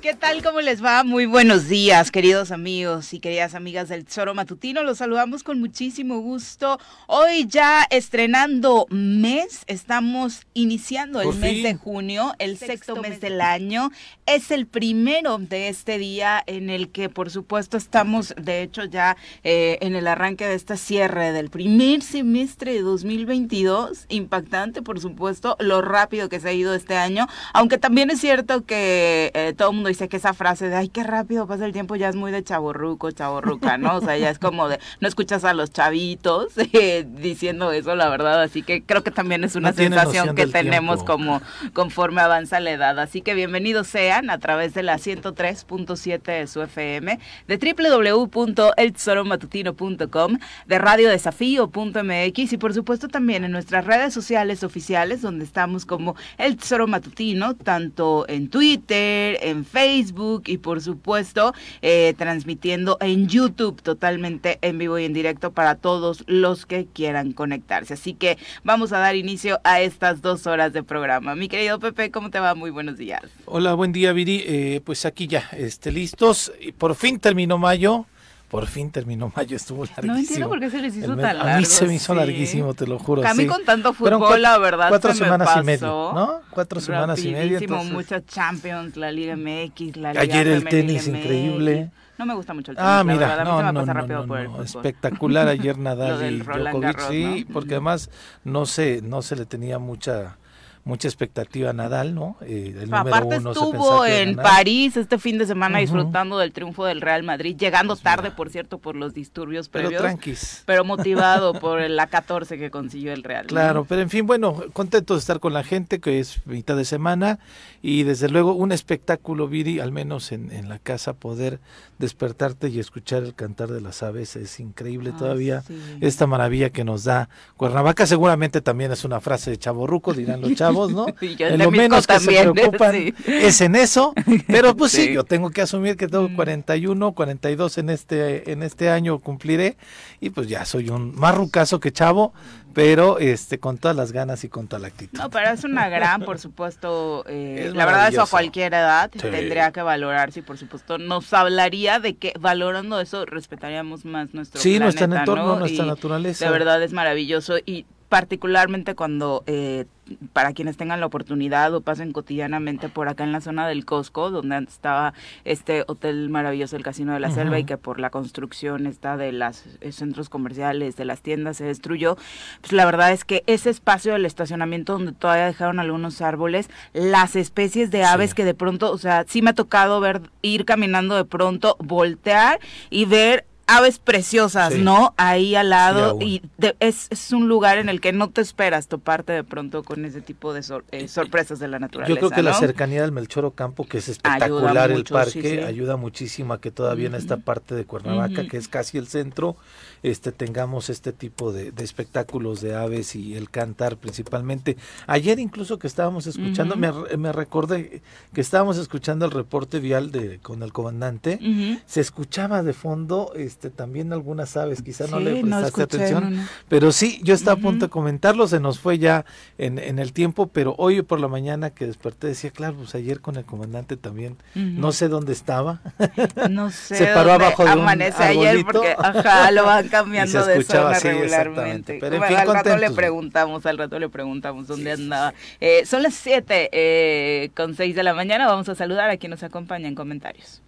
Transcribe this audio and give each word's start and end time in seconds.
¿Qué 0.00 0.14
tal? 0.14 0.42
¿Cómo 0.42 0.62
les 0.62 0.82
va? 0.82 1.04
Muy 1.04 1.26
buenos 1.26 1.68
días, 1.68 2.10
queridos 2.10 2.52
amigos 2.52 3.12
y 3.12 3.20
queridas 3.20 3.54
amigas 3.54 3.90
del 3.90 4.06
Tesoro 4.06 4.34
Matutino. 4.34 4.82
Los 4.82 4.96
saludamos 4.96 5.42
con 5.42 5.60
muchísimo 5.60 6.20
gusto. 6.20 6.78
Hoy 7.06 7.46
ya 7.46 7.86
estrenando 7.90 8.86
mes, 8.88 9.62
estamos 9.66 10.46
iniciando 10.54 11.20
el 11.20 11.34
mes 11.34 11.62
de 11.62 11.74
junio, 11.74 12.32
el 12.38 12.56
sexto, 12.56 12.96
mes 12.96 13.20
del 13.20 13.42
año. 13.42 13.90
Es 14.24 14.50
el 14.50 14.66
primero 14.66 15.36
de 15.36 15.68
este 15.68 15.98
día 15.98 16.42
en 16.46 16.70
el 16.70 16.88
que, 16.88 17.10
por 17.10 17.28
supuesto, 17.28 17.76
estamos, 17.76 18.34
de 18.40 18.62
hecho, 18.62 18.86
ya 18.86 19.18
eh, 19.44 19.76
en 19.82 19.96
el 19.96 20.06
arranque 20.06 20.46
de 20.46 20.54
esta 20.54 20.78
cierre 20.78 21.32
del 21.32 21.50
primer 21.50 22.00
semestre 22.00 22.72
de 22.72 22.80
2022. 22.80 24.06
Impactante, 24.08 24.80
por 24.80 24.98
supuesto, 24.98 25.56
lo 25.60 25.82
rápido 25.82 26.30
que 26.30 26.40
se 26.40 26.48
ha 26.48 26.52
ido 26.54 26.72
este 26.72 26.96
año, 26.96 27.26
aunque 27.52 27.76
también 27.76 28.08
es 28.08 28.18
cierto 28.18 28.64
que 28.64 29.30
eh, 29.34 29.52
todo 29.54 29.68
el 29.68 29.76
mundo 29.76 29.89
dice 29.90 30.08
que 30.08 30.16
esa 30.16 30.32
frase 30.32 30.68
de, 30.68 30.76
ay, 30.76 30.88
qué 30.88 31.04
rápido 31.04 31.46
pasa 31.46 31.66
el 31.66 31.72
tiempo, 31.72 31.96
ya 31.96 32.08
es 32.08 32.16
muy 32.16 32.32
de 32.32 32.42
chaborruco, 32.42 33.10
chaborruca, 33.10 33.76
¿no? 33.76 33.96
O 33.96 34.00
sea, 34.00 34.16
ya 34.16 34.30
es 34.30 34.38
como 34.38 34.68
de, 34.68 34.80
no 35.00 35.08
escuchas 35.08 35.44
a 35.44 35.52
los 35.52 35.70
chavitos 35.70 36.52
eh, 36.72 37.06
diciendo 37.06 37.72
eso, 37.72 37.94
la 37.94 38.08
verdad, 38.08 38.42
así 38.42 38.62
que 38.62 38.82
creo 38.82 39.02
que 39.02 39.10
también 39.10 39.44
es 39.44 39.56
una 39.56 39.72
sensación 39.72 40.34
que 40.34 40.46
tenemos 40.46 41.04
como 41.04 41.42
conforme 41.72 42.22
avanza 42.22 42.60
la 42.60 42.70
edad. 42.70 42.98
Así 42.98 43.20
que 43.20 43.34
bienvenidos 43.34 43.86
sean 43.86 44.30
a 44.30 44.38
través 44.38 44.72
de 44.74 44.82
la 44.82 44.96
103.7 44.96 46.22
de 46.22 46.46
su 46.46 46.62
FM, 46.62 47.18
de 47.48 47.56
www.eltesoromatutino.com, 47.56 50.38
de 50.66 50.78
radiodesafío.mx 50.78 52.52
y 52.52 52.56
por 52.56 52.74
supuesto 52.74 53.08
también 53.08 53.44
en 53.44 53.52
nuestras 53.52 53.84
redes 53.84 54.14
sociales 54.14 54.64
oficiales, 54.64 55.22
donde 55.22 55.44
estamos 55.44 55.84
como 55.84 56.14
El 56.38 56.56
Tesoro 56.56 56.86
Matutino, 56.86 57.54
tanto 57.54 58.24
en 58.28 58.48
Twitter, 58.48 59.38
en 59.42 59.64
Facebook, 59.64 59.79
Facebook 59.80 60.42
y 60.46 60.58
por 60.58 60.82
supuesto 60.82 61.54
eh, 61.80 62.12
transmitiendo 62.18 62.98
en 63.00 63.28
YouTube 63.28 63.80
totalmente 63.80 64.58
en 64.60 64.76
vivo 64.76 64.98
y 64.98 65.06
en 65.06 65.14
directo 65.14 65.52
para 65.52 65.74
todos 65.74 66.22
los 66.26 66.66
que 66.66 66.84
quieran 66.84 67.32
conectarse. 67.32 67.94
Así 67.94 68.12
que 68.12 68.36
vamos 68.62 68.92
a 68.92 68.98
dar 68.98 69.16
inicio 69.16 69.58
a 69.64 69.80
estas 69.80 70.20
dos 70.20 70.46
horas 70.46 70.74
de 70.74 70.82
programa. 70.82 71.34
Mi 71.34 71.48
querido 71.48 71.78
Pepe, 71.78 72.10
¿cómo 72.10 72.28
te 72.28 72.38
va? 72.40 72.54
Muy 72.54 72.70
buenos 72.70 72.98
días. 72.98 73.22
Hola, 73.46 73.72
buen 73.72 73.92
día 73.92 74.12
Viri. 74.12 74.44
Eh, 74.46 74.82
pues 74.84 75.06
aquí 75.06 75.26
ya, 75.26 75.48
este, 75.52 75.90
listos. 75.90 76.52
Por 76.76 76.94
fin 76.94 77.18
terminó 77.18 77.56
mayo. 77.56 78.04
Por 78.50 78.66
fin 78.66 78.90
terminó 78.90 79.32
mayo, 79.36 79.56
estuvo 79.56 79.84
larguísimo. 79.84 80.12
No 80.12 80.18
entiendo 80.18 80.48
por 80.48 80.60
qué 80.60 80.70
se 80.70 80.82
les 80.82 80.96
hizo 80.96 81.16
tan 81.16 81.38
largo. 81.38 81.52
A 81.52 81.56
mí 81.58 81.64
se 81.64 81.86
me 81.86 81.94
hizo 81.94 82.14
larguísimo, 82.14 82.74
te 82.74 82.86
lo 82.86 82.98
juro. 82.98 83.26
A 83.26 83.32
mí 83.32 83.46
con 83.46 83.64
tanto 83.64 83.92
fútbol, 83.92 84.42
la 84.42 84.58
verdad, 84.58 84.88
cuatro 84.88 85.12
se 85.12 85.18
semanas 85.18 85.40
me 85.40 85.44
pasó 85.46 85.60
y 85.60 85.64
medio, 85.64 86.12
¿no? 86.12 86.40
Cuatro 86.50 86.80
semanas 86.80 87.24
y 87.24 87.30
medio. 87.30 87.58
Entonces... 87.58 87.92
muchas 87.92 88.26
Champions, 88.26 88.96
la 88.96 89.12
Liga 89.12 89.36
MX, 89.36 89.96
la 89.96 90.10
Liga 90.12 90.20
Ayer 90.22 90.48
el 90.48 90.64
tenis, 90.64 91.06
MX. 91.06 91.16
increíble. 91.16 91.90
No 92.18 92.26
me 92.26 92.34
gusta 92.34 92.52
mucho 92.52 92.72
el 92.72 92.76
tenis. 92.76 92.90
Ah, 92.92 93.04
mira, 93.04 93.20
la 93.20 93.28
verdad, 93.28 93.44
no, 93.44 93.50
a 93.50 93.54
mí 93.54 93.60
se 93.60 93.64
me 93.66 93.72
no, 93.72 93.80
pasa 93.80 93.94
no, 93.94 94.00
rápido 94.00 94.20
no, 94.20 94.26
por 94.26 94.38
el 94.40 94.44
no, 94.46 94.50
fútbol. 94.50 94.64
espectacular 94.66 95.48
ayer 95.48 95.78
Nadal 95.78 96.32
y 96.32 96.38
Djokovic, 96.40 96.82
Garros, 96.82 97.06
sí, 97.08 97.46
porque 97.52 97.74
además 97.74 98.10
no 98.44 98.66
se, 98.66 99.00
no 99.00 99.22
se 99.22 99.36
le 99.36 99.46
tenía 99.46 99.78
mucha 99.78 100.36
mucha 100.84 101.08
expectativa 101.08 101.72
Nadal, 101.72 102.14
¿no? 102.14 102.36
Eh, 102.42 102.74
el 102.82 102.92
Aparte 102.92 103.38
uno 103.38 103.52
estuvo 103.52 104.04
en. 104.06 104.36
París 104.36 104.96
este 104.96 105.18
fin 105.18 105.38
de 105.38 105.46
semana 105.46 105.78
disfrutando 105.78 106.38
del 106.38 106.52
triunfo 106.52 106.84
del 106.84 107.00
Real 107.00 107.22
Madrid, 107.22 107.56
llegando 107.56 107.96
tarde, 107.96 108.30
por 108.30 108.50
cierto, 108.50 108.78
por 108.78 108.96
los 108.96 109.12
disturbios 109.12 109.68
pero 109.68 109.88
previos, 109.88 110.02
tranquis. 110.02 110.62
pero 110.66 110.84
motivado 110.84 111.52
por 111.60 111.80
la 111.80 112.06
14 112.06 112.58
que 112.58 112.70
consiguió 112.70 113.12
el 113.12 113.22
Real. 113.22 113.44
¿no? 113.44 113.48
Claro, 113.48 113.84
pero 113.88 114.00
en 114.02 114.10
fin, 114.10 114.26
bueno, 114.26 114.62
contento 114.72 115.14
de 115.14 115.20
estar 115.20 115.40
con 115.40 115.52
la 115.52 115.64
gente, 115.64 116.00
que 116.00 116.20
es 116.20 116.44
mitad 116.46 116.76
de 116.76 116.84
semana, 116.84 117.38
y 117.82 118.02
desde 118.02 118.28
luego 118.28 118.52
un 118.54 118.72
espectáculo, 118.72 119.48
Viri, 119.48 119.80
al 119.80 119.92
menos 119.92 120.32
en, 120.32 120.52
en 120.52 120.68
la 120.68 120.78
casa, 120.78 121.14
poder 121.14 121.60
despertarte 121.98 122.68
y 122.68 122.78
escuchar 122.78 123.22
el 123.24 123.34
cantar 123.34 123.68
de 123.68 123.80
las 123.80 124.02
aves, 124.02 124.36
es 124.36 124.58
increíble 124.60 125.12
todavía. 125.12 125.62
sí. 125.62 125.74
Esta 126.00 126.26
maravilla 126.26 126.70
que 126.70 126.84
nos 126.84 127.04
da 127.04 127.28
Cuernavaca 127.56 128.06
seguramente 128.06 128.60
también 128.60 128.90
es 128.92 129.04
una 129.04 129.20
frase 129.20 129.50
de 129.50 129.58
chaborruco, 129.58 130.14
dirán 130.14 130.40
los 130.40 130.54
chavos, 130.54 130.92
¿no? 130.92 131.06
En 131.20 131.58
lo 131.58 131.70
menos 131.70 132.06
que 132.06 132.14
también, 132.14 132.44
se 132.44 132.52
preocupan 132.52 132.92
sí. 132.92 133.14
es 133.26 133.60
en 133.60 133.76
eso, 133.76 134.12
pero 134.46 134.74
pues 134.76 134.92
sí. 134.92 135.06
Sí. 135.06 135.12
yo 135.14 135.24
tengo 135.24 135.50
que 135.50 135.62
asumir 135.62 135.96
que 135.96 136.06
tengo 136.08 136.28
Mm. 136.28 136.36
41, 136.36 137.12
42 137.12 137.78
en 137.78 137.90
este 137.90 138.52
en 138.52 138.62
este 138.62 138.90
año 138.90 139.18
cumpliré 139.18 139.76
y 140.20 140.30
pues 140.30 140.48
ya 140.48 140.64
soy 140.64 140.88
un 140.90 141.14
más 141.14 141.34
rucazo 141.34 141.80
que 141.80 141.92
chavo, 141.92 142.32
pero 142.74 143.18
este 143.18 143.58
con 143.58 143.78
todas 143.78 143.96
las 143.96 144.12
ganas 144.12 144.44
y 144.44 144.48
con 144.48 144.68
toda 144.68 144.80
la 144.80 144.88
actitud. 144.88 145.18
No, 145.18 145.30
pero 145.30 145.50
es 145.50 145.64
una 145.64 145.88
gran, 145.88 146.22
por 146.22 146.38
supuesto, 146.38 147.24
eh, 147.28 147.70
la 147.74 147.84
verdad 147.86 148.08
eso 148.08 148.22
a 148.22 148.26
cualquier 148.26 148.74
edad 148.74 149.10
Sí. 149.12 149.18
tendría 149.18 149.72
que 149.72 149.82
valorarse 149.82 150.40
y 150.40 150.42
por 150.42 150.58
supuesto 150.58 150.98
nos 150.98 151.32
hablaría 151.32 151.98
de 152.00 152.16
que 152.16 152.32
valorando 152.38 153.00
eso 153.00 153.26
respetaríamos 153.26 154.04
más 154.04 154.32
nuestro 154.34 154.60
sí, 154.60 154.78
nuestro 154.78 155.04
entorno, 155.06 155.46
¿no? 155.46 155.58
nuestra 155.60 155.84
Y 155.84 155.88
naturaleza. 155.88 156.44
De 156.44 156.50
verdad 156.50 156.82
es 156.82 156.92
maravilloso 156.92 157.58
y 157.64 157.86
particularmente 158.10 158.94
cuando 158.96 159.44
eh, 159.46 159.86
para 160.32 160.52
quienes 160.52 160.76
tengan 160.76 160.98
la 160.98 161.06
oportunidad 161.06 161.72
o 161.72 161.80
pasen 161.80 162.10
cotidianamente 162.10 162.88
por 162.88 163.08
acá 163.08 163.22
en 163.22 163.30
la 163.30 163.40
zona 163.40 163.68
del 163.68 163.84
Costco, 163.84 164.30
donde 164.32 164.56
antes 164.56 164.74
estaba 164.74 165.14
este 165.44 165.84
hotel 165.86 166.28
maravilloso, 166.28 166.74
el 166.76 166.82
Casino 166.82 167.12
de 167.12 167.20
la 167.20 167.30
Selva, 167.30 167.60
y 167.60 167.64
que 167.64 167.78
por 167.78 168.00
la 168.00 168.10
construcción 168.10 168.88
está 168.88 169.16
de 169.16 169.30
los 169.30 169.62
centros 169.92 170.28
comerciales, 170.28 170.96
de 170.96 171.04
las 171.04 171.22
tiendas, 171.22 171.58
se 171.58 171.64
destruyó. 171.64 172.16
Pues 172.60 172.72
la 172.72 172.84
verdad 172.84 173.12
es 173.12 173.24
que 173.24 173.44
ese 173.46 173.70
espacio 173.70 174.12
del 174.14 174.26
estacionamiento 174.26 174.94
donde 174.94 175.12
todavía 175.12 175.46
dejaron 175.46 175.78
algunos 175.78 176.20
árboles, 176.20 176.68
las 176.92 177.36
especies 177.36 177.92
de 177.92 178.02
aves 178.02 178.30
Sí. 178.30 178.36
que 178.36 178.44
de 178.44 178.54
pronto, 178.54 178.90
o 178.90 178.98
sea, 178.98 179.24
sí 179.28 179.42
me 179.42 179.50
ha 179.50 179.54
tocado 179.54 180.00
ver, 180.00 180.22
ir 180.42 180.64
caminando 180.64 181.14
de 181.14 181.24
pronto, 181.24 181.76
voltear 181.78 182.58
y 182.90 183.04
ver 183.04 183.46
aves 183.70 183.98
preciosas, 183.98 184.74
Sí. 184.74 184.82
¿no? 184.82 185.14
Ahí 185.16 185.54
al 185.54 185.70
lado 185.70 186.18
y 186.20 186.42
de- 186.58 186.76
es, 186.80 187.06
es 187.10 187.30
un 187.32 187.48
lugar 187.48 187.78
en 187.78 187.88
el 187.88 188.00
que 188.00 188.12
no 188.12 188.28
te 188.28 188.40
esperas 188.40 188.88
toparte 188.88 189.32
de 189.32 189.44
pronto 189.44 189.82
con 189.84 190.04
ese 190.04 190.20
tipo 190.20 190.52
de 190.52 190.62
sor- 190.62 190.84
eh, 190.90 191.06
sorpresas 191.08 191.58
de 191.60 191.68
la 191.68 191.78
naturaleza. 191.78 192.08
Yo 192.12 192.18
creo 192.18 192.30
que 192.30 192.42
la 192.42 192.54
cercanía 192.54 193.02
del 193.02 193.12
Melchor 193.12 193.44
Ocampo, 193.44 193.86
que 193.86 193.98
es 193.98 194.08
espectacular 194.08 194.90
el 194.90 195.04
parque, 195.04 195.58
sí, 195.58 195.58
ayuda 195.60 195.96
muchísimo 195.96 196.52
a 196.54 196.60
que 196.60 196.70
todavía 196.70 197.06
en 197.06 197.14
esta 197.14 197.36
parte 197.36 197.74
de 197.74 197.84
Cuernavaca, 197.84 198.46
que 198.48 198.56
es 198.56 198.66
casi 198.68 198.98
el 198.98 199.06
centro, 199.06 199.56
este 200.02 200.32
tengamos 200.32 200.88
este 200.90 201.12
tipo 201.12 201.52
de, 201.52 201.72
de 201.72 201.84
espectáculos 201.84 202.60
de 202.62 202.74
aves 202.74 203.14
y 203.14 203.36
el 203.36 203.50
cantar 203.50 203.96
principalmente. 203.98 204.76
Ayer 205.06 205.38
incluso 205.38 205.78
que 205.78 205.86
estábamos 205.86 206.26
escuchando, 206.26 206.74
Ujú. 206.74 206.80
me, 206.80 206.90
re- 206.92 207.16
me 207.18 207.32
recordé 207.32 208.02
que 208.32 208.40
estábamos 208.40 208.78
escuchando 208.78 209.26
el 209.26 209.30
reporte 209.30 209.78
vial 209.78 210.10
de 210.10 210.38
con 210.40 210.62
el 210.62 210.72
comandante, 210.72 211.38
se 211.86 212.00
escuchaba 212.00 212.62
de 212.62 212.72
fondo 212.72 213.32
este 213.36 213.59
también 213.68 214.12
algunas 214.14 214.56
aves, 214.56 214.80
quizá 214.80 215.06
no 215.08 215.20
le 215.20 215.42
no 215.42 215.58
prestaste 215.58 215.82
escuché, 215.82 216.04
atención, 216.04 216.36
no, 216.36 216.42
no. 216.42 216.48
pero 216.68 216.92
sí, 216.92 217.20
yo 217.22 217.34
estaba 217.34 217.58
a 217.58 217.62
punto 217.62 217.86
de 217.86 217.90
comentarlo, 217.90 218.48
se 218.48 218.60
nos 218.60 218.78
fue 218.78 218.98
ya 218.98 219.26
en, 219.58 219.78
en 219.78 219.98
el 219.98 220.14
tiempo, 220.14 220.46
pero 220.46 220.74
hoy 220.78 221.02
por 221.02 221.20
la 221.20 221.28
mañana 221.28 221.70
que 221.70 221.86
desperté 221.86 222.28
decía, 222.28 222.50
claro, 222.50 222.76
pues 222.76 222.94
ayer 222.94 223.20
con 223.20 223.36
el 223.36 223.44
comandante 223.44 223.98
también, 223.98 224.38
no 224.54 224.92
sé 224.92 225.08
dónde 225.08 225.32
estaba, 225.32 225.80
No 226.50 226.70
sé. 226.70 226.96
Se 226.96 227.06
paró 227.06 227.32
abajo 227.32 227.64
de 227.64 227.72
un 227.72 227.80
amanece 227.80 228.22
ayer 228.22 228.64
porque, 228.64 228.94
ajá, 228.98 229.50
lo 229.50 229.64
van 229.64 229.88
cambiando 229.88 230.44
de 230.46 230.62
zona 230.62 230.98
regularmente. 230.98 231.98
Pero, 232.00 232.14
en 232.14 232.20
Bueno, 232.20 232.36
fin, 232.36 232.48
al 232.48 232.54
rato 232.54 232.76
le 232.76 232.90
preguntamos, 232.90 233.66
al 233.66 233.78
rato 233.78 233.98
le 233.98 234.08
preguntamos 234.08 234.66
dónde 234.66 234.92
andaba. 234.92 235.34
Eh, 235.60 235.84
son 235.86 236.02
las 236.02 236.14
7 236.14 236.70
eh, 236.72 237.50
con 237.56 237.74
6 237.74 237.94
de 237.94 238.02
la 238.02 238.14
mañana. 238.14 238.46
Vamos 238.46 238.68
a 238.68 238.74
saludar 238.74 239.10
a 239.10 239.16
quien 239.16 239.30
nos 239.30 239.42
acompaña 239.42 239.88
en 239.88 239.94
comentarios. 239.94 240.62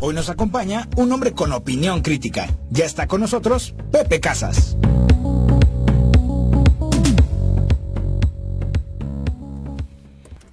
Hoy 0.00 0.14
nos 0.14 0.28
acompaña 0.28 0.88
un 0.96 1.12
hombre 1.12 1.32
con 1.32 1.52
opinión 1.52 2.02
crítica. 2.02 2.46
Ya 2.70 2.84
está 2.84 3.06
con 3.06 3.20
nosotros 3.20 3.74
Pepe 3.90 4.20
Casas. 4.20 4.76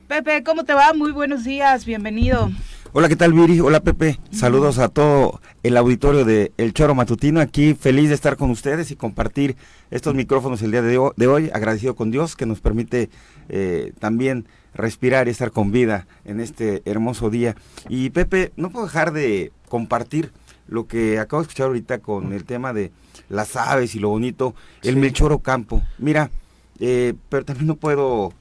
Pepe, 0.08 0.44
¿cómo 0.44 0.64
te 0.66 0.74
va? 0.74 0.94
Muy 0.94 1.12
buenos 1.12 1.44
días, 1.44 1.86
bienvenido. 1.86 2.52
Hola, 2.94 3.08
¿qué 3.08 3.16
tal 3.16 3.32
Viri? 3.34 3.62
Hola 3.62 3.80
Pepe. 3.80 4.20
Saludos 4.32 4.78
a 4.78 4.90
todo 4.90 5.40
el 5.64 5.78
auditorio 5.78 6.26
de 6.26 6.52
El 6.58 6.74
Choro 6.74 6.94
Matutino. 6.94 7.40
Aquí 7.40 7.74
feliz 7.74 8.10
de 8.10 8.16
estar 8.16 8.36
con 8.36 8.52
ustedes 8.52 8.92
y 8.92 8.98
compartir 8.98 9.56
estos 9.90 10.14
micrófonos 10.14 10.62
el 10.62 10.72
día 10.72 10.82
de 10.82 10.98
ho- 10.98 11.14
de 11.16 11.28
hoy. 11.28 11.50
Agradecido 11.54 11.96
con 11.96 12.12
Dios 12.12 12.36
que 12.36 12.46
nos 12.46 12.60
permite 12.60 13.10
eh, 13.48 13.94
también 14.00 14.46
respirar 14.74 15.28
y 15.28 15.32
estar 15.32 15.52
con 15.52 15.72
vida 15.72 16.08
en 16.26 16.40
este 16.40 16.82
hermoso 16.86 17.30
día. 17.30 17.56
Y 17.90 18.10
Pepe, 18.12 18.52
no 18.56 18.70
puedo 18.70 18.86
dejar 18.86 19.12
de 19.14 19.52
compartir 19.70 20.32
lo 20.68 20.88
que 20.88 21.20
acabo 21.20 21.42
de 21.42 21.48
escuchar 21.48 21.68
ahorita 21.68 22.00
con 22.00 22.32
el 22.34 22.46
tema 22.46 22.72
de 22.74 22.92
las 23.30 23.56
aves 23.56 23.96
y 23.96 24.00
lo 24.00 24.10
bonito, 24.10 24.56
el 24.84 24.96
Sí. 24.96 25.00
Melchor 25.00 25.34
Ocampo. 25.34 25.82
Mira, 25.98 26.32
eh, 26.80 27.14
pero 27.30 27.44
también 27.46 27.68
no 27.68 27.76
puedo 27.76 28.34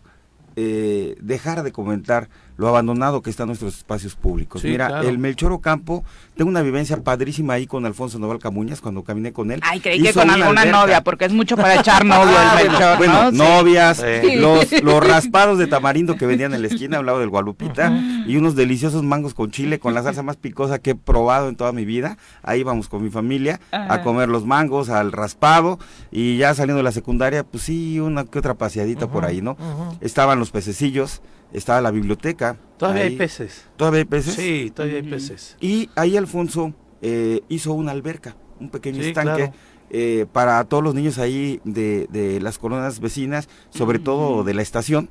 eh, 0.57 1.17
dejar 1.21 1.63
de 1.63 1.73
comentar 1.73 2.29
lo 2.61 2.69
abandonado 2.69 3.23
que 3.23 3.31
están 3.31 3.47
nuestros 3.47 3.79
espacios 3.79 4.15
públicos. 4.17 4.61
Sí, 4.61 4.69
Mira, 4.69 4.89
claro. 4.89 5.09
el 5.09 5.17
Melchor 5.17 5.51
Ocampo, 5.53 6.05
tengo 6.37 6.51
una 6.51 6.61
vivencia 6.61 7.03
padrísima 7.03 7.55
ahí 7.55 7.67
con 7.67 7.87
Alfonso 7.87 8.19
Noval 8.19 8.39
Camuñas 8.39 8.83
cuando 8.83 9.03
caminé 9.03 9.33
con 9.33 9.51
él. 9.51 9.61
Ay, 9.65 9.81
creí 9.81 10.03
que 10.03 10.13
con 10.13 10.25
una 10.25 10.35
alguna 10.35 10.61
alberca. 10.61 10.79
novia, 10.81 11.03
porque 11.03 11.25
es 11.25 11.33
mucho 11.33 11.57
para 11.57 11.77
echar 11.77 12.05
novio 12.05 12.37
Ah, 12.37 12.59
el 12.61 12.69
Melchor, 12.71 12.99
bueno, 12.99 13.31
novias, 13.33 13.97
Sí. 14.23 14.37
los, 14.37 14.83
los 14.83 15.07
raspados 15.07 15.59
de 15.59 15.69
tamarindo 15.69 16.17
que 16.17 16.27
vendían 16.27 16.53
en 16.53 16.61
la 16.61 16.69
esquina, 16.69 16.99
hablaba 16.99 17.19
del 17.19 17.31
Guadalupita, 17.31 17.91
y 18.27 18.37
unos 18.37 18.55
deliciosos 18.57 19.03
mangos 19.03 19.33
con 19.33 19.51
chile, 19.51 19.79
con 19.79 19.95
la 19.95 20.03
salsa 20.03 20.23
más 20.23 20.37
picosa 20.37 20.79
que 20.79 20.91
he 20.91 20.95
probado 20.95 21.49
en 21.49 21.57
toda 21.57 21.73
mi 21.73 21.87
vida. 21.87 22.19
Ahí 22.43 22.63
vamos 22.63 22.89
con 22.91 23.03
mi 23.03 23.09
familia 23.09 23.59
Ajá. 23.73 23.95
a 23.95 24.03
comer 24.03 24.29
los 24.29 24.45
mangos, 24.45 24.91
al 24.91 25.13
raspado, 25.13 25.79
y 26.13 26.37
ya 26.37 26.53
saliendo 26.55 26.77
de 26.77 26.83
la 26.85 26.93
secundaria, 26.93 27.43
pues 27.43 27.63
sí, 27.65 28.01
una 28.01 28.25
que 28.25 28.39
otra 28.39 28.53
paseadita 28.53 29.07
por 29.09 29.25
ahí, 29.25 29.41
¿no? 29.41 29.57
Estaban 30.03 30.39
los 30.39 30.51
pececillos, 30.51 31.23
estaba 31.53 31.81
la 31.81 31.91
biblioteca. 31.91 32.57
Todavía 32.79 33.03
ahí- 33.03 33.09
hay 33.11 33.17
peces. 33.17 33.65
Todavía 33.77 34.01
hay 34.01 34.05
peces. 34.07 34.35
Sí, 34.35 34.73
todavía 34.75 34.97
hay 34.99 35.03
peces. 35.03 35.57
Y 35.61 35.89
ahí 35.97 36.17
Alfonso 36.17 36.73
eh, 37.03 37.41
hizo 37.49 37.73
una 37.73 37.93
alberca, 37.93 38.37
un 38.59 38.69
pequeño 38.71 39.03
Sí, 39.03 39.09
estanque 39.09 39.37
claro. 39.37 39.53
eh, 39.91 40.27
para 40.33 40.63
todos 40.65 40.83
los 40.85 40.95
niños 40.95 41.19
ahí 41.19 41.61
de, 41.65 42.07
de 42.11 42.41
las 42.41 42.59
colonias 42.59 43.01
vecinas, 43.01 43.49
sobre 43.71 43.99
todo 43.99 44.45
de 44.45 44.55
la 44.55 44.63
estación. 44.63 45.09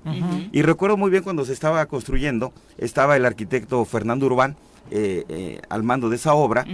Y 0.51 0.62
recuerdo 0.62 0.97
muy 0.97 1.12
bien 1.12 1.24
cuando 1.24 1.45
se 1.45 1.53
estaba 1.53 1.86
construyendo, 1.88 2.53
estaba 2.77 3.18
el 3.18 3.25
arquitecto 3.25 3.83
Fernando 3.86 4.25
Urbán 4.27 4.56
eh, 4.91 5.25
eh, 5.30 5.62
al 5.69 5.83
mando 5.83 6.09
de 6.09 6.15
esa 6.15 6.33
obra 6.33 6.65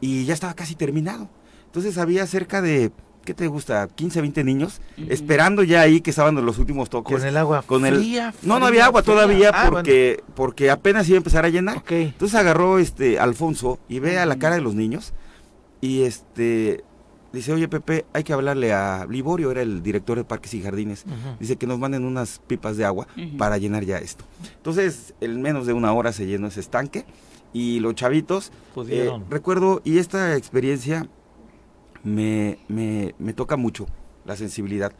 y 0.00 0.24
ya 0.24 0.32
estaba 0.34 0.54
casi 0.54 0.74
terminado. 0.74 1.28
Entonces 1.66 1.98
había 1.98 2.26
cerca 2.26 2.62
de, 2.62 2.90
¿qué 3.24 3.34
te 3.34 3.46
gusta? 3.46 3.88
15, 3.88 4.20
20 4.20 4.44
niños 4.44 4.80
esperando 5.08 5.62
ya 5.62 5.82
ahí 5.82 6.00
que 6.00 6.10
estaban 6.10 6.36
en 6.38 6.44
los 6.46 6.58
últimos 6.58 6.88
toques. 6.90 7.18
Con 7.18 7.26
el 7.26 7.36
agua 7.36 7.62
Con 7.66 7.86
el- 7.86 7.96
fría, 7.96 8.34
No, 8.42 8.58
no 8.58 8.66
había 8.66 8.86
agua 8.86 9.02
fría. 9.02 9.14
todavía 9.14 9.50
Ah, 9.54 9.68
porque, 9.70 10.22
porque 10.34 10.70
apenas 10.70 11.08
iba 11.08 11.16
a 11.16 11.18
empezar 11.18 11.44
a 11.44 11.48
llenar. 11.48 11.74
bueno. 11.76 12.04
Ok. 12.04 12.12
Entonces 12.12 12.38
agarró 12.38 12.78
este 12.78 13.18
Alfonso 13.18 13.78
y 13.88 13.98
ve 13.98 14.18
a 14.18 14.26
la 14.26 14.38
cara 14.38 14.54
de 14.56 14.60
los 14.62 14.74
niños 14.74 15.12
y 15.80 16.02
este 16.02 16.84
dice, 17.32 17.52
oye 17.52 17.68
Pepe, 17.68 18.04
hay 18.12 18.24
que 18.24 18.32
hablarle 18.32 18.72
a 18.72 19.06
Liborio, 19.08 19.50
era 19.52 19.62
el 19.62 19.82
director 19.84 20.18
de 20.18 20.24
Parques 20.24 20.52
y 20.54 20.62
Jardines. 20.62 21.04
Dice 21.38 21.56
que 21.56 21.66
nos 21.66 21.78
manden 21.78 22.04
unas 22.04 22.40
pipas 22.46 22.76
de 22.76 22.84
agua 22.84 23.06
para 23.38 23.56
llenar 23.58 23.84
ya 23.84 23.98
esto. 23.98 24.24
Entonces, 24.56 25.14
en 25.20 25.40
menos 25.40 25.66
de 25.66 25.72
una 25.72 25.92
hora 25.92 26.12
se 26.12 26.26
llenó 26.26 26.48
ese 26.48 26.58
estanque 26.60 27.04
y 27.52 27.78
los 27.80 27.94
chavitos, 27.94 28.50
Pudieron. 28.74 29.22
eh, 29.22 29.24
recuerdo, 29.30 29.80
y 29.84 29.98
esta 29.98 30.36
experiencia 30.36 31.06
me, 32.04 32.58
me, 32.68 33.14
me 33.18 33.32
toca 33.32 33.56
mucho 33.56 33.86
la 34.24 34.36
sensibilidad, 34.36 34.92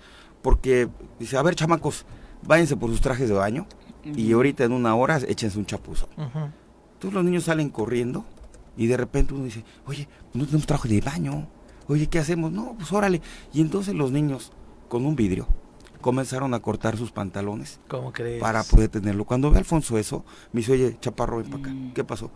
porque 0.43 0.89
dice, 1.19 1.37
a 1.37 1.43
ver 1.43 1.55
chamacos, 1.55 2.05
váyanse 2.43 2.77
por 2.77 2.91
sus 2.91 3.01
trajes 3.01 3.29
de 3.29 3.35
baño 3.35 3.67
y 4.05 4.33
ahorita 4.33 4.65
en 4.65 4.73
una 4.73 4.95
hora 4.95 5.19
échense 5.29 5.59
un 5.59 5.67
chapuzo. 5.67 6.09
Ujú. 6.17 6.51
Entonces 6.95 7.15
los 7.15 7.25
niños 7.25 7.45
salen 7.45 7.71
corriendo 7.71 8.25
y 8.77 8.87
de 8.87 8.97
repente 8.97 9.35
uno 9.35 9.45
dice, 9.45 9.65
oye, 9.87 10.09
no 10.33 10.45
tenemos 10.45 10.67
traje 10.67 10.89
de 10.89 11.01
baño. 11.01 11.49
Oye, 11.87 12.07
¿qué 12.07 12.19
hacemos? 12.19 12.53
No, 12.53 12.75
pues 12.77 12.93
órale. 12.93 13.21
Y 13.53 13.61
entonces 13.61 13.95
los 13.95 14.13
niños, 14.13 14.53
con 14.89 15.05
un 15.05 15.17
vidrio, 15.17 15.47
comenzaron 16.01 16.55
a 16.55 16.61
cortar 16.61 16.97
sus 16.97 17.13
pantalones 17.13 17.81
¿Cómo 17.89 18.13
crees? 18.13 18.41
para 18.41 18.63
poder 18.65 18.89
tenerlo. 18.89 19.25
Cuando 19.25 19.51
ve 19.51 19.57
a 19.57 19.59
Alfonso 19.59 19.99
eso, 19.99 20.25
me 20.53 20.61
dice, 20.61 20.73
oye, 20.73 20.97
chaparro, 21.01 21.39
ven 21.39 21.51
para 21.51 21.63
acá. 21.63 21.73
Mm. 21.73 21.93
¿Qué 21.93 22.05
pasó? 22.05 22.31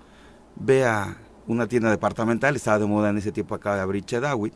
Ve 0.56 0.84
a 0.84 1.16
una 1.46 1.66
tienda 1.66 1.90
departamental, 1.90 2.56
estaba 2.56 2.78
de 2.78 2.86
moda 2.86 3.10
en 3.10 3.18
ese 3.18 3.32
tiempo 3.32 3.54
acá 3.54 3.74
de 3.74 3.80
abrir 3.82 4.04
Chedawi, 4.04 4.52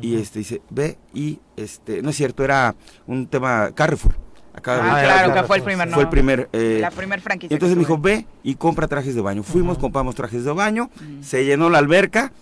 y 0.00 0.12
Ujú. 0.14 0.22
este 0.22 0.38
dice, 0.40 0.62
ve 0.70 0.98
y, 1.12 1.40
este, 1.56 2.02
no 2.02 2.10
es 2.10 2.16
cierto, 2.16 2.44
era 2.44 2.74
un 3.06 3.26
tema 3.26 3.70
Carrefour. 3.74 4.12
De 4.54 4.60
Ah, 4.70 4.74
abrir 4.92 5.04
claro, 5.04 5.34
que 5.34 5.42
fue 5.42 5.56
el 5.56 5.62
primer 5.64 5.88
Fue 5.90 5.98
el 6.02 6.04
no, 6.04 6.10
primer... 6.10 6.48
eh, 6.52 6.78
La 6.80 6.92
primer 6.92 7.20
franquicia. 7.20 7.52
y 7.52 7.56
entonces 7.56 7.76
me 7.76 7.80
dijo, 7.80 7.98
ve 7.98 8.24
y 8.44 8.54
compra 8.54 8.86
trajes 8.86 9.14
de 9.16 9.20
baño. 9.20 9.42
Fuimos, 9.42 9.78
compramos 9.78 10.14
trajes 10.14 10.44
de 10.44 10.52
baño, 10.52 10.90
se 11.22 11.44
llenó 11.44 11.70
la 11.70 11.78
alberca 11.78 12.32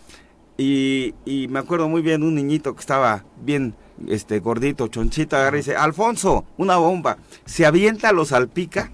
y, 0.59 1.15
y 1.25 1.49
me 1.49 1.59
acuerdo 1.59 1.89
muy 1.89 2.03
bien 2.03 2.23
un 2.23 2.35
niñito 2.35 2.75
que 2.75 2.81
estaba 2.81 3.25
bien 3.43 3.75
este 4.09 4.41
gordito, 4.41 4.89
chonchito, 4.89 5.37
agarra 5.37 5.57
y 5.57 5.61
dice, 5.61 5.75
Alfonso, 5.77 6.45
una 6.59 6.77
bomba. 6.77 7.17
Se 7.47 7.65
avienta, 7.65 8.13
lo 8.13 8.25
salpica 8.27 8.91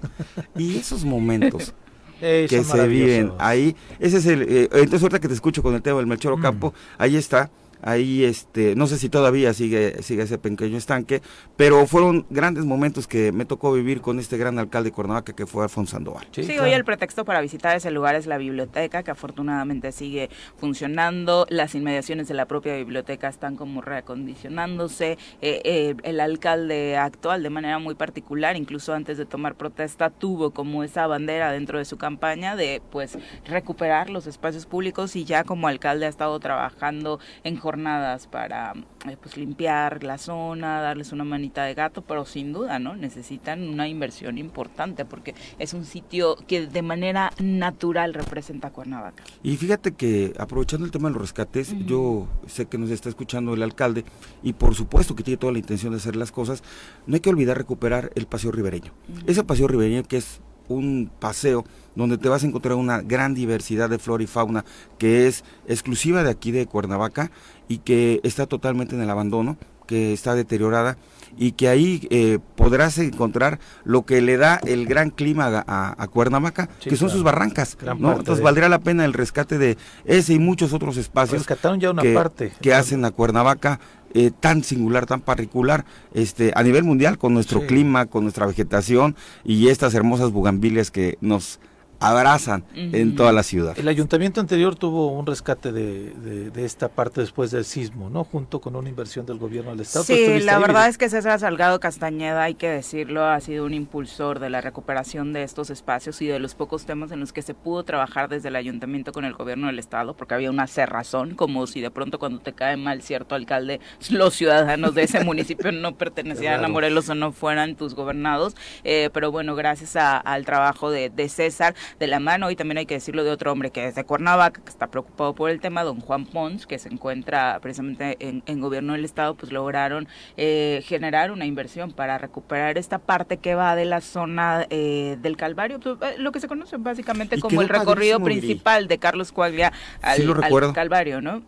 y 0.55 0.77
esos 0.77 1.03
momentos 1.03 1.73
Que 2.19 2.63
se 2.63 2.87
viven 2.87 3.31
ahí, 3.39 3.75
ese 3.99 4.17
es 4.17 4.25
el, 4.25 4.41
eh, 4.43 4.69
entonces 4.73 5.01
ahorita 5.03 5.19
que 5.19 5.27
te 5.27 5.33
escucho 5.33 5.63
con 5.63 5.73
el 5.75 5.81
tema 5.81 5.97
del 5.97 6.07
Melchor 6.07 6.35
Mm. 6.35 6.39
Ocampo, 6.39 6.73
ahí 6.97 7.15
está, 7.15 7.49
ahí 7.81 8.23
este, 8.23 8.75
no 8.75 8.87
sé 8.87 8.97
si 8.97 9.09
todavía 9.09 9.53
sigue, 9.53 10.01
sigue 10.01 10.23
ese 10.23 10.37
pequeño 10.37 10.77
estanque, 10.77 11.21
pero 11.55 11.85
fueron 11.87 12.25
grandes 12.29 12.65
momentos 12.65 13.07
que 13.07 13.31
me 13.31 13.45
tocó 13.45 13.71
vivir 13.73 14.01
con 14.01 14.19
este 14.19 14.37
gran 14.37 14.59
alcalde 14.59 14.89
de 14.89 14.93
Cuernavaca 14.93 15.33
que 15.33 15.45
fue 15.45 15.63
Alfonso 15.63 15.91
Sandoval. 15.91 16.27
Sí, 16.31 16.43
claro. 16.45 16.63
hoy 16.63 16.71
el 16.71 16.85
pretexto 16.85 17.25
para 17.25 17.41
visitar 17.41 17.75
ese 17.75 17.91
lugar 17.91 18.15
es 18.15 18.27
la 18.27 18.37
biblioteca, 18.37 19.03
que 19.03 19.11
afortunadamente 19.11 19.91
sigue 19.91 20.29
funcionando. 20.57 21.45
Las 21.49 21.75
inmediaciones 21.75 22.27
de 22.27 22.33
la 22.33 22.45
propia 22.45 22.75
biblioteca 22.75 23.27
están 23.27 23.55
como 23.55 23.81
reacondicionándose. 23.81 25.17
Eh, 25.41 25.61
eh, 25.63 25.95
el 26.03 26.19
alcalde 26.19 26.97
actual, 26.97 27.43
de 27.43 27.49
manera 27.49 27.79
muy 27.79 27.95
particular, 27.95 28.55
incluso 28.55 28.93
antes 28.93 29.17
de 29.17 29.25
tomar 29.25 29.55
protesta, 29.55 30.09
tuvo 30.09 30.51
como 30.51 30.83
esa 30.83 31.07
bandera 31.07 31.51
dentro 31.51 31.77
de 31.77 31.85
su 31.85 31.97
campaña 31.97 32.55
de 32.55 32.81
pues 32.91 33.17
recuperar 33.45 34.09
los 34.09 34.27
espacios 34.27 34.65
públicos 34.65 35.15
y 35.15 35.25
ya 35.25 35.43
como 35.43 35.67
alcalde 35.67 36.05
ha 36.05 36.09
estado 36.09 36.39
trabajando 36.39 37.19
en 37.43 37.57
jornadas 37.69 38.25
para 38.25 38.73
eh, 39.07 39.15
pues 39.21 39.37
limpiar 39.37 40.03
la 40.03 40.17
zona, 40.17 40.81
darles 40.81 41.11
una 41.11 41.23
manita 41.23 41.63
de 41.65 41.75
gato, 41.75 42.01
pero 42.01 42.25
sin 42.25 42.51
duda, 42.51 42.79
¿no? 42.79 42.95
Necesitan 42.95 43.69
una 43.69 43.87
inversión 43.87 44.39
importante 44.39 45.05
porque 45.05 45.35
es 45.59 45.75
un 45.75 45.85
sitio 45.85 46.35
que 46.47 46.65
de 46.65 46.81
manera 46.81 47.31
natural 47.39 48.15
representa 48.15 48.71
Cuernavaca. 48.71 49.23
Y 49.43 49.55
fíjate 49.57 49.91
que 49.91 50.33
aprovechando 50.39 50.83
el 50.87 50.91
tema 50.91 51.09
de 51.09 51.13
los 51.13 51.21
rescates, 51.21 51.75
yo 51.85 52.27
sé 52.47 52.65
que 52.65 52.79
nos 52.79 52.89
está 52.89 53.07
escuchando 53.07 53.53
el 53.53 53.61
alcalde 53.61 54.03
y 54.41 54.53
por 54.53 54.73
supuesto 54.73 55.15
que 55.15 55.21
tiene 55.21 55.37
toda 55.37 55.53
la 55.53 55.59
intención 55.59 55.91
de 55.91 55.97
hacer 55.97 56.15
las 56.15 56.31
cosas, 56.31 56.63
no 57.05 57.13
hay 57.13 57.19
que 57.19 57.29
olvidar 57.29 57.55
recuperar 57.55 58.09
el 58.15 58.25
paseo 58.25 58.51
ribereño. 58.51 58.91
Ese 59.27 59.43
paseo 59.43 59.67
ribereño 59.67 60.01
que 60.03 60.17
es 60.17 60.41
un 60.69 61.11
paseo 61.19 61.65
donde 61.95 62.17
te 62.17 62.29
vas 62.29 62.43
a 62.43 62.47
encontrar 62.47 62.75
una 62.75 63.01
gran 63.01 63.33
diversidad 63.33 63.89
de 63.89 63.99
flora 63.99 64.23
y 64.23 64.27
fauna 64.27 64.63
que 64.97 65.27
es 65.27 65.43
exclusiva 65.67 66.23
de 66.23 66.29
aquí 66.29 66.51
de 66.51 66.65
Cuernavaca 66.67 67.31
y 67.69 67.77
que 67.77 68.19
está 68.23 68.45
totalmente 68.47 68.95
en 68.95 69.01
el 69.01 69.09
abandono, 69.09 69.55
que 69.87 70.11
está 70.13 70.35
deteriorada 70.35 70.97
y 71.37 71.53
que 71.53 71.67
ahí 71.69 72.07
eh, 72.11 72.39
podrás 72.55 72.97
encontrar 72.97 73.59
lo 73.85 74.05
que 74.05 74.21
le 74.21 74.37
da 74.37 74.59
el 74.65 74.85
gran 74.85 75.09
clima 75.11 75.45
a, 75.65 75.95
a- 75.97 76.07
Cuernavaca, 76.07 76.69
Sí, 76.79 76.89
que 76.89 76.95
son 76.97 77.07
claro. 77.07 77.13
sus 77.13 77.23
barrancas. 77.23 77.77
Gran 77.79 77.99
¿no? 78.01 78.07
parte 78.09 78.19
Entonces 78.21 78.43
valdría 78.43 78.67
la 78.69 78.79
pena 78.79 79.05
el 79.05 79.13
rescate 79.13 79.57
de 79.57 79.77
ese 80.05 80.33
y 80.33 80.39
muchos 80.39 80.73
otros 80.73 80.97
espacios 80.97 81.39
Rescataron 81.39 81.79
ya 81.79 81.91
una 81.91 82.01
que, 82.01 82.13
parte. 82.13 82.51
que 82.61 82.73
hacen 82.73 83.05
a 83.05 83.11
Cuernavaca 83.11 83.79
eh, 84.15 84.31
tan 84.39 84.63
singular, 84.63 85.05
tan 85.05 85.21
particular, 85.21 85.85
este, 86.15 86.51
a 86.55 86.63
nivel 86.63 86.83
mundial, 86.83 87.19
con 87.19 87.33
nuestro 87.35 87.61
Sí. 87.61 87.67
clima, 87.67 88.07
con 88.07 88.23
nuestra 88.23 88.47
vegetación 88.47 89.15
y 89.43 89.67
estas 89.69 89.93
hermosas 89.93 90.31
bugambilias 90.31 90.89
que 90.91 91.17
nos 91.21 91.59
abrazan 91.99 92.63
en 92.75 93.15
toda 93.15 93.31
la 93.33 93.43
ciudad. 93.43 93.77
El 93.77 93.87
ayuntamiento 93.87 94.39
anterior 94.39 94.75
tuvo 94.75 95.07
un 95.11 95.25
rescate 95.25 95.71
de, 95.71 96.11
de- 96.13 96.49
de 96.49 96.65
esta 96.65 96.87
parte 96.87 97.21
después 97.21 97.51
del 97.51 97.65
sismo, 97.65 98.09
¿no? 98.09 98.23
Junto 98.23 98.61
con 98.61 98.75
una 98.75 98.87
inversión 98.89 99.25
del 99.25 99.37
gobierno 99.37 99.71
del 99.71 99.81
Estado. 99.81 100.05
Sí, 100.05 100.39
la 100.41 100.55
ahí, 100.55 100.61
verdad 100.61 100.87
es 100.87 100.97
que 100.97 101.09
César 101.09 101.39
Salgado 101.39 101.79
Castañeda, 101.79 102.43
hay 102.43 102.55
que 102.55 102.69
decirlo, 102.69 103.25
ha 103.25 103.39
sido 103.41 103.65
un 103.65 103.73
impulsor 103.73 104.39
de 104.39 104.49
la 104.49 104.61
recuperación 104.61 105.33
de 105.33 105.43
estos 105.43 105.69
espacios 105.69 106.21
y 106.21 106.27
de 106.27 106.39
los 106.39 106.55
pocos 106.55 106.85
temas 106.85 107.11
en 107.11 107.19
los 107.19 107.33
que 107.33 107.41
se 107.41 107.53
pudo 107.53 107.83
trabajar 107.83 108.29
desde 108.29 108.47
el 108.49 108.55
ayuntamiento 108.55 109.11
con 109.11 109.25
el 109.25 109.33
gobierno 109.33 109.67
del 109.67 109.79
estado, 109.79 110.15
porque 110.15 110.33
había 110.35 110.49
una 110.49 110.67
cerrazón, 110.67 111.35
como 111.35 111.67
si 111.67 111.81
de 111.81 111.91
pronto 111.91 112.17
cuando 112.19 112.39
te 112.39 112.53
cae 112.53 112.77
mal 112.77 113.01
cierto 113.01 113.35
alcalde, 113.35 113.79
los 114.09 114.33
ciudadanos 114.35 114.95
de 114.95 115.03
ese 115.03 115.23
municipio 115.25 115.71
no 115.71 115.95
pertenecieran 115.95 116.63
a. 116.63 116.69
Morelos 116.69 117.09
o 117.09 117.15
no 117.15 117.31
fueran 117.31 117.75
tus 117.75 117.93
gobernados. 117.95 118.55
Eh, 118.83 119.09
pero 119.11 119.31
bueno, 119.31 119.55
gracias 119.55 119.95
a- 119.95 120.17
al 120.17 120.45
trabajo 120.45 120.91
de, 120.91 121.09
de 121.09 121.27
César 121.27 121.73
de 121.99 122.07
la 122.07 122.19
mano 122.19 122.51
y 122.51 122.55
también 122.55 122.77
hay 122.79 122.85
que 122.85 122.95
decirlo 122.95 123.23
de 123.23 123.31
otro 123.31 123.51
hombre 123.51 123.71
que 123.71 123.87
es 123.87 123.95
de 123.95 124.03
Cuernavaca, 124.03 124.61
que 124.61 124.69
está 124.69 124.87
preocupado 124.87 125.33
por 125.33 125.49
el 125.49 125.59
tema, 125.59 125.83
don 125.83 125.99
Juan 125.99 126.25
Pons, 126.25 126.67
que 126.67 126.79
se 126.79 126.89
encuentra 126.89 127.59
precisamente 127.61 128.17
en, 128.19 128.43
en 128.45 128.59
gobierno 128.59 128.93
del 128.93 129.05
estado, 129.05 129.35
pues 129.35 129.51
lograron 129.51 130.07
eh, 130.37 130.81
generar 130.85 131.31
una 131.31 131.45
inversión 131.45 131.91
para 131.91 132.17
recuperar 132.17 132.77
esta 132.77 132.99
parte 132.99 133.37
que 133.37 133.55
va 133.55 133.75
de 133.75 133.85
la 133.85 134.01
zona 134.01 134.65
eh, 134.69 135.17
del 135.21 135.37
Calvario, 135.37 135.79
pues, 135.79 135.97
eh, 136.01 136.15
lo 136.17 136.31
que 136.31 136.39
se 136.39 136.47
conoce 136.47 136.77
básicamente 136.77 137.39
como 137.39 137.61
el 137.61 137.69
recorrido 137.69 138.19
principal 138.19 138.87
de 138.87 138.97
Carlos 138.97 139.31
Coaglia 139.31 139.73
al, 140.01 140.19
Sí. 140.19 140.73
Calvario, 140.73 141.21
¿no? 141.21 141.41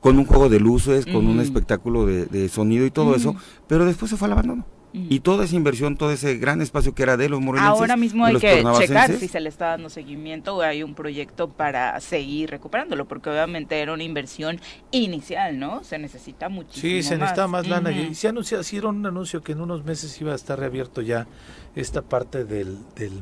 Con 0.00 0.18
un 0.18 0.24
juego 0.24 0.48
de 0.48 0.60
luces, 0.60 1.04
con 1.04 1.26
un 1.26 1.40
espectáculo 1.40 2.06
de, 2.06 2.26
de 2.26 2.48
sonido 2.48 2.86
y 2.86 2.90
todo 2.90 3.14
eso, 3.14 3.36
pero 3.66 3.84
después 3.84 4.10
se 4.10 4.16
fue 4.16 4.26
al 4.26 4.32
abandono. 4.32 4.66
Y 4.96 5.20
toda 5.20 5.44
esa 5.44 5.56
inversión, 5.56 5.96
todo 5.96 6.12
ese 6.12 6.36
gran 6.36 6.62
espacio 6.62 6.94
que 6.94 7.02
era 7.02 7.16
de 7.16 7.28
los 7.28 7.40
morelenses, 7.40 7.80
Ahora 7.80 7.96
mismo 7.96 8.24
hay 8.24 8.36
que 8.36 8.64
checar 8.78 9.12
si 9.12 9.26
se 9.26 9.40
le 9.40 9.48
está 9.48 9.70
dando 9.70 9.90
seguimiento 9.90 10.54
o 10.54 10.62
hay 10.62 10.84
un 10.84 10.94
proyecto 10.94 11.48
para 11.48 11.98
seguir 12.00 12.50
recuperándolo, 12.50 13.04
porque 13.04 13.28
obviamente 13.28 13.80
era 13.80 13.92
una 13.92 14.04
inversión 14.04 14.60
inicial, 14.92 15.58
¿no? 15.58 15.82
Se 15.82 15.98
necesita 15.98 16.48
muchísimo 16.48 16.80
Sí, 16.80 17.02
se 17.02 17.16
necesita 17.16 17.48
más 17.48 17.66
lana. 17.66 17.90
Y 17.90 18.14
se 18.14 18.28
anuncia, 18.28 18.60
hicieron 18.60 18.98
un 18.98 19.06
anuncio 19.06 19.42
que 19.42 19.50
en 19.50 19.62
unos 19.62 19.84
meses 19.84 20.20
iba 20.20 20.30
a 20.30 20.36
estar 20.36 20.60
reabierto 20.60 21.00
ya 21.00 21.26
esta 21.74 22.02
parte 22.02 22.44
del, 22.44 22.78
del, 22.94 23.20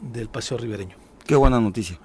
del 0.00 0.28
paseo 0.28 0.58
ribereño. 0.58 0.96
Qué 1.24 1.36
buena 1.36 1.60
noticia. 1.60 1.98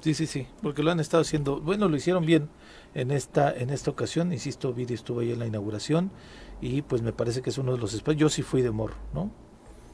Sí, 0.00 0.14
sí, 0.14 0.26
sí, 0.26 0.46
porque 0.60 0.82
lo 0.82 0.90
han 0.90 0.98
estado 0.98 1.22
haciendo, 1.22 1.60
bueno, 1.60 1.88
lo 1.88 1.96
hicieron 1.96 2.26
bien 2.26 2.48
en 2.94 3.10
esta 3.10 3.52
en 3.56 3.70
esta 3.70 3.90
ocasión, 3.90 4.32
insisto, 4.32 4.72
Viri 4.72 4.94
estuvo 4.94 5.20
ahí 5.20 5.30
en 5.30 5.38
la 5.38 5.46
inauguración 5.46 6.10
y 6.60 6.82
pues 6.82 7.02
me 7.02 7.12
parece 7.12 7.42
que 7.42 7.50
es 7.50 7.58
uno 7.58 7.72
de 7.72 7.78
los 7.78 7.94
espacios, 7.94 8.20
yo 8.20 8.28
sí 8.28 8.42
fui 8.42 8.62
de 8.62 8.70
morro, 8.70 8.96
¿no? 9.14 9.30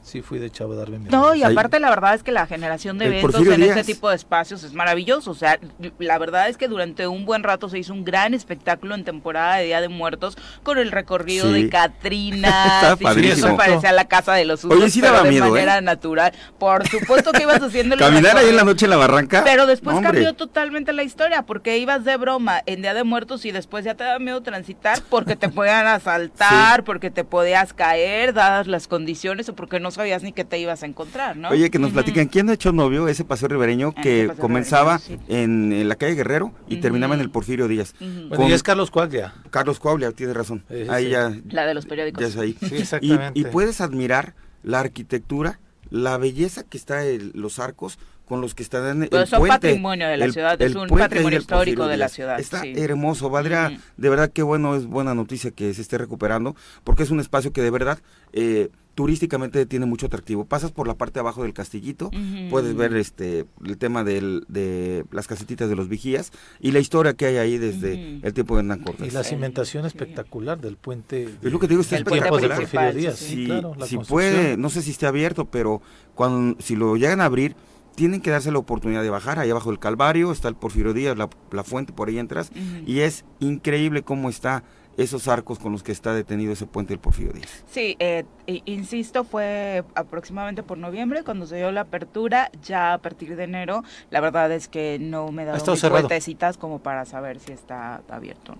Sí 0.03 0.21
fui 0.21 0.37
de 0.37 0.51
chavo 0.51 0.73
a 0.73 0.75
darme 0.75 0.99
mi 0.99 1.09
No, 1.09 1.33
y 1.33 1.43
aparte 1.43 1.79
la 1.79 1.89
verdad 1.89 2.13
es 2.13 2.23
que 2.23 2.31
la 2.31 2.45
generación 2.45 2.97
de 2.97 3.05
eventos 3.05 3.45
en 3.47 3.63
este 3.63 3.83
tipo 3.83 4.09
de 4.09 4.15
espacios 4.15 4.63
es 4.63 4.73
maravilloso. 4.73 5.31
O 5.31 5.35
sea, 5.35 5.59
la 5.97 6.17
verdad 6.17 6.49
es 6.49 6.57
que 6.57 6.67
durante 6.67 7.07
un 7.07 7.25
buen 7.25 7.43
rato 7.43 7.69
se 7.69 7.79
hizo 7.79 7.93
un 7.93 8.03
gran 8.03 8.33
espectáculo 8.33 8.95
en 8.95 9.05
temporada 9.05 9.55
de 9.55 9.65
Día 9.65 9.81
de 9.81 9.89
Muertos 9.89 10.37
con 10.61 10.77
el 10.77 10.91
recorrido 10.91 11.51
de 11.51 11.69
Catrina. 11.69 12.95
sí, 12.97 13.05
eso 13.29 13.55
parecía 13.55 13.91
la 13.93 14.05
casa 14.05 14.33
de 14.33 14.45
los 14.45 14.61
sustos, 14.61 14.79
Oye, 14.79 14.89
sí 14.89 15.01
daba 15.01 15.23
de 15.23 15.29
miedo, 15.29 15.49
manera 15.49 15.79
natural. 15.81 16.33
Por 16.59 16.87
supuesto 16.87 17.31
que 17.31 17.43
ibas 17.43 17.61
haciendo 17.61 17.95
Caminar 18.03 18.37
ahí 18.37 18.49
en 18.49 18.57
la 18.57 18.63
noche 18.63 18.85
en 18.85 18.91
la 18.91 18.97
barranca. 18.97 19.43
Pero 19.45 19.65
después 19.65 19.99
cambió 20.01 20.33
totalmente 20.33 20.91
la 20.91 21.03
historia 21.03 21.43
porque 21.43 21.77
ibas 21.77 22.03
de 22.03 22.17
broma 22.17 22.61
en 22.65 22.81
Día 22.81 22.93
de 22.93 23.03
Muertos 23.05 23.45
y 23.45 23.51
después 23.51 23.85
ya 23.85 23.95
te 23.95 24.03
daba 24.03 24.19
miedo 24.19 24.41
transitar 24.41 24.99
porque 25.09 25.37
te 25.37 25.47
podían 25.47 25.87
asaltar, 25.87 26.83
porque 26.83 27.09
te 27.09 27.23
podías 27.23 27.73
caer 27.73 28.33
dadas 28.33 28.67
las 28.67 28.87
condiciones 28.87 29.47
o 29.47 29.55
porque 29.55 29.79
no 29.79 29.91
sabías 29.93 30.23
ni 30.23 30.33
que 30.33 30.43
te 30.43 30.59
ibas 30.59 30.83
a 30.83 30.85
encontrar, 30.85 31.37
¿no? 31.37 31.49
Oye, 31.49 31.69
que 31.69 31.79
nos 31.79 31.91
platican, 31.91 32.27
¿quién 32.27 32.49
ha 32.49 32.53
hecho 32.53 32.71
novio 32.71 33.07
ese 33.07 33.23
paseo 33.23 33.47
ribereño 33.47 33.93
que 33.93 34.31
comenzaba 34.39 34.99
en, 35.27 35.87
la 35.87 35.95
calle 35.95 36.15
Guerrero 36.15 36.53
y 36.67 36.77
terminaba 36.77 37.15
en 37.15 37.21
el 37.21 37.29
Porfirio 37.29 37.67
Díaz? 37.67 37.95
Bueno, 37.99 38.49
y 38.49 38.53
es 38.53 38.63
Carlos 38.63 38.91
Cuaglia. 38.91 39.33
Carlos 39.49 39.79
Cuaglia, 39.79 40.11
tiene 40.11 40.33
razón. 40.33 40.63
ahí 40.89 41.09
ya. 41.09 41.33
La 41.49 41.65
de 41.65 41.73
los 41.73 41.85
periódicos. 41.85 42.35
ahí. 42.37 42.57
Sí, 42.59 42.77
exactamente. 42.77 43.39
Y, 43.39 43.45
puedes 43.45 43.81
admirar 43.81 44.33
la 44.63 44.79
arquitectura, 44.79 45.59
la 45.89 46.17
belleza 46.17 46.63
que 46.63 46.77
está 46.77 47.05
en 47.05 47.31
los 47.35 47.59
arcos 47.59 47.99
con 48.25 48.41
los 48.41 48.55
que 48.55 48.63
están 48.63 48.87
en 48.87 49.03
el 49.03 49.09
pues 49.09 49.29
son 49.29 49.47
patrimonio 49.47 50.07
de 50.07 50.17
la 50.17 50.31
ciudad, 50.31 50.61
es 50.61 50.75
un 50.75 50.87
patrimonio 50.87 51.39
histórico 51.39 51.87
de 51.87 51.97
la 51.97 52.09
ciudad. 52.09 52.39
Está 52.39 52.65
hermoso, 52.65 53.29
Valdría, 53.29 53.77
de 53.97 54.09
verdad 54.09 54.31
que 54.31 54.43
bueno, 54.43 54.75
es 54.75 54.85
buena 54.85 55.13
noticia 55.13 55.51
que 55.51 55.73
se 55.73 55.81
esté 55.81 55.97
recuperando, 55.97 56.55
porque 56.83 57.03
es 57.03 57.11
un 57.11 57.19
espacio 57.19 57.51
que 57.51 57.61
de 57.61 57.69
verdad 57.69 57.99
eh, 58.31 58.69
turísticamente 58.95 59.65
tiene 59.65 59.85
mucho 59.85 60.05
atractivo. 60.05 60.45
Pasas 60.45 60.71
por 60.71 60.87
la 60.87 60.95
parte 60.95 61.15
de 61.15 61.19
abajo 61.21 61.43
del 61.43 61.53
castillito, 61.53 62.11
puedes 62.49 62.75
ver 62.75 62.95
este 62.95 63.45
el 63.65 63.77
tema 63.77 64.03
del, 64.03 64.45
de 64.47 65.05
las 65.11 65.27
casetitas 65.27 65.69
de 65.69 65.75
los 65.75 65.89
vigías 65.89 66.31
y 66.59 66.71
la 66.71 66.79
historia 66.79 67.13
que 67.13 67.25
hay 67.25 67.37
ahí 67.37 67.57
desde 67.57 68.19
el 68.21 68.33
tiempo 68.33 68.55
de 68.55 68.61
Hernán 68.61 68.79
Cortés. 68.83 69.07
Y 69.07 69.11
la 69.11 69.23
cimentación 69.23 69.85
espectacular 69.85 70.59
del 70.59 70.77
puente. 70.77 71.29
es 71.41 71.51
lo 71.51 71.59
que 71.59 71.67
te 71.67 71.75
digo, 71.75 71.83
el 71.89 72.05
puente 72.05 72.29
de 72.77 72.93
Díaz. 72.93 73.17
Si, 73.17 73.49
si 73.85 73.97
puede, 73.97 74.57
no 74.57 74.69
sé 74.69 74.81
si 74.81 74.91
esté 74.91 75.05
abierto, 75.05 75.45
pero 75.45 75.81
cuando 76.15 76.61
si 76.61 76.75
lo 76.75 76.95
llegan 76.95 77.21
a 77.21 77.25
abrir, 77.25 77.55
tienen 77.95 78.21
que 78.21 78.31
darse 78.31 78.51
la 78.51 78.59
oportunidad 78.59 79.03
de 79.03 79.09
bajar. 79.09 79.39
Ahí 79.39 79.49
abajo 79.49 79.69
del 79.69 79.79
Calvario 79.79 80.31
está 80.31 80.47
el 80.47 80.55
Porfirio 80.55 80.93
Díaz, 80.93 81.17
la, 81.17 81.63
fuente, 81.63 81.93
por 81.93 82.09
ahí 82.09 82.17
entras. 82.17 82.51
Y 82.85 82.99
es 82.99 83.25
increíble 83.39 84.03
cómo 84.03 84.29
está 84.29 84.63
esos 84.97 85.27
arcos 85.27 85.59
con 85.59 85.71
los 85.71 85.83
que 85.83 85.91
está 85.91 86.13
detenido 86.13 86.53
ese 86.53 86.65
puente 86.65 86.93
del 86.93 86.99
Porfirio 86.99 87.33
Díaz. 87.33 87.63
Sí, 87.69 87.95
eh, 87.99 88.25
insisto, 88.65 89.23
fue 89.23 89.83
aproximadamente 89.95 90.63
por 90.63 90.77
noviembre 90.77 91.23
cuando 91.23 91.45
se 91.45 91.57
dio 91.57 91.71
la 91.71 91.81
apertura. 91.81 92.51
Ya 92.63 92.93
a 92.93 92.97
partir 92.99 93.35
de 93.35 93.43
enero, 93.43 93.83
la 94.09 94.19
verdad 94.19 94.51
es 94.51 94.67
que 94.67 94.97
no 94.99 95.31
me 95.31 95.45
da 95.45 95.57
vueltecitas 95.89 96.57
como 96.57 96.79
para 96.79 97.05
saber 97.05 97.39
si 97.39 97.51
está 97.51 98.01
abierto. 98.09 98.55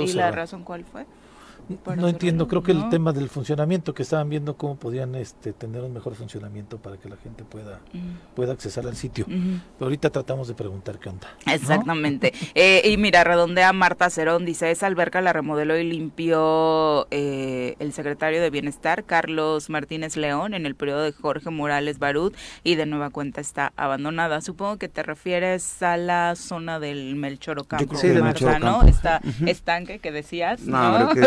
¿Y 0.00 0.12
la 0.12 0.30
razón 0.30 0.64
cuál 0.64 0.84
fue? 0.84 1.06
No 1.96 2.08
entiendo, 2.08 2.48
creo 2.48 2.62
que 2.62 2.72
el 2.72 2.88
tema 2.88 3.12
del 3.12 3.28
funcionamiento, 3.28 3.94
que 3.94 4.02
estaban 4.02 4.28
viendo 4.28 4.56
cómo 4.56 4.76
podían 4.76 5.14
este, 5.14 5.52
tener 5.52 5.82
un 5.82 5.92
mejor 5.92 6.14
funcionamiento 6.14 6.78
para 6.78 6.96
que 6.96 7.08
la 7.08 7.16
gente 7.16 7.44
pueda, 7.44 7.80
pueda 8.34 8.52
accesar 8.52 8.86
al 8.86 8.96
sitio. 8.96 9.26
Pero 9.26 9.60
ahorita 9.80 10.10
tratamos 10.10 10.48
de 10.48 10.54
preguntar 10.54 10.98
qué 10.98 11.08
onda. 11.08 11.28
Exactamente. 11.46 12.32
Eh, 12.54 12.82
y 12.84 12.96
mira, 12.96 13.24
redondea 13.24 13.72
Marta 13.72 14.10
Cerón, 14.10 14.44
dice, 14.44 14.70
esa 14.70 14.86
alberca 14.86 15.20
la 15.20 15.32
remodeló 15.32 15.76
y 15.76 15.84
limpió 15.84 17.06
eh, 17.10 17.76
el 17.78 17.92
secretario 17.92 18.40
de 18.40 18.50
Bienestar, 18.50 19.04
Carlos 19.04 19.70
Martínez 19.70 20.16
León, 20.16 20.54
en 20.54 20.66
el 20.66 20.74
periodo 20.74 21.02
de 21.02 21.12
Jorge 21.12 21.50
Morales 21.50 21.98
Barut, 21.98 22.34
y 22.64 22.74
de 22.74 22.86
nueva 22.86 23.10
cuenta 23.10 23.40
está 23.40 23.72
abandonada. 23.76 24.40
Supongo 24.40 24.76
que 24.78 24.88
te 24.88 25.02
refieres 25.02 25.82
a 25.82 25.96
la 25.96 26.34
zona 26.36 26.80
del 26.80 27.16
Melchorocampo, 27.16 27.96
sí, 27.96 28.08
Marta, 28.08 28.58
¿no? 28.58 28.82
Está 28.82 29.20
estanque 29.46 29.98
que 29.98 30.12
decías, 30.12 30.62
¿no? 30.62 31.10
que 31.14 31.20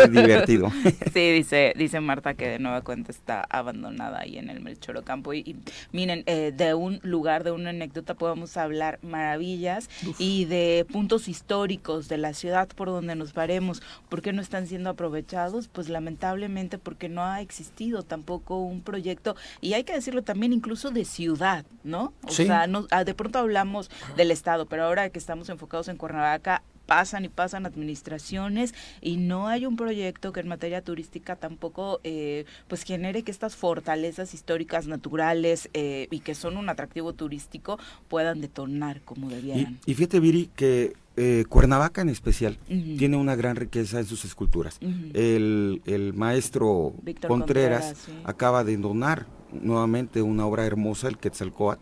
sí, 1.12 1.32
dice, 1.32 1.74
dice 1.76 2.00
Marta 2.00 2.34
que 2.34 2.48
de 2.48 2.58
nueva 2.58 2.82
cuenta 2.82 3.10
está 3.10 3.44
abandonada 3.48 4.20
ahí 4.20 4.38
en 4.38 4.50
el 4.50 4.60
Melchorocampo. 4.60 5.32
Y, 5.34 5.40
y 5.40 5.56
miren, 5.92 6.22
eh, 6.26 6.52
de 6.56 6.74
un 6.74 7.00
lugar, 7.02 7.44
de 7.44 7.50
una 7.50 7.70
anécdota 7.70 8.14
podemos 8.14 8.56
hablar 8.56 8.98
maravillas 9.02 9.88
y 10.18 10.44
de 10.46 10.86
puntos 10.90 11.28
históricos 11.28 12.08
de 12.08 12.18
la 12.18 12.34
ciudad 12.34 12.68
por 12.68 12.88
donde 12.88 13.14
nos 13.16 13.32
paremos. 13.32 13.82
¿Por 14.08 14.22
qué 14.22 14.32
no 14.32 14.42
están 14.42 14.66
siendo 14.66 14.90
aprovechados? 14.90 15.68
Pues 15.68 15.88
lamentablemente 15.88 16.78
porque 16.78 17.08
no 17.08 17.24
ha 17.24 17.40
existido 17.40 18.02
tampoco 18.02 18.58
un 18.58 18.82
proyecto, 18.82 19.36
y 19.60 19.74
hay 19.74 19.84
que 19.84 19.92
decirlo 19.92 20.22
también 20.22 20.52
incluso 20.52 20.90
de 20.90 21.04
ciudad, 21.04 21.64
¿no? 21.82 22.12
O 22.26 22.30
sea, 22.30 22.66
no, 22.66 22.86
ah, 22.90 23.04
de 23.04 23.14
pronto 23.14 23.38
hablamos 23.38 23.90
del 24.16 24.30
Estado, 24.30 24.66
pero 24.66 24.84
ahora 24.84 25.10
que 25.10 25.18
estamos 25.18 25.48
enfocados 25.48 25.88
en 25.88 25.96
Cuernavaca, 25.96 26.62
pasan 26.86 27.24
y 27.24 27.28
pasan 27.28 27.66
administraciones 27.66 28.74
y 29.00 29.16
no 29.16 29.48
hay 29.48 29.66
un 29.66 29.76
proyecto 29.76 30.32
que 30.32 30.40
en 30.40 30.48
materia 30.48 30.82
turística 30.82 31.36
tampoco 31.36 32.00
eh, 32.04 32.44
pues 32.68 32.82
genere 32.82 33.22
que 33.22 33.30
estas 33.30 33.56
fortalezas 33.56 34.34
históricas 34.34 34.86
naturales 34.86 35.68
eh, 35.74 36.08
y 36.10 36.20
que 36.20 36.34
son 36.34 36.56
un 36.56 36.68
atractivo 36.68 37.12
turístico 37.12 37.78
puedan 38.08 38.40
detonar 38.40 39.00
como 39.02 39.28
debieran. 39.28 39.78
Y, 39.86 39.94
fíjate 39.94 40.20
Viri 40.20 40.50
que 40.54 40.94
eh, 41.16 41.44
Cuernavaca 41.48 42.02
en 42.02 42.08
especial 42.08 42.58
tiene 42.66 43.16
una 43.16 43.36
gran 43.36 43.56
riqueza 43.56 44.00
en 44.00 44.06
sus 44.06 44.24
esculturas. 44.24 44.78
el, 44.80 45.80
el, 45.84 46.12
maestro 46.12 46.94
Contreras, 47.26 47.94
acaba 48.24 48.64
de 48.64 48.76
donar 48.76 49.26
nuevamente 49.52 50.22
una 50.22 50.46
obra 50.46 50.66
hermosa, 50.66 51.08
el 51.08 51.18
Quetzalcoatl. 51.18 51.80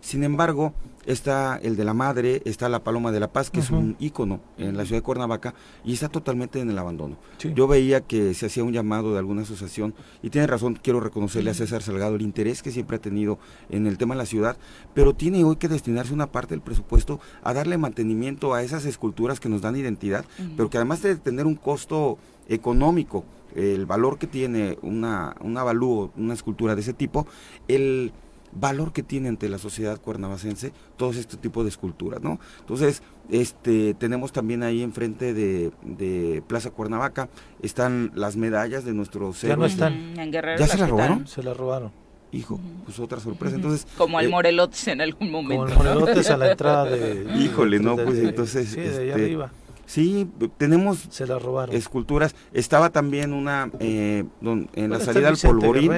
Sin 0.00 0.24
embargo, 0.24 0.72
está 1.06 1.58
el 1.62 1.76
de 1.76 1.84
la 1.84 1.94
madre, 1.94 2.42
está 2.44 2.68
la 2.68 2.82
Paloma 2.82 3.12
de 3.12 3.20
la 3.20 3.32
Paz, 3.32 3.50
que 3.50 3.60
es 3.60 3.70
un 3.70 3.96
ícono 3.98 4.40
en 4.58 4.76
la 4.76 4.84
ciudad 4.84 4.98
de 4.98 5.02
Cuernavaca, 5.02 5.54
y 5.84 5.92
está 5.92 6.08
totalmente 6.08 6.60
en 6.60 6.70
el 6.70 6.78
abandono. 6.78 7.16
Yo 7.54 7.68
veía 7.68 8.00
que 8.00 8.34
se 8.34 8.46
hacía 8.46 8.64
un 8.64 8.72
llamado 8.72 9.12
de 9.12 9.18
alguna 9.18 9.42
asociación, 9.42 9.94
y 10.22 10.30
tiene 10.30 10.46
razón, 10.46 10.78
quiero 10.82 11.00
reconocerle 11.00 11.50
a 11.50 11.54
César 11.54 11.82
Salgado 11.82 12.16
el 12.16 12.22
interés 12.22 12.62
que 12.62 12.70
siempre 12.70 12.96
ha 12.96 13.00
tenido 13.00 13.38
en 13.68 13.86
el 13.86 13.98
tema 13.98 14.14
de 14.14 14.18
la 14.18 14.26
ciudad, 14.26 14.56
pero 14.94 15.14
tiene 15.14 15.44
hoy 15.44 15.56
que 15.56 15.68
destinarse 15.68 16.14
una 16.14 16.32
parte 16.32 16.54
del 16.54 16.62
presupuesto 16.62 17.20
a 17.42 17.52
darle 17.52 17.78
mantenimiento 17.78 18.54
a 18.54 18.62
esas 18.62 18.84
esculturas 18.84 19.40
que 19.40 19.48
nos 19.48 19.60
dan 19.62 19.76
identidad, 19.76 20.24
pero 20.56 20.70
que 20.70 20.78
además 20.78 21.02
de 21.02 21.16
tener 21.16 21.46
un 21.46 21.56
costo 21.56 22.18
económico, 22.48 23.24
el 23.54 23.84
valor 23.84 24.18
que 24.18 24.26
tiene 24.26 24.78
una, 24.82 25.34
un 25.40 25.56
avalúo, 25.58 26.12
una 26.16 26.34
escultura 26.34 26.74
de 26.74 26.82
ese 26.82 26.92
tipo, 26.92 27.26
el 27.68 28.12
valor 28.52 28.92
que 28.92 29.02
tiene 29.02 29.28
ante 29.28 29.48
la 29.48 29.58
sociedad 29.58 30.00
cuernavacense 30.00 30.72
todos 30.96 31.16
este 31.16 31.36
tipo 31.36 31.62
de 31.62 31.68
esculturas, 31.68 32.22
¿no? 32.22 32.40
Entonces, 32.60 33.02
este, 33.30 33.94
tenemos 33.94 34.32
también 34.32 34.62
ahí 34.62 34.82
enfrente 34.82 35.34
de, 35.34 35.70
de 35.82 36.42
Plaza 36.46 36.70
Cuernavaca, 36.70 37.28
están 37.62 38.10
las 38.14 38.36
medallas 38.36 38.84
de 38.84 38.92
nuestros 38.92 39.42
Ya 39.42 39.56
no 39.56 39.66
están. 39.66 40.14
¿Ya 40.16 40.66
se 40.66 40.78
las 40.78 40.90
robaron? 40.90 41.26
Se 41.26 41.42
las 41.42 41.56
robaron. 41.56 41.92
Hijo, 42.32 42.60
pues 42.84 42.98
otra 43.00 43.18
sorpresa. 43.18 43.56
Entonces, 43.56 43.86
como 43.98 44.20
el 44.20 44.26
eh, 44.26 44.28
Morelotes 44.28 44.86
en 44.86 45.00
algún 45.00 45.32
momento. 45.32 45.66
Como 45.66 45.82
el 45.82 45.94
Morelotes 45.98 46.30
a 46.30 46.36
la 46.36 46.52
entrada 46.52 46.84
de. 46.84 47.26
Híjole, 47.40 47.80
no, 47.80 47.96
pues 47.96 48.18
entonces. 48.18 48.68
Sí, 48.68 48.80
de 48.80 48.86
este, 48.86 49.12
arriba. 49.12 49.50
Sí, 49.84 50.30
tenemos 50.56 51.08
se 51.10 51.26
la 51.26 51.40
robaron. 51.40 51.74
esculturas. 51.74 52.36
Estaba 52.52 52.90
también 52.90 53.32
una 53.32 53.68
eh, 53.80 54.24
en 54.42 54.90
la 54.90 55.00
salida 55.00 55.28
al 55.30 55.36
Polvorín 55.36 55.90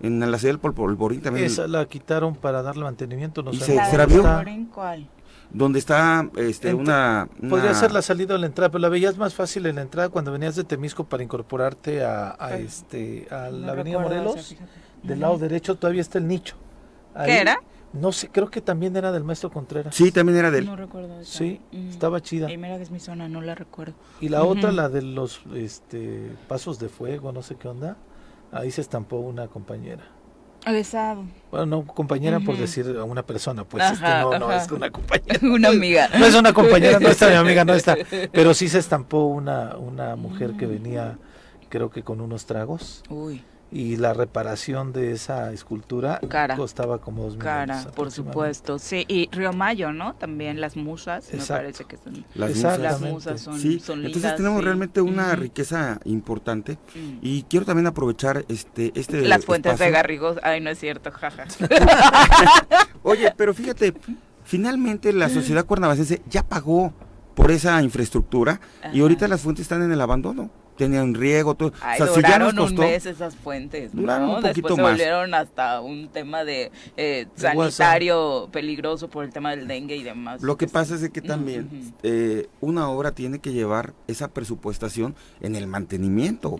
en 0.00 0.20
la 0.20 0.38
ciudad 0.38 0.58
del 0.58 0.72
Polvorín 0.72 1.20
también. 1.20 1.46
Esa 1.46 1.66
la 1.66 1.86
quitaron 1.86 2.34
para 2.34 2.62
darle 2.62 2.84
mantenimiento. 2.84 3.42
No 3.42 3.52
¿Y 3.52 3.58
se, 3.58 3.74
la 3.74 4.06
vio? 4.06 4.24
¿Cuál? 4.72 5.08
Donde 5.50 5.78
está 5.78 6.28
este, 6.36 6.74
una, 6.74 7.28
Podría 7.48 7.72
ser 7.72 7.90
la 7.90 8.02
salida 8.02 8.34
o 8.34 8.38
la 8.38 8.46
entrada, 8.46 8.70
pero 8.70 8.80
la 8.80 8.90
veías 8.90 9.16
más 9.16 9.34
fácil 9.34 9.64
en 9.66 9.76
la 9.76 9.82
entrada 9.82 10.10
cuando 10.10 10.30
venías 10.30 10.56
de 10.56 10.64
Temisco 10.64 11.04
para 11.04 11.22
incorporarte 11.22 12.04
a, 12.04 12.36
este 12.58 13.26
a 13.30 13.48
la 13.48 13.72
Avenida 13.72 13.98
Morelos. 13.98 14.56
del 15.02 15.20
lado 15.20 15.38
derecho 15.38 15.76
todavía 15.76 16.02
está 16.02 16.18
el 16.18 16.28
nicho. 16.28 16.56
¿Qué 17.24 17.40
era? 17.40 17.58
No 17.92 18.12
sé, 18.12 18.28
creo 18.28 18.50
que 18.50 18.60
también 18.60 18.94
era 18.96 19.12
del 19.12 19.24
maestro 19.24 19.50
Contreras. 19.50 19.94
Sí, 19.94 20.12
también 20.12 20.38
era 20.38 20.50
de 20.50 20.58
él. 20.58 20.66
No 20.66 20.76
recuerdo 20.76 21.24
Sí, 21.24 21.60
estaba 21.72 22.20
chida. 22.20 22.50
Y 22.52 22.58
mira 22.58 22.76
que 22.76 22.82
es 22.82 22.90
mi 22.90 23.00
zona, 23.00 23.28
no 23.28 23.40
la 23.40 23.54
recuerdo. 23.54 23.94
Y 24.20 24.28
la 24.28 24.44
otra, 24.44 24.72
la 24.72 24.90
de 24.90 25.00
los 25.00 25.40
este, 25.54 26.30
pasos 26.46 26.78
de 26.78 26.90
fuego, 26.90 27.32
no 27.32 27.42
sé 27.42 27.56
qué 27.56 27.68
onda. 27.68 27.96
Ahí 28.52 28.70
se 28.70 28.80
estampó 28.80 29.16
una 29.18 29.48
compañera. 29.48 30.04
Besado. 30.66 31.24
Bueno, 31.50 31.66
no 31.66 31.86
compañera 31.86 32.40
por 32.40 32.56
decir 32.56 32.96
a 32.98 33.04
una 33.04 33.22
persona, 33.24 33.64
pues 33.64 34.00
no, 34.00 34.38
no 34.38 34.52
es 34.52 34.70
una 34.70 34.90
compañera. 34.90 35.38
una 35.42 35.68
amiga. 35.68 36.08
No 36.18 36.26
es 36.26 36.34
una 36.34 36.52
compañera, 36.52 36.98
no 36.98 37.08
está 37.08 37.28
mi 37.28 37.36
amiga, 37.36 37.64
no 37.64 37.74
está. 37.74 37.96
Pero 38.32 38.52
sí 38.54 38.68
se 38.68 38.78
estampó 38.78 39.24
una, 39.26 39.76
una 39.76 40.16
mujer 40.16 40.54
que 40.58 40.66
venía, 40.66 41.16
creo 41.68 41.90
que 41.90 42.02
con 42.02 42.20
unos 42.20 42.46
tragos. 42.46 43.02
Uy. 43.08 43.42
Y 43.70 43.96
la 43.96 44.14
reparación 44.14 44.92
de 44.92 45.12
esa 45.12 45.52
escultura 45.52 46.20
Cara. 46.28 46.56
costaba 46.56 46.98
como 47.00 47.24
dos 47.24 47.36
millones. 47.36 47.44
Cara, 47.84 47.90
por 47.94 48.10
supuesto. 48.10 48.78
Sí, 48.78 49.04
y 49.08 49.28
Río 49.30 49.52
Mayo, 49.52 49.92
¿no? 49.92 50.14
También 50.14 50.60
las 50.60 50.76
musas, 50.76 51.28
me 51.32 51.38
Exacto. 51.38 51.62
parece 51.62 51.84
que 51.84 51.96
son... 51.98 52.24
Las 52.34 52.50
Exacto. 52.50 52.82
Las 52.82 53.00
musas 53.00 53.40
son, 53.40 53.60
Sí, 53.60 53.78
son 53.80 54.06
entonces 54.06 54.36
tenemos 54.36 54.60
sí. 54.60 54.64
realmente 54.64 55.00
una 55.00 55.34
riqueza 55.36 56.00
importante 56.04 56.78
Mm. 56.94 57.18
y 57.22 57.42
quiero 57.44 57.66
también 57.66 57.86
aprovechar 57.86 58.44
este 58.48 58.92
este 58.94 59.22
Las 59.22 59.44
fuentes 59.44 59.78
de. 59.78 59.90
Garrigos, 59.90 60.38
ay, 60.42 60.60
no 60.60 60.70
es 60.70 60.78
cierto, 60.78 61.10
jaja. 61.10 61.44
Oye, 63.02 63.32
pero 63.36 63.54
fíjate, 63.54 63.94
finalmente 64.44 65.12
la 65.12 65.28
sociedad 65.28 65.64
cuernavacense 65.64 66.22
ya 66.28 66.42
pagó 66.42 66.92
por 67.34 67.50
esa 67.50 67.80
infraestructura 67.82 68.60
y 68.92 69.00
ahorita 69.00 69.28
las 69.28 69.40
fuentes 69.40 69.62
están 69.62 69.82
en 69.82 69.92
el 69.92 70.00
abandono. 70.00 70.50
Tenían 70.78 71.12
riego, 71.14 71.54
todo. 71.54 71.72
Ay, 71.82 72.00
o 72.00 72.06
sea, 72.06 72.14
si 72.14 72.22
ya 72.22 72.38
nos 72.38 72.54
duraron 72.54 72.56
costó, 72.56 72.82
un 72.82 72.88
mes 72.88 73.04
esas 73.06 73.36
fuentes, 73.36 73.92
¿no? 73.94 74.00
Duraron 74.02 74.30
un 74.30 74.34
poquito 74.36 74.52
Después 74.52 74.74
se 74.76 74.82
más. 74.82 74.90
volvieron 74.92 75.34
hasta 75.34 75.80
un 75.80 76.08
tema 76.08 76.44
de 76.44 76.70
eh, 76.96 77.26
sanitario 77.34 78.48
peligroso 78.52 79.08
por 79.08 79.24
el 79.24 79.32
tema 79.32 79.50
del 79.50 79.66
dengue 79.68 79.96
y 79.96 80.02
demás. 80.02 80.40
Lo 80.42 80.56
que 80.56 80.66
pasa 80.68 80.94
es 80.94 81.10
que 81.10 81.20
también 81.20 81.92
eh, 82.02 82.48
una 82.60 82.88
obra 82.88 83.12
tiene 83.12 83.40
que 83.40 83.52
llevar 83.52 83.92
esa 84.06 84.28
presupuestación 84.28 85.14
en 85.40 85.56
el 85.56 85.66
mantenimiento. 85.66 86.58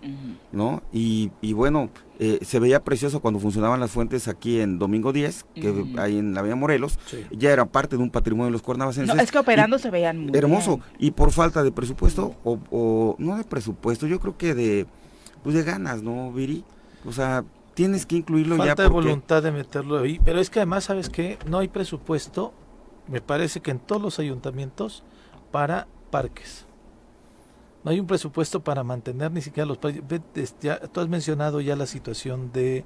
¿no? 0.51 0.83
Y, 0.91 1.31
y 1.41 1.53
bueno, 1.53 1.89
eh, 2.19 2.39
se 2.43 2.59
veía 2.59 2.83
precioso 2.83 3.21
cuando 3.21 3.39
funcionaban 3.39 3.79
las 3.79 3.91
fuentes 3.91 4.27
aquí 4.27 4.59
en 4.59 4.77
Domingo 4.77 5.13
10, 5.13 5.45
que 5.55 5.71
Ujú. 5.71 5.99
hay 5.99 6.17
en 6.17 6.33
la 6.33 6.41
Avenida 6.41 6.55
Morelos, 6.57 6.99
Sí. 7.05 7.25
ya 7.31 7.51
era 7.51 7.65
parte 7.65 7.95
de 7.97 8.03
un 8.03 8.09
patrimonio 8.09 8.47
de 8.47 8.51
los 8.51 8.61
cuernavacenses. 8.61 9.15
No, 9.15 9.21
es 9.21 9.31
que 9.31 9.37
y- 9.37 9.41
operando 9.41 9.79
se 9.79 9.89
veían 9.89 10.19
muy 10.19 10.37
hermoso 10.37 10.77
bien. 10.77 10.89
y 10.99 11.11
por 11.11 11.31
falta 11.31 11.63
de 11.63 11.71
presupuesto 11.71 12.35
o, 12.43 12.59
o 12.71 13.15
no 13.19 13.37
de 13.37 13.43
presupuesto 13.45 14.05
yo 14.05 14.19
creo 14.19 14.37
que 14.37 14.53
de 14.53 14.85
pues 15.43 15.55
de 15.55 15.63
ganas 15.63 16.03
no 16.03 16.31
Viri 16.33 16.65
o 17.05 17.13
sea 17.13 17.45
tienes 17.73 18.05
que 18.05 18.17
incluirlo 18.17 18.57
ya 18.57 18.65
Falta 18.65 18.83
de 18.83 18.89
porque 18.89 19.07
voluntad 19.07 19.41
de 19.41 19.51
meterlo 19.53 19.99
ahí, 19.99 20.19
pero 20.25 20.41
es 20.41 20.49
que 20.49 20.59
además, 20.59 20.83
¿sabes 20.83 21.09
qué? 21.09 21.37
No 21.47 21.59
hay 21.59 21.69
presupuesto, 21.69 22.51
me 23.07 23.21
parece 23.21 23.61
que 23.61 23.71
en 23.71 23.79
todos 23.79 24.01
los 24.01 24.19
ayuntamientos, 24.19 25.03
para 25.51 25.87
parques. 26.11 26.65
No 27.83 27.91
hay 27.91 27.99
un 27.99 28.07
presupuesto 28.07 28.63
para 28.63 28.83
mantener 28.83 29.31
ni 29.31 29.41
siquiera 29.41 29.65
los 29.65 29.79
ya- 30.61 30.79
tú 30.79 30.99
has 30.99 31.07
mencionado 31.07 31.61
ya 31.61 31.75
la 31.75 31.85
situación 31.85 32.51
de 32.51 32.85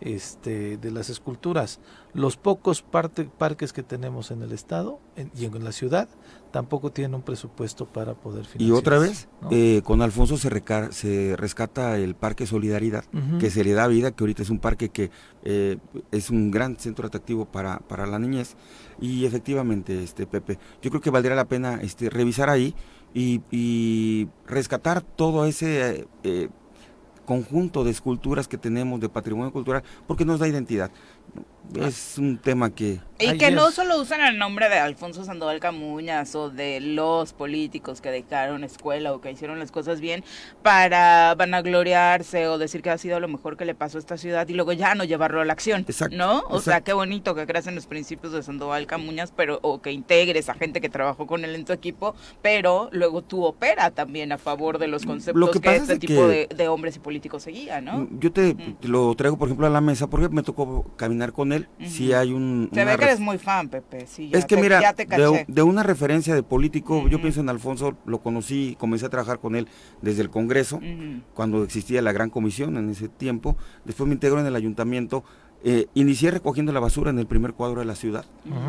este 0.00 0.76
de 0.76 0.90
las 0.90 1.08
esculturas. 1.08 1.80
Los 2.12 2.36
pocos 2.36 2.82
parte- 2.82 3.24
parques 3.38 3.72
que 3.72 3.82
tenemos 3.82 4.30
en 4.30 4.42
el 4.42 4.52
estado 4.52 5.00
en- 5.16 5.30
y 5.36 5.44
en 5.46 5.64
la 5.64 5.72
ciudad 5.72 6.08
tampoco 6.50 6.90
tienen 6.92 7.14
un 7.14 7.22
presupuesto 7.22 7.86
para 7.86 8.14
poder 8.14 8.46
y 8.58 8.70
otra 8.70 8.98
vez 8.98 9.28
eh, 9.50 9.80
con 9.84 10.02
Alfonso 10.02 10.36
se, 10.36 10.50
reca- 10.50 10.92
se 10.92 11.36
rescata 11.36 11.96
el 11.96 12.14
Parque 12.14 12.46
Solidaridad 12.46 13.04
que 13.38 13.50
se 13.50 13.64
le 13.64 13.72
da 13.72 13.86
vida 13.88 14.10
que 14.10 14.22
ahorita 14.24 14.42
es 14.42 14.50
un 14.50 14.58
parque 14.58 14.88
que 14.90 15.10
eh, 15.42 15.78
es 16.10 16.28
un 16.30 16.50
gran 16.50 16.76
centro 16.76 17.06
atractivo 17.06 17.46
para, 17.46 17.78
para 17.78 18.06
la 18.06 18.18
niñez. 18.18 18.56
Y 19.00 19.24
efectivamente 19.24 20.02
este 20.02 20.26
Pepe 20.26 20.58
yo 20.82 20.90
creo 20.90 21.00
que 21.00 21.10
valdría 21.10 21.34
la 21.36 21.46
pena 21.46 21.80
este 21.82 22.10
revisar 22.10 22.50
ahí 22.50 22.74
y, 23.14 24.28
rescatar 24.46 25.00
todo 25.00 25.46
ese 25.46 25.90
eh, 25.90 26.06
eh, 26.24 26.48
conjunto 27.24 27.84
de 27.84 27.90
esculturas 27.90 28.48
que 28.48 28.58
tenemos 28.58 29.00
de 29.00 29.08
patrimonio 29.08 29.52
cultural 29.52 29.82
porque 30.06 30.24
nos 30.24 30.40
da 30.40 30.48
identidad 30.48 30.90
es 31.80 32.18
un 32.18 32.38
tema 32.38 32.70
que 32.70 33.00
Y 33.18 33.26
Ay, 33.26 33.38
que 33.38 33.50
no 33.50 33.70
solo 33.70 34.00
usan 34.00 34.20
el 34.20 34.38
nombre 34.38 34.68
de 34.68 34.78
Alfonso 34.78 35.24
Sandoval 35.24 35.60
Camuñas 35.60 36.34
o 36.34 36.50
de 36.50 36.80
los 36.80 37.32
políticos 37.32 38.00
que 38.00 38.10
dejaron 38.10 38.64
escuela 38.64 39.12
o 39.12 39.20
que 39.20 39.30
hicieron 39.30 39.58
las 39.58 39.70
cosas 39.70 40.00
bien 40.00 40.24
para 40.62 41.34
vanagloriarse 41.36 42.48
o 42.48 42.58
decir 42.58 42.82
que 42.82 42.90
ha 42.90 42.98
sido 42.98 43.20
lo 43.20 43.28
mejor 43.28 43.56
que 43.56 43.64
le 43.64 43.74
pasó 43.74 43.98
a 43.98 44.00
esta 44.00 44.16
ciudad 44.18 44.46
y 44.48 44.54
luego 44.54 44.72
ya 44.72 44.94
no 44.94 45.04
llevarlo 45.04 45.40
a 45.40 45.44
la 45.44 45.52
acción, 45.52 45.84
Exacto, 45.88 46.16
¿no? 46.16 46.38
O 46.48 46.60
sea, 46.60 46.74
exacto. 46.74 46.84
qué 46.84 46.92
bonito 46.92 47.34
que 47.34 47.46
creas 47.46 47.66
en 47.66 47.74
los 47.76 47.86
principios 47.86 48.32
de 48.32 48.42
Sandoval 48.42 48.86
Camuñas, 48.86 49.32
pero 49.34 49.58
o 49.62 49.80
que 49.80 49.90
integres 49.92 50.48
a 50.48 50.54
gente 50.54 50.80
que 50.80 50.88
trabajó 50.88 51.26
con 51.26 51.44
él 51.44 51.54
en 51.54 51.64
tu 51.64 51.72
equipo, 51.72 52.14
pero 52.42 52.88
luego 52.92 53.22
tú 53.22 53.44
opera 53.44 53.90
también 53.90 54.32
a 54.32 54.38
favor 54.38 54.78
de 54.78 54.88
los 54.88 55.06
conceptos 55.06 55.50
que 55.50 55.60
que, 55.60 55.76
es 55.76 55.82
este 55.82 55.98
tipo 55.98 56.14
que- 56.14 56.48
de, 56.48 56.54
de 56.54 56.68
hombres 56.68 56.96
y 56.96 56.98
políticos 56.98 57.42
seguían, 57.44 57.84
¿no? 57.84 58.08
yo 58.20 58.30
te, 58.32 58.54
te 58.54 58.88
lo 58.88 59.14
traigo 59.14 59.36
por 59.38 59.48
ejemplo 59.48 59.66
a 59.66 59.70
la 59.70 59.80
mesa 59.80 60.08
porque 60.08 60.28
me 60.28 60.42
tocó 60.42 60.84
caminar 60.96 61.32
con 61.32 61.52
él 61.52 61.53
si 61.86 62.08
Ujú. 62.10 62.16
hay 62.16 62.32
un 62.32 62.68
Se 62.72 62.82
una 62.82 62.92
ve 62.92 62.98
que 62.98 63.04
eres 63.04 63.20
muy 63.20 63.38
fan, 63.38 63.68
Pepe. 63.68 64.06
Sí, 64.06 64.28
ya 64.30 64.38
es 64.38 64.44
que 64.46 64.56
te- 64.56 64.62
mira, 64.62 64.80
ya 64.80 64.92
te 64.92 65.04
de, 65.04 65.08
caché. 65.08 65.44
de 65.48 65.62
una 65.62 65.82
referencia 65.82 66.34
de 66.34 66.42
político, 66.42 67.08
yo 67.08 67.20
pienso 67.20 67.40
en 67.40 67.48
Alfonso, 67.48 67.96
lo 68.06 68.18
conocí, 68.22 68.76
comencé 68.78 69.06
a 69.06 69.08
trabajar 69.10 69.38
con 69.40 69.56
él 69.56 69.68
desde 70.02 70.22
el 70.22 70.30
Congreso, 70.30 70.80
cuando 71.34 71.62
existía 71.64 72.00
la 72.02 72.12
Gran 72.12 72.30
Comisión 72.30 72.76
en 72.76 72.90
ese 72.90 73.08
tiempo, 73.08 73.56
después 73.84 74.06
me 74.08 74.14
integro 74.14 74.40
en 74.40 74.46
el 74.46 74.56
ayuntamiento, 74.56 75.24
eh, 75.66 75.86
inicié 75.94 76.30
recogiendo 76.30 76.72
la 76.72 76.80
basura 76.80 77.10
en 77.10 77.18
el 77.18 77.26
primer 77.26 77.54
cuadro 77.54 77.80
de 77.80 77.86
la 77.86 77.94
ciudad, 77.94 78.26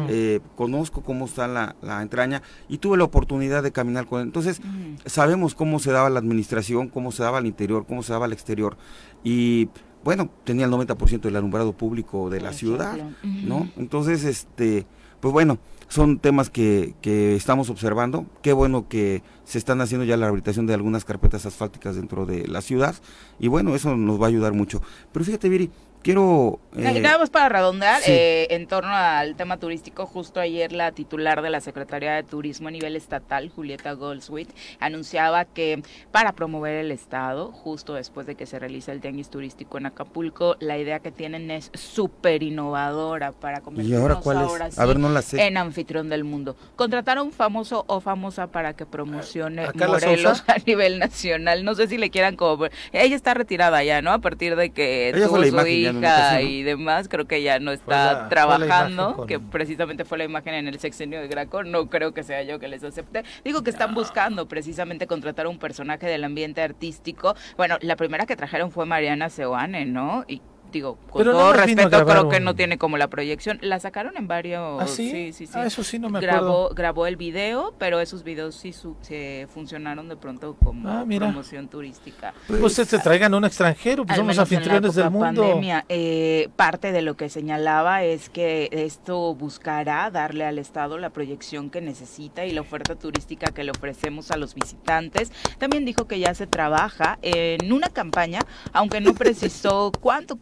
eh, 0.08 0.40
conozco 0.56 1.02
cómo 1.04 1.26
está 1.26 1.46
la, 1.46 1.76
la 1.82 2.02
entraña 2.02 2.42
y 2.70 2.78
tuve 2.78 2.96
la 2.98 3.04
oportunidad 3.04 3.64
de 3.64 3.74
caminar 3.74 4.06
con 4.06 4.22
él. 4.22 4.28
Entonces, 4.28 4.62
sabemos 5.06 5.56
cómo 5.56 5.80
se 5.80 5.92
daba 5.92 6.10
la 6.10 6.20
administración, 6.20 6.88
cómo 6.88 7.12
se 7.12 7.24
daba 7.24 7.40
al 7.40 7.48
interior, 7.48 7.86
cómo 7.86 8.02
se 8.02 8.14
daba 8.14 8.26
al 8.26 8.32
exterior 8.34 8.78
y 9.26 9.68
bueno, 10.06 10.30
tenía 10.44 10.66
el 10.66 10.72
90% 10.72 11.22
del 11.22 11.36
alumbrado 11.36 11.74
público 11.74 12.30
de 12.30 12.40
la 12.40 12.54
ciudad. 12.54 12.96
¿no? 13.24 13.68
Entonces, 13.76 14.24
este, 14.24 14.86
pues 15.20 15.34
bueno, 15.34 15.58
son 15.88 16.20
temas 16.20 16.52
que, 16.52 16.94
que 17.02 17.36
estamos 17.36 17.72
observando. 17.72 18.28
Qué 18.44 18.54
bueno 18.54 18.88
que 18.88 19.24
se 19.46 19.58
están 19.58 19.82
haciendo 19.82 20.06
ya 20.06 20.16
la 20.16 20.28
rehabilitación 20.28 20.68
de 20.68 20.76
algunas 20.76 21.06
carpetas 21.06 21.48
asfálticas 21.48 21.96
dentro 21.96 22.28
de 22.28 22.48
la 22.48 22.62
ciudad 22.62 22.96
y 23.40 23.48
bueno, 23.48 23.74
eso 23.74 23.98
nos 23.98 24.22
va 24.22 24.26
a 24.26 24.30
ayudar 24.30 24.54
mucho. 24.54 24.80
Pero 25.12 25.26
fíjate, 25.26 25.50
Viri, 25.50 25.72
quiero... 26.06 26.60
eh, 26.78 27.00
Nada 27.02 27.18
más 27.18 27.32
para 27.32 27.50
redondear, 27.50 28.00
sí. 28.02 28.12
eh, 28.12 28.48
en 28.52 28.68
torno 28.68 28.92
al 28.94 29.36
tema 29.36 29.58
turístico, 29.58 30.06
justo 30.06 30.40
ayer 30.40 30.72
la 30.72 30.92
titular 30.92 31.42
de 31.42 31.50
la 31.50 31.62
Secretaría 31.62 32.14
de 32.14 32.22
Turismo 32.22 32.68
a 32.68 32.72
nivel 32.72 32.96
estatal, 32.96 33.50
Julieta 33.50 33.94
Goldswit, 33.94 34.50
anunciaba 34.80 35.46
que 35.46 35.82
para 36.12 36.34
promover 36.34 36.76
el 36.76 36.92
Estado, 36.92 37.52
justo 37.52 37.96
después 37.96 38.28
de 38.28 38.36
que 38.36 38.46
se 38.46 38.60
realiza 38.60 38.92
el 38.92 39.02
tianguis 39.02 39.30
turístico 39.30 39.80
en 39.80 39.88
Acapulco, 39.88 40.58
la 40.60 40.78
idea 40.78 41.00
que 41.00 41.12
tienen 41.12 41.50
es 41.50 41.72
súper 41.74 42.44
innovadora 42.44 43.32
para 43.32 43.58
¿Y 43.58 43.62
convertirnos 43.62 44.02
ahora 44.04 44.16
cuál 44.22 44.38
ahora 44.38 44.68
es? 44.68 44.76
sí 44.76 44.82
A 44.82 44.86
ver, 44.86 45.00
no 45.00 45.10
la 45.10 45.24
sé. 45.24 45.44
en 45.48 45.58
anfitrión 45.58 46.08
del 46.10 46.24
mundo. 46.24 46.56
Contratar 46.76 47.18
a 47.18 47.24
un 47.24 47.32
famoso 47.32 47.84
o 47.88 48.00
famosa 48.00 48.48
para 48.48 48.74
que 48.76 48.86
promocione 48.86 49.66
¿A 49.66 49.72
Morelos 49.74 50.44
a 50.48 50.58
nivel 50.68 51.00
nacional. 51.00 51.64
No 51.66 51.74
sé 51.74 51.88
si 51.88 51.98
le 51.98 52.12
quieran 52.12 52.36
como... 52.36 52.68
Ella 52.92 53.16
está 53.16 53.34
retirada 53.34 53.84
ya, 53.84 54.04
¿no? 54.04 54.12
A 54.12 54.20
partir 54.20 54.56
de 54.56 54.70
que 54.70 55.10
Ella 55.10 55.28
tuvo 55.28 55.38
fue 55.38 55.40
la 55.40 55.46
su 55.48 55.54
imagen 55.54 55.95
y 56.42 56.64
demás, 56.64 57.08
creo 57.08 57.26
que 57.26 57.42
ya 57.42 57.60
no 57.60 57.72
está 57.72 58.14
la- 58.24 58.30
trabajando, 58.30 59.16
con- 59.16 59.28
que 59.28 59.40
precisamente 59.40 60.06
fue 60.06 60.18
la 60.18 60.24
imagen 60.24 60.54
en 60.54 60.68
el 60.68 60.80
sexenio 60.80 61.20
de 61.22 61.28
Graco. 61.28 61.64
No 61.64 61.90
creo 61.90 62.14
que 62.14 62.24
sea 62.24 62.44
yo 62.44 62.60
que 62.60 62.68
les 62.68 62.84
acepte. 62.84 63.24
Digo 63.44 63.64
que 63.64 63.70
están 63.70 63.94
buscando 63.96 64.48
precisamente 64.48 65.08
contratar 65.08 65.46
a 65.46 65.50
un 65.50 65.60
personaje 65.60 66.08
del 66.08 66.24
ambiente 66.24 66.62
artístico. 66.62 67.36
Bueno, 67.58 67.78
la 67.82 67.96
primera 67.96 68.26
que 68.26 68.36
trajeron 68.36 68.72
fue 68.72 68.86
Mariana 68.86 69.30
Seoane, 69.30 69.86
¿no? 69.86 70.24
Y 70.28 70.42
digo, 70.76 70.98
con 71.10 71.20
Pero 71.22 71.32
todo 71.32 71.50
a 71.50 71.54
respeto, 71.54 72.06
creo 72.06 72.30
que 72.30 72.40
no 72.40 72.56
tiene 72.56 72.78
como 72.78 72.98
la 72.98 73.08
proyección. 73.08 73.58
La 73.62 73.80
sacaron 73.80 74.18
en 74.18 74.28
varios... 74.28 74.82
¿Ah, 74.82 74.88
sí? 74.88 75.10
sí, 75.10 75.34
sí. 75.34 75.48
sí. 75.48 75.54
Ah, 75.56 75.66
eso 75.66 75.84
sí 75.84 76.00
no 76.00 76.10
me 76.10 76.20
grabó, 76.20 76.46
acuerdo. 76.66 76.76
grabó 76.76 77.08
el 77.08 77.16
video, 77.16 77.74
pero 77.78 78.00
esos 78.00 78.24
videos 78.24 78.56
sí 78.56 78.74
su- 78.74 78.96
se 79.02 79.48
funcionaron 79.54 80.10
de 80.10 80.18
pronto 80.18 80.56
como 80.56 80.90
Ah, 80.90 81.06
promoción 81.08 81.68
turística. 81.68 82.34
Pues 82.48 82.74
se 82.74 82.86
te 82.86 83.00
traigan 83.00 83.34
un 83.34 83.46
extranjero, 83.46 84.06
pues 84.06 84.18
la 84.18 84.42
anfitriones 84.42 84.96
del 84.96 85.10
mundo. 85.12 85.42
Pandemia, 85.42 85.86
eh, 85.90 86.50
parte 86.56 86.92
de 86.92 87.02
lo 87.02 87.16
que 87.16 87.30
señalaba 87.30 88.04
es 88.04 88.30
que 88.30 88.70
esto 88.72 89.34
buscará 89.36 90.12
darle 90.12 90.46
al 90.46 90.60
Estado 90.60 90.98
la 90.98 91.10
proyección 91.12 91.70
que 91.70 91.82
necesita 91.82 92.46
y 92.46 92.52
la 92.52 92.62
oferta 92.62 92.96
turística 92.96 93.48
que 93.48 93.64
le 93.64 93.72
ofrecemos 93.72 94.32
a 94.32 94.38
los 94.38 94.54
visitantes. 94.56 95.32
También 95.58 95.86
dijo 95.86 96.06
que 96.08 96.20
ya 96.20 96.34
se 96.34 96.48
trabaja 96.48 97.18
en 97.22 97.72
una 97.72 97.90
campaña, 97.90 98.40
aunque 98.74 99.00
no 99.02 99.14
precisó 99.14 99.92
cuánto 100.02 100.36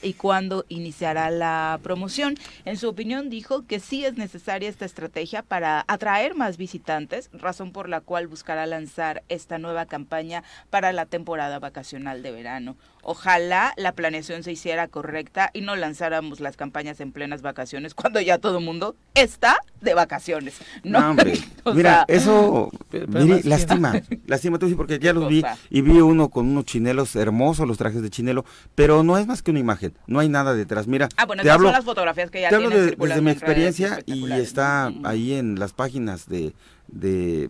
y 0.00 0.14
cuándo 0.14 0.64
iniciará 0.68 1.30
la 1.30 1.78
promoción. 1.82 2.36
En 2.64 2.78
su 2.78 2.88
opinión 2.88 3.28
dijo 3.28 3.66
que 3.66 3.80
sí 3.80 4.04
es 4.04 4.16
necesaria 4.16 4.68
esta 4.68 4.86
estrategia 4.86 5.42
para 5.42 5.84
atraer 5.88 6.34
más 6.34 6.56
visitantes, 6.56 7.28
razón 7.34 7.72
por 7.72 7.88
la 7.90 8.00
cual 8.00 8.28
buscará 8.28 8.64
lanzar 8.64 9.22
esta 9.28 9.58
nueva 9.58 9.84
campaña 9.84 10.42
para 10.70 10.92
la 10.92 11.04
temporada 11.04 11.58
vacacional 11.58 12.22
de 12.22 12.30
verano. 12.30 12.76
Ojalá 13.10 13.72
la 13.78 13.92
planeación 13.92 14.42
se 14.42 14.52
hiciera 14.52 14.86
correcta 14.86 15.48
y 15.54 15.62
no 15.62 15.76
lanzáramos 15.76 16.40
las 16.40 16.58
campañas 16.58 17.00
en 17.00 17.10
plenas 17.10 17.40
vacaciones 17.40 17.94
cuando 17.94 18.20
ya 18.20 18.36
todo 18.36 18.58
el 18.58 18.64
mundo 18.66 18.96
está 19.14 19.56
de 19.80 19.94
vacaciones. 19.94 20.58
No, 20.84 21.00
No, 21.00 21.10
hombre. 21.12 21.32
O 21.64 21.72
Mira, 21.72 22.04
sea, 22.06 22.16
eso 22.16 22.70
Pero- 22.90 23.06
pero 23.06 23.24
Viri, 23.24 23.32
además 23.32 23.40
tiene- 23.42 23.48
lastima, 23.56 23.92
lastima, 24.26 24.58
te 24.58 24.66
voy 24.66 24.68
a 24.68 24.68
decir, 24.68 24.76
porque 24.76 24.98
ya 24.98 25.14
los 25.14 25.26
vi 25.28 25.42
y 25.70 25.80
vi 25.80 25.92
uno 26.00 26.28
con 26.28 26.48
unos 26.48 26.66
chinelos 26.66 27.16
hermosos, 27.16 27.66
los 27.66 27.78
trajes 27.78 28.02
de 28.02 28.10
chinelo, 28.10 28.44
pero 28.74 29.02
no 29.02 29.16
es 29.16 29.26
más 29.26 29.40
que 29.42 29.52
una 29.52 29.60
imagen, 29.60 29.94
no 30.06 30.18
hay 30.18 30.28
nada 30.28 30.52
detrás. 30.54 30.86
Mira, 30.86 31.08
Ah, 31.16 31.24
bueno, 31.24 31.42
te 31.42 31.48
esas 31.48 31.54
hablo, 31.56 31.68
son 31.68 31.76
las 31.76 31.84
fotografías 31.86 32.30
que 32.30 32.42
ya 32.42 32.50
te 32.50 32.56
hablo 32.56 32.68
tienen 32.68 32.90
de- 32.90 32.96
desde 32.96 33.20
mi 33.22 33.30
experiencia 33.30 34.00
y 34.04 34.30
está 34.32 34.92
ahí 35.04 35.32
en 35.32 35.58
las 35.58 35.72
páginas 35.72 36.28
de, 36.28 36.52
de, 36.88 37.48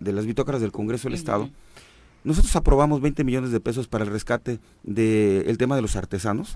de 0.00 0.12
las 0.12 0.26
bitócaras 0.26 0.60
del 0.60 0.70
Congreso 0.72 1.08
del 1.08 1.14
Estado. 1.14 1.48
Nosotros 2.28 2.54
aprobamos 2.56 3.00
20 3.00 3.24
millones 3.24 3.52
de 3.52 3.58
pesos 3.58 3.88
para 3.88 4.04
el 4.04 4.10
rescate 4.10 4.60
del 4.82 5.56
tema 5.56 5.76
de 5.76 5.80
los 5.80 5.96
artesanos 5.96 6.52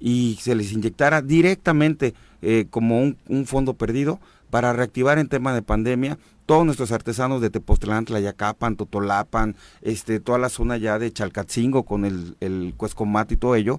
y 0.00 0.36
se 0.40 0.56
les 0.56 0.72
inyectara 0.72 1.22
directamente 1.22 2.12
eh, 2.42 2.66
como 2.68 3.00
un, 3.00 3.16
un, 3.28 3.46
fondo 3.46 3.74
perdido 3.74 4.18
para 4.50 4.72
reactivar 4.72 5.20
en 5.20 5.28
tema 5.28 5.54
de 5.54 5.62
pandemia 5.62 6.18
todos 6.44 6.64
nuestros 6.64 6.90
artesanos 6.90 7.40
de 7.40 7.50
Tepoztlán, 7.50 8.04
Tlayacapan, 8.04 8.74
Totolapan, 8.74 9.54
este, 9.80 10.18
toda 10.18 10.38
la 10.38 10.48
zona 10.48 10.76
ya 10.76 10.98
de 10.98 11.12
Chalcatzingo 11.12 11.84
con 11.84 12.04
el, 12.04 12.36
el 12.40 12.74
Cuescomat 12.76 13.30
y 13.30 13.36
todo 13.36 13.54
ello 13.54 13.78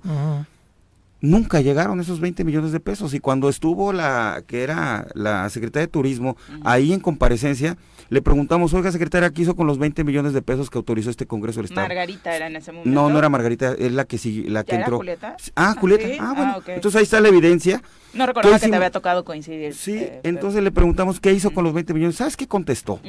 nunca 1.23 1.62
llegaron 1.62 2.01
esos 2.01 2.19
20 2.19 2.43
millones 2.43 2.73
de 2.73 2.79
pesos. 2.79 3.13
Y 3.13 3.19
cuando 3.19 3.49
estuvo 3.49 3.93
la, 3.93 4.43
que 4.45 4.62
era 4.62 5.07
la 5.15 5.49
secretaria 5.49 5.88
de 5.88 5.91
Turismo, 5.91 6.38
ahí 6.63 6.93
en 6.93 6.99
comparecencia, 6.99 7.77
le 8.09 8.21
preguntamos, 8.21 8.73
oiga, 8.73 8.91
secretaria, 8.91 9.29
¿qué 9.31 9.41
hizo 9.41 9.55
con 9.55 9.65
los 9.65 9.79
20 9.79 10.03
millones 10.03 10.33
de 10.33 10.41
pesos 10.41 10.69
que 10.69 10.77
autorizó 10.77 11.09
este 11.09 11.25
Congreso 11.25 11.59
del 11.59 11.65
Estado? 11.65 11.88
Margarita 11.88 12.36
era 12.36 12.47
en 12.47 12.57
ese 12.57 12.73
momento. 12.73 12.89
No, 12.89 13.09
no 13.09 13.17
era 13.17 13.29
Margarita, 13.29 13.71
es 13.71 13.93
la 13.93 14.03
que 14.03 14.17
sí, 14.17 14.43
la 14.43 14.65
que 14.65 14.75
entró. 14.75 14.97
Julieta? 14.97 15.38
Ah, 15.55 15.75
Julieta. 15.79 16.07
Ah, 16.19 16.27
ah 16.29 16.33
bueno. 16.36 16.75
Entonces 16.75 16.99
ahí 16.99 17.03
está 17.03 17.21
la 17.21 17.29
evidencia. 17.29 17.81
No 18.13 18.25
recordaba 18.27 18.59
que 18.59 18.67
te 18.67 18.75
había 18.75 18.91
tocado 18.91 19.23
coincidir. 19.23 19.73
Sí, 19.73 19.95
eh, 19.95 20.19
entonces 20.23 20.62
le 20.62 20.71
preguntamos 20.71 21.21
qué 21.21 21.31
hizo 21.31 21.51
con 21.51 21.63
los 21.63 21.73
20 21.73 21.93
millones. 21.93 22.17
¿Sabes 22.17 22.36
qué 22.36 22.47
contestó? 22.47 22.99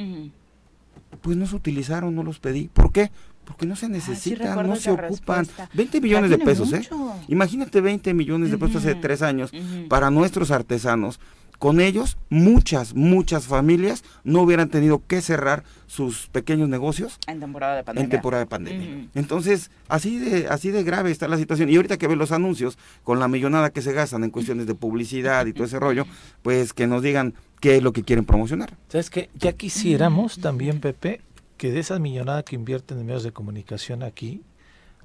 Pues 1.20 1.36
no 1.36 1.46
se 1.46 1.56
utilizaron, 1.56 2.14
no 2.14 2.22
los 2.22 2.38
pedí. 2.38 2.68
¿Por 2.68 2.92
qué? 2.92 3.10
Porque 3.44 3.66
no 3.66 3.76
se 3.76 3.88
necesitan, 3.88 4.66
no 4.66 4.76
se 4.76 4.90
ocupan. 4.90 5.46
20 5.74 6.00
millones 6.00 6.30
de 6.30 6.38
pesos, 6.38 6.72
¿eh? 6.72 6.88
Imagínate 7.28 7.80
20 7.80 8.14
millones 8.14 8.50
de 8.50 8.58
pesos 8.58 8.76
hace 8.76 8.94
tres 8.94 9.22
años 9.22 9.52
para 9.88 10.10
nuestros 10.10 10.50
artesanos. 10.50 11.20
Con 11.58 11.80
ellos, 11.80 12.18
muchas, 12.30 12.94
muchas 12.94 13.46
familias 13.46 14.02
no 14.24 14.42
hubieran 14.42 14.68
tenido 14.68 15.02
que 15.06 15.22
cerrar 15.22 15.62
sus 15.86 16.26
pequeños 16.26 16.68
negocios 16.68 17.18
en 17.26 17.40
temporada 17.40 17.76
de 17.76 17.84
pandemia. 17.84 18.04
En 18.04 18.10
temporada 18.10 18.44
de 18.44 18.46
pandemia. 18.48 19.08
Entonces, 19.14 19.70
así 19.88 20.18
de, 20.18 20.48
así 20.48 20.70
de 20.70 20.82
grave 20.82 21.10
está 21.10 21.28
la 21.28 21.38
situación. 21.38 21.70
Y 21.70 21.76
ahorita 21.76 21.96
que 21.96 22.08
ven 22.08 22.18
los 22.18 22.32
anuncios, 22.32 22.76
con 23.02 23.20
la 23.20 23.28
millonada 23.28 23.70
que 23.70 23.82
se 23.82 23.92
gastan 23.92 24.24
en 24.24 24.30
cuestiones 24.30 24.66
de 24.66 24.74
publicidad 24.74 25.46
y 25.46 25.52
todo 25.52 25.64
ese 25.64 25.78
rollo, 25.78 26.06
pues 26.42 26.72
que 26.72 26.86
nos 26.86 27.02
digan 27.02 27.34
qué 27.60 27.76
es 27.76 27.82
lo 27.82 27.92
que 27.92 28.02
quieren 28.02 28.24
promocionar. 28.24 28.76
¿Sabes 28.88 29.08
qué? 29.08 29.30
Ya 29.34 29.52
quisiéramos 29.52 30.40
también, 30.40 30.80
Pepe, 30.80 31.22
que 31.56 31.70
de 31.70 31.80
esa 31.80 31.98
millonada 31.98 32.42
que 32.42 32.56
invierten 32.56 32.98
en 32.98 33.06
medios 33.06 33.22
de 33.22 33.32
comunicación 33.32 34.02
aquí, 34.02 34.42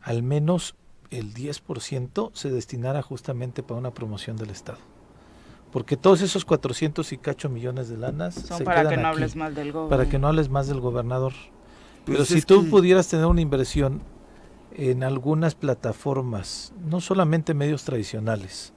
al 0.02 0.24
menos 0.24 0.76
el 1.12 1.34
10% 1.34 2.32
se 2.34 2.50
destinara 2.50 3.02
justamente 3.02 3.64
para 3.64 3.80
una 3.80 3.94
promoción 3.94 4.38
del 4.38 4.50
Estado. 4.50 4.80
Porque 5.72 5.98
todos 5.98 6.22
esos 6.22 6.46
400 6.46 7.12
y 7.12 7.18
cacho 7.18 7.50
millones 7.50 7.90
de 7.90 7.98
lanas 7.98 8.36
son 8.36 8.64
para 8.64 8.90
que 8.90 8.98
no 8.98 9.08
hables 9.08 9.36
mal 9.36 9.54
del 9.54 9.72
gobernador. 9.72 9.90
Para 9.90 10.10
que 10.10 10.18
no 10.18 10.28
hables 10.28 10.50
más 10.50 10.68
del 10.68 10.80
gobernador. 10.80 11.34
Pues 12.06 12.18
Pero 12.18 12.26
si 12.26 12.42
tú 12.42 12.68
pudieras 12.70 13.08
tener 13.08 13.28
una 13.28 13.42
inversión 13.42 14.02
en 14.76 15.04
algunas 15.04 15.54
plataformas, 15.54 16.74
no 16.90 17.02
solamente 17.02 17.54
medios 17.54 17.84
tradicionales, 17.84 18.74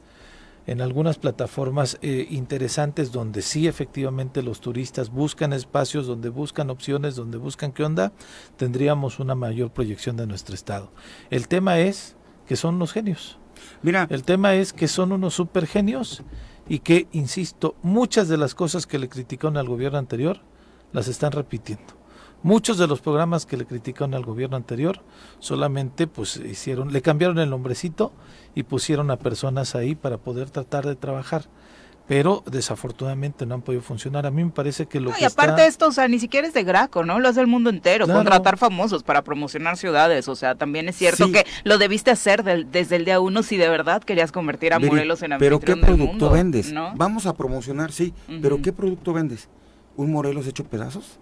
en 0.67 0.81
algunas 0.81 1.19
plataformas 1.19 1.99
eh, 2.03 2.27
interesantes 2.31 3.13
donde 3.13 3.43
sí 3.43 3.67
efectivamente 3.67 4.43
los 4.43 4.61
turistas 4.61 5.11
buscan 5.11 5.53
espacios, 5.53 6.07
donde 6.07 6.29
buscan 6.29 6.71
opciones, 6.71 7.17
donde 7.17 7.39
buscan 7.39 7.73
qué 7.73 7.85
onda, 7.85 8.13
tendríamos 8.57 9.19
una 9.19 9.35
mayor 9.35 9.73
proyección 9.73 10.17
de 10.17 10.27
nuestro 10.27 10.55
estado. 10.55 10.93
El 11.31 11.49
tema 11.49 11.79
es 11.81 12.17
que 12.47 12.57
son 12.57 12.77
unos 12.77 12.93
genios. 12.93 13.39
Mira, 13.83 14.07
el 14.11 14.25
tema 14.25 14.55
es 14.55 14.73
que 14.73 14.89
son 14.89 15.13
unos 15.13 15.35
super 15.35 15.67
genios 15.67 16.23
y 16.69 16.81
que, 16.81 17.09
insisto, 17.13 17.75
muchas 17.83 18.29
de 18.29 18.37
las 18.37 18.55
cosas 18.55 18.87
que 18.87 18.99
le 18.99 19.09
criticaron 19.09 19.57
al 19.57 19.69
gobierno 19.69 19.99
anterior 19.99 20.41
las 20.93 21.09
están 21.09 21.33
repitiendo. 21.33 22.02
Muchos 22.43 22.79
de 22.79 22.87
los 22.87 23.01
programas 23.01 23.47
que 23.47 23.57
le 23.57 23.67
criticaron 23.67 24.15
al 24.15 24.25
gobierno 24.25 24.57
anterior 24.57 25.01
solamente 25.39 26.07
pues 26.07 26.37
hicieron, 26.37 26.93
le 26.93 27.03
cambiaron 27.03 27.39
el 27.39 27.51
nombrecito 27.51 28.13
y 28.55 28.65
pusieron 28.65 29.11
a 29.11 29.17
personas 29.17 29.75
ahí 29.75 29.95
para 29.95 30.19
poder 30.19 30.51
tratar 30.51 30.87
de 30.87 30.97
trabajar 30.97 31.49
pero 32.07 32.43
desafortunadamente 32.51 33.47
no 33.47 33.55
han 33.55 33.63
podido 33.63 33.83
funcionar. 33.83 34.27
A 34.27 34.31
mí 34.31 34.45
me 34.45 34.51
parece 34.51 34.87
que 34.87 35.01
lo 35.01 35.11
no, 35.11 35.17
y 35.19 35.25
aparte 35.25 35.67
esto, 35.67 35.87
o 35.89 35.93
sea, 35.93 36.09
ni 36.09 36.19
siquiera 36.19 36.47
es 36.47 36.55
de 36.55 36.65
Graco, 36.65 37.05
¿no? 37.05 37.19
Lo 37.21 37.29
hace 37.29 37.41
el 37.41 37.47
mundo 37.47 37.71
entero, 37.71 38.07
contratar 38.07 38.59
famosos 38.59 39.03
para 39.03 39.23
promocionar 39.23 39.77
ciudades, 39.77 40.29
o 40.29 40.37
sea, 40.37 40.55
también 40.55 40.89
es 40.89 40.97
cierto 40.97 41.31
que 41.31 41.47
lo 41.65 41.79
debiste 41.79 42.11
hacer 42.11 42.67
desde 42.67 42.97
el 42.97 43.05
día 43.05 43.21
uno 43.21 43.43
si 43.43 43.57
de 43.57 43.69
verdad 43.69 44.03
querías 44.03 44.33
convertir 44.33 44.75
a 44.75 44.79
Morelos 44.79 45.23
en 45.23 45.39
Pero 45.39 45.61
¿qué 45.61 45.77
producto 45.77 46.31
vendes? 46.31 46.75
Vamos 46.97 47.27
a 47.27 47.35
promocionar, 47.35 47.93
sí, 47.93 48.13
pero 48.41 48.61
¿qué 48.61 48.73
producto 48.73 49.13
vendes? 49.13 49.49
¿Un 49.97 50.11
Morelos 50.11 50.47
hecho 50.47 50.65
pedazos? 50.65 51.21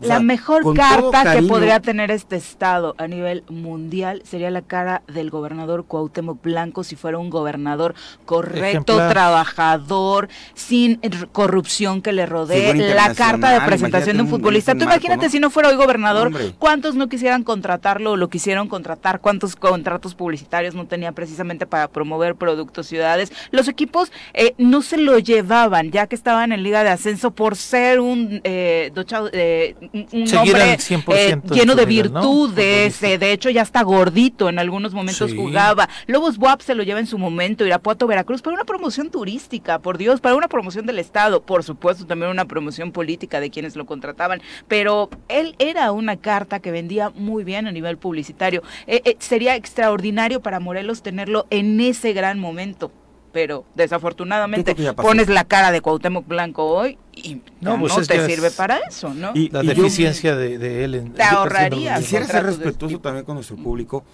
La 0.00 0.20
mejor 0.20 0.74
carta 0.74 1.34
que 1.34 1.42
podría 1.42 1.80
tener 1.80 2.10
este 2.10 2.36
estado 2.36 2.94
a 2.98 3.06
nivel 3.06 3.44
mundial 3.48 4.22
sería 4.24 4.50
la 4.50 4.62
cara 4.62 5.02
del 5.06 5.30
gobernador 5.30 5.86
Cuauhtémoc 5.86 6.42
Blanco 6.42 6.84
si 6.84 6.96
fuera 6.96 7.18
un 7.18 7.30
gobernador 7.30 7.94
correcto, 8.24 8.96
trabajador, 9.08 10.28
sin 10.54 11.00
corrupción 11.32 12.02
que 12.02 12.12
le 12.12 12.26
rodee, 12.26 12.94
la 12.94 13.14
carta 13.14 13.52
de 13.52 13.66
presentación 13.66 14.16
de 14.16 14.22
un 14.22 14.28
futbolista. 14.28 14.74
Tú 14.74 14.84
imagínate 14.84 15.30
si 15.30 15.40
no 15.40 15.50
fuera 15.50 15.68
hoy 15.68 15.76
gobernador, 15.76 16.32
cuántos 16.58 16.94
no 16.94 17.08
quisieran 17.08 17.42
contratarlo 17.44 18.12
o 18.12 18.16
lo 18.16 18.28
quisieron 18.28 18.68
contratar, 18.68 19.20
cuántos 19.20 19.56
contratos 19.56 20.14
publicitarios 20.14 20.74
no 20.74 20.86
tenía 20.86 21.12
precisamente 21.12 21.66
para 21.66 21.88
promover 21.88 22.36
productos 22.36 22.86
ciudades. 22.86 23.32
Los 23.50 23.68
equipos 23.68 24.12
eh, 24.34 24.54
no 24.58 24.82
se 24.82 24.96
lo 24.96 25.18
llevaban 25.18 25.90
ya 25.90 26.06
que 26.06 26.14
estaban 26.14 26.52
en 26.52 26.62
Liga 26.62 26.84
de 26.84 26.90
Ascenso 26.90 27.30
por 27.30 27.56
ser 27.56 28.00
un 28.00 28.40
eh, 28.44 28.92
eh 29.32 29.74
un 29.92 30.36
hombre 30.36 30.78
eh, 31.14 31.40
lleno 31.50 31.74
de 31.74 31.86
virtudes, 31.86 33.02
eh, 33.02 33.18
de 33.18 33.32
hecho 33.32 33.50
ya 33.50 33.62
está 33.62 33.82
gordito, 33.82 34.48
en 34.48 34.58
algunos 34.58 34.94
momentos 34.94 35.34
jugaba. 35.34 35.88
Lobos 36.06 36.38
WAP 36.38 36.60
se 36.60 36.74
lo 36.74 36.82
lleva 36.82 37.00
en 37.00 37.06
su 37.06 37.18
momento, 37.18 37.66
Irapuato, 37.66 38.06
Veracruz, 38.06 38.42
para 38.42 38.54
una 38.54 38.64
promoción 38.64 39.10
turística, 39.10 39.78
por 39.78 39.98
Dios, 39.98 40.20
para 40.20 40.34
una 40.34 40.48
promoción 40.48 40.86
del 40.86 40.98
Estado, 40.98 41.42
por 41.42 41.64
supuesto 41.64 42.06
también 42.06 42.30
una 42.30 42.44
promoción 42.46 42.92
política 42.92 43.40
de 43.40 43.50
quienes 43.50 43.76
lo 43.76 43.86
contrataban, 43.86 44.40
pero 44.66 45.10
él 45.28 45.54
era 45.58 45.92
una 45.92 46.16
carta 46.16 46.60
que 46.60 46.70
vendía 46.70 47.10
muy 47.10 47.44
bien 47.44 47.66
a 47.66 47.72
nivel 47.72 47.98
publicitario. 47.98 48.62
Eh, 48.86 49.16
sería 49.18 49.56
extraordinario 49.56 50.40
para 50.40 50.60
Morelos 50.60 51.02
tenerlo 51.02 51.46
en 51.50 51.80
ese 51.80 52.12
gran 52.12 52.38
momento 52.38 52.90
pero 53.32 53.64
desafortunadamente 53.74 54.74
pones 54.96 55.28
la 55.28 55.44
cara 55.44 55.72
de 55.72 55.80
Cuauhtémoc 55.80 56.26
Blanco 56.26 56.64
hoy 56.64 56.98
y 57.14 57.42
no, 57.60 57.78
pues 57.78 58.06
te 58.06 58.26
sirve 58.26 58.50
para 58.50 58.78
eso, 58.88 59.12
¿no? 59.12 59.32
Y 59.34 59.48
la 59.50 59.62
deficiencia 59.62 60.36
de, 60.36 60.84
él 60.84 60.94
en, 60.94 61.12
te 61.12 61.22
ahorraría. 61.22 61.96
Quisiera 61.98 62.26
ser 62.26 62.44
respetuoso 62.44 63.00
también 63.00 63.24
con 63.24 63.34
nuestro 63.34 63.56
público 63.56 64.04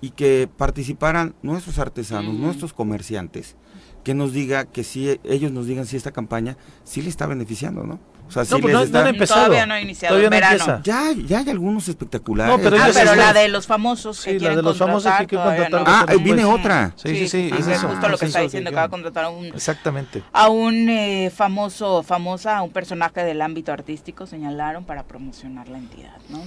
y 0.00 0.10
que 0.10 0.48
participaran 0.56 1.34
nuestros 1.42 1.78
artesanos, 1.78 2.34
nuestros 2.34 2.72
comerciantes, 2.72 3.56
que 4.02 4.14
nos 4.14 4.32
diga 4.32 4.64
que 4.64 4.84
si 4.84 5.20
ellos 5.24 5.52
nos 5.52 5.66
digan 5.66 5.86
si 5.86 5.96
esta 5.96 6.12
campaña 6.12 6.56
sí 6.84 7.02
le 7.02 7.08
está 7.08 7.26
beneficiando, 7.26 7.84
¿no? 7.84 7.98
O 8.26 8.30
sea, 8.30 8.44
no, 8.50 8.58
pues 8.58 8.90
no, 8.90 8.98
han 8.98 9.06
empezado. 9.06 9.44
Todavía 9.44 9.66
no 9.66 9.74
ha 9.74 9.80
iniciado 9.80 10.16
el 10.16 10.28
verano. 10.28 10.80
Ya, 10.82 11.12
ya 11.12 11.40
hay 11.40 11.50
algunos 11.50 11.88
espectaculares. 11.88 12.58
pero, 12.62 12.76
ah, 12.80 12.90
pero 12.92 13.14
la 13.14 13.32
de 13.32 13.48
los 13.48 13.66
famosos 13.66 14.18
sí, 14.18 14.38
la 14.38 14.56
de 14.56 14.62
los 14.62 14.78
famosos 14.78 15.12
que 15.18 15.26
quieren 15.26 15.46
contratar. 15.46 15.84
ah, 15.86 16.06
viene 16.22 16.44
otra. 16.44 16.92
Sí, 16.96 17.16
sí, 17.16 17.28
sí. 17.28 17.50
es, 17.56 17.82
justo 17.82 18.08
lo 18.08 18.18
que 18.18 18.26
está 18.26 18.40
diciendo, 18.40 18.70
que 18.70 18.76
va 18.76 18.84
a 18.84 18.88
contratar 18.88 19.24
a 19.24 19.28
un... 19.28 19.46
Exactamente. 19.46 20.22
A 20.32 20.48
un 20.48 20.88
eh, 20.88 21.30
famoso, 21.34 22.02
famosa, 22.02 22.58
a 22.58 22.62
un 22.62 22.70
personaje 22.70 23.24
del 23.24 23.42
ámbito 23.42 23.72
artístico, 23.72 24.26
señalaron, 24.26 24.84
para 24.84 25.04
promocionar 25.04 25.68
la 25.68 25.78
entidad, 25.78 26.16
¿no? 26.28 26.42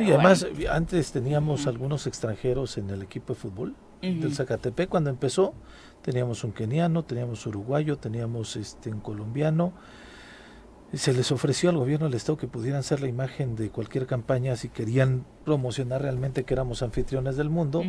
y 0.00 0.12
además, 0.12 0.46
antes 0.70 1.10
teníamos 1.10 1.66
algunos 1.66 2.06
extranjeros 2.06 2.76
en 2.76 2.90
el 2.90 3.02
equipo 3.02 3.32
de 3.32 3.40
fútbol 3.40 3.74
del 4.02 4.34
Zacatepec. 4.34 4.88
Cuando 4.88 5.10
empezó, 5.10 5.54
teníamos 6.02 6.44
un 6.44 6.52
keniano, 6.52 7.02
teníamos 7.02 7.46
uruguayo, 7.46 7.96
teníamos 7.96 8.56
este 8.56 8.90
un 8.90 9.00
colombiano 9.00 9.72
se 10.92 11.12
les 11.12 11.32
ofreció 11.32 11.70
al 11.70 11.76
gobierno 11.76 12.06
del 12.06 12.14
Estado 12.14 12.38
que 12.38 12.46
pudieran 12.46 12.82
ser 12.82 13.00
la 13.00 13.08
imagen 13.08 13.56
de 13.56 13.70
cualquier 13.70 14.06
campaña 14.06 14.56
si 14.56 14.68
querían 14.68 15.24
promocionar 15.44 16.02
realmente 16.02 16.44
que 16.44 16.54
éramos 16.54 16.82
anfitriones 16.82 17.36
del 17.36 17.50
mundo, 17.50 17.82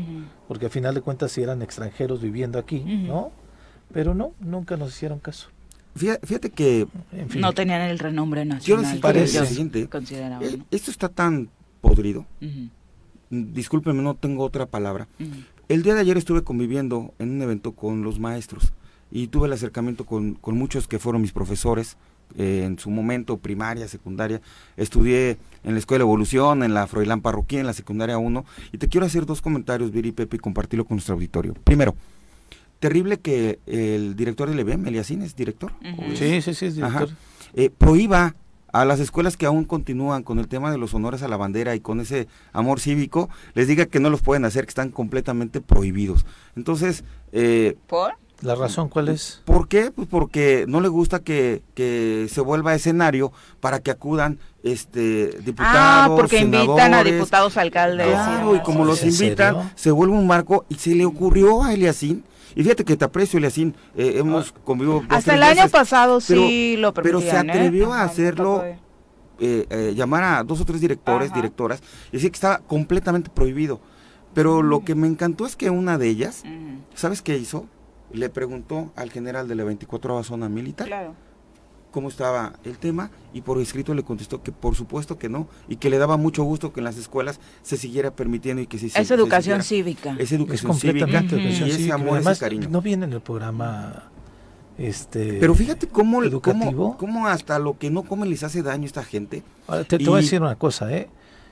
porque 0.47 0.65
al 0.65 0.71
final 0.71 0.95
de 0.95 1.01
cuentas 1.01 1.31
si 1.31 1.41
eran 1.41 1.61
extranjeros 1.61 2.21
viviendo 2.21 2.59
aquí, 2.59 2.79
¿no? 2.79 3.31
Pero 3.93 4.13
no, 4.13 4.33
nunca 4.39 4.77
nos 4.77 4.89
hicieron 4.93 5.19
caso. 5.19 5.49
Fíjate, 5.95 6.51
que... 6.51 6.87
no 7.35 7.53
tenían 7.53 7.81
el 7.81 7.99
renombre 7.99 8.45
nacional. 8.45 8.85
Yo 8.85 8.91
les 8.91 9.01
parece 9.01 9.45
siguiente. 9.45 9.89
Eh, 10.41 10.59
esto 10.71 10.91
está 10.91 11.09
tan 11.09 11.49
podrido. 11.81 12.25
Discúlpeme, 13.29 14.01
no 14.01 14.15
tengo 14.15 14.43
otra 14.43 14.65
palabra. 14.65 15.07
El 15.67 15.83
día 15.83 15.95
de 15.95 16.01
ayer 16.01 16.17
estuve 16.17 16.43
conviviendo 16.43 17.13
en 17.19 17.31
un 17.31 17.41
evento 17.41 17.73
con 17.73 18.03
los 18.03 18.19
maestros 18.19 18.73
y 19.11 19.27
tuve 19.27 19.47
el 19.47 19.53
acercamiento 19.53 20.05
con, 20.05 20.35
con 20.35 20.57
muchos 20.57 20.87
que 20.87 20.99
fueron 20.99 21.21
mis 21.21 21.31
profesores, 21.31 21.97
eh, 22.37 22.63
en 22.65 22.77
su 22.79 22.89
momento, 22.89 23.37
primaria, 23.37 23.87
secundaria. 23.87 24.41
Estudié 24.75 25.37
en 25.63 25.73
la 25.73 25.79
Escuela 25.79 26.03
Evolución, 26.03 26.63
en 26.63 26.73
la 26.73 26.87
Froilán 26.87 27.21
Parroquia, 27.21 27.59
en 27.59 27.65
la 27.65 27.73
secundaria 27.73 28.17
1. 28.17 28.45
Y 28.71 28.77
te 28.77 28.87
quiero 28.87 29.05
hacer 29.05 29.25
dos 29.25 29.41
comentarios, 29.41 29.91
Viri 29.91 30.09
y 30.09 30.11
Pepe, 30.13 30.37
y 30.37 30.39
compartirlo 30.39 30.85
con 30.85 30.95
nuestro 30.95 31.15
auditorio. 31.15 31.53
Primero, 31.63 31.95
terrible 32.79 33.19
que 33.19 33.59
el 33.65 34.15
director 34.15 34.49
del 34.49 34.59
EBM, 34.59 34.87
Eliasín, 34.87 35.21
es 35.21 35.35
director. 35.35 35.71
Sí, 36.15 36.41
sí, 36.41 36.53
sí, 36.53 36.65
es 36.65 36.75
director. 36.75 37.09
Eh, 37.53 37.69
prohíba 37.75 38.35
a 38.73 38.85
las 38.85 38.99
escuelas 38.99 39.37
que 39.37 39.45
aún 39.45 39.63
continúan 39.63 40.23
con 40.23 40.39
el 40.39 40.47
tema 40.47 40.71
de 40.71 40.77
los 40.77 40.93
honores 40.93 41.23
a 41.23 41.27
la 41.27 41.37
bandera 41.37 41.75
y 41.75 41.79
con 41.79 41.99
ese 41.99 42.27
amor 42.51 42.79
cívico, 42.79 43.29
les 43.53 43.67
diga 43.67 43.85
que 43.85 43.99
no 43.99 44.09
los 44.09 44.21
pueden 44.21 44.45
hacer, 44.45 44.65
que 44.65 44.69
están 44.69 44.91
completamente 44.91 45.61
prohibidos. 45.61 46.25
Entonces, 46.55 47.03
eh, 47.31 47.75
¿Por? 47.87 48.13
¿La 48.41 48.53
razón 48.55 48.87
cuál 48.89 49.09
es? 49.09 49.41
¿por 49.45 49.67
qué? 49.67 49.89
Pues 49.91 50.07
porque 50.07 50.65
no 50.67 50.79
le 50.79 50.87
gusta 50.89 51.19
que, 51.21 51.63
que 51.73 52.27
se 52.31 52.39
vuelva 52.41 52.75
escenario 52.75 53.31
para 53.59 53.79
que 53.79 53.89
acudan 53.91 54.37
este 54.63 55.27
diputados, 55.43 55.75
Ah, 55.75 56.13
porque 56.15 56.39
invitan 56.41 56.69
a 56.69 56.83
senadores. 56.83 57.13
diputados, 57.13 57.57
alcaldes. 57.57 58.07
Claro, 58.07 58.55
y 58.55 58.59
como 58.61 58.85
los 58.85 59.01
¿En 59.01 59.09
invitan, 59.09 59.55
serio? 59.55 59.71
se 59.75 59.91
vuelve 59.91 60.13
un 60.15 60.27
marco 60.27 60.65
y 60.69 60.75
se 60.75 60.93
le 60.93 61.05
ocurrió 61.05 61.63
a 61.63 61.73
Eliasín. 61.73 62.23
Y 62.55 62.63
fíjate 62.63 62.83
que 62.85 62.95
te 62.97 63.05
aprecio, 63.05 63.37
Eliasín. 63.37 63.75
eh, 63.95 64.13
hemos 64.17 64.51
convivido. 64.51 64.99
dos, 65.01 65.05
Hasta 65.09 65.35
el 65.35 65.43
año 65.43 65.55
veces, 65.55 65.71
pasado 65.71 66.19
sí 66.21 66.75
lo 66.77 66.93
pero 66.93 67.19
se 67.21 67.29
¿eh? 67.29 67.37
atrevió 67.37 67.93
a 67.93 68.03
hacerlo 68.03 68.63
eh, 68.63 68.77
eh, 69.39 69.93
llamar 69.95 70.23
a 70.23 70.43
dos 70.43 70.61
o 70.61 70.65
tres 70.65 70.81
directores, 70.81 71.29
Ajá. 71.31 71.35
directoras, 71.35 71.81
y 72.11 72.17
decir 72.17 72.31
que 72.31 72.35
estaba 72.35 72.59
completamente 72.59 73.29
prohibido. 73.31 73.79
Pero 74.33 74.61
Mm. 74.61 74.65
lo 74.65 74.83
que 74.83 74.93
me 74.95 75.07
encantó 75.07 75.45
es 75.45 75.55
que 75.55 75.69
una 75.71 75.97
de 75.97 76.07
ellas, 76.09 76.43
¿sabes 76.95 77.21
qué 77.21 77.37
hizo? 77.37 77.65
Le 78.13 78.29
preguntó 78.29 78.91
al 78.95 79.11
general 79.11 79.47
de 79.47 79.55
la 79.55 79.63
24 79.63 80.23
zona 80.23 80.47
militar 80.49 80.87
Claro. 80.87 81.13
cómo 81.91 82.09
estaba 82.09 82.53
el 82.63 82.77
tema 82.77 83.09
y 83.33 83.41
por 83.41 83.59
escrito 83.59 83.93
le 83.93 84.03
contestó 84.03 84.41
que 84.43 84.51
por 84.51 84.75
supuesto 84.75 85.17
que 85.17 85.29
no 85.29 85.47
y 85.67 85.77
que 85.77 85.89
le 85.89 85.97
daba 85.97 86.15
mucho 86.17 86.43
gusto 86.43 86.71
que 86.73 86.79
en 86.79 86.83
las 86.85 86.97
escuelas 86.97 87.39
se 87.63 87.75
siguiera 87.77 88.11
permitiendo 88.11 88.61
y 88.61 88.67
que 88.67 88.77
se 88.77 88.87
Es 88.87 88.93
se- 89.07 89.13
educación 89.13 89.61
se 89.61 89.67
siguiera- 89.69 89.89
cívica. 89.99 90.11
Es 90.13 90.19
Es 90.19 90.31
educación 90.33 90.73
cívica 90.75 91.23
y 91.37 91.69
ese 91.69 91.91
amor, 91.91 92.15
Además, 92.15 92.33
ese 92.37 92.45
cariño. 92.45 92.67
no 92.69 92.81
viene 92.81 93.05
en 93.05 93.13
el 93.13 93.21
programa 93.21 94.03
este 94.77 95.37
Pero 95.39 95.55
fíjate 95.55 95.87
cómo, 95.87 96.23
educativo. 96.23 96.95
cómo, 96.95 96.97
cómo 96.97 97.27
hasta 97.27 97.57
lo 97.59 97.77
que 97.79 97.89
no 97.89 98.03
comen 98.03 98.29
les 98.29 98.43
hace 98.43 98.61
daño 98.61 98.83
a 98.83 98.85
esta 98.85 99.03
gente. 99.03 99.43
Ahora, 99.67 99.83
te, 99.83 99.97
te 99.97 100.05
voy 100.05 100.19
a 100.19 100.21
decir 100.21 100.41
una 100.41 100.55
cosa, 100.55 100.93
¿eh? 100.95 101.09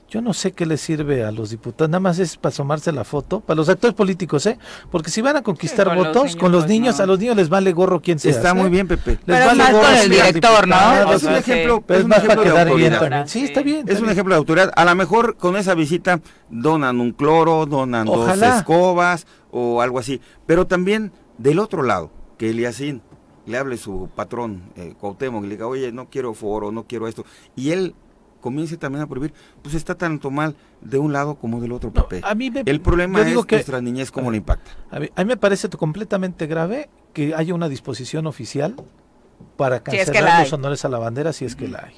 Yo 0.08 0.22
no 0.22 0.34
sé 0.34 0.52
qué 0.52 0.68
le 0.68 0.78
sirve 0.78 1.24
a 1.24 1.32
los 1.32 1.50
diputados, 1.50 1.90
nada 1.90 2.00
más 2.00 2.20
es 2.20 2.38
para 2.38 2.54
asomarse 2.54 2.92
la 2.92 3.04
foto, 3.04 3.40
para 3.40 3.58
los 3.58 3.68
actores 3.70 3.96
políticos, 3.96 4.46
¿eh? 4.46 4.60
Porque 4.92 5.10
si 5.10 5.22
van 5.22 5.36
a 5.36 5.42
conquistar 5.42 5.88
con 5.88 5.98
los 5.98 6.08
votos, 6.08 6.24
niños, 6.24 6.36
con 6.36 6.52
los 6.52 6.64
pues, 6.64 6.70
niños, 6.70 6.98
no. 6.98 7.04
a 7.04 7.08
los 7.08 7.20
niños 7.20 7.36
les 7.36 7.50
vale 7.50 7.74
gorro 7.74 8.02
quién 8.02 8.20
sea. 8.20 8.32
Está 8.32 8.54
muy 8.54 8.70
bien, 8.70 8.88
Pepe. 8.88 9.12
Les 9.12 9.22
Pero 9.26 9.46
vale 9.48 9.58
más 9.58 9.72
gorro 9.72 9.84
con 9.86 9.96
el 9.96 10.10
director, 10.10 10.68
¿no? 10.68 11.14
Es 11.14 11.24
un 11.24 11.36
ejemplo, 11.36 11.78
sí. 11.78 11.84
Pero 11.88 12.00
es 12.00 12.04
un 12.04 12.10
más 12.10 12.20
para 12.20 12.34
ejemplo 12.34 12.44
de 12.44 12.50
quedar 12.52 12.66
bien 12.68 12.94
autoridad. 12.94 13.00
también. 13.00 13.28
Sí, 13.28 13.44
está 13.46 13.62
bien. 13.64 13.80
Es 13.88 13.96
un 13.96 14.02
bien. 14.02 14.12
ejemplo 14.12 14.36
de 14.36 14.38
autoridad. 14.38 14.72
A 14.76 14.86
lo 14.86 14.96
mejor 14.96 15.38
con 15.38 15.58
esa 15.58 15.74
visita 15.74 16.22
donan 16.50 17.00
un 17.00 17.12
cloro, 17.12 17.66
donan 17.66 18.08
Ojalá. 18.08 18.48
dos 18.48 18.58
escobas 18.58 19.26
o 19.50 19.82
algo 19.82 19.98
así. 19.98 20.22
Pero 20.46 20.68
también 20.68 21.12
del 21.40 21.58
otro 21.58 21.82
lado, 21.82 22.12
que 22.38 22.52
Eliasín 22.52 23.02
le 23.46 23.58
hable 23.58 23.78
su 23.78 24.10
patrón, 24.16 24.72
eh, 24.76 24.94
Cuauhtémoc, 25.00 25.44
y 25.44 25.48
le 25.48 25.56
diga, 25.56 25.68
oye, 25.68 25.92
no 25.92 26.10
quiero 26.10 26.34
foro, 26.34 26.72
no 26.72 26.86
quiero 26.86 27.08
esto. 27.08 27.26
Y 27.56 27.72
él 27.72 27.96
comience 28.46 28.78
también 28.78 29.02
a 29.04 29.08
prohibir, 29.08 29.34
pues 29.64 29.74
está 29.74 29.96
tanto 29.96 30.30
mal 30.30 30.56
de 30.82 31.00
un 31.00 31.12
lado 31.12 31.34
como 31.34 31.60
del 31.60 31.72
otro, 31.72 31.92
No, 31.96 32.08
Pepe. 32.08 32.22
a 32.24 32.36
mí 32.36 32.52
me- 32.52 32.62
El 32.68 32.80
problema 32.80 33.18
yo 33.18 33.24
es 33.24 33.30
digo 33.30 33.44
que- 33.46 33.56
nuestra 33.56 33.82
niñez, 33.82 34.12
cómo 34.12 34.30
le 34.30 34.38
impacta. 34.38 34.70
A 34.92 35.00
mí, 35.00 35.10
a 35.16 35.24
mí 35.24 35.28
me 35.28 35.36
parece 35.38 35.68
completamente 35.70 36.46
grave 36.46 36.90
que 37.12 37.34
haya 37.34 37.56
una 37.56 37.68
disposición 37.70 38.28
oficial 38.28 38.76
para 39.58 39.78
Si 39.78 39.98
es 39.98 40.06
que 40.06 40.12
cancelar 40.14 40.44
los 40.44 40.54
honores 40.54 40.86
a 40.86 40.90
la 40.90 41.00
bandera 41.00 41.34
si 41.34 41.44
es 41.46 41.56
que 41.56 41.68
la 41.68 41.86
hay. 41.88 41.96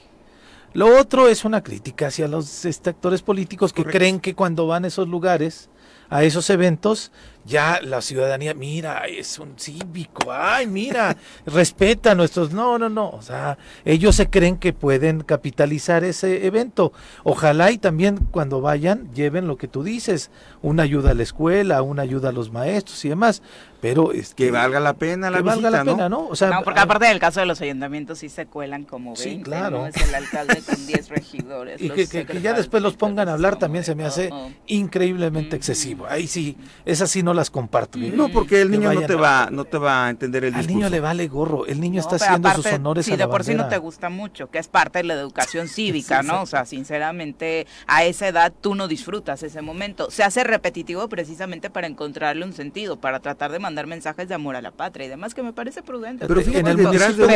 Lo 0.74 0.98
otro 0.98 1.28
es 1.28 1.44
una 1.44 1.62
crítica 1.64 2.08
hacia 2.08 2.28
los 2.30 2.64
este, 2.64 2.92
actores 2.92 3.22
políticos 3.24 3.74
que 3.74 3.82
Correcto. 3.82 3.98
creen 3.98 4.20
que 4.22 4.34
cuando 4.36 4.68
van 4.68 4.86
a 4.86 4.88
esos 4.88 5.08
lugares, 5.10 5.70
a 6.10 6.24
esos 6.24 6.50
eventos, 6.50 7.12
ya 7.48 7.80
la 7.82 8.02
ciudadanía, 8.02 8.54
mira, 8.54 9.06
es 9.08 9.40
un 9.40 9.58
cívico, 9.58 10.32
ay, 10.32 10.68
mira, 10.68 11.16
respeta 11.46 12.12
a 12.12 12.16
nuestros... 12.16 12.52
No, 12.52 12.78
no, 12.78 12.90
no, 12.90 13.10
o 13.10 13.22
sea, 13.22 13.58
ellos 13.86 14.16
se 14.16 14.30
creen 14.30 14.58
que 14.58 14.74
pueden 14.74 15.22
capitalizar 15.22 16.04
ese 16.04 16.46
evento. 16.46 16.92
Ojalá 17.24 17.72
y 17.72 17.78
también 17.78 18.18
cuando 18.32 18.60
vayan 18.62 19.12
lleven 19.14 19.48
lo 19.48 19.58
que 19.58 19.68
tú 19.68 19.82
dices, 19.84 20.30
una 20.62 20.84
ayuda 20.84 21.12
a 21.12 21.14
la 21.14 21.24
escuela, 21.24 21.82
una 21.82 22.02
ayuda 22.04 22.30
a 22.30 22.32
los 22.34 22.52
maestros 22.52 23.04
y 23.06 23.10
demás, 23.10 23.42
pero 23.80 24.12
es 24.12 24.34
Que 24.34 24.50
valga 24.52 24.80
la 24.80 24.94
pena 24.96 25.30
la 25.30 25.38
que 25.38 25.44
visita, 25.44 25.62
valga 25.62 25.70
la 25.78 25.84
¿no? 25.84 25.92
pena, 25.96 26.10
¿no? 26.10 26.28
O 26.28 26.36
sea, 26.36 26.50
No, 26.50 26.64
porque 26.64 26.80
a- 26.80 26.84
aparte 26.84 27.06
del 27.06 27.20
caso 27.20 27.40
de 27.40 27.46
los 27.46 27.62
ayuntamientos 27.62 28.18
sí 28.20 28.28
se 28.30 28.48
cuelan 28.48 28.84
como 28.86 29.14
20, 29.14 29.24
Sí, 29.24 29.42
claro. 29.44 29.78
¿no? 29.82 29.88
Es 29.88 29.96
el 29.98 30.14
alcalde 30.16 30.62
con 30.66 30.86
10 30.88 31.10
regidores. 31.10 31.80
y 31.82 31.88
los 31.88 31.96
que, 31.96 32.08
que- 32.08 32.26
que 32.26 32.42
ya 32.42 32.54
después 32.54 32.82
los 32.84 32.96
pongan 32.98 33.30
a 33.30 33.34
hablar 33.34 33.58
también 33.60 33.84
se 33.84 33.94
me 33.96 34.04
hace 34.04 34.32
increíblemente 34.66 35.56
excesivo. 35.56 36.06
Ahí 36.08 36.28
sí, 36.28 36.58
esas 36.86 37.10
sí 37.12 37.24
no 37.24 37.34
las 37.38 37.50
comparto. 37.50 37.98
No, 37.98 38.28
porque 38.30 38.62
el 38.62 38.70
niño 38.72 38.92
no 38.92 39.02
te 39.04 39.16
va, 39.16 39.50
no 39.52 39.64
te 39.64 39.78
va 39.78 40.08
a 40.08 40.10
entender 40.10 40.44
el 40.44 40.54
Al 40.54 40.60
discurso. 40.62 40.78
niño 40.78 40.90
le 40.90 41.00
vale 41.00 41.28
gorro, 41.30 41.66
el 41.66 41.80
niño 41.80 41.96
No, 41.96 42.00
está 42.02 42.16
haciendo 42.18 42.50
aparte, 42.50 42.70
sus 42.70 42.80
honores 42.80 43.06
si 43.06 43.14
a 43.14 43.18
la 43.18 43.26
de 43.26 43.32
por 43.32 43.44
sí 43.46 43.54
no 43.56 43.68
te 43.70 43.78
gusta 43.78 44.10
mucho, 44.10 44.50
que 44.52 44.60
es 44.60 44.68
parte 44.68 45.00
de 45.00 45.04
la 45.06 45.14
educación 45.14 45.68
cívica, 45.70 46.22
Sí, 46.22 46.28
¿no? 46.28 46.42
O 46.42 46.46
sea, 46.46 46.66
sinceramente, 46.66 47.68
a 47.88 48.04
esa 48.04 48.28
edad 48.28 48.52
tú 48.60 48.76
no 48.76 48.88
disfrutas 48.88 49.42
ese 49.44 49.62
momento. 49.62 50.12
Se 50.12 50.24
hace 50.24 50.44
repetitivo 50.44 51.08
precisamente 51.08 51.70
para 51.70 51.88
encontrarle 51.88 52.44
un 52.46 52.54
sentido, 52.54 52.98
para 53.00 53.20
tratar 53.20 53.52
de 53.52 53.60
mandar 53.60 53.88
mensajes 53.88 54.28
de 54.28 54.36
amor 54.36 54.56
a 54.56 54.62
la 54.62 54.72
patria 54.72 55.06
y 55.06 55.10
demás, 55.10 55.34
que 55.34 55.44
me 55.44 55.54
parece 55.54 55.82
prudente. 55.84 56.28
Pero 56.28 56.42
fíjate, 56.42 56.60
en 56.60 56.68
el 56.68 56.78
detrás 56.78 57.16
de 57.18 57.28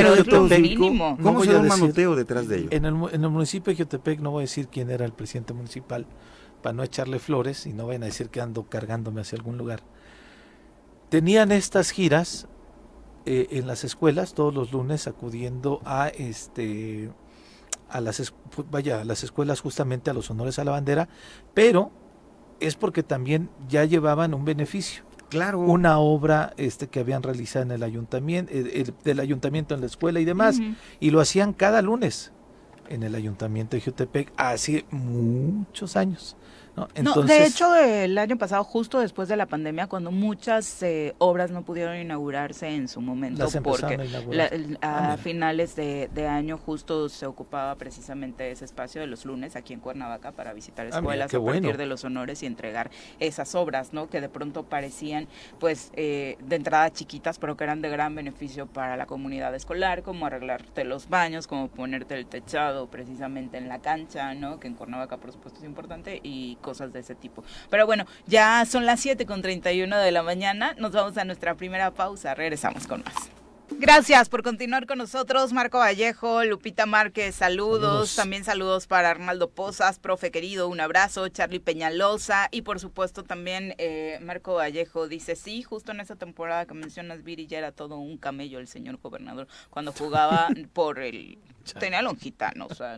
¿cómo 1.21 1.43
se 1.43 1.53
da 1.53 1.59
un 1.59 1.67
manoteo 1.67 2.15
detrás 2.15 2.47
de 2.47 2.57
ello? 2.57 2.67
En 2.71 2.85
el, 2.85 2.93
mu- 2.93 3.09
en 3.09 3.23
el 3.23 3.29
municipio 3.29 3.73
de 3.73 3.83
Jutepec 3.83 4.19
no 4.19 4.31
voy 4.31 4.41
a 4.41 4.45
decir 4.45 4.67
quién 4.67 4.89
era 4.89 5.05
el 5.05 5.13
presidente 5.13 5.53
municipal 5.53 6.05
para 6.61 6.73
no 6.73 6.83
echarle 6.83 7.19
flores 7.19 7.65
y 7.65 7.73
no 7.73 7.87
vayan 7.87 8.03
a 8.03 8.07
decir 8.07 8.29
que 8.29 8.41
ando 8.41 8.63
cargándome 8.69 9.21
hacia 9.21 9.37
algún 9.37 9.57
lugar. 9.57 9.81
Tenían 11.09 11.51
estas 11.51 11.91
giras 11.91 12.47
eh, 13.25 13.47
en 13.51 13.67
las 13.67 13.83
escuelas 13.83 14.33
todos 14.33 14.53
los 14.53 14.71
lunes 14.71 15.07
acudiendo 15.07 15.81
a 15.85 16.07
este 16.09 17.11
a 17.89 17.99
las 17.99 18.33
vaya 18.71 19.01
a 19.01 19.03
las 19.05 19.23
escuelas 19.23 19.59
justamente 19.59 20.09
a 20.09 20.13
los 20.13 20.29
honores 20.31 20.57
a 20.59 20.63
la 20.63 20.71
bandera, 20.71 21.09
pero 21.53 21.91
es 22.59 22.75
porque 22.75 23.03
también 23.03 23.49
ya 23.67 23.83
llevaban 23.85 24.33
un 24.33 24.45
beneficio 24.45 25.03
Claro. 25.29 25.59
una 25.59 25.97
obra 25.99 26.53
este 26.57 26.87
que 26.87 26.99
habían 26.99 27.23
realizado 27.23 27.63
en 27.63 27.71
el 27.71 27.83
ayuntamiento 27.83 28.51
del 29.03 29.19
ayuntamiento 29.19 29.73
en 29.75 29.81
la 29.81 29.87
escuela 29.87 30.19
y 30.19 30.25
demás 30.25 30.59
y 30.99 31.09
lo 31.11 31.21
hacían 31.21 31.53
cada 31.53 31.81
lunes 31.81 32.31
en 32.91 33.03
el 33.03 33.15
ayuntamiento 33.15 33.75
de 33.75 33.81
Jutepec 33.81 34.31
hace 34.37 34.85
muchos 34.91 35.95
años 35.95 36.35
¿no? 36.75 36.87
No, 37.01 37.21
de 37.23 37.45
hecho, 37.45 37.75
el 37.75 38.17
año 38.17 38.37
pasado, 38.37 38.63
justo 38.63 38.99
después 38.99 39.27
de 39.27 39.35
la 39.35 39.45
pandemia, 39.45 39.87
cuando 39.87 40.11
muchas 40.11 40.81
eh, 40.83 41.13
obras 41.17 41.51
no 41.51 41.63
pudieron 41.63 41.97
inaugurarse 41.97 42.67
en 42.69 42.87
su 42.87 43.01
momento, 43.01 43.43
Las 43.43 43.57
porque 43.57 43.95
a 43.95 44.33
la- 44.33 44.49
Ah, 44.81 44.97
a 44.97 45.01
mira. 45.01 45.17
finales 45.17 45.75
de, 45.75 46.09
de 46.13 46.27
año 46.27 46.57
justo 46.57 47.09
se 47.09 47.25
ocupaba 47.25 47.75
precisamente 47.75 48.51
ese 48.51 48.65
espacio 48.65 49.01
de 49.01 49.07
los 49.07 49.25
lunes 49.25 49.55
aquí 49.55 49.73
en 49.73 49.79
Cuernavaca 49.79 50.31
para 50.31 50.53
visitar 50.53 50.85
mira, 50.85 50.97
escuelas 50.97 51.29
qué 51.31 51.37
a 51.37 51.39
partir 51.43 51.61
bueno. 51.63 51.77
de 51.77 51.85
los 51.85 52.03
honores 52.05 52.41
y 52.43 52.45
entregar 52.45 52.89
esas 53.19 53.53
obras, 53.55 53.93
¿no? 53.93 54.09
Que 54.09 54.21
de 54.21 54.29
pronto 54.29 54.63
parecían, 54.63 55.27
pues, 55.59 55.91
eh, 55.95 56.37
de 56.41 56.55
entrada 56.55 56.89
chiquitas, 56.91 57.37
pero 57.39 57.57
que 57.57 57.63
eran 57.65 57.81
de 57.81 57.89
gran 57.89 58.15
beneficio 58.15 58.65
para 58.67 58.95
la 58.97 59.05
comunidad 59.05 59.53
escolar, 59.55 60.03
como 60.03 60.25
arreglarte 60.25 60.83
los 60.85 61.09
baños, 61.09 61.47
como 61.47 61.67
ponerte 61.67 62.15
el 62.15 62.25
techado 62.25 62.87
precisamente 62.87 63.57
en 63.57 63.67
la 63.67 63.79
cancha, 63.79 64.33
¿no? 64.33 64.59
Que 64.59 64.67
en 64.67 64.75
Cuernavaca, 64.75 65.17
por 65.17 65.31
supuesto, 65.31 65.59
es 65.59 65.65
importante 65.65 66.19
y 66.23 66.57
cosas 66.61 66.93
de 66.93 66.99
ese 66.99 67.15
tipo. 67.15 67.43
Pero 67.69 67.85
bueno, 67.85 68.05
ya 68.27 68.65
son 68.65 68.85
las 68.85 68.99
7 69.01 69.25
con 69.25 69.41
31 69.41 69.97
de 69.97 70.11
la 70.11 70.23
mañana. 70.23 70.73
Nos 70.77 70.91
vamos 70.91 71.17
a 71.17 71.25
nuestra 71.25 71.55
primera 71.55 71.91
pausa. 71.91 72.33
Regresamos 72.33 72.87
con 72.87 73.03
más. 73.03 73.31
Gracias 73.79 74.27
por 74.27 74.43
continuar 74.43 74.85
con 74.85 74.97
nosotros, 74.97 75.53
Marco 75.53 75.79
Vallejo, 75.79 76.43
Lupita 76.43 76.85
Márquez, 76.85 77.35
saludos. 77.35 77.81
Saludos. 77.81 78.15
También 78.15 78.43
saludos 78.43 78.85
para 78.85 79.09
Arnaldo 79.09 79.49
Pozas, 79.49 79.97
profe 79.97 80.29
querido, 80.29 80.67
un 80.67 80.81
abrazo, 80.81 81.29
Charlie 81.29 81.59
Peñalosa 81.59 82.49
y 82.51 82.63
por 82.63 82.79
supuesto 82.79 83.23
también 83.23 83.73
eh, 83.77 84.19
Marco 84.21 84.55
Vallejo 84.55 85.07
dice, 85.07 85.35
sí, 85.35 85.63
justo 85.63 85.93
en 85.93 86.01
esa 86.01 86.15
temporada 86.15 86.65
que 86.65 86.73
mencionas, 86.73 87.23
Viri, 87.23 87.47
ya 87.47 87.57
era 87.57 87.71
todo 87.71 87.97
un 87.97 88.17
camello 88.17 88.59
el 88.59 88.67
señor 88.67 88.97
gobernador 89.01 89.47
cuando 89.69 89.93
jugaba 89.93 90.49
por 90.73 90.99
el... 90.99 91.39
Tenía 91.79 92.01
longitano, 92.01 92.67
o 92.69 92.73
sea, 92.73 92.97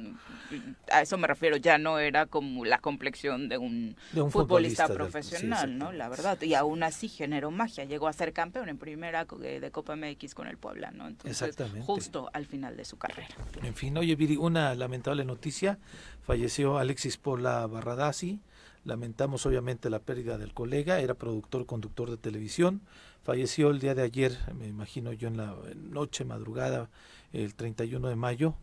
a 0.92 1.02
eso 1.02 1.18
me 1.18 1.28
refiero, 1.28 1.58
ya 1.58 1.78
no 1.78 2.00
era 2.00 2.26
como 2.26 2.66
la 2.66 2.78
complexión 2.80 3.50
de 3.50 3.58
un, 3.58 3.96
De 4.12 4.22
un 4.22 4.32
futbolista, 4.32 4.86
futbolista 4.86 4.88
del- 4.88 4.98
profesional, 4.98 5.70
sí, 5.70 5.76
¿no? 5.76 5.92
La 5.92 6.10
verdad, 6.10 6.42
y 6.42 6.54
aún 6.54 6.84
así 6.84 7.08
generó 7.10 7.52
magia, 7.52 7.84
llegó 7.86 8.08
a 8.08 8.14
ser 8.14 8.34
campeón 8.34 8.70
en 8.70 8.78
primera 8.78 9.26
de, 9.26 9.60
de 9.60 9.72
Copa 9.72 9.96
MX 9.96 10.34
con 10.36 10.48
el 10.48 10.58
Puebla, 10.58 10.92
¿no? 10.92 11.08
Entonces, 11.08 11.42
Exactamente. 11.42 11.86
justo 11.86 12.30
al 12.34 12.46
final 12.46 12.78
de 12.78 12.86
su 12.86 12.98
carrera. 12.98 13.30
En 13.62 13.76
fin, 13.76 13.98
oye, 13.98 14.16
Viri, 14.16 14.38
una 14.38 14.74
lamentable 14.76 15.26
noticia. 15.26 15.78
Falleció 16.22 16.78
Alexis 16.78 17.18
Pola 17.18 17.66
Barradasi. 17.68 18.40
Lamentamos 18.86 19.46
obviamente 19.46 19.90
la 19.90 20.00
pérdida 20.00 20.38
del 20.38 20.54
colega, 20.54 21.00
era 21.00 21.14
productor, 21.14 21.66
conductor 21.66 22.10
de 22.10 22.18
televisión. 22.18 22.82
Falleció 23.24 23.70
el 23.70 23.80
día 23.80 23.96
de 23.96 24.02
ayer, 24.04 24.38
me 24.54 24.68
imagino 24.68 25.14
yo 25.14 25.30
en 25.30 25.38
la 25.38 25.56
noche, 25.76 26.26
madrugada, 26.26 26.90
el 27.34 27.56
31 27.56 28.08
de 28.08 28.16
mayo. 28.16 28.56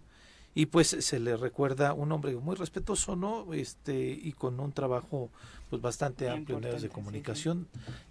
y 0.52 0.66
pues 0.66 0.88
se 0.88 1.20
le 1.20 1.36
recuerda 1.36 1.92
un 1.92 2.10
hombre 2.10 2.34
muy 2.36 2.56
respetuoso, 2.56 3.14
¿no? 3.14 3.52
Este 3.54 4.10
y 4.10 4.32
con 4.32 4.58
un 4.58 4.72
trabajo 4.72 5.30
pues 5.68 5.80
bastante 5.80 6.28
amplio 6.28 6.56
en 6.56 6.64
medios 6.64 6.82
de 6.82 6.88
comunicación. 6.88 7.68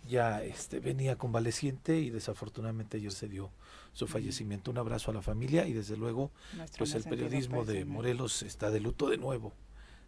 Ya 0.08 0.42
este 0.42 0.80
venía 0.80 1.18
convaleciente 1.18 2.00
y 2.00 2.10
desafortunadamente 2.10 2.96
ayer 2.98 3.12
se 3.12 3.28
dio 3.28 3.50
su 3.92 4.08
fallecimiento. 4.08 4.72
Un 4.72 4.78
abrazo 4.78 5.12
a 5.12 5.14
la 5.14 5.22
familia 5.22 5.68
y 5.68 5.74
desde 5.74 5.98
luego 5.98 6.32
pues 6.78 6.94
el 6.94 7.04
periodismo 7.04 7.66
de 7.66 7.84
Morelos 7.84 8.42
está 8.44 8.72
de 8.72 8.80
luto 8.80 9.10
de 9.10 9.18
nuevo, 9.18 9.52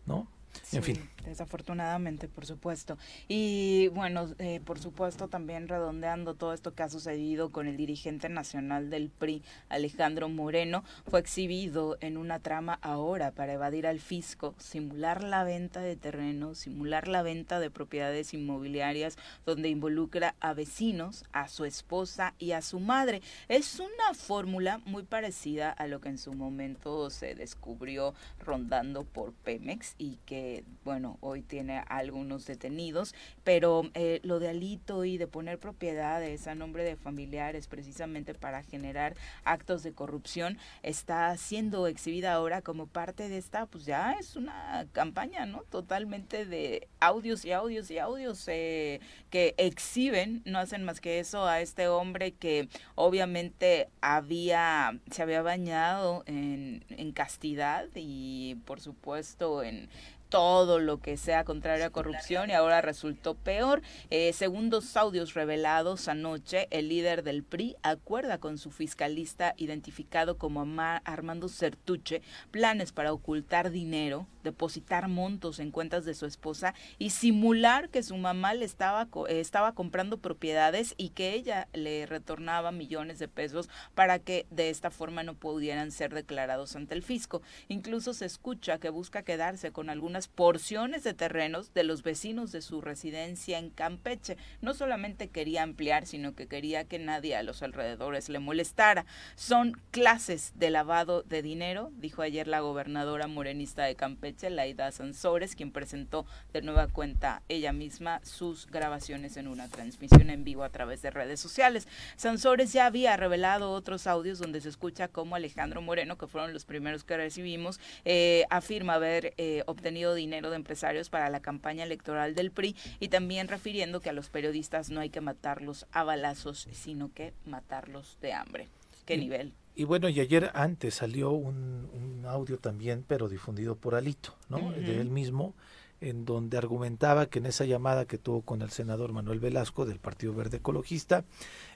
¿no? 0.06 0.30
En 0.72 0.84
fin. 0.84 1.10
Desafortunadamente, 1.26 2.28
por 2.28 2.46
supuesto. 2.46 2.98
Y 3.28 3.90
bueno, 3.90 4.28
eh, 4.40 4.60
por 4.66 4.80
supuesto 4.80 5.28
también 5.28 5.68
redondeando 5.68 6.34
todo 6.34 6.54
esto 6.54 6.74
que 6.74 6.84
ha 6.84 6.90
sucedido 6.90 7.52
con 7.52 7.68
el 7.68 7.78
dirigente 7.78 8.28
nacional 8.30 8.90
del 8.90 9.10
PRI, 9.10 9.44
Alejandro 9.70 10.30
Moreno, 10.30 10.84
fue 11.08 11.20
exhibido 11.20 11.98
en 12.02 12.18
una 12.18 12.40
trama 12.40 12.80
ahora 12.82 13.32
para 13.32 13.54
evadir 13.54 13.86
al 13.86 14.00
fisco, 14.00 14.56
simular 14.58 15.24
la 15.24 15.44
venta 15.44 15.82
de 15.82 15.96
terrenos, 15.96 16.60
simular 16.60 17.08
la 17.08 17.22
venta 17.22 17.60
de 17.60 17.70
propiedades 17.70 18.34
inmobiliarias 18.34 19.18
donde 19.46 19.70
involucra 19.70 20.36
a 20.40 20.54
vecinos, 20.54 21.24
a 21.34 21.48
su 21.48 21.66
esposa 21.66 22.34
y 22.40 22.54
a 22.54 22.62
su 22.62 22.80
madre. 22.80 23.22
Es 23.48 23.80
una 23.80 24.14
fórmula 24.16 24.80
muy 24.86 25.04
parecida 25.04 25.72
a 25.72 25.88
lo 25.88 26.02
que 26.02 26.10
en 26.10 26.18
su 26.18 26.34
momento 26.34 27.10
se 27.10 27.36
descubrió 27.36 28.14
rondando 28.40 29.04
por 29.04 29.34
Pemex 29.34 29.96
y 29.98 30.18
que 30.26 30.41
bueno, 30.84 31.18
hoy 31.22 31.42
tiene 31.42 31.84
algunos 31.88 32.46
detenidos, 32.46 33.14
pero 33.44 33.84
eh, 33.94 34.20
lo 34.24 34.40
de 34.40 34.50
Alito 34.50 35.06
y 35.06 35.18
de 35.18 35.28
poner 35.28 35.60
propiedades 35.60 36.48
a 36.48 36.56
nombre 36.56 36.84
de 36.84 36.96
familiares 36.96 37.68
precisamente 37.68 38.34
para 38.34 38.64
generar 38.64 39.16
actos 39.44 39.84
de 39.84 39.94
corrupción 39.94 40.58
está 40.84 41.36
siendo 41.38 41.88
exhibida 41.88 42.34
ahora 42.34 42.62
como 42.62 42.88
parte 42.88 43.30
de 43.30 43.38
esta, 43.38 43.66
pues 43.66 43.86
ya 43.86 44.14
es 44.14 44.36
una 44.36 44.88
campaña, 44.92 45.46
¿no? 45.46 45.64
Totalmente 45.70 46.46
de 46.46 46.88
audios 47.00 47.46
y 47.46 47.52
audios 47.52 47.92
y 47.92 48.00
audios 48.00 48.44
eh, 48.48 49.00
que 49.30 49.54
exhiben, 49.58 50.42
no 50.46 50.60
hacen 50.60 50.84
más 50.84 51.02
que 51.02 51.20
eso 51.20 51.46
a 51.46 51.62
este 51.62 51.88
hombre 51.88 52.32
que 52.32 52.70
obviamente 52.96 53.90
había, 54.02 55.00
se 55.12 55.22
había 55.22 55.42
bañado 55.42 56.24
en, 56.26 56.84
en 56.90 57.12
castidad 57.12 57.88
y 57.96 58.56
por 58.66 58.80
supuesto 58.80 59.64
en 59.64 59.90
todo 60.32 60.80
lo 60.80 61.00
que 61.00 61.18
sea 61.18 61.44
contrario 61.44 61.86
a 61.86 61.90
corrupción 61.90 62.50
y 62.50 62.54
ahora 62.54 62.82
resultó 62.82 63.36
peor. 63.36 63.82
Eh, 64.10 64.32
según 64.34 64.70
dos 64.70 64.96
audios 64.96 65.34
revelados 65.34 66.08
anoche, 66.08 66.68
el 66.72 66.88
líder 66.88 67.22
del 67.22 67.44
PRI 67.44 67.76
acuerda 67.84 68.40
con 68.40 68.58
su 68.58 68.72
fiscalista 68.72 69.54
identificado 69.58 70.38
como 70.38 70.62
Armando 71.04 71.50
Certuche 71.50 72.22
planes 72.50 72.94
para 72.94 73.12
ocultar 73.12 73.72
dinero, 73.72 74.26
depositar 74.44 75.10
montos 75.10 75.60
en 75.60 75.70
cuentas 75.70 76.06
de 76.06 76.14
su 76.14 76.26
esposa 76.26 76.74
y 76.98 77.10
simular 77.10 77.90
que 77.90 78.02
su 78.02 78.16
mamá 78.16 78.54
le 78.54 78.64
estaba, 78.64 79.10
estaba 79.28 79.74
comprando 79.74 80.18
propiedades 80.18 80.94
y 80.98 81.10
que 81.10 81.34
ella 81.34 81.68
le 81.74 82.06
retornaba 82.06 82.72
millones 82.72 83.20
de 83.20 83.28
pesos 83.28 83.70
para 83.96 84.20
que 84.20 84.46
de 84.50 84.70
esta 84.70 84.92
forma 84.92 85.24
no 85.24 85.34
pudieran 85.34 85.92
ser 85.92 86.14
declarados 86.14 86.78
ante 86.78 86.96
el 86.96 87.04
fisco. 87.04 87.42
Incluso 87.68 88.14
se 88.14 88.26
escucha 88.26 88.80
que 88.80 88.90
busca 88.90 89.24
quedarse 89.24 89.74
con 89.74 89.90
algunas 89.90 90.21
porciones 90.28 91.04
de 91.04 91.14
terrenos 91.14 91.74
de 91.74 91.84
los 91.84 92.04
vecinos 92.04 92.52
de 92.52 92.62
su 92.62 92.82
residencia 92.82 93.60
en 93.60 93.70
Campeche. 93.70 94.38
No 94.62 94.74
solamente 94.74 95.28
quería 95.28 95.64
ampliar, 95.64 96.06
sino 96.06 96.36
que 96.36 96.48
quería 96.48 96.84
que 96.86 97.00
nadie 97.00 97.36
a 97.36 97.44
los 97.44 97.64
alrededores 97.64 98.30
le 98.30 98.40
molestara. 98.40 99.06
Son 99.36 99.74
clases 99.92 100.54
de 100.56 100.70
lavado 100.70 101.24
de 101.24 101.42
dinero, 101.42 101.92
dijo 101.98 102.22
ayer 102.22 102.48
la 102.48 102.60
gobernadora 102.60 103.28
morenista 103.28 103.84
de 103.84 103.96
Campeche, 103.96 104.50
Laida 104.50 104.92
Sansores, 104.92 105.56
quien 105.56 105.72
presentó 105.72 106.26
de 106.54 106.62
nueva 106.62 106.88
cuenta 106.88 107.42
ella 107.50 107.74
misma 107.74 108.22
sus 108.24 108.68
grabaciones 108.68 109.38
en 109.38 109.48
una 109.48 109.68
transmisión 109.68 110.30
en 110.30 110.44
vivo 110.44 110.64
a 110.64 110.70
través 110.70 111.02
de 111.02 111.12
redes 111.12 111.40
sociales. 111.40 111.88
Sansores 112.16 112.74
ya 112.74 112.86
había 112.86 113.18
revelado 113.18 113.72
otros 113.72 114.08
audios 114.08 114.40
donde 114.40 114.62
se 114.62 114.70
escucha 114.70 115.08
cómo 115.08 115.36
Alejandro 115.36 115.82
Moreno, 115.82 116.18
que 116.18 116.28
fueron 116.28 116.54
los 116.54 116.66
primeros 116.66 117.04
que 117.04 117.18
recibimos, 117.18 117.80
eh, 118.06 118.46
afirma 118.50 118.96
haber 118.96 119.34
eh, 119.38 119.64
obtenido 119.66 120.11
dinero 120.14 120.50
de 120.50 120.56
empresarios 120.56 121.10
para 121.10 121.30
la 121.30 121.42
campaña 121.42 121.84
electoral 121.84 122.36
del 122.36 122.52
PRI 122.52 122.76
y 123.00 123.10
también 123.10 123.48
refiriendo 123.48 124.00
que 124.00 124.10
a 124.10 124.14
los 124.14 124.30
periodistas 124.30 124.90
no 124.90 125.00
hay 125.00 125.10
que 125.10 125.22
matarlos 125.22 125.86
a 125.92 126.04
balazos, 126.04 126.68
sino 126.72 127.14
que 127.14 127.34
matarlos 127.46 128.18
de 128.22 128.34
hambre. 128.34 128.68
¿Qué 129.06 129.18
nivel? 129.18 129.54
Y 129.76 129.86
bueno, 129.86 130.10
y 130.10 130.20
ayer 130.20 130.52
antes 130.54 130.96
salió 130.96 131.32
un, 131.32 132.24
audio 132.26 132.58
también, 132.60 133.04
pero 133.08 133.28
difundido 133.28 133.76
por 133.76 133.96
Alito, 133.96 134.36
¿no? 134.48 134.72
De 134.72 135.02
él 135.02 135.10
mismo, 135.10 135.56
en 136.02 136.26
donde 136.26 136.58
argumentaba 136.58 137.28
que 137.28 137.40
en 137.40 137.46
esa 137.46 137.64
llamada 137.66 138.06
que 138.06 138.18
tuvo 138.18 138.42
con 138.42 138.62
el 138.64 138.72
senador 138.72 139.14
Manuel 139.14 139.40
Velasco 139.40 139.86
del 139.86 140.00
Partido 140.00 140.34
Verde 140.34 140.58
Ecologista, 140.58 141.24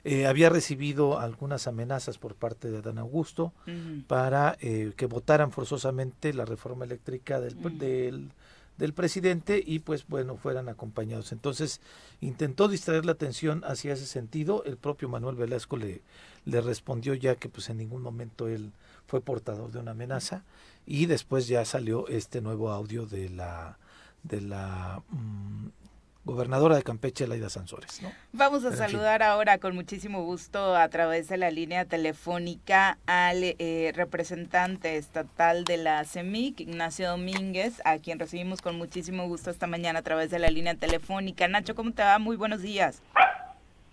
eh, 0.04 0.26
había 0.26 0.50
recibido 0.50 1.18
algunas 1.18 1.66
amenazas 1.68 2.18
por 2.18 2.34
parte 2.34 2.70
de 2.70 2.78
Adán 2.78 2.98
Augusto 2.98 3.52
para 4.08 4.56
eh, 4.60 4.92
que 4.96 5.06
votaran 5.06 5.52
forzosamente 5.52 6.34
la 6.34 6.44
reforma 6.44 6.84
eléctrica 6.84 7.40
del, 7.40 7.78
del, 7.78 8.32
del, 8.78 8.92
presidente 8.92 9.62
y 9.64 9.78
pues 9.78 10.06
bueno, 10.08 10.36
fueran 10.36 10.68
acompañados. 10.68 11.30
Entonces 11.30 11.80
intentó 12.20 12.66
distraer 12.68 13.06
la 13.06 13.12
atención 13.12 13.62
hacia 13.64 13.92
ese 13.92 14.06
sentido. 14.06 14.64
El 14.64 14.76
propio 14.76 15.08
Manuel 15.08 15.36
Velasco 15.36 15.76
le, 15.76 16.02
le 16.44 16.60
respondió 16.60 17.14
ya 17.14 17.36
que 17.36 17.48
pues 17.48 17.70
en 17.70 17.78
ningún 17.78 18.02
momento 18.02 18.48
él 18.48 18.72
fue 19.06 19.20
portador 19.20 19.70
de 19.70 19.78
una 19.78 19.92
amenaza 19.92 20.42
y 20.84 21.06
después 21.06 21.46
ya 21.46 21.64
salió 21.64 22.08
este 22.08 22.40
nuevo 22.40 22.70
audio 22.70 23.06
de 23.06 23.28
la 23.28 23.78
de 24.28 24.40
la 24.40 25.02
mm, 25.08 25.68
gobernadora 26.24 26.74
de 26.74 26.82
Campeche, 26.82 27.26
Laida 27.28 27.48
Sansores. 27.48 28.02
Vamos 28.32 28.64
a 28.64 28.72
saludar 28.72 29.22
ahora 29.22 29.58
con 29.58 29.74
muchísimo 29.76 30.24
gusto 30.24 30.74
a 30.74 30.88
través 30.88 31.28
de 31.28 31.36
la 31.36 31.50
línea 31.52 31.84
telefónica 31.84 32.98
al 33.06 33.42
eh, 33.42 33.92
representante 33.94 34.96
estatal 34.96 35.64
de 35.64 35.76
la 35.76 36.04
CEMIC, 36.04 36.60
Ignacio 36.60 37.08
Domínguez, 37.08 37.80
a 37.84 37.98
quien 37.98 38.18
recibimos 38.18 38.60
con 38.60 38.76
muchísimo 38.76 39.28
gusto 39.28 39.50
esta 39.50 39.68
mañana 39.68 40.00
a 40.00 40.02
través 40.02 40.30
de 40.30 40.40
la 40.40 40.50
línea 40.50 40.74
telefónica. 40.74 41.46
Nacho, 41.46 41.76
¿cómo 41.76 41.92
te 41.92 42.02
va? 42.02 42.18
Muy 42.18 42.36
buenos 42.36 42.60
días. 42.60 43.02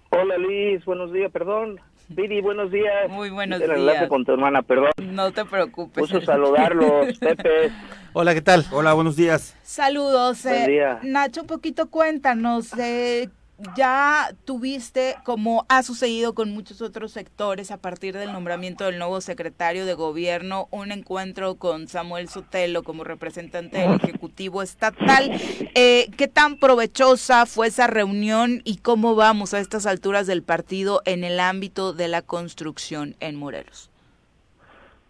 Hola 0.10 0.38
Liz, 0.38 0.84
buenos 0.86 1.14
días, 1.14 1.32
perdón. 1.32 1.80
Viri, 2.10 2.42
buenos 2.42 2.72
días. 2.72 3.10
Muy 3.10 3.30
buenos 3.30 3.60
días. 3.60 4.08
con 4.08 4.26
tu 4.26 4.34
hermana, 4.34 4.62
perdón. 4.62 4.92
No 4.98 5.32
te 5.32 5.46
preocupes. 5.46 6.02
Gusto 6.02 6.22
saludarlos, 6.22 7.18
Pepe. 7.20 7.72
Hola, 8.16 8.36
¿qué 8.36 8.42
tal? 8.42 8.64
Hola, 8.72 8.94
buenos 8.94 9.16
días. 9.16 9.58
Saludos. 9.64 10.46
Eh, 10.46 11.00
Nacho, 11.02 11.42
un 11.42 11.48
poquito 11.48 11.90
cuéntanos, 11.90 12.72
eh, 12.78 13.30
ya 13.76 14.30
tuviste, 14.46 15.16
como 15.24 15.66
ha 15.68 15.82
sucedido 15.82 16.36
con 16.36 16.52
muchos 16.52 16.84
otros 16.84 17.12
sectores 17.12 17.72
a 17.72 17.78
partir 17.78 18.16
del 18.16 18.32
nombramiento 18.32 18.86
del 18.86 19.00
nuevo 19.00 19.20
secretario 19.20 19.88
de 19.88 19.96
gobierno, 19.96 20.68
un 20.70 20.92
encuentro 20.92 21.56
con 21.56 21.88
Samuel 21.88 22.30
Sotelo 22.30 22.84
como 22.84 23.04
representante 23.04 23.80
del 23.80 23.96
Ejecutivo 23.96 24.62
Estatal. 24.62 25.32
Eh, 25.74 26.12
¿Qué 26.16 26.28
tan 26.28 26.58
provechosa 26.58 27.48
fue 27.48 27.66
esa 27.66 27.88
reunión 27.88 28.62
y 28.64 28.78
cómo 28.78 29.16
vamos 29.16 29.56
a 29.56 29.60
estas 29.60 29.88
alturas 29.88 30.28
del 30.28 30.44
partido 30.44 31.02
en 31.06 31.24
el 31.24 31.40
ámbito 31.40 31.94
de 31.94 32.10
la 32.10 32.22
construcción 32.22 33.16
en 33.20 33.38
Morelos? 33.38 33.90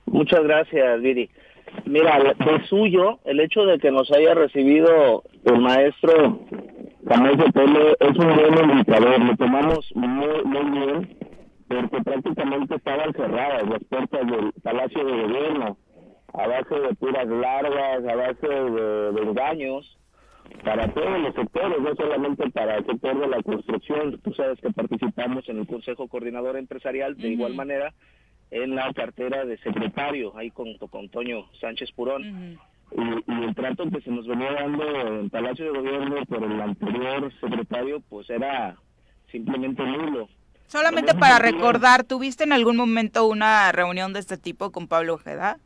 Muchas 0.06 0.44
gracias, 0.44 1.02
Viri. 1.02 1.30
Mira, 1.86 2.20
de 2.20 2.68
suyo, 2.68 3.20
el 3.26 3.40
hecho 3.40 3.66
de 3.66 3.78
que 3.80 3.92
nos 3.92 4.12
haya 4.12 4.34
recibido 4.34 5.24
el 5.46 5.60
maestro 5.60 6.40
Camilo 7.08 7.46
Pele 7.52 7.98
es 8.00 8.18
un 8.18 8.28
buen 8.28 8.70
indicador, 8.72 9.20
lo 9.20 9.36
tomamos 9.36 9.92
muy, 9.94 10.44
muy 10.46 10.72
bien, 10.72 11.18
porque 11.68 12.02
prácticamente 12.02 12.76
estaban 12.76 13.12
cerradas 13.14 13.68
las 13.68 13.84
puertas 13.84 14.26
del 14.26 14.54
Palacio 14.64 15.04
de 15.04 15.22
Gobierno, 15.24 15.78
a 16.34 16.48
base 16.48 16.76
de 16.76 16.96
puras 16.96 17.28
largas, 17.28 18.06
a 18.06 18.16
base 18.16 18.48
de, 18.48 19.22
engaños, 19.22 19.98
para 20.64 20.88
todos 20.94 21.20
los 21.20 21.36
sectores, 21.36 21.80
no 21.82 21.94
solamente 21.96 22.50
para 22.52 22.78
el 22.78 22.86
sector 22.86 23.20
de 23.20 23.28
la 23.28 23.44
construcción. 23.44 24.20
Tú 24.24 24.34
sabes 24.34 24.60
que 24.62 24.72
participamos 24.72 25.48
en 25.50 25.60
el 25.60 25.68
Consejo 25.68 26.08
Coordinador 26.08 26.56
Empresarial, 26.56 27.18
de 27.18 27.28
igual 27.28 27.54
manera 27.54 27.94
en 28.54 28.76
la 28.76 28.94
cartera 28.94 29.46
de 29.46 29.58
secretario, 29.58 30.38
ahí 30.38 30.52
con, 30.52 30.78
con 30.78 31.10
Toño 31.10 31.48
Sánchez 31.60 31.92
Purón. 31.92 32.60
y, 32.92 33.34
el 33.44 33.56
trato 33.56 33.90
que 33.90 34.02
se 34.02 34.12
nos 34.12 34.28
venía 34.28 34.52
dando 34.54 34.84
en 35.20 35.30
Palacio 35.30 35.66
de 35.66 35.80
Gobierno 35.80 36.24
por 36.26 36.44
el 36.44 36.62
anterior 36.62 37.32
secretario, 37.42 38.00
pues 38.10 38.30
era 38.30 38.76
simplemente 39.32 39.84
nulo. 39.84 40.30
Solamente 40.68 41.16
para 41.16 41.40
recordar, 41.40 42.04
¿tuviste 42.04 42.44
en 42.44 42.54
algún 42.54 42.78
momento 42.78 43.28
una 43.28 43.72
reunión 43.72 44.14
de 44.14 44.20
este 44.20 44.38
tipo 44.38 44.72
con 44.72 44.88
Pablo 44.88 45.16
Ojeda? 45.16 45.58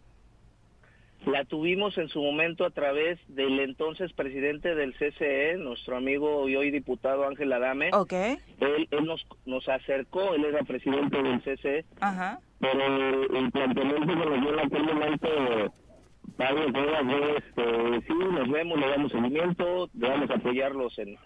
La 1.26 1.44
tuvimos 1.44 1.98
en 1.98 2.08
su 2.08 2.22
momento 2.22 2.66
a 2.66 2.70
través 2.70 3.20
del 3.28 3.60
entonces 3.60 4.14
presidente 4.14 4.76
del 4.76 4.94
CCE, 4.94 5.58
nuestro 5.58 5.98
amigo 5.98 6.48
y 6.48 6.56
hoy 6.56 6.72
diputado 6.72 7.28
Ángel 7.28 7.52
Adame. 7.52 7.90
Ok. 7.92 8.14
Él, 8.14 8.88
él 8.92 9.06
nos, 9.06 9.26
nos 9.46 9.68
acercó, 9.68 10.36
él 10.36 10.46
era 10.46 10.64
presidente 10.64 11.22
del 11.22 11.42
CCE. 11.42 11.86
Ajá. 12.00 12.40
Pero 12.60 13.28
el 13.38 13.52
planteamiento 13.52 14.08
que 14.08 14.16
nos 14.16 14.42
dio 14.42 14.54
en 14.54 14.60
aquel 14.60 14.84
momento 14.84 15.28
Pablo 16.38 16.66
este, 17.38 18.02
sí, 18.08 18.14
nos 18.14 18.50
vemos, 18.50 18.80
le 18.80 18.90
damos 18.90 19.12
seguimiento, 19.12 19.90
vamos 19.94 20.30
a 20.30 20.36
apoyarlos 20.36 20.98
en, 21.00 21.18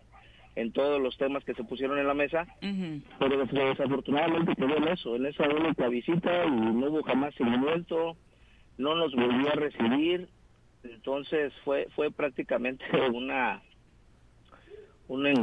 en 0.56 0.72
todos 0.72 1.02
los 1.02 1.18
temas 1.18 1.44
que 1.44 1.54
se 1.54 1.66
pusieron 1.66 2.00
en 2.00 2.08
la 2.08 2.14
mesa, 2.14 2.48
pero 3.20 3.46
desafortunadamente 3.46 4.56
quedó 4.56 4.78
en 4.78 4.88
eso, 4.88 5.16
en 5.18 5.26
esa 5.26 5.44
única 5.50 5.90
visita 5.90 6.46
y 6.46 6.52
no 6.52 6.88
hubo 6.88 7.04
jamás 7.04 7.36
seguimiento, 7.36 8.16
no 8.78 8.96
nos 8.96 9.14
volvió 9.14 9.50
a 9.50 9.56
recibir, 9.56 10.30
entonces 10.84 11.52
fue 11.66 11.88
fue 11.94 12.10
prácticamente 12.10 12.86
una 13.14 13.62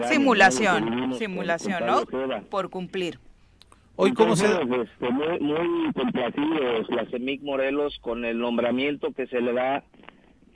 simulación, 0.09 1.15
simulación, 1.15 1.85
¿no? 1.85 2.07
Por 2.49 2.71
cumplir. 2.71 3.19
Hoy 4.01 4.13
cómo 4.13 4.37
se 4.37 4.47
este, 4.47 5.11
muy, 5.11 5.41
muy 5.41 5.93
complacidos 5.93 6.89
la 6.89 7.05
CEMIC 7.07 7.43
Morelos 7.43 7.99
con 8.01 8.25
el 8.25 8.39
nombramiento 8.39 9.13
que 9.13 9.27
se 9.27 9.41
le 9.41 9.53
da 9.53 9.83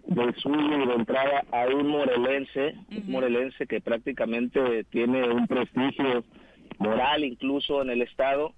de 0.07 0.33
suyo 0.35 0.85
y 0.85 0.87
de 0.87 0.95
entrada 0.95 1.43
a 1.51 1.67
un 1.67 1.89
morelense, 1.89 2.77
un 2.89 3.11
morelense 3.11 3.67
que 3.67 3.81
prácticamente 3.81 4.85
tiene 4.91 5.29
un 5.29 5.49
prestigio 5.49 6.23
moral 6.79 7.25
incluso 7.25 7.83
en 7.83 7.91
el 7.91 8.03
estado. 8.03 8.55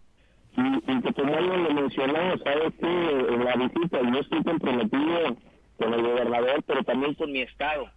Y, 0.54 1.00
que 1.00 1.14
como 1.14 1.34
él 1.34 1.46
lo 1.46 1.70
mencionó, 1.72 2.36
sabes 2.44 2.74
que 2.78 2.86
en 2.86 3.42
la 3.42 3.56
visita 3.56 4.00
yo 4.02 4.20
estoy 4.20 4.44
comprometido 4.44 5.34
con 5.78 5.94
el 5.94 6.02
gobernador, 6.02 6.62
pero 6.66 6.84
también 6.84 7.14
con 7.14 7.32
mi 7.32 7.40
estado. 7.40 7.88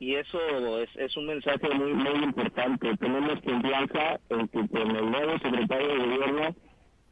Y 0.00 0.14
eso 0.14 0.38
es, 0.78 1.16
un 1.16 1.26
mensaje 1.26 1.68
muy 1.74 1.92
muy 1.92 2.24
importante. 2.24 2.96
Tenemos 2.98 3.40
confianza 3.42 4.20
en 4.28 4.48
que 4.48 4.68
con 4.68 4.96
el 4.96 5.10
nuevo 5.10 5.32
secretario 5.40 5.88
de 5.88 5.98
gobierno 5.98 6.56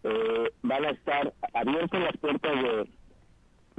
eh, 0.05 0.51
van 0.63 0.85
a 0.85 0.91
estar 0.91 1.33
abiertas 1.53 2.01
las 2.01 2.17
puertas 2.19 2.53
de, 2.63 2.89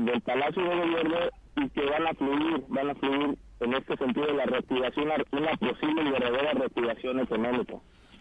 del 0.03 0.21
Palacio 0.21 0.61
de 0.61 0.75
Gobierno 0.75 1.17
y 1.55 1.69
que 1.69 1.85
van 1.85 2.07
a 2.07 2.13
fluir, 2.15 2.63
van 2.67 2.89
a 2.89 2.95
fluir 2.95 3.37
en 3.61 3.73
este 3.73 3.97
sentido 3.97 4.33
la 4.33 4.45
reactivación, 4.45 5.07
una 5.31 5.55
posible 5.55 6.03
y 6.03 6.11
verdadera 6.11 6.51
reactivación 6.51 7.19
económica. 7.21 7.75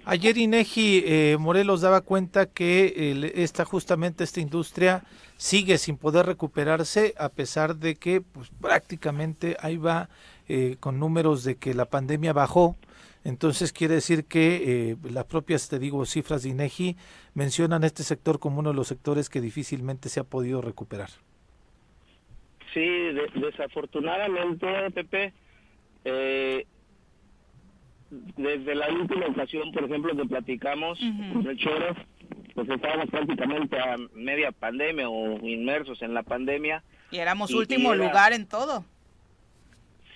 Ayer 0.05 0.39
Inegi 0.39 1.03
eh, 1.05 1.37
Morelos 1.37 1.81
daba 1.81 2.01
cuenta 2.01 2.47
que 2.47 3.33
esta 3.35 3.65
justamente 3.65 4.23
esta 4.23 4.41
industria 4.41 5.03
sigue 5.37 5.79
sin 5.79 5.97
poder 5.97 6.27
recuperarse 6.27 7.13
a 7.19 7.29
pesar 7.29 7.75
de 7.75 7.97
que 7.97 8.21
pues 8.21 8.51
prácticamente 8.61 9.57
ahí 9.61 9.79
va 9.79 10.09
eh, 10.49 10.77
con 10.81 10.99
números 10.99 11.45
de 11.45 11.57
que 11.57 11.75
la 11.75 11.87
pandemia 11.87 12.33
bajó. 12.33 12.77
Entonces 13.25 13.73
quiere 13.73 13.95
decir 13.95 14.27
que 14.27 14.91
eh, 14.91 14.97
las 15.11 15.25
propias, 15.25 15.69
te 15.69 15.79
digo, 15.81 16.07
cifras 16.07 16.45
de 16.45 16.51
INEGI 16.51 16.97
mencionan 17.35 17.83
este 17.83 18.05
sector 18.05 18.39
como 18.39 18.61
uno 18.61 18.71
de 18.71 18.77
los 18.77 18.87
sectores 18.87 19.29
que 19.29 19.41
difícilmente 19.41 20.09
se 20.09 20.21
ha 20.21 20.25
podido 20.25 20.63
recuperar. 20.63 21.11
Sí, 22.73 22.87
desafortunadamente, 23.35 24.67
Pepe, 24.93 25.33
eh, 26.05 26.67
desde 28.11 28.75
la 28.75 28.89
última 28.93 29.27
ocasión, 29.27 29.73
por 29.73 29.85
ejemplo, 29.85 30.15
que 30.15 30.25
platicamos 30.27 31.01
con 31.33 31.47
el 31.47 31.57
Choro, 31.57 31.97
pues 32.55 32.69
estábamos 32.69 33.11
prácticamente 33.11 33.79
a 33.79 33.97
media 34.15 34.53
pandemia 34.53 35.09
o 35.09 35.39
inmersos 35.47 36.01
en 36.03 36.15
la 36.15 36.23
pandemia. 36.23 36.83
Y 37.11 37.19
éramos 37.19 37.53
último 37.53 37.95
lugar 37.95 38.33
en 38.33 38.47
todo. 38.47 38.85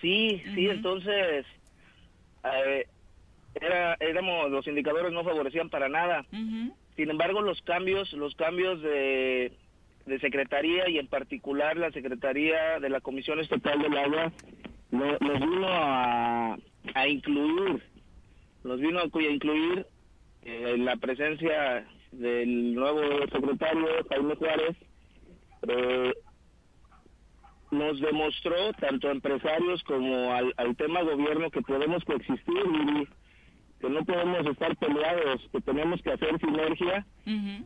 Sí, 0.01 0.43
sí, 0.55 0.69
entonces 0.69 1.47
eh, 2.45 2.87
era, 3.55 3.95
éramos, 4.01 4.51
los 4.51 4.67
indicadores 4.67 5.13
no 5.13 5.25
favorecían 5.25 5.69
para 5.71 5.89
nada. 5.89 6.25
Sin 6.97 7.11
embargo, 7.11 7.41
los 7.41 7.61
cambios, 7.63 8.13
los 8.13 8.35
cambios 8.35 8.83
de, 8.83 9.53
de 10.07 10.21
secretaría 10.21 10.89
y 10.89 10.99
en 10.99 11.07
particular 11.07 11.77
la 11.77 11.91
secretaría 11.93 12.79
de 12.81 12.89
la 12.91 13.01
Comisión 13.01 13.41
Estatal 13.41 13.81
del 13.81 13.97
Agua 13.97 14.33
nos 14.91 15.41
vino 15.41 15.67
a 15.69 16.57
a 16.95 17.07
incluir, 17.07 17.83
nos 18.65 18.81
vino 18.81 19.01
a 19.01 19.05
incluir 19.05 19.87
eh, 20.43 20.77
la 20.79 20.97
presencia 20.97 21.87
del 22.13 22.75
nuevo 22.75 23.03
secretario 23.31 23.87
Jaime 24.09 24.35
Juárez, 24.37 24.77
eh, 25.69 26.13
nos 27.71 28.01
demostró 28.01 28.73
tanto 28.81 29.09
a 29.09 29.13
empresarios 29.13 29.83
como 29.85 30.33
al, 30.33 30.53
al 30.57 30.77
tema 30.77 31.03
gobierno 31.03 31.51
que 31.51 31.63
podemos 31.63 32.05
coexistir 32.05 32.57
y 32.57 33.09
que 33.81 33.89
no 33.89 34.05
podemos 34.05 34.47
estar 34.47 34.77
peleados, 34.77 35.49
que 35.53 35.61
tenemos 35.63 36.03
que 36.03 36.13
hacer 36.13 36.39
sinergia 36.39 37.07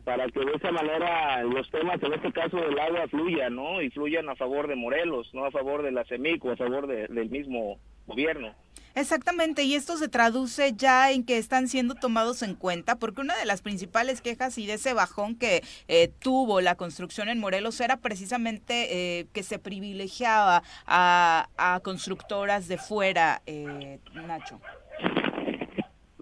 para 0.05 0.27
que 0.29 0.39
de 0.39 0.53
esa 0.53 0.71
manera 0.71 1.43
los 1.43 1.69
temas, 1.71 2.01
en 2.03 2.13
este 2.13 2.31
caso 2.31 2.55
del 2.57 2.79
agua, 2.79 3.07
fluyan, 3.09 3.53
¿no? 3.55 3.81
Y 3.81 3.89
fluyan 3.89 4.29
a 4.29 4.35
favor 4.35 4.67
de 4.67 4.75
Morelos, 4.75 5.29
no 5.33 5.43
a 5.45 5.51
favor 5.51 5.81
de 5.83 5.91
la 5.91 6.05
CEMIC 6.05 6.45
o 6.45 6.51
a 6.51 6.55
favor 6.55 6.87
del 6.87 7.29
mismo 7.29 7.79
gobierno. 8.07 8.53
Exactamente, 8.95 9.63
y 9.63 9.75
esto 9.75 9.97
se 9.97 10.07
traduce 10.07 10.71
ya 10.73 11.11
en 11.11 11.25
que 11.25 11.37
están 11.37 11.67
siendo 11.67 11.95
tomados 11.95 12.41
en 12.41 12.55
cuenta, 12.55 12.95
porque 12.95 13.19
una 13.19 13.35
de 13.35 13.45
las 13.45 13.61
principales 13.61 14.21
quejas 14.21 14.57
y 14.57 14.65
de 14.65 14.75
ese 14.75 14.93
bajón 14.93 15.37
que 15.37 15.63
eh, 15.89 16.09
tuvo 16.19 16.61
la 16.61 16.75
construcción 16.75 17.27
en 17.27 17.37
Morelos 17.39 17.81
era 17.81 17.97
precisamente 17.97 19.19
eh, 19.19 19.25
que 19.33 19.43
se 19.43 19.59
privilegiaba 19.59 20.63
a, 20.87 21.81
constructoras 21.83 22.69
de 22.69 22.77
fuera, 22.77 23.41
eh, 23.45 23.99
Nacho. 24.13 24.61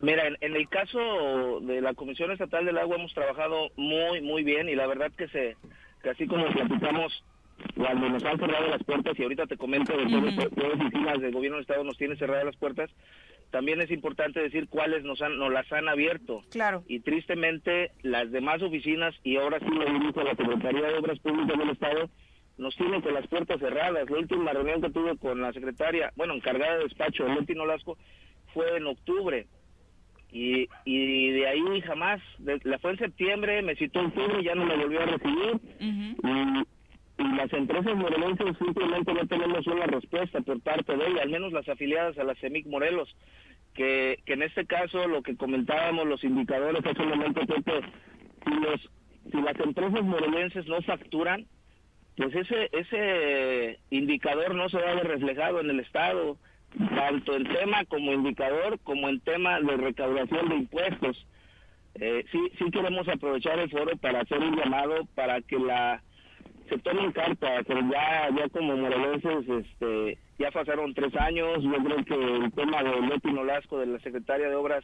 Mira, 0.01 0.28
en, 0.28 0.55
el 0.55 0.67
caso 0.67 1.59
de 1.61 1.80
la 1.80 1.93
Comisión 1.93 2.32
Estatal 2.32 2.65
del 2.65 2.80
Agua 2.80 2.95
hemos 2.95 3.13
trabajado 3.13 3.69
muy, 3.78 4.19
muy 4.21 4.43
bien 4.43 4.67
y 4.67 4.76
la 4.76 4.88
verdad 4.88 5.11
que 5.15 5.28
se, 5.28 5.55
que 6.01 6.09
así 6.09 6.26
como 6.26 6.47
platicamos 6.47 7.24
cuando 7.76 8.09
nos 8.09 8.24
han 8.24 8.39
cerrado 8.39 8.68
las 8.68 8.84
puertas, 8.84 9.18
y 9.18 9.24
ahorita 9.24 9.47
te 9.47 9.57
comento 9.57 9.95
de 9.97 10.05
qué 10.07 10.66
oficinas 10.66 11.22
del 11.22 11.34
gobierno 11.34 11.57
del 11.57 11.64
Estado 11.64 11.84
nos 11.84 11.97
tienen 11.97 12.18
cerradas 12.18 12.45
las 12.45 12.57
puertas, 12.57 12.89
también 13.53 13.80
es 13.82 13.91
importante 13.91 14.39
decir 14.39 14.68
cuáles 14.68 15.03
nos, 15.03 15.22
han, 15.22 15.38
nos 15.38 15.53
las 15.53 15.72
han 15.72 15.88
abierto. 15.88 16.41
Claro. 16.49 16.84
Y 16.88 17.01
tristemente, 17.01 17.91
las 18.01 18.32
demás 18.32 18.64
oficinas, 18.64 19.14
y 19.24 19.38
ahora 19.38 19.59
sí 19.59 19.68
lo 19.70 19.86
dirijo 19.86 20.22
a 20.22 20.24
la 20.24 20.36
Secretaría 20.36 20.88
de 20.88 20.97
Obras 20.97 21.20
Públicas 21.20 21.59
del 21.59 21.70
Estado, 21.70 22.09
nos 22.57 22.76
tienen 22.76 23.01
con 23.01 23.14
las 23.14 23.28
puertas 23.28 23.59
cerradas. 23.59 24.09
La 24.09 24.18
última 24.18 24.53
reunión 24.53 24.82
que 24.82 24.89
tuve 24.89 25.16
con 25.18 25.39
la 25.39 25.53
secretaria, 25.53 26.11
bueno, 26.16 26.34
encargada 26.34 26.78
de 26.78 26.86
despacho, 26.86 27.28
Leti 27.28 27.53
Nolasco, 27.53 27.95
fue 28.55 28.78
en 28.78 28.88
octubre. 28.88 29.45
Y, 30.32 30.68
y 30.84 31.30
de 31.34 31.47
ahí 31.47 31.82
jamás, 31.82 32.22
la 32.39 32.80
fue 32.80 32.91
en 32.91 32.97
septiembre, 32.97 33.61
me 33.61 33.76
citó 33.76 33.99
en 33.99 34.07
octubre, 34.07 34.43
ya 34.43 34.55
no 34.55 34.66
me 34.66 34.78
volvió 34.78 34.99
a 34.99 35.05
recibir. 35.05 35.59
y, 35.80 36.64
las 37.32 37.51
empresas 37.53 37.95
morelenses 37.95 38.57
simplemente 38.57 39.13
no 39.13 39.26
tenemos 39.28 39.65
una 39.67 39.86
respuesta 39.86 40.41
por 40.41 40.61
parte 40.61 40.95
de 40.95 41.07
ella, 41.07 41.21
al 41.24 41.30
menos 41.30 41.53
las 41.53 41.67
afiliadas 41.67 42.17
a 42.17 42.24
la 42.24 42.36
CEMIC 42.36 42.67
Morelos, 42.67 43.15
que, 43.74 44.19
que 44.26 44.34
en 44.34 44.43
este 44.43 44.65
caso 44.65 45.07
lo 45.07 45.21
que 45.24 45.36
comentábamos, 45.36 46.05
los 46.05 46.24
indicadores 46.24 46.86
hace 46.86 47.01
un 47.01 47.09
momento, 47.09 47.41
que 47.41 47.82
si, 48.45 48.59
los, 48.59 48.89
si 49.32 49.41
las 49.41 49.59
empresas 49.59 50.03
morelenses 50.03 50.67
no 50.67 50.82
facturan, 50.82 51.45
pues 52.15 52.36
ese, 52.36 52.69
ese 52.71 53.80
indicador 53.89 54.53
no 54.53 54.69
se 54.69 54.78
va 54.78 54.91
a 54.91 54.95
ver 54.95 55.07
reflejado 55.07 55.61
en 55.61 55.69
el 55.69 55.80
Estado, 55.80 56.38
tanto 56.95 57.36
en 57.36 57.43
tema 57.45 57.86
como 57.86 58.13
indicador, 58.13 58.80
como 58.84 59.09
en 59.09 59.19
tema 59.21 59.59
de 59.59 59.78
recaudación 59.78 60.49
de 60.49 60.55
impuestos. 60.55 61.26
Eh, 61.95 62.26
sí, 62.32 62.39
sí 62.57 62.71
queremos 62.71 63.07
aprovechar 63.07 63.59
el 63.59 63.69
foro 63.69 63.95
para 63.97 64.21
hacer 64.21 64.39
un 64.39 64.55
llamado 64.55 65.05
para 65.15 65.41
que 65.41 65.59
la 65.59 66.01
se 66.74 66.80
tomen 66.80 67.11
carta, 67.11 67.61
pero 67.67 67.82
ya, 67.91 68.30
ya 68.36 68.49
como 68.49 68.76
morelenses, 68.76 69.47
este, 69.47 70.17
ya 70.39 70.51
pasaron 70.51 70.93
tres 70.93 71.15
años, 71.15 71.61
yo 71.61 71.84
creo 71.84 72.03
que 72.05 72.45
el 72.45 72.51
tema 72.51 72.84
de 72.84 73.01
Leti 73.01 73.32
Nolasco, 73.32 73.80
de 73.80 73.86
la 73.86 73.99
secretaria 73.99 74.49
de 74.49 74.55
Obras, 74.55 74.84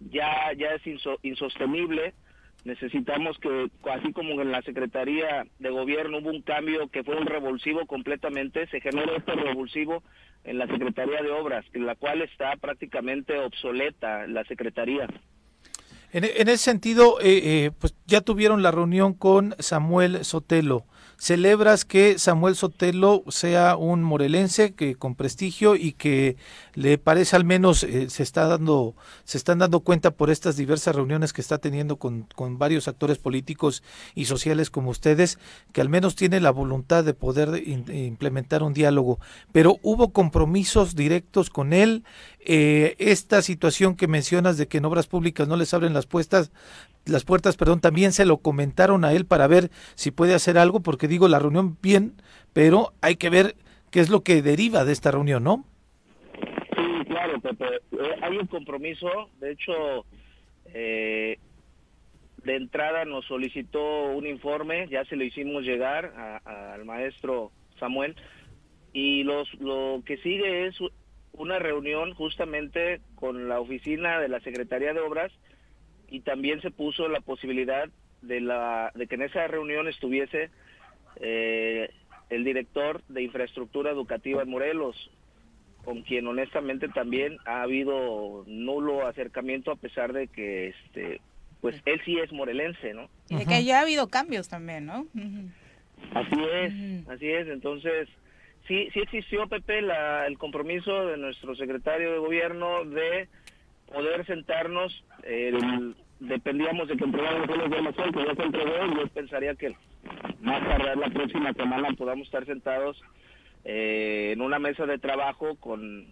ya, 0.00 0.52
ya 0.56 0.68
es 0.74 0.82
insostenible. 1.22 2.14
Necesitamos 2.64 3.38
que, 3.38 3.70
así 3.92 4.12
como 4.14 4.40
en 4.40 4.50
la 4.50 4.62
Secretaría 4.62 5.46
de 5.58 5.70
Gobierno 5.70 6.18
hubo 6.18 6.30
un 6.30 6.40
cambio 6.40 6.88
que 6.88 7.04
fue 7.04 7.16
un 7.16 7.26
revulsivo 7.26 7.84
completamente, 7.86 8.66
se 8.68 8.80
generó 8.80 9.14
este 9.16 9.32
revulsivo 9.32 10.02
en 10.44 10.58
la 10.58 10.66
Secretaría 10.66 11.22
de 11.22 11.30
Obras, 11.30 11.66
en 11.74 11.84
la 11.84 11.94
cual 11.94 12.22
está 12.22 12.56
prácticamente 12.56 13.38
obsoleta 13.38 14.26
la 14.26 14.44
Secretaría. 14.44 15.08
En, 16.14 16.24
ese 16.24 16.58
sentido, 16.58 17.20
eh, 17.20 17.40
eh, 17.44 17.70
pues 17.76 17.94
ya 18.06 18.20
tuvieron 18.20 18.62
la 18.62 18.70
reunión 18.70 19.14
con 19.14 19.56
Samuel 19.58 20.24
Sotelo. 20.24 20.86
¿Celebras 21.18 21.84
que 21.84 22.18
Samuel 22.18 22.56
Sotelo 22.56 23.24
sea 23.28 23.76
un 23.76 24.02
morelense 24.02 24.74
que 24.74 24.96
con 24.96 25.14
prestigio 25.14 25.76
y 25.76 25.92
que 25.92 26.36
le 26.74 26.98
parece 26.98 27.36
al 27.36 27.44
menos 27.44 27.82
eh, 27.84 28.10
se 28.10 28.22
está 28.22 28.46
dando 28.46 28.94
se 29.24 29.38
están 29.38 29.58
dando 29.58 29.80
cuenta 29.80 30.10
por 30.10 30.30
estas 30.30 30.56
diversas 30.56 30.94
reuniones 30.94 31.32
que 31.32 31.40
está 31.40 31.58
teniendo 31.58 31.96
con, 31.96 32.26
con, 32.34 32.58
varios 32.58 32.88
actores 32.88 33.18
políticos 33.18 33.82
y 34.14 34.26
sociales 34.26 34.70
como 34.70 34.90
ustedes 34.90 35.38
que 35.72 35.80
al 35.80 35.88
menos 35.88 36.16
tiene 36.16 36.40
la 36.40 36.50
voluntad 36.50 37.04
de 37.04 37.14
poder 37.14 37.62
implementar 37.66 38.62
un 38.62 38.74
diálogo. 38.74 39.18
Pero 39.52 39.78
hubo 39.82 40.12
compromisos 40.12 40.94
directos 40.94 41.50
con 41.50 41.72
él 41.72 42.04
eh, 42.46 42.94
esta 42.98 43.42
situación 43.42 43.96
que 43.96 44.06
mencionas 44.06 44.58
de 44.58 44.68
que 44.68 44.78
en 44.78 44.84
obras 44.84 45.06
públicas 45.06 45.48
no 45.48 45.56
les 45.56 45.72
abren 45.74 45.94
las 45.94 46.06
puestas 46.06 46.52
las 47.06 47.24
puertas, 47.24 47.56
perdón, 47.56 47.80
también 47.80 48.12
se 48.12 48.24
lo 48.24 48.38
comentaron 48.38 49.04
a 49.04 49.12
él 49.12 49.26
para 49.26 49.46
ver 49.46 49.70
si 49.94 50.10
puede 50.10 50.34
hacer 50.34 50.58
algo, 50.58 50.80
porque 50.80 51.08
digo, 51.08 51.28
la 51.28 51.38
reunión 51.38 51.76
bien, 51.82 52.14
pero 52.52 52.92
hay 53.02 53.16
que 53.16 53.30
ver 53.30 53.56
qué 53.90 54.00
es 54.00 54.10
lo 54.10 54.22
que 54.22 54.42
deriva 54.42 54.84
de 54.84 54.92
esta 54.92 55.10
reunión, 55.10 55.44
¿no? 55.44 55.64
Sí, 56.76 57.04
claro, 57.06 57.40
Pepe. 57.40 57.66
Eh, 57.92 58.14
hay 58.22 58.36
un 58.36 58.46
compromiso, 58.46 59.08
de 59.38 59.52
hecho, 59.52 60.06
eh, 60.72 61.38
de 62.42 62.56
entrada 62.56 63.04
nos 63.04 63.24
solicitó 63.26 64.06
un 64.06 64.26
informe, 64.26 64.88
ya 64.88 65.04
se 65.04 65.16
lo 65.16 65.24
hicimos 65.24 65.62
llegar 65.62 66.40
al 66.44 66.84
maestro 66.84 67.52
Samuel, 67.78 68.16
y 68.92 69.24
los, 69.24 69.52
lo 69.54 70.02
que 70.06 70.16
sigue 70.18 70.66
es 70.66 70.76
una 71.34 71.58
reunión 71.58 72.14
justamente 72.14 73.00
con 73.14 73.48
la 73.48 73.60
oficina 73.60 74.20
de 74.20 74.28
la 74.28 74.40
Secretaría 74.40 74.92
de 74.92 75.00
Obras, 75.00 75.32
y 76.08 76.20
también 76.20 76.60
se 76.62 76.70
puso 76.70 77.08
la 77.08 77.20
posibilidad 77.20 77.88
de, 78.22 78.40
la, 78.40 78.92
de 78.94 79.06
que 79.06 79.16
en 79.16 79.22
esa 79.22 79.46
reunión 79.46 79.88
estuviese 79.88 80.50
eh, 81.16 81.90
el 82.30 82.44
director 82.44 83.02
de 83.08 83.22
infraestructura 83.22 83.90
educativa 83.90 84.42
en 84.42 84.50
Morelos, 84.50 85.10
con 85.84 86.02
quien 86.02 86.26
honestamente 86.26 86.88
también 86.88 87.36
ha 87.44 87.62
habido 87.62 88.44
nulo 88.46 89.06
acercamiento 89.06 89.70
a 89.70 89.76
pesar 89.76 90.12
de 90.12 90.28
que 90.28 90.68
este 90.68 91.20
pues 91.60 91.80
él 91.86 92.00
sí 92.04 92.18
es 92.18 92.30
morelense, 92.30 92.92
¿no? 92.92 93.08
Y 93.30 93.36
de 93.36 93.46
que 93.46 93.64
ya 93.64 93.78
ha 93.78 93.82
habido 93.82 94.08
cambios 94.08 94.50
también, 94.50 94.84
¿no? 94.84 95.06
Así 96.12 96.36
es, 96.52 97.08
así 97.08 97.26
es. 97.30 97.48
Entonces, 97.48 98.06
sí, 98.66 98.88
sí 98.92 99.00
existió, 99.00 99.46
Pepe, 99.48 99.82
la, 99.82 100.26
el 100.26 100.38
compromiso 100.38 101.06
de 101.06 101.16
nuestro 101.16 101.54
secretario 101.54 102.12
de 102.12 102.18
gobierno 102.18 102.84
de 102.84 103.28
poder 103.92 104.24
sentarnos, 104.26 105.04
dependíamos 106.20 106.88
de 106.88 106.96
que 106.96 107.04
entregáramos 107.04 107.56
la 107.56 107.64
información 107.64 108.12
que 108.12 108.24
ya 108.24 108.44
entregó 108.44 108.86
y 108.86 108.96
yo 108.96 109.08
pensaría 109.08 109.54
que 109.54 109.76
más 110.40 110.62
tarde 110.66 110.96
la 110.96 111.10
próxima 111.10 111.52
semana 111.52 111.88
podamos 111.96 112.26
estar 112.26 112.44
sentados 112.46 113.00
eh, 113.64 114.32
en 114.32 114.40
una 114.40 114.58
mesa 114.58 114.86
de 114.86 114.98
trabajo 114.98 115.56
con 115.56 116.06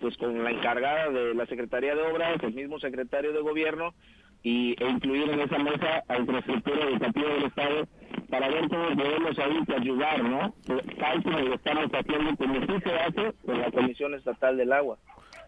pues 0.00 0.16
con 0.16 0.42
la 0.42 0.50
encargada 0.50 1.08
de 1.08 1.34
la 1.34 1.46
Secretaría 1.46 1.94
de 1.94 2.02
Obras, 2.02 2.42
el 2.42 2.52
mismo 2.52 2.78
secretario 2.78 3.32
de 3.32 3.40
Gobierno 3.40 3.94
y, 4.42 4.76
e 4.78 4.88
incluir 4.88 5.30
en 5.30 5.40
esa 5.40 5.58
mesa 5.58 6.02
a 6.08 6.18
infraestructura 6.18 6.84
educativa 6.84 7.32
del 7.32 7.44
Estado 7.44 7.88
para 8.28 8.48
ver 8.48 8.68
cómo 8.68 8.96
podemos 8.96 9.38
ahí 9.38 9.58
ayudar, 9.76 10.22
¿no? 10.22 10.54
Tal 10.98 11.22
como 11.22 11.38
lo 11.38 11.54
estamos 11.54 11.90
haciendo, 11.92 12.36
como 12.36 12.60
sí 12.60 12.82
se 12.82 12.94
hace 12.94 13.32
con 13.44 13.60
la 13.60 13.70
Comisión 13.70 14.14
Estatal 14.14 14.56
del 14.56 14.72
Agua. 14.72 14.98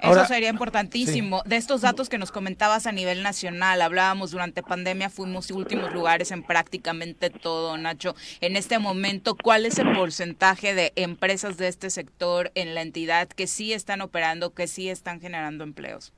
Eso 0.01 0.25
sería 0.27 0.51
importantísimo. 0.51 1.43
De 1.47 1.57
estos 1.57 1.81
datos 1.81 2.09
que 2.09 2.19
nos 2.19 2.31
comentabas 2.31 2.87
a 2.87 2.93
nivel 2.93 3.23
nacional, 3.23 3.81
hablábamos 3.81 4.31
durante 4.31 4.63
pandemia, 4.63 5.09
fuimos 5.09 5.51
últimos 5.51 5.93
lugares 5.93 6.31
en 6.33 6.43
prácticamente 6.43 7.31
todo, 7.31 7.77
Nacho. 7.79 8.15
En 8.41 8.57
este 8.57 8.79
momento, 8.79 9.37
¿cuál 9.43 9.65
es 9.65 9.79
el 9.79 9.93
porcentaje 9.93 10.75
de 10.75 10.93
empresas 10.97 11.57
de 11.57 11.69
este 11.69 11.91
sector 11.91 12.51
en 12.55 12.75
la 12.75 12.83
entidad 12.83 13.29
que 13.29 13.47
sí 13.47 13.73
están 13.73 14.03
operando, 14.03 14.53
que 14.53 14.67
sí 14.67 14.91
están 14.91 15.21
generando 15.21 15.65
empleos? 15.65 16.13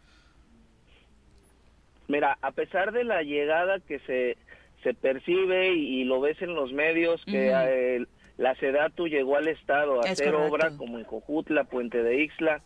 Mira, 2.08 2.38
a 2.40 2.52
pesar 2.52 2.92
de 2.92 3.04
la 3.04 3.22
llegada 3.22 3.80
que 3.80 4.00
se, 4.00 4.38
se 4.82 4.94
percibe 4.94 5.72
y, 5.74 6.04
lo 6.04 6.20
ves 6.20 6.40
en 6.42 6.54
los 6.54 6.72
medios, 6.72 7.24
que 7.24 7.50
eh, 7.52 8.06
la 8.36 8.54
SEDATU 8.54 9.08
llegó 9.08 9.36
al 9.36 9.48
Estado 9.48 10.00
a 10.00 10.10
hacer 10.10 10.34
obra 10.34 10.76
como 10.76 10.98
en 10.98 11.04
Cojutla, 11.04 11.64
Puente 11.64 12.02
de 12.02 12.22
Ixla, 12.22 12.62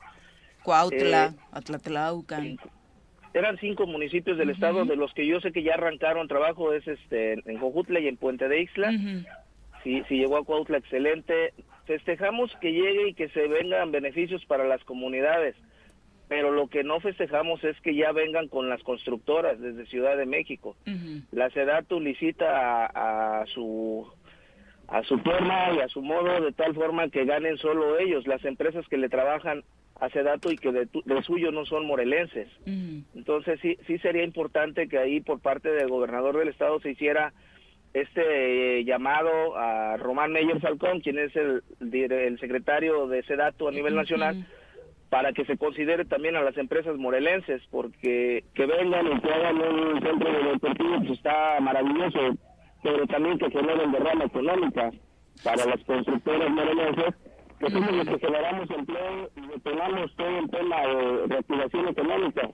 Cuautla, 0.63 1.35
eh, 1.35 1.41
Atlatlaucan. 1.53 2.59
Eran 3.35 3.57
cinco 3.59 3.87
municipios 3.87 4.37
del 4.37 4.51
estado 4.51 4.85
de 4.85 4.95
los 4.95 5.13
que 5.15 5.27
yo 5.27 5.41
sé 5.41 5.53
que 5.53 5.63
ya 5.63 5.75
arrancaron 5.75 6.29
trabajo, 6.29 6.75
es 6.75 6.87
este 6.87 7.33
en 7.33 7.59
Cojutla 7.59 7.99
y 8.01 8.09
en 8.09 8.19
Puente 8.19 8.47
de 8.47 8.61
Ixla. 8.61 8.93
si, 9.83 10.03
si 10.05 10.17
llegó 10.17 10.37
a 10.37 10.45
Cuautla, 10.45 10.79
excelente. 10.79 11.55
Festejamos 11.87 12.55
que 12.61 12.73
llegue 12.73 13.09
y 13.09 13.15
que 13.15 13.31
se 13.31 13.49
vengan 13.49 13.91
beneficios 13.91 14.45
para 14.45 14.65
las 14.65 14.85
comunidades, 14.85 15.57
pero 16.33 16.51
lo 16.51 16.67
que 16.69 16.83
no 16.83 16.99
festejamos 16.99 17.63
es 17.63 17.79
que 17.83 17.95
ya 17.95 18.11
vengan 18.11 18.49
con 18.49 18.71
las 18.71 18.83
constructoras 18.83 19.61
desde 19.61 19.85
Ciudad 19.85 20.17
de 20.17 20.25
México. 20.25 20.77
La 21.31 21.51
SEDATU 21.51 22.01
licita 22.01 22.87
a, 22.87 23.43
a 23.43 23.47
su 23.49 24.11
a 24.89 25.03
su 25.03 25.19
forma 25.19 25.75
y 25.77 25.81
a 25.81 25.89
su 25.89 26.01
modo 26.01 26.41
de 26.41 26.53
tal 26.53 26.75
forma 26.75 27.11
que 27.11 27.27
ganen 27.27 27.59
solo 27.59 27.99
ellos, 27.99 28.27
las 28.27 28.43
empresas 28.47 28.89
que 28.89 28.97
le 28.97 29.11
trabajan 29.11 29.63
hace 30.01 30.23
dato 30.23 30.51
y 30.51 30.57
que 30.57 30.73
de, 30.73 30.89
suyo 31.23 31.53
no 31.53 31.67
son 31.67 31.85
morelenses. 31.85 32.49
Entonces 32.65 33.61
sí, 33.61 33.77
sí 33.87 33.99
sería 33.99 34.25
importante 34.25 34.89
que 34.89 34.97
ahí 34.97 35.21
por 35.21 35.39
parte 35.39 35.71
del 35.71 35.91
gobernador 35.91 36.39
del 36.39 36.49
estado 36.49 36.81
se 36.81 36.93
hiciera 36.93 37.35
este 37.93 38.79
eh, 38.79 38.85
llamado 38.87 39.55
a 39.59 39.99
Román 39.99 40.33
Meyer 40.33 40.61
Falcón, 40.61 41.01
quien 41.01 41.19
es 41.19 41.37
el, 41.37 41.63
el 41.93 42.41
secretario 42.41 43.07
de 43.07 43.23
Sedato 43.25 43.69
a 43.69 43.71
nivel 43.71 43.95
nacional, 43.95 44.47
para 45.13 45.35
que 45.35 45.45
se 45.45 45.59
considere 45.59 46.07
también 46.07 46.37
a 46.37 46.41
las 46.41 46.57
empresas 46.57 46.97
morelenses, 46.97 47.61
porque 47.71 48.45
que 48.55 48.65
vengan 48.65 49.07
y 49.09 49.21
que 49.21 49.31
hagan 49.31 49.61
un 49.61 50.01
centro 50.01 50.33
de 50.33 50.53
deportivo 50.53 50.97
pues 51.01 51.11
está 51.11 51.61
maravilloso, 51.61 52.19
pero 52.83 53.07
también 53.07 53.37
que 53.37 53.51
generen 53.51 53.93
derrama 53.93 54.25
económica 54.25 54.91
para 55.45 55.67
las 55.67 55.85
constructoras 55.85 56.51
morelenses 56.51 57.15
que 57.59 57.71
somos 57.71 57.93
los 57.93 58.09
que 58.09 58.27
generamos 58.27 58.71
empleo 58.71 59.31
y 59.37 59.47
detonamos 59.49 60.17
todo 60.17 60.39
el 60.39 60.51
tema 60.51 60.81
de 60.81 61.27
reactivación 61.27 61.89
económica. 61.89 62.51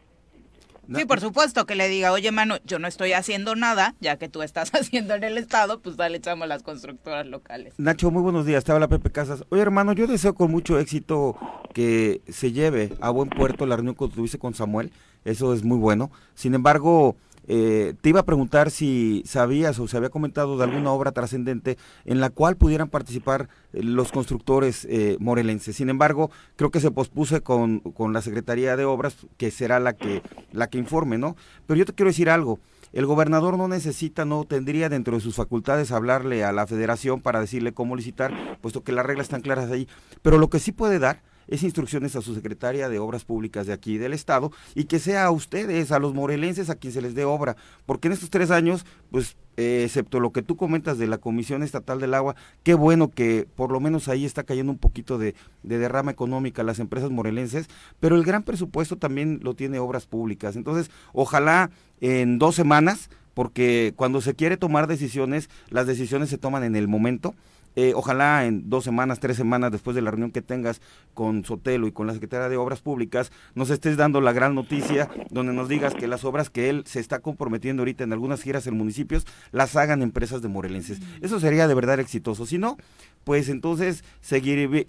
Sí, 0.94 1.04
por 1.04 1.20
supuesto 1.20 1.66
que 1.66 1.74
le 1.74 1.88
diga, 1.88 2.12
oye, 2.12 2.32
mano, 2.32 2.56
yo 2.64 2.78
no 2.78 2.88
estoy 2.88 3.12
haciendo 3.12 3.54
nada, 3.54 3.94
ya 4.00 4.16
que 4.16 4.28
tú 4.28 4.42
estás 4.42 4.70
haciendo 4.74 5.14
en 5.14 5.24
el 5.24 5.38
Estado, 5.38 5.80
pues 5.80 5.96
dale, 5.96 6.18
echamos 6.18 6.48
las 6.48 6.62
constructoras 6.62 7.26
locales. 7.26 7.74
Nacho, 7.78 8.10
muy 8.10 8.22
buenos 8.22 8.46
días, 8.46 8.64
te 8.64 8.72
habla 8.72 8.88
Pepe 8.88 9.10
Casas. 9.10 9.44
Oye, 9.50 9.62
hermano, 9.62 9.92
yo 9.92 10.06
deseo 10.06 10.34
con 10.34 10.50
mucho 10.50 10.78
éxito 10.78 11.36
que 11.74 12.22
se 12.28 12.52
lleve 12.52 12.92
a 13.00 13.10
buen 13.10 13.28
puerto 13.28 13.66
la 13.66 13.76
reunión 13.76 13.94
que 13.94 14.08
tuviste 14.08 14.38
con 14.38 14.54
Samuel, 14.54 14.92
eso 15.24 15.52
es 15.52 15.62
muy 15.62 15.78
bueno. 15.78 16.10
Sin 16.34 16.54
embargo, 16.54 17.16
eh, 17.50 17.94
te 18.02 18.10
iba 18.10 18.20
a 18.20 18.26
preguntar 18.26 18.70
si 18.70 19.22
sabías 19.24 19.78
o 19.78 19.88
se 19.88 19.96
había 19.96 20.10
comentado 20.10 20.58
de 20.58 20.64
alguna 20.64 20.92
obra 20.92 21.12
trascendente 21.12 21.78
en 22.04 22.20
la 22.20 22.28
cual 22.28 22.56
pudieran 22.56 22.90
participar 22.90 23.48
eh, 23.72 23.82
los 23.82 24.12
constructores 24.12 24.86
eh, 24.90 25.16
morelenses. 25.18 25.74
Sin 25.74 25.88
embargo, 25.88 26.30
creo 26.56 26.70
que 26.70 26.80
se 26.80 26.90
pospuso 26.90 27.42
con, 27.42 27.80
con, 27.80 28.12
la 28.12 28.20
Secretaría 28.20 28.76
de 28.76 28.84
Obras, 28.84 29.16
que 29.38 29.50
será 29.50 29.80
la 29.80 29.94
que, 29.94 30.22
la 30.52 30.66
que 30.68 30.76
informe, 30.76 31.16
¿no? 31.16 31.36
Pero 31.66 31.78
yo 31.78 31.86
te 31.86 31.94
quiero 31.94 32.10
decir 32.10 32.28
algo. 32.28 32.60
El 32.92 33.06
gobernador 33.06 33.56
no 33.56 33.66
necesita, 33.66 34.26
no 34.26 34.44
tendría 34.44 34.90
dentro 34.90 35.14
de 35.14 35.20
sus 35.20 35.34
facultades 35.34 35.90
hablarle 35.90 36.44
a 36.44 36.52
la 36.52 36.66
federación 36.66 37.20
para 37.20 37.40
decirle 37.40 37.72
cómo 37.72 37.96
licitar, 37.96 38.58
puesto 38.60 38.82
que 38.82 38.92
las 38.92 39.06
reglas 39.06 39.24
están 39.26 39.40
claras 39.40 39.70
ahí. 39.70 39.88
Pero 40.20 40.36
lo 40.36 40.48
que 40.50 40.58
sí 40.58 40.72
puede 40.72 40.98
dar 40.98 41.22
es 41.48 41.62
instrucciones 41.62 42.14
a 42.16 42.22
su 42.22 42.34
secretaria 42.34 42.88
de 42.88 42.98
Obras 42.98 43.24
Públicas 43.24 43.66
de 43.66 43.72
aquí 43.72 43.98
del 43.98 44.12
Estado 44.12 44.52
y 44.74 44.84
que 44.84 44.98
sea 44.98 45.24
a 45.24 45.30
ustedes, 45.30 45.90
a 45.92 45.98
los 45.98 46.14
morelenses, 46.14 46.70
a 46.70 46.76
quien 46.76 46.92
se 46.92 47.02
les 47.02 47.14
dé 47.14 47.24
obra. 47.24 47.56
Porque 47.86 48.08
en 48.08 48.12
estos 48.12 48.30
tres 48.30 48.50
años, 48.50 48.84
pues, 49.10 49.36
eh, 49.56 49.82
excepto 49.84 50.20
lo 50.20 50.30
que 50.30 50.42
tú 50.42 50.56
comentas 50.56 50.98
de 50.98 51.08
la 51.08 51.18
Comisión 51.18 51.62
Estatal 51.62 51.98
del 51.98 52.14
Agua, 52.14 52.36
qué 52.62 52.74
bueno 52.74 53.10
que 53.10 53.48
por 53.56 53.72
lo 53.72 53.80
menos 53.80 54.08
ahí 54.08 54.24
está 54.24 54.44
cayendo 54.44 54.70
un 54.70 54.78
poquito 54.78 55.18
de, 55.18 55.34
de 55.62 55.78
derrama 55.78 56.12
económica 56.12 56.62
a 56.62 56.64
las 56.64 56.78
empresas 56.78 57.10
morelenses, 57.10 57.66
pero 57.98 58.14
el 58.14 58.24
gran 58.24 58.44
presupuesto 58.44 58.96
también 58.96 59.40
lo 59.42 59.54
tiene 59.54 59.78
Obras 59.78 60.06
Públicas. 60.06 60.54
Entonces, 60.54 60.90
ojalá 61.12 61.70
en 62.00 62.38
dos 62.38 62.54
semanas, 62.54 63.10
porque 63.34 63.92
cuando 63.96 64.20
se 64.20 64.34
quiere 64.34 64.56
tomar 64.56 64.86
decisiones, 64.86 65.48
las 65.70 65.86
decisiones 65.86 66.28
se 66.28 66.38
toman 66.38 66.64
en 66.64 66.76
el 66.76 66.88
momento 66.88 67.34
eh, 67.76 67.92
ojalá 67.94 68.46
en 68.46 68.68
dos 68.68 68.84
semanas, 68.84 69.20
tres 69.20 69.36
semanas 69.36 69.72
después 69.72 69.94
de 69.94 70.02
la 70.02 70.10
reunión 70.10 70.30
que 70.30 70.42
tengas 70.42 70.80
con 71.14 71.44
Sotelo 71.44 71.86
y 71.86 71.92
con 71.92 72.06
la 72.06 72.12
Secretaría 72.14 72.48
de 72.48 72.56
Obras 72.56 72.80
Públicas, 72.80 73.32
nos 73.54 73.70
estés 73.70 73.96
dando 73.96 74.20
la 74.20 74.32
gran 74.32 74.54
noticia 74.54 75.08
donde 75.30 75.52
nos 75.52 75.68
digas 75.68 75.94
que 75.94 76.06
las 76.06 76.24
obras 76.24 76.50
que 76.50 76.70
él 76.70 76.84
se 76.86 77.00
está 77.00 77.20
comprometiendo 77.20 77.82
ahorita 77.82 78.04
en 78.04 78.12
algunas 78.12 78.42
giras 78.42 78.66
en 78.66 78.76
municipios 78.76 79.26
las 79.52 79.76
hagan 79.76 80.02
empresas 80.02 80.42
de 80.42 80.48
morelenses. 80.48 81.00
Eso 81.20 81.40
sería 81.40 81.68
de 81.68 81.74
verdad 81.74 82.00
exitoso. 82.00 82.46
Si 82.46 82.58
no, 82.58 82.76
pues 83.24 83.48
entonces 83.48 84.04
seguir, 84.20 84.86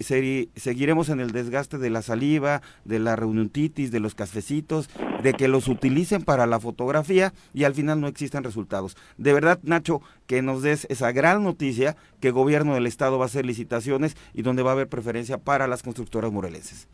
seguiremos 0.56 1.08
en 1.08 1.20
el 1.20 1.32
desgaste 1.32 1.78
de 1.78 1.90
la 1.90 2.02
saliva, 2.02 2.62
de 2.84 2.98
la 2.98 3.16
reunionitis, 3.16 3.90
de 3.90 4.00
los 4.00 4.14
cafecitos, 4.14 4.88
de 5.22 5.34
que 5.34 5.48
los 5.48 5.68
utilicen 5.68 6.22
para 6.22 6.46
la 6.46 6.60
fotografía 6.60 7.32
y 7.52 7.64
al 7.64 7.74
final 7.74 8.00
no 8.00 8.08
existan 8.08 8.44
resultados. 8.44 8.96
De 9.18 9.32
verdad, 9.32 9.60
Nacho, 9.62 10.00
que 10.26 10.42
nos 10.42 10.62
des 10.62 10.86
esa 10.90 11.12
gran 11.12 11.42
noticia 11.42 11.96
que 12.20 12.28
el 12.28 12.34
del 12.74 12.86
estado 12.86 13.18
va 13.18 13.24
a 13.24 13.26
hacer 13.26 13.46
licitaciones 13.46 14.16
y 14.34 14.42
donde 14.42 14.62
va 14.62 14.70
a 14.70 14.72
haber 14.74 14.88
preferencia 14.88 15.38
para 15.38 15.66
las 15.66 15.82
constructoras 15.82 16.32
morelenses. 16.32 16.88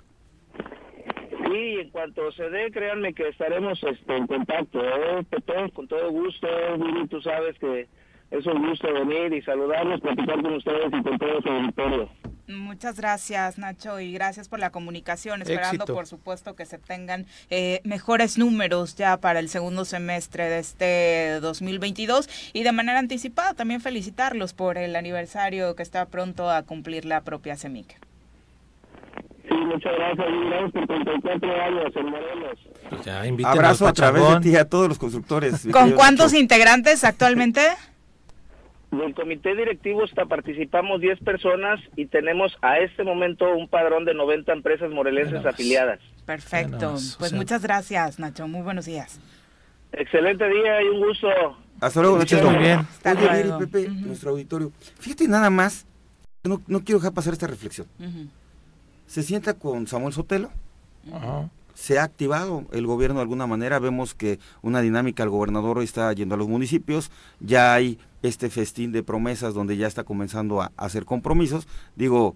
Sí, 1.47 1.79
en 1.81 1.91
cuanto 1.91 2.31
se 2.33 2.51
dé, 2.51 2.71
créanme 2.71 3.15
que 3.15 3.29
estaremos 3.29 3.83
este, 3.83 4.17
en 4.17 4.27
contacto, 4.27 4.81
¿eh? 4.83 5.25
todos, 5.45 5.73
con 5.73 5.89
todo 5.89 6.11
gusto, 6.11 6.49
tú 7.09 7.21
sabes 7.21 7.59
que 7.59 7.87
es 8.31 8.47
un 8.47 8.69
gusto 8.69 8.93
venir 8.93 9.33
y 9.33 9.43
saludarlos, 9.43 10.01
platicar 10.01 10.43
con 10.43 10.55
ustedes 10.55 10.89
y 10.89 11.03
con 11.03 11.19
todo 11.19 11.41
su 11.41 11.49
auditorio. 11.49 12.09
Muchas 12.49 12.97
gracias, 12.97 13.59
Nacho, 13.59 13.99
y 13.99 14.13
gracias 14.13 14.49
por 14.49 14.61
la 14.61 14.71
comunicación. 14.71 15.43
Esperando, 15.43 15.85
por 15.85 16.07
supuesto, 16.07 16.55
que 16.55 16.65
se 16.65 16.79
tengan 16.79 17.27
eh, 17.51 17.81
mejores 17.83 18.39
números 18.39 18.95
ya 18.95 19.17
para 19.17 19.41
el 19.41 19.49
segundo 19.49 19.85
semestre 19.85 20.45
de 20.45 20.59
este 20.61 21.41
2022 21.41 22.29
y 22.53 22.63
de 22.63 22.73
manera 22.73 23.01
anticipada 23.01 23.55
también 23.55 23.81
felicitarlos 23.81 24.53
por 24.53 24.79
el 24.79 24.95
aniversario 24.95 25.75
que 25.75 25.83
está 25.83 26.07
pronto 26.07 26.49
a 26.51 26.63
cumplir 26.63 27.05
la 27.05 27.23
propia 27.23 27.57
CEMIC. 27.57 27.99
Sí, 29.49 29.55
muchas 29.55 29.93
gracias. 29.97 30.27
Gracias 30.49 30.73
por 30.73 30.87
34 30.87 31.63
años 31.63 31.97
en 31.97 32.07
Morelos. 32.07 32.59
Pues 32.91 33.45
Abrazo 33.45 33.89
a 33.89 33.93
través 33.93 34.29
de 34.29 34.41
ti 34.41 34.57
a 34.57 34.69
todos 34.69 34.89
los 34.89 34.99
constructores. 34.99 35.67
¿Con 35.73 35.93
cuántos 35.93 36.33
integrantes 36.33 37.03
actualmente? 37.03 37.63
Del 38.91 39.15
comité 39.15 39.55
directivo 39.55 40.05
hasta 40.05 40.27
participamos 40.27 41.01
10 41.01 41.21
personas 41.21 41.81
y 41.97 42.07
tenemos 42.07 42.57
a 42.63 42.79
este 42.79 43.03
momento 43.03 43.53
un 43.55 43.69
padrón 43.69 44.05
de 44.05 44.15
90 44.15 44.53
empresas 44.53 44.91
morelenses 44.91 45.45
afiliadas. 45.45 45.99
Perfecto. 46.25 46.95
Pues 47.19 47.33
muchas 47.33 47.63
gracias, 47.63 48.19
Nacho. 48.19 48.47
Muy 48.47 48.63
buenos 48.63 48.87
días. 48.87 49.21
Excelente 49.93 50.49
día 50.49 50.83
y 50.83 50.89
un 50.89 51.01
gusto. 51.05 51.29
Hasta 51.81 52.01
luego, 52.01 52.19
Nacho. 52.19 52.43
Muy 52.51 52.59
bien. 52.59 52.87
Oye, 53.05 53.67
Pepe, 53.67 53.89
nuestro 53.89 54.31
auditorio. 54.31 54.73
Fíjate 55.01 55.27
nada 55.27 55.51
más, 55.51 55.87
no, 56.45 56.63
no 56.67 56.81
quiero 56.81 57.01
dejar 57.01 57.13
pasar 57.13 57.33
esta 57.33 57.47
reflexión. 57.47 57.89
Se 59.07 59.23
sienta 59.23 59.55
con 59.55 59.87
Samuel 59.87 60.13
Sotelo. 60.13 60.51
Ajá 61.13 61.51
se 61.77 61.99
ha 61.99 62.05
activado 62.05 62.65
el 62.73 62.87
gobierno 62.87 63.17
de 63.17 63.23
alguna 63.23 63.47
manera, 63.47 63.79
vemos 63.79 64.15
que 64.15 64.41
una 64.63 64.81
dinámica, 64.81 65.23
el 65.23 65.29
gobernador 65.29 65.83
está 65.83 66.11
yendo 66.15 66.35
a 66.35 66.39
los 66.39 66.49
municipios, 66.49 67.11
ya 67.39 67.75
hay 67.75 67.99
este 68.23 68.49
festín 68.49 68.93
de 68.93 69.03
promesas 69.03 69.53
donde 69.53 69.77
ya 69.77 69.87
está 69.87 70.03
comenzando 70.03 70.63
a, 70.63 70.73
hacer 70.79 71.05
compromisos, 71.05 71.69
digo, 71.95 72.35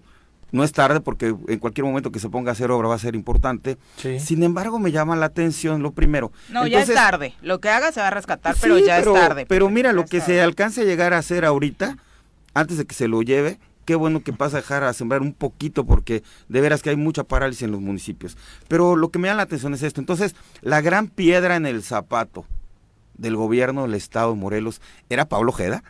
no 0.51 0.63
es 0.63 0.73
tarde 0.73 1.01
porque 1.01 1.33
en 1.47 1.59
cualquier 1.59 1.85
momento 1.85 2.11
que 2.11 2.19
se 2.19 2.29
ponga 2.29 2.51
a 2.51 2.53
hacer 2.53 2.69
obra 2.71 2.89
va 2.89 2.95
a 2.95 2.99
ser 2.99 3.15
importante. 3.15 3.77
Sin 4.19 4.43
embargo, 4.43 4.79
me 4.79 4.91
llama 4.91 5.15
la 5.15 5.27
atención 5.27 5.81
lo 5.81 5.91
primero. 5.91 6.31
No, 6.49 6.67
ya 6.67 6.81
es 6.81 6.93
tarde. 6.93 7.33
Lo 7.41 7.61
que 7.61 7.69
haga 7.69 7.91
se 7.93 8.01
va 8.01 8.07
a 8.07 8.11
rescatar, 8.11 8.55
pero 8.59 8.77
ya 8.77 8.99
es 8.99 9.11
tarde. 9.11 9.45
Pero 9.47 9.69
mira, 9.69 9.93
lo 9.93 10.05
que 10.05 10.19
se 10.19 10.41
alcance 10.41 10.81
a 10.81 10.83
llegar 10.83 11.13
a 11.13 11.19
hacer 11.19 11.45
ahorita, 11.45 11.97
antes 12.53 12.77
de 12.77 12.85
que 12.85 12.93
se 12.93 13.07
lo 13.07 13.21
lleve, 13.21 13.59
qué 13.91 13.95
bueno 13.97 14.23
que 14.23 14.31
pasa 14.31 14.55
a 14.55 14.61
dejar 14.61 14.85
a 14.85 14.93
sembrar 14.93 15.21
un 15.21 15.33
poquito 15.33 15.85
porque 15.85 16.23
de 16.47 16.61
veras 16.61 16.81
que 16.81 16.91
hay 16.91 16.95
mucha 16.95 17.25
parálisis 17.25 17.63
en 17.63 17.71
los 17.71 17.81
municipios. 17.81 18.37
Pero 18.69 18.95
lo 18.95 19.09
que 19.09 19.19
me 19.19 19.27
da 19.27 19.33
la 19.33 19.41
atención 19.41 19.73
es 19.73 19.83
esto. 19.83 19.99
Entonces, 19.99 20.33
la 20.61 20.79
gran 20.79 21.09
piedra 21.09 21.57
en 21.57 21.65
el 21.65 21.83
zapato 21.83 22.45
del 23.17 23.35
gobierno 23.35 23.81
del 23.81 23.95
estado 23.95 24.31
de 24.31 24.39
Morelos 24.39 24.79
era 25.09 25.27
Pablo 25.27 25.51
Jeda 25.51 25.83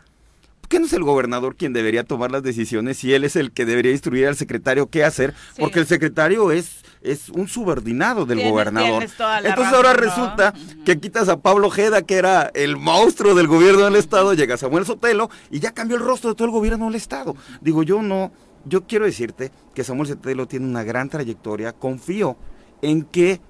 qué 0.68 0.80
no 0.80 0.86
es 0.86 0.94
el 0.94 1.04
gobernador 1.04 1.58
quien 1.58 1.74
debería 1.74 2.06
tomar 2.06 2.32
las 2.32 2.44
decisiones 2.44 3.04
y 3.04 3.14
él 3.14 3.26
es 3.26 3.36
el 3.36 3.52
que 3.52 3.66
debería 3.66 3.92
instruir 3.92 4.26
al 4.28 4.38
secretario 4.38 4.88
qué 4.88 5.04
hacer? 5.04 5.34
Porque 5.60 5.80
el 5.80 5.86
secretario 5.86 6.50
es, 6.54 6.86
es 7.02 7.30
un 7.30 7.48
subordinado 7.48 8.26
del 8.26 8.44
gobernador. 8.44 9.04
Entonces 9.04 9.74
ahora 9.74 9.94
resulta 9.94 10.54
que 10.86 11.00
quitas 11.00 11.30
a 11.30 11.42
Pablo 11.42 11.68
Ojeda, 11.68 12.02
que 12.02 12.16
era 12.16 12.52
el 12.54 12.78
monstruo 12.78 13.36
del 13.36 13.48
gobierno 13.48 13.86
del 13.86 13.96
estado, 13.96 14.34
llega 14.34 14.58
Samuel 14.58 14.86
Sotelo 14.86 15.30
y 15.50 15.60
ya 15.60 15.74
cambió 15.74 15.98
el 15.98 16.04
rostro 16.04 16.32
de 16.32 16.36
todo 16.36 16.46
el 16.46 16.54
gobierno 16.54 16.86
del 16.86 16.96
estado. 16.96 17.36
Digo, 17.62 17.84
yo 17.84 18.02
no, 18.02 18.32
yo 18.66 18.86
quiero 18.86 19.06
decirte 19.06 19.52
que 19.74 19.84
Samuel 19.84 20.10
Sotelo 20.10 20.48
tiene 20.48 20.66
una 20.66 20.84
gran 20.84 21.10
trayectoria, 21.10 21.74
confío 21.74 22.38
en 22.82 23.04
que 23.04 23.42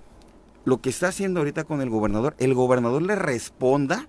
lo 0.63 0.81
que 0.81 0.89
está 0.89 1.07
haciendo 1.07 1.39
ahorita 1.39 1.63
con 1.63 1.81
el 1.81 1.89
gobernador, 1.89 2.35
el 2.37 2.53
gobernador 2.53 3.01
le 3.01 3.15
responda 3.15 4.07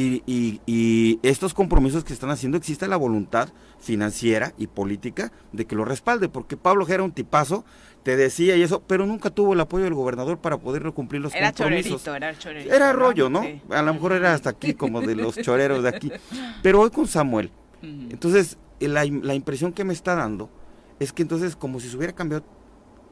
y, 0.00 1.18
estos 1.22 1.54
compromisos 1.54 2.04
que 2.04 2.12
están 2.12 2.30
haciendo, 2.30 2.56
existe 2.56 2.86
la 2.86 2.96
voluntad 2.96 3.48
financiera 3.80 4.54
y 4.56 4.68
política 4.68 5.32
de 5.52 5.66
que 5.66 5.74
lo 5.74 5.84
respalde, 5.84 6.28
porque 6.28 6.56
Pablo 6.56 6.86
era 6.86 7.02
un 7.02 7.12
tipazo, 7.12 7.64
te 8.02 8.16
decía 8.16 8.56
y 8.56 8.62
eso, 8.62 8.82
pero 8.86 9.06
nunca 9.06 9.30
tuvo 9.30 9.52
el 9.52 9.60
apoyo 9.60 9.84
del 9.84 9.94
gobernador 9.94 10.38
para 10.38 10.58
poder 10.58 10.82
cumplir 10.92 11.20
los 11.20 11.32
compromisos. 11.32 12.06
era 12.06 12.34
Era 12.74 12.92
rollo, 12.92 13.28
¿no? 13.28 13.44
A 13.70 13.82
lo 13.82 13.94
mejor 13.94 14.12
era 14.12 14.34
hasta 14.34 14.50
aquí, 14.50 14.74
como 14.74 15.00
de 15.00 15.14
los 15.14 15.36
choreros 15.36 15.82
de 15.82 15.88
aquí. 15.88 16.12
Pero 16.62 16.80
hoy 16.80 16.90
con 16.90 17.06
Samuel. 17.06 17.50
Entonces, 17.82 18.58
la, 18.80 19.04
la 19.04 19.34
impresión 19.34 19.72
que 19.72 19.84
me 19.84 19.92
está 19.92 20.14
dando 20.14 20.50
es 20.98 21.12
que 21.12 21.22
entonces, 21.22 21.54
como 21.54 21.80
si 21.80 21.88
se 21.88 21.96
hubiera 21.96 22.12
cambiado 22.12 22.44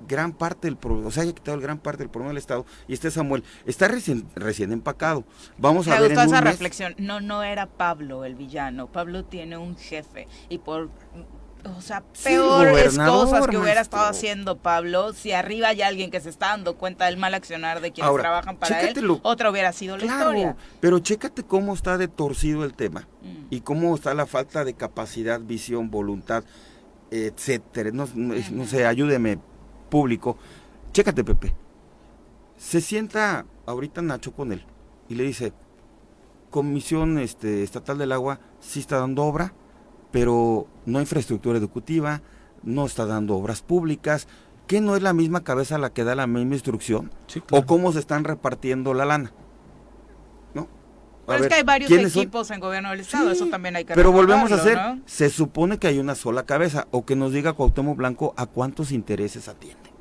gran 0.08 0.32
parte 0.32 0.66
del 0.66 0.76
problema, 0.76 1.08
o 1.08 1.10
sea, 1.10 1.22
haya 1.22 1.32
quitado 1.32 1.58
gran 1.60 1.78
parte 1.78 2.02
del 2.02 2.10
problema 2.10 2.30
del 2.30 2.38
Estado 2.38 2.66
y 2.86 2.92
este 2.92 3.10
Samuel 3.10 3.42
está 3.64 3.88
recién, 3.88 4.26
recién 4.34 4.72
empacado. 4.72 5.24
Vamos 5.58 5.88
a 5.88 6.00
ver 6.00 6.12
en 6.12 6.18
esa 6.18 6.40
reflexión. 6.40 6.94
No, 6.98 7.20
no 7.20 7.42
era 7.42 7.66
Pablo 7.66 8.24
el 8.24 8.34
villano. 8.34 8.90
Pablo 8.90 9.24
tiene 9.24 9.56
un 9.56 9.76
jefe 9.76 10.28
y 10.48 10.58
por 10.58 10.90
o 11.76 11.80
sea, 11.80 12.02
peores 12.22 12.98
cosas 12.98 13.46
que 13.46 13.56
hubiera 13.56 13.80
estado 13.80 14.06
haciendo 14.06 14.58
Pablo, 14.58 15.12
si 15.12 15.32
arriba 15.32 15.68
hay 15.68 15.82
alguien 15.82 16.10
que 16.10 16.20
se 16.20 16.28
está 16.28 16.48
dando 16.48 16.76
cuenta 16.76 17.06
del 17.06 17.16
mal 17.16 17.34
accionar 17.34 17.80
de 17.80 17.92
quienes 17.92 18.14
trabajan 18.16 18.56
para 18.56 18.80
él, 18.80 19.18
otra 19.22 19.50
hubiera 19.50 19.72
sido 19.72 19.96
la 19.96 20.04
historia. 20.04 20.56
Pero 20.80 20.98
chécate 20.98 21.42
cómo 21.42 21.74
está 21.74 21.98
de 21.98 22.08
torcido 22.08 22.64
el 22.64 22.74
tema 22.74 23.08
mm. 23.22 23.46
y 23.50 23.60
cómo 23.60 23.94
está 23.94 24.14
la 24.14 24.26
falta 24.26 24.64
de 24.64 24.74
capacidad, 24.74 25.40
visión, 25.40 25.90
voluntad, 25.90 26.44
etcétera. 27.10 27.90
No, 27.92 28.08
no 28.14 28.66
sé, 28.66 28.86
ayúdeme, 28.86 29.38
público. 29.88 30.36
Chécate, 30.92 31.24
Pepe. 31.24 31.54
Se 32.56 32.80
sienta 32.80 33.44
ahorita 33.66 34.02
Nacho 34.02 34.32
con 34.32 34.52
él 34.52 34.64
y 35.08 35.14
le 35.14 35.24
dice, 35.24 35.52
Comisión 36.50 37.18
este, 37.18 37.62
Estatal 37.62 37.98
del 37.98 38.12
Agua 38.12 38.40
sí 38.60 38.80
está 38.80 38.98
dando 38.98 39.24
obra, 39.24 39.52
pero 40.10 40.66
no 40.84 41.00
infraestructura 41.00 41.58
educativa, 41.58 42.22
no 42.62 42.86
está 42.86 43.06
dando 43.06 43.36
obras 43.36 43.62
públicas, 43.62 44.28
que 44.66 44.80
no 44.80 44.96
es 44.96 45.02
la 45.02 45.12
misma 45.12 45.44
cabeza 45.44 45.78
la 45.78 45.90
que 45.90 46.04
da 46.04 46.14
la 46.14 46.26
misma 46.26 46.54
instrucción, 46.54 47.10
o 47.50 47.66
cómo 47.66 47.92
se 47.92 48.00
están 48.00 48.24
repartiendo 48.24 48.94
la 48.94 49.04
lana. 49.04 49.32
¿No? 50.54 50.68
pero 51.26 51.42
es 51.42 51.48
que 51.48 51.54
hay 51.56 51.62
varios 51.62 51.90
equipos 51.90 52.50
en 52.50 52.60
gobierno 52.60 52.90
del 52.90 53.00
estado, 53.00 53.30
eso 53.30 53.46
también 53.46 53.76
hay 53.76 53.84
que 53.84 53.94
Pero 53.94 54.12
volvemos 54.12 54.52
a 54.52 54.56
hacer, 54.56 54.78
se 55.06 55.28
supone 55.30 55.78
que 55.78 55.88
hay 55.88 55.98
una 55.98 56.14
sola 56.14 56.44
cabeza, 56.44 56.86
o 56.90 57.04
que 57.04 57.16
nos 57.16 57.32
diga 57.32 57.52
Cuauhtémoc 57.52 57.96
Blanco 57.96 58.34
a 58.36 58.46
cuántos 58.46 58.92
intereses 58.92 59.48
atiende. 59.48 59.96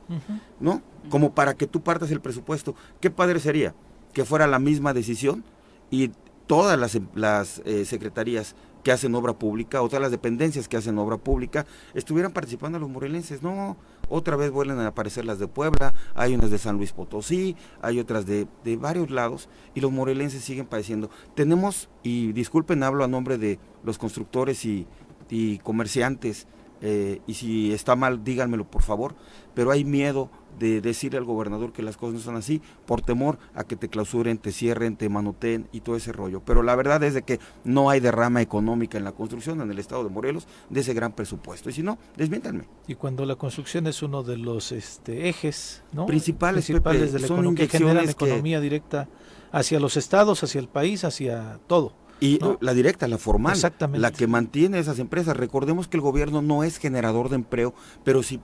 ¿no? 0.59 0.81
Como 1.09 1.33
para 1.33 1.55
que 1.55 1.67
tú 1.67 1.81
partas 1.81 2.11
el 2.11 2.21
presupuesto. 2.21 2.75
Qué 2.99 3.09
padre 3.09 3.39
sería 3.39 3.73
que 4.13 4.25
fuera 4.25 4.47
la 4.47 4.59
misma 4.59 4.93
decisión 4.93 5.43
y 5.91 6.11
todas 6.47 6.79
las, 6.79 6.97
las 7.15 7.61
eh, 7.65 7.85
secretarías 7.85 8.55
que 8.85 8.91
hacen 8.91 9.15
obra 9.15 9.33
pública 9.33 9.81
o 9.81 9.89
las 9.99 10.11
dependencias 10.11 10.67
que 10.67 10.77
hacen 10.77 10.99
obra 10.99 11.17
pública 11.17 11.65
estuvieran 11.95 12.31
participando 12.31 12.77
los 12.77 12.87
morelenses. 12.87 13.41
No, 13.41 13.77
otra 14.09 14.35
vez 14.35 14.51
vuelven 14.51 14.77
a 14.77 14.85
aparecer 14.85 15.25
las 15.25 15.39
de 15.39 15.47
Puebla, 15.47 15.95
hay 16.13 16.35
unas 16.35 16.51
de 16.51 16.59
San 16.59 16.77
Luis 16.77 16.91
Potosí, 16.91 17.55
hay 17.81 17.99
otras 17.99 18.27
de, 18.27 18.45
de 18.63 18.77
varios 18.77 19.09
lados 19.09 19.49
y 19.73 19.81
los 19.81 19.91
morelenses 19.91 20.43
siguen 20.43 20.67
padeciendo. 20.67 21.09
Tenemos, 21.33 21.89
y 22.03 22.31
disculpen, 22.33 22.83
hablo 22.83 23.03
a 23.03 23.07
nombre 23.07 23.39
de 23.39 23.57
los 23.83 23.97
constructores 23.97 24.63
y, 24.65 24.85
y 25.31 25.57
comerciantes, 25.57 26.45
eh, 26.81 27.21
y 27.25 27.33
si 27.33 27.73
está 27.73 27.95
mal, 27.95 28.23
díganmelo 28.23 28.69
por 28.69 28.83
favor, 28.83 29.15
pero 29.55 29.71
hay 29.71 29.83
miedo 29.83 30.29
de 30.59 30.81
decirle 30.81 31.17
al 31.17 31.25
gobernador 31.25 31.71
que 31.71 31.81
las 31.81 31.97
cosas 31.97 32.15
no 32.15 32.19
son 32.19 32.35
así 32.35 32.61
por 32.85 33.01
temor 33.01 33.37
a 33.53 33.63
que 33.63 33.75
te 33.75 33.89
clausuren, 33.89 34.37
te 34.37 34.51
cierren, 34.51 34.95
te 34.95 35.09
manoteen 35.09 35.67
y 35.71 35.81
todo 35.81 35.95
ese 35.95 36.11
rollo. 36.11 36.41
Pero 36.45 36.63
la 36.63 36.75
verdad 36.75 37.03
es 37.03 37.13
de 37.13 37.23
que 37.23 37.39
no 37.63 37.89
hay 37.89 37.99
derrama 37.99 38.41
económica 38.41 38.97
en 38.97 39.03
la 39.03 39.11
construcción 39.11 39.61
en 39.61 39.71
el 39.71 39.79
estado 39.79 40.03
de 40.03 40.09
Morelos 40.09 40.47
de 40.69 40.81
ese 40.81 40.93
gran 40.93 41.11
presupuesto. 41.13 41.69
Y 41.69 41.73
si 41.73 41.83
no, 41.83 41.97
desmiéntanme. 42.15 42.65
Y 42.87 42.95
cuando 42.95 43.25
la 43.25 43.35
construcción 43.35 43.87
es 43.87 44.01
uno 44.01 44.23
de 44.23 44.37
los 44.37 44.71
este, 44.71 45.29
ejes 45.29 45.83
¿no? 45.91 46.05
principales, 46.05 46.65
principales 46.65 47.13
de 47.13 47.19
la 47.19 47.27
economía 47.27 47.67
que 47.67 47.77
generan 47.77 48.09
economía 48.09 48.59
directa 48.59 49.07
hacia 49.51 49.79
los 49.79 49.97
estados, 49.97 50.43
hacia 50.43 50.59
el 50.59 50.67
país, 50.67 51.03
hacia 51.03 51.59
todo. 51.67 51.93
Y 52.19 52.39
la 52.61 52.73
directa, 52.73 53.07
la 53.07 53.17
formal, 53.17 53.57
la 53.93 54.11
que 54.11 54.25
mantiene 54.27 54.79
esas 54.79 54.99
empresas. 54.99 55.35
Recordemos 55.35 55.87
que 55.87 55.97
el 55.97 56.01
gobierno 56.01 56.41
no 56.41 56.63
es 56.63 56.77
generador 56.77 57.29
de 57.29 57.35
empleo, 57.35 57.73
pero 58.03 58.23
sí 58.23 58.39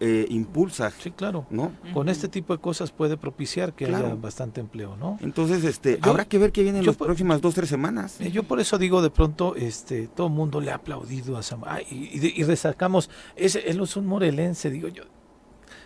eh, 0.00 0.26
impulsa. 0.30 0.90
Sí, 0.90 1.10
claro. 1.10 1.46
¿no? 1.50 1.72
Con 1.92 2.08
este 2.08 2.28
tipo 2.28 2.54
de 2.54 2.60
cosas 2.60 2.90
puede 2.90 3.16
propiciar 3.16 3.72
que 3.74 3.86
haya 3.86 4.14
bastante 4.14 4.60
empleo, 4.60 4.96
¿no? 4.96 5.18
Entonces, 5.20 5.64
este, 5.64 5.98
habrá 6.02 6.24
que 6.24 6.38
ver 6.38 6.52
qué 6.52 6.62
viene 6.62 6.80
en 6.80 6.86
las 6.86 6.96
próximas 6.96 7.40
dos, 7.40 7.54
tres 7.54 7.68
semanas. 7.68 8.20
Eh, 8.20 8.30
yo 8.30 8.42
por 8.42 8.60
eso 8.60 8.78
digo, 8.78 9.02
de 9.02 9.10
pronto, 9.10 9.54
este, 9.56 10.08
todo 10.08 10.28
el 10.28 10.32
mundo 10.32 10.60
le 10.60 10.70
ha 10.70 10.76
aplaudido 10.76 11.36
a 11.36 11.42
Sam. 11.42 11.62
y, 11.90 12.40
y, 12.40 12.44
resacamos, 12.44 13.10
ese, 13.36 13.70
él 13.70 13.80
es 13.80 13.96
un 13.96 14.06
morelense, 14.06 14.70
digo 14.70 14.88
yo 14.88 15.04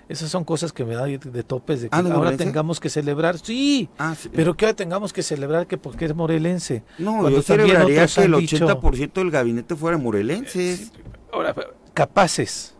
esas 0.08 0.30
son 0.30 0.44
cosas 0.44 0.72
que 0.72 0.84
me 0.84 0.94
da 0.94 1.04
de, 1.04 1.18
topes 1.42 1.82
de 1.82 1.88
que 1.88 1.96
ah, 1.96 2.04
ahora 2.12 2.36
tengamos 2.36 2.78
que 2.78 2.90
celebrar. 2.90 3.38
Sí, 3.38 3.88
ah, 3.98 4.14
pero 4.32 4.54
que 4.54 4.66
ahora 4.66 4.76
tengamos 4.76 5.12
que 5.12 5.22
celebrar 5.22 5.66
que 5.66 5.78
porque 5.78 6.04
es 6.04 6.14
morelense. 6.14 6.82
No, 6.98 7.28
yo 7.30 7.42
celebraría 7.42 8.06
que 8.06 8.22
el 8.22 8.34
80% 8.34 9.12
del 9.14 9.30
gabinete 9.30 9.76
fuera 9.76 9.96
morelenses. 9.96 10.92
Ahora, 11.32 11.54
capaces 11.94 12.73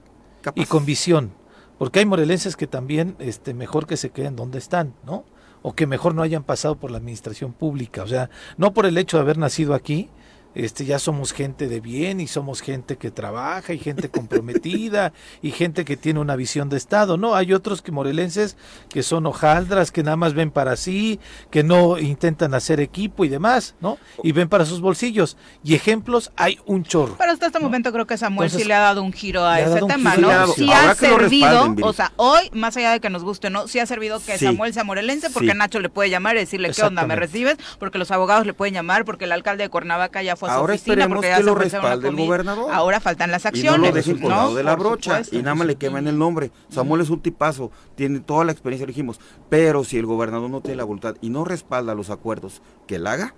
y 0.54 0.66
con 0.66 0.84
visión. 0.84 1.32
Porque 1.78 1.98
hay 1.98 2.06
morelenses 2.06 2.56
que 2.56 2.66
también 2.66 3.16
este, 3.18 3.54
mejor 3.54 3.86
que 3.86 3.96
se 3.96 4.10
queden 4.10 4.36
donde 4.36 4.58
están, 4.58 4.94
¿no? 5.04 5.24
O 5.62 5.74
que 5.74 5.86
mejor 5.86 6.14
no 6.14 6.22
hayan 6.22 6.44
pasado 6.44 6.76
por 6.76 6.90
la 6.90 6.98
administración 6.98 7.52
pública. 7.52 8.02
O 8.02 8.06
sea, 8.06 8.30
no 8.56 8.72
por 8.72 8.86
el 8.86 8.98
hecho 8.98 9.16
de 9.16 9.22
haber 9.22 9.38
nacido 9.38 9.74
aquí, 9.74 10.10
este, 10.54 10.84
ya 10.84 10.98
somos 10.98 11.32
gente 11.32 11.68
de 11.68 11.80
bien 11.80 12.20
y 12.20 12.26
somos 12.26 12.60
gente 12.60 12.96
que 12.96 13.10
trabaja 13.10 13.72
y 13.72 13.78
gente 13.78 14.08
comprometida 14.08 15.12
y 15.42 15.50
gente 15.50 15.84
que 15.84 15.96
tiene 15.96 16.20
una 16.20 16.36
visión 16.36 16.68
de 16.68 16.76
Estado. 16.76 17.16
No, 17.16 17.34
hay 17.34 17.52
otros 17.52 17.82
que 17.82 17.92
morelenses 17.92 18.56
que 18.88 19.02
son 19.02 19.26
hojaldras, 19.26 19.90
que 19.90 20.02
nada 20.02 20.16
más 20.16 20.34
ven 20.34 20.50
para 20.50 20.76
sí, 20.76 21.20
que 21.50 21.62
no 21.62 21.98
intentan 21.98 22.54
hacer 22.54 22.80
equipo 22.80 23.24
y 23.24 23.28
demás, 23.28 23.74
¿no? 23.80 23.98
Y 24.22 24.32
ven 24.32 24.48
para 24.48 24.64
sus 24.64 24.80
bolsillos. 24.80 25.36
Y 25.62 25.74
ejemplos 25.74 26.32
hay 26.36 26.58
un 26.66 26.84
chorro. 26.84 27.16
Pero 27.18 27.32
hasta 27.32 27.46
este 27.46 27.58
momento 27.58 27.92
creo 27.92 28.06
que 28.06 28.16
Samuel 28.16 28.46
Entonces, 28.46 28.62
sí 28.62 28.68
le 28.68 28.74
ha 28.74 28.80
dado 28.80 29.02
un 29.02 29.12
giro 29.12 29.44
a 29.44 29.60
ese 29.60 29.80
tema, 29.86 30.12
giro. 30.12 30.30
¿no? 30.30 30.46
Sí, 30.48 30.64
Sí 30.64 30.72
ahora 30.72 30.90
ha 30.92 30.94
servido, 30.94 31.74
o 31.82 31.92
sea, 31.92 32.12
hoy, 32.16 32.50
más 32.52 32.76
allá 32.76 32.92
de 32.92 33.00
que 33.00 33.10
nos 33.10 33.24
guste 33.24 33.48
o 33.48 33.50
no, 33.50 33.68
sí 33.68 33.78
ha 33.78 33.86
servido 33.86 34.20
que 34.20 34.38
Sí. 34.38 34.46
Samuel 34.46 34.72
sea 34.74 34.84
morelense, 34.84 35.30
porque 35.30 35.50
Sí. 35.50 35.56
Nacho 35.56 35.80
le 35.80 35.88
puede 35.88 36.10
llamar 36.10 36.36
y 36.36 36.40
decirle, 36.40 36.70
¿qué 36.72 36.82
onda, 36.82 37.06
me 37.06 37.16
recibes? 37.16 37.56
Porque 37.78 37.98
los 37.98 38.10
abogados 38.10 38.46
le 38.46 38.54
pueden 38.54 38.74
llamar, 38.74 39.04
porque 39.04 39.24
el 39.24 39.32
alcalde 39.32 39.64
de 39.64 39.70
Cuernavaca 39.70 40.22
ya 40.22 40.36
fue 40.36 40.43
a 40.46 40.50
su 40.50 40.54
Ahora 40.54 40.74
oficina, 40.74 40.92
esperemos 40.94 41.16
porque 41.16 41.36
que 41.36 41.42
lo 41.42 41.54
respalde 41.54 42.08
el 42.08 42.16
gobernador. 42.16 42.72
Ahora 42.72 43.00
faltan 43.00 43.30
las 43.30 43.42
Y 43.42 43.44
no 43.44 43.48
acciones. 43.48 43.90
lo 43.90 43.92
dejen 43.96 44.18
colgado 44.20 44.54
de 44.54 44.62
la 44.64 44.76
brocha 44.76 45.10
supuesto. 45.16 45.36
y 45.36 45.42
nada 45.42 45.54
más 45.54 45.66
le 45.66 45.76
queman 45.76 46.06
el 46.08 46.18
nombre. 46.18 46.50
Samuel 46.68 47.00
es 47.02 47.10
un 47.10 47.20
tipazo, 47.20 47.70
tiene 47.94 48.20
toda 48.20 48.44
la 48.44 48.52
experiencia, 48.52 48.86
dijimos, 48.86 49.20
pero 49.48 49.84
si 49.84 49.98
el 49.98 50.06
gobernador 50.06 50.50
no 50.50 50.60
tiene 50.60 50.76
la 50.76 50.84
voluntad 50.84 51.16
y 51.20 51.30
no 51.30 51.44
respalda 51.44 51.94
los 51.94 52.10
acuerdos 52.10 52.62
que 52.86 52.96
él 52.96 53.06
haga, 53.06 53.34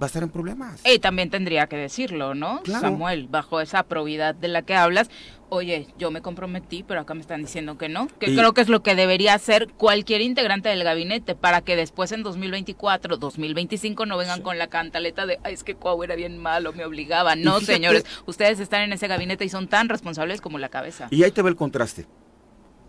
va 0.00 0.06
a 0.06 0.08
estar 0.08 0.22
en 0.22 0.30
problemas. 0.30 0.80
Y 0.84 0.98
también 0.98 1.30
tendría 1.30 1.66
que 1.68 1.76
decirlo, 1.76 2.34
¿no? 2.34 2.60
Claro. 2.62 2.80
Samuel, 2.82 3.28
bajo 3.28 3.60
esa 3.60 3.84
probidad 3.84 4.34
de 4.34 4.48
la 4.48 4.62
que 4.62 4.74
hablas, 4.74 5.08
oye, 5.50 5.86
yo 5.98 6.10
me 6.10 6.20
comprometí, 6.20 6.82
pero 6.82 7.00
acá 7.00 7.14
me 7.14 7.20
están 7.20 7.42
diciendo 7.42 7.78
que 7.78 7.88
no, 7.88 8.08
que 8.18 8.30
Y- 8.30 8.36
creo 8.36 8.52
que 8.54 8.60
es 8.60 8.68
lo 8.68 8.82
que 8.82 8.96
debería 8.96 9.34
hacer 9.34 9.68
cualquier 9.72 10.20
integrante 10.20 10.68
del 10.68 10.82
gabinete 10.82 11.36
para 11.36 11.60
que 11.60 11.76
después 11.76 12.10
en 12.10 12.24
2024, 12.24 13.18
2025 13.18 14.04
no 14.06 14.16
vengan 14.16 14.42
con 14.42 14.58
la 14.58 14.66
cantaleta 14.66 15.26
de, 15.26 15.38
ay, 15.44 15.54
es 15.54 15.62
que 15.62 15.76
Cuau 15.76 16.02
era 16.02 16.16
bien 16.16 16.38
malo, 16.38 16.72
me 16.72 16.84
obligaba. 16.84 17.36
No, 17.36 17.60
fíjate- 17.60 17.72
señores, 17.74 18.04
ustedes 18.26 18.58
están 18.58 18.82
en 18.82 18.92
ese 18.94 19.06
gabinete 19.06 19.44
y 19.44 19.48
son 19.48 19.68
tan 19.68 19.88
responsables 19.88 20.40
como 20.40 20.58
la 20.58 20.70
cabeza. 20.70 21.06
Y 21.10 21.22
ahí 21.22 21.30
te 21.30 21.40
ve 21.42 21.50
el 21.50 21.56
contraste. 21.56 22.06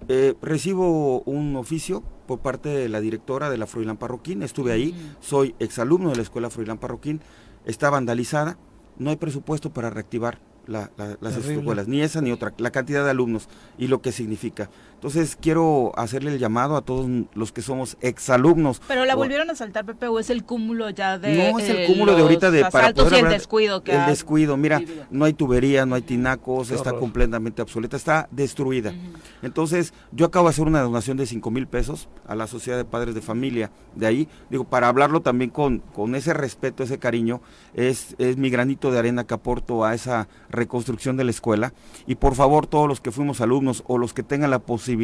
Eh, 0.07 0.35
recibo 0.41 1.21
un 1.21 1.55
oficio 1.55 2.03
por 2.27 2.39
parte 2.39 2.69
de 2.69 2.89
la 2.89 3.01
directora 3.01 3.49
de 3.49 3.57
la 3.57 3.65
Froilán 3.65 3.97
Parroquín, 3.97 4.43
estuve 4.43 4.71
ahí, 4.71 4.93
Mm. 4.93 5.15
soy 5.23 5.55
exalumno 5.59 6.09
de 6.11 6.15
la 6.17 6.21
escuela 6.21 6.49
Froilán 6.49 6.77
Parroquín, 6.77 7.21
está 7.65 7.89
vandalizada, 7.89 8.57
no 8.97 9.09
hay 9.09 9.15
presupuesto 9.15 9.71
para 9.73 9.89
reactivar 9.89 10.39
la- 10.67 10.91
la- 10.97 11.17
las 11.21 11.33
escuelas, 11.37 11.87
ni 11.87 12.01
esa 12.01 12.21
ni 12.21 12.31
otra, 12.31 12.53
la 12.57 12.71
cantidad 12.71 13.03
de 13.03 13.11
alumnos 13.11 13.47
y 13.77 13.87
lo 13.87 14.01
que 14.01 14.11
significa. 14.11 14.69
Entonces 15.05 15.37
quiero 15.39 15.91
hacerle 15.97 16.31
el 16.33 16.39
llamado 16.39 16.75
a 16.75 16.81
todos 16.81 17.07
los 17.35 17.51
que 17.51 17.61
somos 17.61 17.95
exalumnos. 18.01 18.81
Pero 18.87 19.05
la 19.05 19.13
o- 19.13 19.17
volvieron 19.17 19.51
a 19.51 19.55
saltar, 19.55 19.85
Pepe, 19.85 20.07
o 20.07 20.17
es 20.17 20.31
el 20.31 20.43
cúmulo 20.43 20.89
ya 20.89 21.19
de. 21.19 21.51
no 21.51 21.59
es 21.59 21.69
el 21.69 21.77
eh, 21.77 21.85
cúmulo 21.85 22.15
de 22.15 22.23
ahorita 22.23 22.49
de 22.49 22.65
para 22.71 22.91
poder 22.91 23.11
y 23.13 23.15
el 23.17 23.19
hablar- 23.25 23.33
descuido 23.33 23.83
que 23.83 23.91
el 23.91 23.99
ha 23.99 24.07
descuido 24.07 24.57
mira 24.57 24.79
vivido. 24.79 25.05
no 25.11 25.25
hay 25.25 25.33
tubería 25.33 25.85
no 25.85 25.93
hay 25.93 26.01
tinacos 26.01 26.69
Qué 26.69 26.73
está 26.75 26.89
horror. 26.89 27.01
completamente 27.01 27.61
obsoleta 27.61 27.95
está 27.97 28.27
destruida 28.31 28.95
entonces 29.43 29.93
yo 30.11 30.25
acabo 30.25 30.47
de 30.47 30.51
hacer 30.51 30.65
una 30.65 30.81
donación 30.81 31.17
de 31.17 31.27
5 31.27 31.51
mil 31.51 31.67
pesos 31.67 32.09
a 32.27 32.33
la 32.33 32.47
sociedad 32.47 32.77
de 32.77 32.85
padres 32.85 33.13
de 33.13 33.21
familia 33.21 33.69
de 33.95 34.07
ahí 34.07 34.27
digo 34.49 34.63
para 34.63 34.87
hablarlo 34.87 35.21
también 35.21 35.51
con 35.51 35.79
con 35.93 36.15
ese 36.15 36.33
respeto 36.33 36.81
ese 36.83 36.97
cariño 36.97 37.41
es 37.75 38.15
es 38.17 38.37
mi 38.37 38.49
granito 38.49 38.91
de 38.91 38.97
arena 38.97 39.23
que 39.25 39.35
aporto 39.35 39.85
a 39.85 39.93
esa 39.93 40.27
reconstrucción 40.49 41.15
de 41.15 41.25
la 41.25 41.31
escuela 41.31 41.73
y 42.07 42.15
por 42.15 42.33
favor 42.33 42.65
todos 42.65 42.87
los 42.87 43.01
que 43.01 43.11
fuimos 43.11 43.39
alumnos 43.41 43.83
o 43.85 43.99
los 43.99 44.13
que 44.13 44.23
tengan 44.23 44.49
la 44.49 44.59
posibilidad 44.59 44.94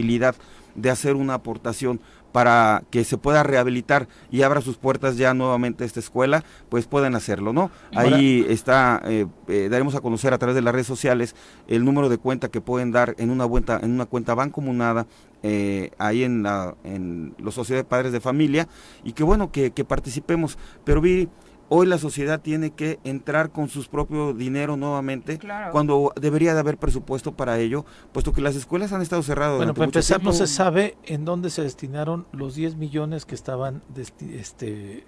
de 0.76 0.90
hacer 0.90 1.16
una 1.16 1.36
aportación 1.36 2.00
para 2.32 2.84
que 2.90 3.04
se 3.04 3.18
pueda 3.18 3.44
rehabilitar 3.44 4.08
y 4.32 4.42
abra 4.42 4.62
sus 4.62 4.78
puertas 4.78 5.18
ya 5.18 5.34
nuevamente 5.34 5.84
esta 5.84 6.00
escuela, 6.00 6.44
pues 6.70 6.88
pueden 6.88 7.16
hacerlo, 7.16 7.54
¿no? 7.54 7.72
Ahí 7.94 8.46
está, 8.48 9.02
eh, 9.06 9.28
eh, 9.48 9.68
daremos 9.70 9.96
a 9.96 10.02
conocer 10.02 10.34
a 10.34 10.38
través 10.38 10.56
de 10.56 10.62
las 10.62 10.74
redes 10.74 10.88
sociales 10.88 11.36
el 11.68 11.84
número 11.84 12.10
de 12.10 12.18
cuenta 12.18 12.50
que 12.50 12.62
pueden 12.62 12.92
dar 12.92 13.16
en 13.18 13.32
una 13.32 13.46
cuenta, 13.48 13.80
en 13.82 13.92
una 13.92 14.06
cuenta 14.06 14.34
bancomunada, 14.34 15.08
eh, 15.44 15.92
ahí 15.98 16.24
en 16.24 16.44
la, 16.44 16.76
en 16.84 17.34
la 17.38 17.52
Sociedad 17.52 17.82
de 17.82 17.86
Padres 17.86 18.14
de 18.14 18.22
Familia, 18.22 18.68
y 19.04 19.12
que 19.14 19.24
bueno, 19.24 19.52
que, 19.52 19.72
que 19.72 19.84
participemos. 19.84 20.58
Pero 20.86 21.02
vi, 21.02 21.28
hoy 21.74 21.88
la 21.88 21.98
sociedad 21.98 22.42
tiene 22.42 22.72
que 22.72 23.00
entrar 23.06 23.50
con 23.52 23.70
sus 23.70 23.88
propios 23.88 24.38
dinero 24.38 24.76
nuevamente, 24.76 25.38
Claro. 25.38 25.72
cuando 25.72 26.12
debería 26.20 26.54
de 26.54 26.60
haber 26.60 26.78
presupuesto 26.78 27.32
para 27.32 27.58
ello, 27.60 27.86
puesto 28.12 28.34
que 28.34 28.42
las 28.42 28.58
escuelas 28.58 28.92
han 28.92 29.02
estado 29.02 29.24
cerradas. 29.24 29.56
Bueno, 29.56 29.74
para 29.74 29.86
empezar, 29.86 30.18
no 30.18 30.32
tiempo. 30.32 30.38
se 30.38 30.54
sabe 30.54 30.98
en 31.06 31.24
dónde 31.24 31.50
se 31.50 31.62
destinaron 31.62 32.28
los 32.34 32.56
10 32.56 32.76
millones 32.76 33.26
que 33.26 33.36
estaban 33.36 33.84
este, 33.96 35.06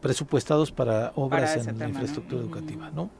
presupuestados 0.00 0.70
para 0.70 1.12
obras 1.16 1.56
en 1.56 1.66
la 1.66 1.72
tema, 1.72 1.78
¿no? 1.84 1.88
infraestructura 1.88 2.40
educativa, 2.40 2.90
¿no? 2.92 3.10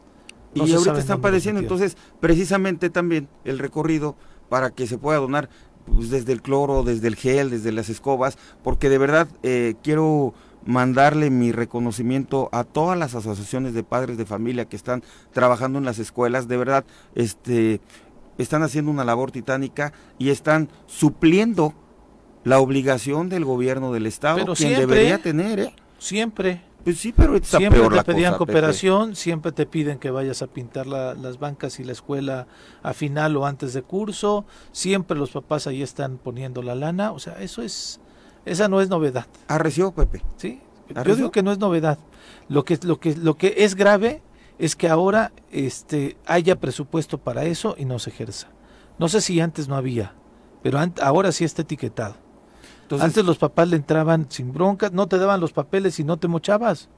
Y 0.55 0.61
No 0.61 0.67
sabe 0.69 0.79
ahorita 0.79 0.99
están 1.01 1.21
padeciendo, 1.21 1.61
entonces 1.61 1.97
precisamente 2.21 2.89
también 2.89 3.29
el 3.45 3.59
recorrido 3.59 4.15
para 4.49 4.71
que 4.71 4.87
se 4.87 4.97
pueda 4.97 5.19
donar 5.19 5.49
pues, 5.87 6.11
desde 6.11 6.33
el 6.33 6.41
cloro, 6.41 6.85
desde 6.85 7.09
el 7.09 7.17
gel, 7.17 7.51
desde 7.51 7.73
las 7.73 7.89
escobas, 7.89 8.39
porque 8.63 8.89
de 8.89 8.99
verdad 8.99 9.27
eh, 9.43 9.75
quiero 9.83 10.35
mandarle 10.67 11.31
mi 11.31 11.53
reconocimiento 11.53 12.49
a 12.53 12.65
todas 12.65 12.99
las 12.99 13.15
asociaciones 13.15 13.73
de 13.75 13.83
padres 13.83 14.19
de 14.19 14.27
familia 14.27 14.67
que 14.67 14.77
están 14.77 15.03
trabajando 15.33 15.79
en 15.79 15.85
las 15.85 15.99
escuelas, 15.99 16.49
de 16.49 16.57
verdad, 16.57 16.85
este, 17.15 17.81
están 18.39 18.63
haciendo 18.63 18.91
una 18.91 19.05
labor 19.05 19.31
titánica 19.31 19.93
y 20.19 20.31
están 20.31 20.69
supliendo 20.87 21.73
la 22.45 22.61
obligación 22.61 23.29
del 23.29 23.45
gobierno 23.45 23.93
del 23.93 24.07
estado, 24.07 24.37
Pero 24.39 24.55
quien 24.55 24.69
siempre, 24.75 24.87
debería 24.97 25.19
tener, 25.23 25.59
¿eh? 25.61 25.77
Siempre, 25.99 26.63
Pues 26.85 26.99
sí, 26.99 27.13
pero 27.17 27.35
está 27.35 27.59
siempre 27.59 27.81
peor 27.81 27.91
te 27.93 27.97
la 27.97 28.05
pedían 28.05 28.33
cosa, 28.35 28.39
Pepe. 28.39 28.53
cooperación, 28.53 29.17
siempre 29.17 29.51
te 29.51 29.67
piden 29.67 29.99
que 29.99 30.11
vayas 30.13 30.43
a 30.43 30.47
pintar 30.47 30.87
la- 30.87 31.15
las 31.15 31.39
bancas 31.41 31.81
y 31.81 31.85
la 31.85 31.91
escuela 31.93 32.47
a 32.85 32.93
final 32.93 33.37
o 33.37 33.45
antes 33.47 33.73
de 33.73 33.83
curso, 33.83 34.45
siempre 34.71 35.19
los 35.19 35.31
papás 35.33 35.67
ahí 35.67 35.83
están 35.83 36.19
poniendo 36.19 36.63
la 36.63 36.77
lana, 36.77 37.11
o 37.11 37.19
sea, 37.19 37.43
eso 37.43 37.63
es, 37.63 37.99
esa 38.47 38.69
no 38.69 38.81
es 38.81 38.89
novedad. 38.89 39.27
Arreció, 39.49 39.93
Pepe. 39.93 40.23
¿sí? 40.37 40.61
Yo 41.05 41.17
digo 41.17 41.31
que 41.31 41.43
no 41.43 41.53
es 41.53 41.59
novedad. 41.59 41.99
Lo 42.49 42.65
que, 42.65 42.79
lo 42.83 42.99
que, 43.01 43.17
lo 43.17 43.37
que 43.37 43.55
es 43.59 43.75
grave 43.75 44.23
es 44.59 44.77
que 44.77 44.89
ahora 44.89 45.33
este, 45.51 46.17
haya 46.27 46.59
presupuesto 46.59 47.19
para 47.19 47.45
eso 47.45 47.75
y 47.77 47.85
no 47.85 47.99
se 47.99 48.11
ejerza. 48.11 48.49
No 48.99 49.09
sé 49.09 49.21
si 49.21 49.41
antes 49.41 49.69
no 49.69 49.77
había, 49.77 50.15
pero 50.63 50.79
ahora 51.03 51.33
sí 51.33 51.45
está 51.45 51.63
etiquetado. 51.63 52.15
Entonces, 52.83 53.05
antes 53.05 53.25
los 53.25 53.37
papás 53.37 53.69
le 53.69 53.77
entraban 53.77 54.27
sin 54.31 54.53
broncas, 54.53 54.93
no 54.93 55.09
te 55.09 55.19
daban 55.19 55.41
los 55.41 55.53
papeles 55.53 55.99
y 55.99 56.05
no 56.05 56.17
te 56.17 56.29
mochabas. 56.29 56.89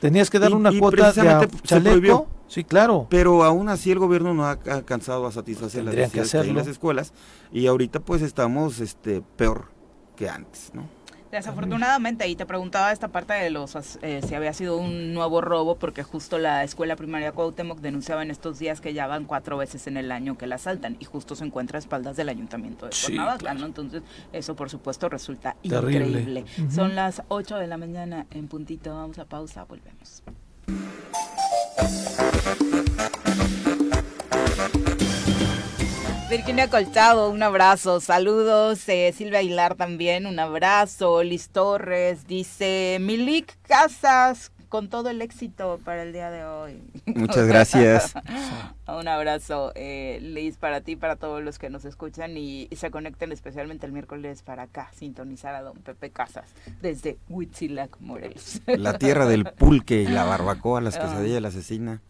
Tenías 0.00 0.28
que 0.28 0.40
dar 0.40 0.52
una 0.52 0.72
y 0.72 0.78
cuota 0.80 1.12
de 1.12 1.48
chaleco. 1.62 2.26
Sí, 2.48 2.64
claro. 2.64 3.06
Pero 3.08 3.44
aún 3.44 3.68
así 3.68 3.92
el 3.92 4.00
gobierno 4.00 4.34
no 4.34 4.44
ha 4.44 4.58
alcanzado 4.68 5.26
a 5.26 5.32
satisfacer 5.32 5.84
las 5.84 5.94
necesidades 5.94 6.32
que 6.32 6.38
hay 6.38 6.50
en 6.50 6.56
las 6.56 6.66
escuelas 6.66 7.12
y 7.52 7.66
ahorita 7.66 8.00
pues 8.00 8.20
estamos 8.20 8.80
este 8.80 9.22
peor 9.36 9.75
que 10.16 10.28
antes, 10.28 10.70
¿no? 10.74 10.84
Desafortunadamente, 11.30 12.26
y 12.28 12.36
te 12.36 12.46
preguntaba 12.46 12.92
esta 12.92 13.08
parte 13.08 13.34
de 13.34 13.50
los 13.50 13.74
eh, 14.00 14.20
si 14.26 14.34
había 14.34 14.52
sido 14.52 14.78
un 14.78 15.12
nuevo 15.12 15.40
robo, 15.40 15.74
porque 15.76 16.02
justo 16.04 16.38
la 16.38 16.62
escuela 16.62 16.94
primaria 16.96 17.32
Cuauhtémoc 17.32 17.80
denunciaba 17.80 18.22
en 18.22 18.30
estos 18.30 18.58
días 18.60 18.80
que 18.80 18.94
ya 18.94 19.06
van 19.08 19.24
cuatro 19.24 19.56
veces 19.58 19.86
en 19.88 19.96
el 19.96 20.12
año 20.12 20.38
que 20.38 20.46
la 20.46 20.54
asaltan 20.54 20.96
y 21.00 21.04
justo 21.04 21.34
se 21.34 21.44
encuentra 21.44 21.78
a 21.78 21.80
espaldas 21.80 22.16
del 22.16 22.28
ayuntamiento 22.28 22.86
de 22.86 22.92
Sí, 22.92 23.06
Cuernavaca, 23.06 23.38
claro. 23.38 23.58
¿no? 23.58 23.66
Entonces, 23.66 24.02
eso 24.32 24.54
por 24.54 24.70
supuesto 24.70 25.08
resulta 25.08 25.56
Terrible. 25.62 26.06
increíble. 26.20 26.44
Son 26.70 26.94
las 26.94 27.22
8 27.28 27.56
de 27.56 27.66
la 27.66 27.76
mañana 27.76 28.26
en 28.30 28.46
puntito, 28.46 28.94
vamos 28.94 29.18
a 29.18 29.24
pausa, 29.24 29.64
volvemos. 29.64 30.22
Virginia 36.36 36.68
Colchado, 36.68 37.30
un 37.30 37.42
abrazo. 37.42 37.98
Saludos. 37.98 38.86
eh, 38.90 39.10
Silvia 39.16 39.38
Aguilar 39.38 39.74
también, 39.74 40.26
un 40.26 40.38
abrazo. 40.38 41.22
Liz 41.22 41.48
Torres 41.48 42.26
dice: 42.26 42.98
Milik 43.00 43.56
Casas, 43.62 44.52
con 44.68 44.88
todo 44.88 45.10
el 45.10 45.22
éxito 45.22 45.78
para 45.84 46.02
el 46.02 46.12
día 46.12 46.30
de 46.30 46.44
hoy. 46.44 46.82
Muchas 47.06 47.46
gracias. 47.46 48.14
un 48.88 49.08
abrazo, 49.08 49.72
eh, 49.74 50.18
Liz, 50.22 50.56
para 50.56 50.80
ti, 50.80 50.96
para 50.96 51.16
todos 51.16 51.42
los 51.42 51.58
que 51.58 51.70
nos 51.70 51.84
escuchan 51.84 52.36
y, 52.36 52.68
y 52.70 52.76
se 52.76 52.90
conecten 52.90 53.32
especialmente 53.32 53.86
el 53.86 53.92
miércoles 53.92 54.42
para 54.42 54.64
acá, 54.64 54.90
sintonizar 54.94 55.54
a 55.54 55.62
don 55.62 55.76
Pepe 55.78 56.10
Casas 56.10 56.44
desde 56.82 57.18
Huitzilac, 57.28 57.96
Morelos. 58.00 58.60
La 58.66 58.98
tierra 58.98 59.26
del 59.26 59.44
pulque 59.44 60.02
y 60.02 60.06
la 60.06 60.24
barbacoa, 60.24 60.80
las 60.80 60.96
quesadillas, 60.98 61.42
la 61.42 61.48
asesina. 61.48 62.00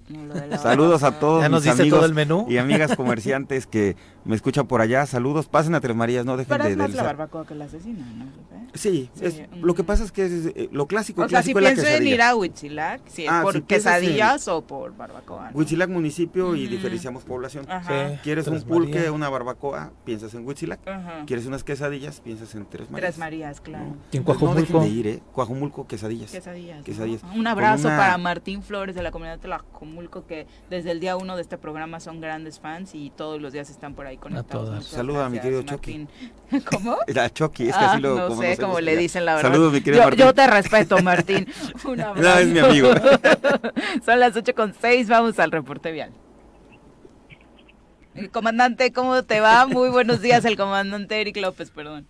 La 0.50 0.58
Saludos 0.58 1.02
a 1.02 1.18
todos 1.18 1.42
Ya 1.42 1.48
nos 1.48 1.64
mis 1.64 1.72
amigos 1.78 1.98
todo 1.98 2.06
el 2.06 2.14
menú. 2.14 2.46
y 2.48 2.58
amigas 2.58 2.94
comerciantes 2.96 3.66
que 3.66 3.96
me 4.24 4.36
escuchan 4.36 4.66
por 4.66 4.80
allá. 4.80 5.04
Saludos, 5.06 5.46
pasen 5.48 5.74
a 5.74 5.80
Tres 5.80 5.96
Marías, 5.96 6.24
no 6.24 6.36
dejen 6.36 6.50
Pero 6.50 6.64
de... 6.64 6.70
es 6.72 6.76
más 6.76 6.90
de- 6.90 6.96
la 6.96 7.02
barbacoa 7.02 7.46
que 7.46 7.54
la 7.54 7.64
asesina, 7.66 8.06
¿no, 8.14 8.26
Pepe? 8.26 8.78
Sí, 8.78 9.10
Sí, 9.14 9.24
es- 9.24 9.40
mm. 9.50 9.64
lo 9.64 9.74
que 9.74 9.82
pasa 9.84 10.04
es 10.04 10.12
que 10.12 10.26
es, 10.26 10.32
eh, 10.54 10.68
lo 10.72 10.86
clásico, 10.86 11.22
O 11.22 11.28
sea, 11.28 11.42
si 11.42 11.50
es 11.50 11.54
la 11.54 11.60
pienso 11.60 11.80
en 11.82 11.86
quesadilla. 11.86 12.10
Huitzilac, 12.46 13.00
si 13.08 13.24
es 13.24 13.30
Ah, 13.30 13.40
por 13.42 13.62
quesadillas 13.64 14.48
o 14.48 14.62
por 14.62 14.96
barbacoa. 14.96 15.50
¿no? 15.50 15.58
Huitzilac 15.58 15.88
municipio 15.90 16.54
y 16.54 16.66
diferenciamos 16.66 17.24
población. 17.24 17.66
Ajá. 17.68 18.10
Sí. 18.10 18.18
¿Quieres 18.22 18.46
un 18.48 18.60
pulque, 18.62 18.94
María. 18.94 19.12
una 19.12 19.28
barbacoa? 19.28 19.92
Piensas 20.04 20.32
en 20.34 20.46
Huitzilac. 20.46 20.86
Ajá. 20.86 21.24
¿Quieres 21.26 21.46
unas 21.46 21.64
quesadillas? 21.64 22.20
Piensas 22.20 22.54
en 22.54 22.66
Tres 22.66 22.90
Marías. 22.90 23.10
Tres 23.10 23.18
Marías, 23.18 23.60
claro. 23.60 23.84
¿no? 23.84 23.96
Y 24.12 24.16
en 24.16 24.20
Entonces, 24.22 24.42
no 24.42 24.54
dejen 24.54 24.72
Coajomulco. 24.72 24.80
de 24.80 24.88
ir, 24.88 25.06
¿eh? 25.08 25.22
Coajomulco, 25.32 25.86
quesadillas. 25.86 26.30
Quesadillas. 26.30 27.22
¿no? 27.24 27.34
Un 27.34 27.46
abrazo 27.46 27.88
una- 27.88 27.96
para 27.96 28.18
Martín 28.18 28.62
Flores 28.62 28.94
de 28.94 29.02
la 29.02 29.10
comunidad 29.10 29.36
de 29.36 29.42
Tlajomulco, 29.42 30.26
que 30.26 30.46
desde 30.70 30.90
el 30.92 31.00
día 31.00 31.16
uno 31.16 31.36
de 31.36 31.42
este 31.42 31.58
programa 31.58 32.00
son 32.00 32.20
grandes 32.20 32.60
fans 32.60 32.94
y 32.94 33.10
todos 33.10 33.40
los 33.40 33.52
días 33.52 33.70
están 33.70 33.94
por 33.94 34.06
ahí 34.06 34.16
conectados. 34.16 34.86
Saluda 34.86 35.26
a 35.26 35.28
mi 35.30 35.38
querido 35.40 35.62
Chucky. 35.62 36.06
¿Cómo? 36.70 36.96
La 37.08 37.30
Chucky, 37.32 37.68
es 37.68 37.76
que 37.76 37.84
Ah, 37.84 37.92
así 37.92 38.00
lo 38.02 38.28
no 38.28 38.36
sé 38.36 38.56
cómo 38.56 38.80
le 38.80 38.96
dicen 38.96 39.24
la 39.24 39.34
verdad. 39.34 39.50
Saludos, 39.50 39.72
mi 39.72 39.80
querido 39.80 40.02
yo, 40.02 40.08
Martín. 40.08 40.24
yo 40.26 40.34
te 40.34 40.46
respeto, 40.46 41.02
Martín. 41.02 41.46
Un 41.84 42.00
abrazo. 42.00 42.35
No, 42.36 42.40
es 42.42 42.48
mi 42.48 42.58
amigo. 42.58 42.88
Son 44.04 44.20
las 44.20 44.36
8 44.36 44.54
con 44.54 44.74
6, 44.74 45.08
vamos 45.08 45.38
al 45.38 45.50
reporte 45.50 45.90
vial. 45.92 46.12
Eh, 48.14 48.28
Comandante, 48.28 48.92
¿cómo 48.92 49.22
te 49.22 49.40
va? 49.40 49.66
Muy 49.66 49.88
buenos 49.90 50.20
días, 50.20 50.44
el 50.44 50.56
comandante 50.56 51.20
Eric 51.20 51.36
López, 51.38 51.70
perdón. 51.70 52.06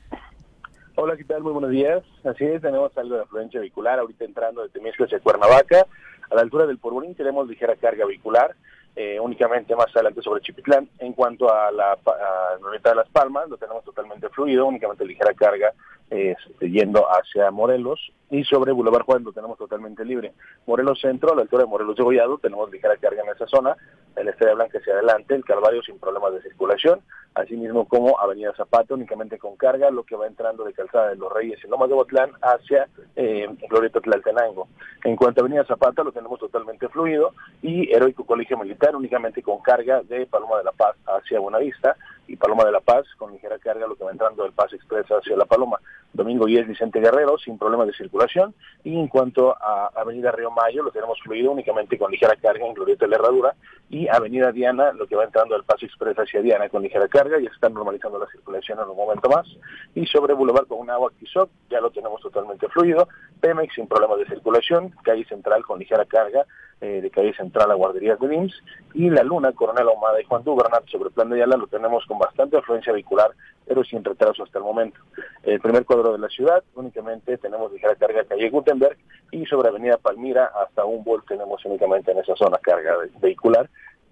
Hola, 0.94 1.16
¿qué 1.16 1.24
tal? 1.24 1.42
Muy 1.42 1.52
buenos 1.52 1.70
días. 1.70 2.02
Así 2.24 2.44
es, 2.44 2.62
tenemos 2.62 2.96
algo 2.96 3.16
de 3.16 3.22
afluencia 3.22 3.60
vehicular 3.60 3.98
ahorita 3.98 4.24
entrando 4.24 4.62
de 4.62 4.68
Temisco 4.70 5.04
hacia 5.04 5.20
Cuernavaca. 5.20 5.86
A 6.30 6.34
la 6.34 6.40
altura 6.40 6.66
del 6.66 6.78
Porvorín 6.78 7.14
tenemos 7.14 7.46
ligera 7.48 7.76
carga 7.76 8.04
vehicular, 8.06 8.56
eh, 8.96 9.20
únicamente 9.20 9.76
más 9.76 9.86
adelante 9.94 10.22
sobre 10.22 10.40
Chipitlán. 10.40 10.88
En 10.98 11.12
cuanto 11.12 11.52
a 11.52 11.70
la 11.70 11.96
pa- 11.96 12.16
a 12.16 12.58
de 12.88 12.94
Las 12.94 13.08
Palmas, 13.10 13.48
lo 13.48 13.56
tenemos 13.58 13.84
totalmente 13.84 14.28
fluido, 14.30 14.66
únicamente 14.66 15.04
ligera 15.04 15.34
carga 15.34 15.72
este, 16.10 16.70
yendo 16.70 17.06
hacia 17.06 17.50
Morelos. 17.50 18.12
Y 18.28 18.42
sobre 18.44 18.72
Boulevard 18.72 19.04
Juárez 19.04 19.24
lo 19.24 19.32
tenemos 19.32 19.56
totalmente 19.56 20.04
libre. 20.04 20.32
Morelos 20.66 21.00
Centro, 21.00 21.32
a 21.32 21.36
la 21.36 21.42
altura 21.42 21.62
de 21.62 21.68
Morelos 21.68 21.96
de 21.96 22.02
Gollado, 22.02 22.38
tenemos 22.38 22.70
ligera 22.70 22.96
carga 22.96 23.22
en 23.22 23.30
esa 23.30 23.46
zona. 23.46 23.76
El 24.16 24.28
Estrella 24.28 24.54
Blanca 24.54 24.78
hacia 24.78 24.94
adelante, 24.94 25.34
el 25.34 25.44
Calvario 25.44 25.82
sin 25.82 25.98
problemas 25.98 26.32
de 26.32 26.42
circulación. 26.42 27.00
Asimismo 27.34 27.86
como 27.86 28.18
Avenida 28.18 28.52
Zapata, 28.56 28.94
únicamente 28.94 29.38
con 29.38 29.56
carga, 29.56 29.90
lo 29.90 30.04
que 30.04 30.16
va 30.16 30.26
entrando 30.26 30.64
de 30.64 30.72
Calzada 30.72 31.10
de 31.10 31.16
los 31.16 31.30
Reyes 31.32 31.60
y 31.62 31.68
Lomas 31.68 31.88
de 31.88 31.94
Botlán 31.94 32.30
hacia 32.40 32.88
eh, 33.14 33.46
Glorieta 33.68 34.00
Tlaltenango. 34.00 34.68
En 35.04 35.16
cuanto 35.16 35.40
a 35.40 35.42
Avenida 35.42 35.64
Zapata, 35.64 36.02
lo 36.02 36.12
tenemos 36.12 36.40
totalmente 36.40 36.88
fluido 36.88 37.32
y 37.62 37.92
Heroico 37.92 38.24
Colegio 38.24 38.56
Militar 38.56 38.96
únicamente 38.96 39.42
con 39.42 39.60
carga 39.60 40.02
de 40.02 40.26
Paloma 40.26 40.58
de 40.58 40.64
la 40.64 40.72
Paz 40.72 40.96
hacia 41.06 41.38
Buenavista 41.38 41.94
y 42.28 42.36
Paloma 42.36 42.64
de 42.64 42.72
la 42.72 42.80
Paz 42.80 43.06
con 43.16 43.32
ligera 43.32 43.58
carga, 43.58 43.86
lo 43.86 43.96
que 43.96 44.04
va 44.04 44.10
entrando 44.10 44.42
del 44.42 44.52
Paz 44.52 44.72
Express 44.72 45.06
hacia 45.06 45.36
La 45.36 45.44
Paloma. 45.44 45.78
Domingo 46.12 46.46
10 46.46 46.68
Vicente 46.68 47.00
Guerrero 47.00 47.36
sin 47.38 47.58
problemas 47.58 47.86
de 47.86 47.92
circulación. 47.92 48.54
Y 48.84 48.98
en 48.98 49.08
cuanto 49.08 49.54
a 49.60 49.90
Avenida 49.94 50.32
Río 50.32 50.50
Mayo 50.50 50.82
lo 50.82 50.90
tenemos 50.90 51.20
fluido 51.20 51.52
únicamente 51.52 51.98
con 51.98 52.10
ligera 52.10 52.34
carga 52.36 52.66
en 52.66 52.74
Glorieta 52.74 53.04
de 53.04 53.10
la 53.10 53.16
Herradura. 53.16 53.54
Y 53.90 54.08
Avenida 54.08 54.50
Diana 54.50 54.92
lo 54.92 55.06
que 55.06 55.14
va 55.14 55.24
entrando 55.24 55.54
del 55.54 55.64
Paso 55.64 55.86
Express 55.86 56.16
hacia 56.16 56.40
Diana 56.40 56.68
con 56.68 56.82
ligera 56.82 57.06
carga 57.08 57.38
ya 57.38 57.48
se 57.48 57.54
está 57.54 57.68
normalizando 57.68 58.18
la 58.18 58.26
circulación 58.28 58.78
en 58.80 58.88
un 58.88 58.96
momento 58.96 59.28
más. 59.28 59.46
Y 59.94 60.06
sobre 60.06 60.34
Boulevard 60.34 60.66
con 60.66 60.88
agua 60.90 61.12
Quizoc 61.18 61.50
ya 61.70 61.80
lo 61.80 61.90
tenemos 61.90 62.20
totalmente 62.22 62.68
fluido. 62.68 63.08
Pemex 63.40 63.74
sin 63.74 63.86
problemas 63.86 64.18
de 64.18 64.26
circulación. 64.26 64.90
Calle 65.02 65.24
central 65.26 65.64
con 65.64 65.78
ligera 65.78 66.04
carga 66.06 66.46
eh, 66.80 67.00
de 67.00 67.10
calle 67.10 67.34
central 67.34 67.70
a 67.70 67.74
guarderías 67.74 68.20
de 68.20 68.34
IMSS 68.34 68.62
y 68.94 69.08
la 69.08 69.22
Luna, 69.22 69.52
Coronel 69.52 69.88
Ahumada 69.88 70.20
y 70.20 70.24
Juan 70.24 70.44
Dubernat 70.44 70.86
sobre 70.88 71.10
Plan 71.10 71.30
de 71.30 71.36
Ayala 71.36 71.56
lo 71.56 71.66
tenemos 71.66 72.04
con 72.06 72.18
bastante 72.18 72.58
afluencia 72.58 72.92
vehicular, 72.92 73.30
pero 73.66 73.82
sin 73.82 74.04
retraso 74.04 74.42
hasta 74.42 74.58
el 74.58 74.64
momento. 74.64 75.00
El 75.42 75.60
primer 75.60 75.84
cuadro 75.86 76.12
de 76.12 76.18
la 76.18 76.28
ciudad 76.28 76.62
únicamente 76.74 77.38
tenemos 77.38 77.72
ligera 77.72 77.94
carga 77.94 78.24
calle 78.24 78.50
Gutenberg 78.50 78.98
y 79.30 79.46
sobre 79.46 79.70
Avenida 79.70 79.96
Palmira 79.96 80.50
hasta 80.62 80.84
Humboldt 80.84 81.26
tenemos 81.26 81.64
únicamente 81.64 82.12
en 82.12 82.18
esa 82.18 82.36
zona 82.36 82.58
carga 82.58 82.96
vehicular. 83.20 83.68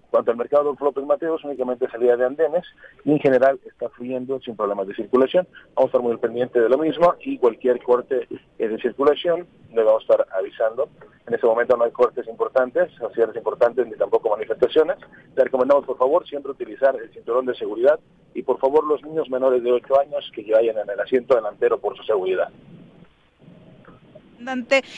Cuanto 0.09 0.31
al 0.31 0.37
mercado 0.37 0.63
Adolfo 0.63 0.85
López 0.85 1.05
Mateos, 1.05 1.43
únicamente 1.43 1.89
salida 1.89 2.15
de 2.15 2.25
andenes 2.25 2.63
y 3.03 3.11
en 3.11 3.19
general 3.19 3.59
está 3.65 3.89
fluyendo 3.89 4.39
sin 4.39 4.55
problemas 4.55 4.87
de 4.87 4.95
circulación. 4.95 5.47
Vamos 5.75 5.89
a 5.89 5.97
estar 5.97 6.01
muy 6.01 6.17
pendiente 6.17 6.59
de 6.59 6.69
lo 6.69 6.77
mismo 6.77 7.15
y 7.21 7.37
cualquier 7.37 7.81
corte 7.81 8.27
de 8.57 8.77
circulación 8.79 9.47
le 9.73 9.83
vamos 9.83 10.03
a 10.03 10.13
estar 10.13 10.27
avisando. 10.37 10.89
En 11.27 11.33
este 11.33 11.47
momento 11.47 11.75
no 11.75 11.83
hay 11.85 11.91
cortes 11.91 12.27
importantes, 12.27 12.91
o 13.01 13.09
cierres 13.09 13.35
importantes, 13.35 13.85
ni 13.87 13.93
tampoco 13.93 14.29
manifestaciones. 14.29 14.97
Le 15.35 15.43
recomendamos, 15.43 15.85
por 15.85 15.97
favor, 15.97 16.25
siempre 16.27 16.51
utilizar 16.51 16.95
el 16.95 17.11
cinturón 17.11 17.47
de 17.47 17.55
seguridad 17.55 17.99
y, 18.35 18.43
por 18.43 18.59
favor, 18.59 18.85
los 18.85 19.03
niños 19.03 19.29
menores 19.29 19.63
de 19.63 19.71
8 19.71 19.99
años 20.01 20.31
que 20.33 20.51
vayan 20.51 20.77
en 20.77 20.89
el 20.89 20.99
asiento 20.99 21.35
delantero 21.35 21.79
por 21.79 21.97
su 21.97 22.03
seguridad. 22.03 22.49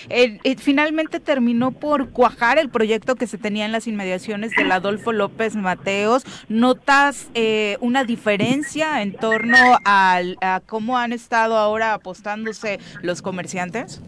Eh, 0.09 0.39
eh, 0.43 0.55
finalmente 0.57 1.19
terminó 1.19 1.71
por 1.71 2.09
cuajar 2.09 2.57
el 2.57 2.69
proyecto 2.69 3.15
que 3.15 3.27
se 3.27 3.38
tenía 3.38 3.65
en 3.65 3.71
las 3.71 3.88
inmediaciones 3.88 4.51
del 4.51 4.71
Adolfo 4.71 5.11
López 5.11 5.55
Mateos. 5.55 6.23
¿Notas 6.49 7.29
eh, 7.33 7.77
una 7.79 8.03
diferencia 8.03 9.01
en 9.01 9.13
torno 9.13 9.57
al, 9.85 10.38
a 10.41 10.61
cómo 10.65 10.97
han 10.97 11.13
estado 11.13 11.57
ahora 11.57 11.93
apostándose 11.93 12.79
los 13.01 13.21
comerciantes? 13.21 14.01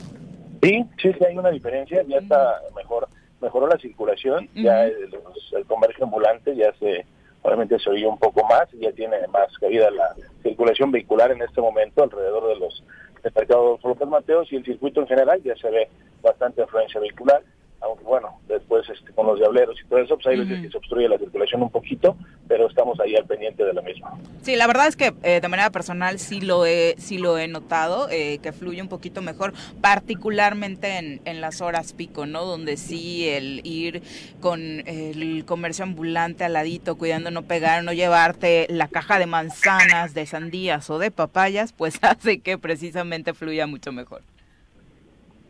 Sí, 0.61 0.83
sí, 1.01 1.11
sí 1.17 1.25
hay 1.25 1.37
una 1.37 1.51
diferencia, 1.51 2.03
ya 2.07 2.17
está 2.17 2.55
mejor, 2.75 3.07
mejoró 3.41 3.67
la 3.67 3.77
circulación, 3.77 4.49
ya 4.55 4.85
el, 4.85 5.09
los- 5.11 5.53
el 5.55 5.65
comercio 5.65 6.03
ambulante 6.03 6.53
ya 6.55 6.73
se, 6.79 7.05
obviamente 7.43 7.79
se 7.79 7.89
oye 7.89 8.05
un 8.05 8.17
poco 8.17 8.45
más, 8.45 8.67
ya 8.73 8.91
tiene 8.91 9.15
más 9.31 9.47
cabida 9.57 9.89
la 9.91 10.15
circulación 10.43 10.91
vehicular 10.91 11.31
en 11.31 11.41
este 11.41 11.61
momento 11.61 12.03
alrededor 12.03 12.47
de 12.49 12.59
los 12.59 12.83
del 13.23 13.33
mercado 13.35 13.79
de 13.83 14.05
Mateos 14.05 14.51
y 14.51 14.57
el 14.57 14.65
circuito 14.65 15.01
en 15.01 15.07
general 15.07 15.41
ya 15.43 15.55
se 15.55 15.69
ve 15.69 15.87
bastante 16.21 16.61
afluencia 16.61 16.99
vehicular, 16.99 17.41
aunque 17.81 18.03
bueno, 18.03 18.39
después 18.47 18.87
este, 18.89 19.11
con 19.13 19.27
los 19.27 19.37
diableros 19.37 19.77
y 19.79 19.87
todo 19.87 19.99
eso, 19.99 20.15
pues 20.15 20.27
hay 20.27 20.39
veces 20.39 20.61
que 20.61 20.69
se 20.69 20.77
obstruye 20.77 21.07
la 21.07 21.17
circulación 21.17 21.61
un 21.61 21.69
poquito, 21.69 22.17
pero 22.47 22.67
estamos 22.67 22.99
ahí 22.99 23.15
al 23.15 23.25
pendiente 23.25 23.63
de 23.63 23.73
lo 23.73 23.81
mismo. 23.81 24.19
Sí, 24.41 24.55
la 24.55 24.67
verdad 24.67 24.87
es 24.87 24.95
que 24.95 25.13
eh, 25.23 25.39
de 25.41 25.47
manera 25.47 25.69
personal 25.69 26.19
sí 26.19 26.41
lo 26.41 26.65
he, 26.65 26.95
sí 26.97 27.17
lo 27.17 27.37
he 27.37 27.47
notado, 27.47 28.09
eh, 28.09 28.39
que 28.39 28.51
fluye 28.51 28.81
un 28.81 28.89
poquito 28.89 29.21
mejor, 29.21 29.53
particularmente 29.81 30.97
en, 30.97 31.21
en 31.25 31.41
las 31.41 31.61
horas 31.61 31.93
pico, 31.93 32.25
¿no? 32.25 32.45
Donde 32.45 32.77
sí 32.77 33.29
el 33.29 33.61
ir 33.65 34.01
con 34.41 34.59
el 34.61 35.45
comercio 35.45 35.83
ambulante 35.83 36.43
al 36.43 36.53
ladito, 36.53 36.97
cuidando 36.97 37.31
no 37.31 37.43
pegar, 37.43 37.83
no 37.83 37.93
llevarte 37.93 38.67
la 38.69 38.87
caja 38.87 39.19
de 39.19 39.25
manzanas, 39.25 40.13
de 40.13 40.25
sandías 40.25 40.89
o 40.89 40.99
de 40.99 41.11
papayas, 41.11 41.73
pues 41.73 41.99
hace 42.03 42.39
que 42.39 42.57
precisamente 42.57 43.33
fluya 43.33 43.67
mucho 43.67 43.91
mejor. 43.91 44.21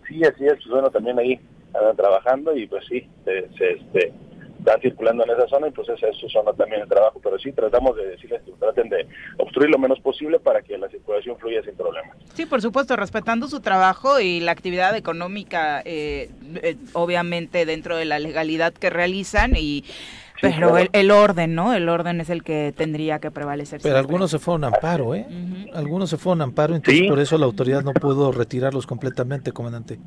Sí, 0.07 0.23
así 0.23 0.43
es, 0.45 0.53
pues 0.53 0.67
bueno, 0.69 0.89
también 0.89 1.19
ahí 1.19 1.39
andan 1.73 1.95
trabajando 1.95 2.55
y 2.55 2.67
pues 2.67 2.85
sí, 2.87 3.07
se, 3.25 3.49
se, 3.57 3.71
este, 3.73 4.13
están 4.59 4.81
circulando 4.81 5.23
en 5.23 5.29
esa 5.31 5.47
zona 5.47 5.67
y 5.67 5.71
pues 5.71 5.87
esa 5.89 6.07
es 6.07 6.17
su 6.17 6.27
zona 6.29 6.51
también 6.53 6.81
de 6.81 6.87
trabajo, 6.87 7.19
pero 7.23 7.39
sí 7.39 7.51
tratamos 7.51 7.95
de 7.95 8.07
decirles 8.07 8.41
que 8.43 8.51
traten 8.53 8.89
de 8.89 9.07
obstruir 9.37 9.69
lo 9.69 9.77
menos 9.77 9.99
posible 10.01 10.39
para 10.39 10.61
que 10.61 10.77
la 10.77 10.89
circulación 10.89 11.37
fluya 11.37 11.61
sin 11.63 11.75
problemas. 11.75 12.17
Sí, 12.33 12.45
por 12.45 12.61
supuesto, 12.61 12.95
respetando 12.95 13.47
su 13.47 13.61
trabajo 13.61 14.19
y 14.19 14.39
la 14.41 14.51
actividad 14.51 14.95
económica, 14.95 15.81
eh, 15.85 16.29
eh, 16.61 16.75
obviamente 16.93 17.65
dentro 17.65 17.95
de 17.95 18.05
la 18.05 18.19
legalidad 18.19 18.73
que 18.73 18.89
realizan 18.89 19.53
y 19.55 19.85
pero 20.41 20.77
el, 20.77 20.89
el 20.93 21.11
orden, 21.11 21.53
¿no? 21.53 21.73
El 21.73 21.89
orden 21.89 22.21
es 22.21 22.29
el 22.29 22.43
que 22.43 22.73
tendría 22.75 23.19
que 23.19 23.29
prevalecer. 23.29 23.81
Pero 23.81 23.95
siempre. 23.95 23.99
algunos 23.99 24.31
se 24.31 24.39
fueron 24.39 24.63
a 24.63 24.67
amparo, 24.67 25.13
¿eh? 25.13 25.25
Algunos 25.73 26.09
se 26.09 26.17
fueron 26.17 26.39
a 26.41 26.43
amparo, 26.45 26.75
entonces 26.75 27.01
Sí. 27.01 27.09
por 27.09 27.19
eso 27.19 27.37
la 27.37 27.45
autoridad 27.45 27.83
no 27.83 27.91
pudo 27.91 28.31
retirarlos 28.31 28.87
completamente, 28.87 29.51
comandante. 29.51 29.99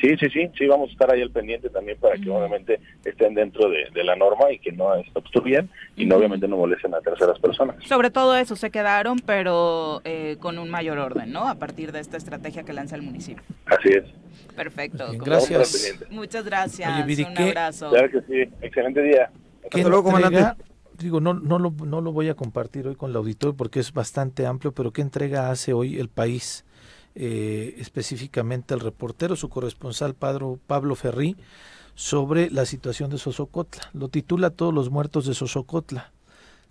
Sí, 0.00 0.16
sí, 0.18 0.26
sí, 0.30 0.50
sí, 0.58 0.66
vamos 0.66 0.90
a 0.90 0.92
estar 0.92 1.10
ahí 1.10 1.22
al 1.22 1.30
pendiente 1.30 1.70
también 1.70 1.96
para 1.98 2.16
que 2.16 2.28
obviamente 2.28 2.80
estén 3.04 3.34
dentro 3.34 3.68
de, 3.70 3.86
de 3.94 4.04
la 4.04 4.16
norma 4.16 4.50
y 4.52 4.58
que 4.58 4.72
no 4.72 4.86
obstruyan 5.14 5.68
y 5.96 6.04
no 6.04 6.16
obviamente 6.16 6.46
no 6.48 6.56
molesten 6.56 6.94
a 6.94 7.00
terceras 7.00 7.38
personas. 7.38 7.76
Sobre 7.84 8.10
todo 8.10 8.36
eso 8.36 8.56
se 8.56 8.70
quedaron, 8.70 9.18
pero 9.24 10.00
eh, 10.04 10.36
con 10.40 10.58
un 10.58 10.68
mayor 10.70 10.98
orden, 10.98 11.32
¿no? 11.32 11.48
A 11.48 11.54
partir 11.54 11.92
de 11.92 12.00
esta 12.00 12.16
estrategia 12.16 12.64
que 12.64 12.72
lanza 12.72 12.96
el 12.96 13.02
municipio. 13.02 13.42
Así 13.66 13.88
es. 13.90 14.04
Perfecto. 14.54 15.08
Bien, 15.10 15.22
Gracias. 15.22 16.04
Muchas 16.10 16.44
gracias. 16.44 16.92
Oye, 16.94 17.02
Viri, 17.06 17.22
un 17.24 17.34
¿qué- 17.34 17.42
abrazo. 17.44 17.90
Claro 17.90 18.10
que 18.10 18.20
sí, 18.22 18.52
excelente 18.62 19.02
día. 19.02 19.30
¿Qué 19.70 19.78
Hasta 19.78 19.88
luego, 19.88 20.04
comandante. 20.04 20.62
Digo, 20.98 21.20
no, 21.20 21.34
no, 21.34 21.58
lo, 21.58 21.70
no 21.70 22.00
lo 22.00 22.12
voy 22.12 22.28
a 22.28 22.34
compartir 22.34 22.86
hoy 22.86 22.94
con 22.94 23.10
el 23.10 23.16
auditorio 23.16 23.56
porque 23.56 23.80
es 23.80 23.92
bastante 23.92 24.46
amplio, 24.46 24.70
pero 24.72 24.92
¿qué 24.92 25.02
entrega 25.02 25.50
hace 25.50 25.72
hoy 25.72 25.98
el 25.98 26.08
país? 26.08 26.64
Eh, 27.14 27.76
específicamente 27.78 28.74
el 28.74 28.80
reportero, 28.80 29.36
su 29.36 29.48
corresponsal 29.48 30.14
Pablo, 30.14 30.58
Pablo 30.66 30.96
Ferrí, 30.96 31.36
sobre 31.94 32.50
la 32.50 32.66
situación 32.66 33.10
de 33.10 33.18
Sosocotla. 33.18 33.90
Lo 33.92 34.08
titula 34.08 34.50
Todos 34.50 34.74
los 34.74 34.90
muertos 34.90 35.26
de 35.26 35.34
Sosocotla. 35.34 36.12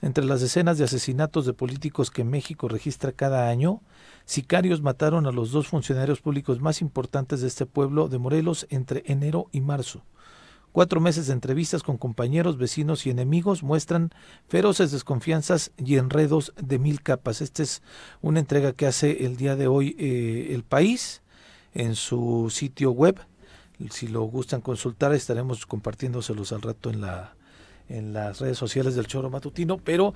Entre 0.01 0.25
las 0.25 0.41
decenas 0.41 0.77
de 0.77 0.83
asesinatos 0.83 1.45
de 1.45 1.53
políticos 1.53 2.11
que 2.11 2.25
México 2.25 2.67
registra 2.67 3.13
cada 3.13 3.47
año, 3.47 3.81
sicarios 4.25 4.81
mataron 4.81 5.27
a 5.27 5.31
los 5.31 5.51
dos 5.51 5.67
funcionarios 5.67 6.19
públicos 6.19 6.59
más 6.59 6.81
importantes 6.81 7.39
de 7.39 7.47
este 7.47 7.65
pueblo 7.65 8.09
de 8.09 8.17
Morelos 8.17 8.67
entre 8.69 9.03
enero 9.05 9.47
y 9.53 9.61
marzo. 9.61 10.03
Cuatro 10.73 10.99
meses 10.99 11.27
de 11.27 11.33
entrevistas 11.33 11.83
con 11.83 11.99
compañeros, 11.99 12.57
vecinos 12.57 13.05
y 13.05 13.11
enemigos 13.11 13.61
muestran 13.61 14.09
feroces 14.47 14.91
desconfianzas 14.91 15.71
y 15.77 15.97
enredos 15.97 16.51
de 16.59 16.79
mil 16.79 17.03
capas. 17.03 17.41
Esta 17.41 17.61
es 17.61 17.83
una 18.23 18.39
entrega 18.39 18.73
que 18.73 18.87
hace 18.87 19.23
el 19.27 19.37
día 19.37 19.55
de 19.55 19.67
hoy 19.67 19.95
eh, 19.99 20.47
el 20.49 20.63
país 20.63 21.21
en 21.75 21.93
su 21.93 22.49
sitio 22.49 22.89
web. 22.89 23.19
Si 23.91 24.07
lo 24.07 24.23
gustan 24.23 24.61
consultar, 24.61 25.13
estaremos 25.13 25.67
compartiéndoselos 25.67 26.51
al 26.51 26.63
rato 26.63 26.89
en 26.89 27.01
la 27.01 27.35
en 27.87 28.13
las 28.13 28.39
redes 28.39 28.57
sociales 28.57 28.95
del 28.95 29.05
Choro 29.05 29.29
Matutino, 29.29 29.77
pero 29.77 30.15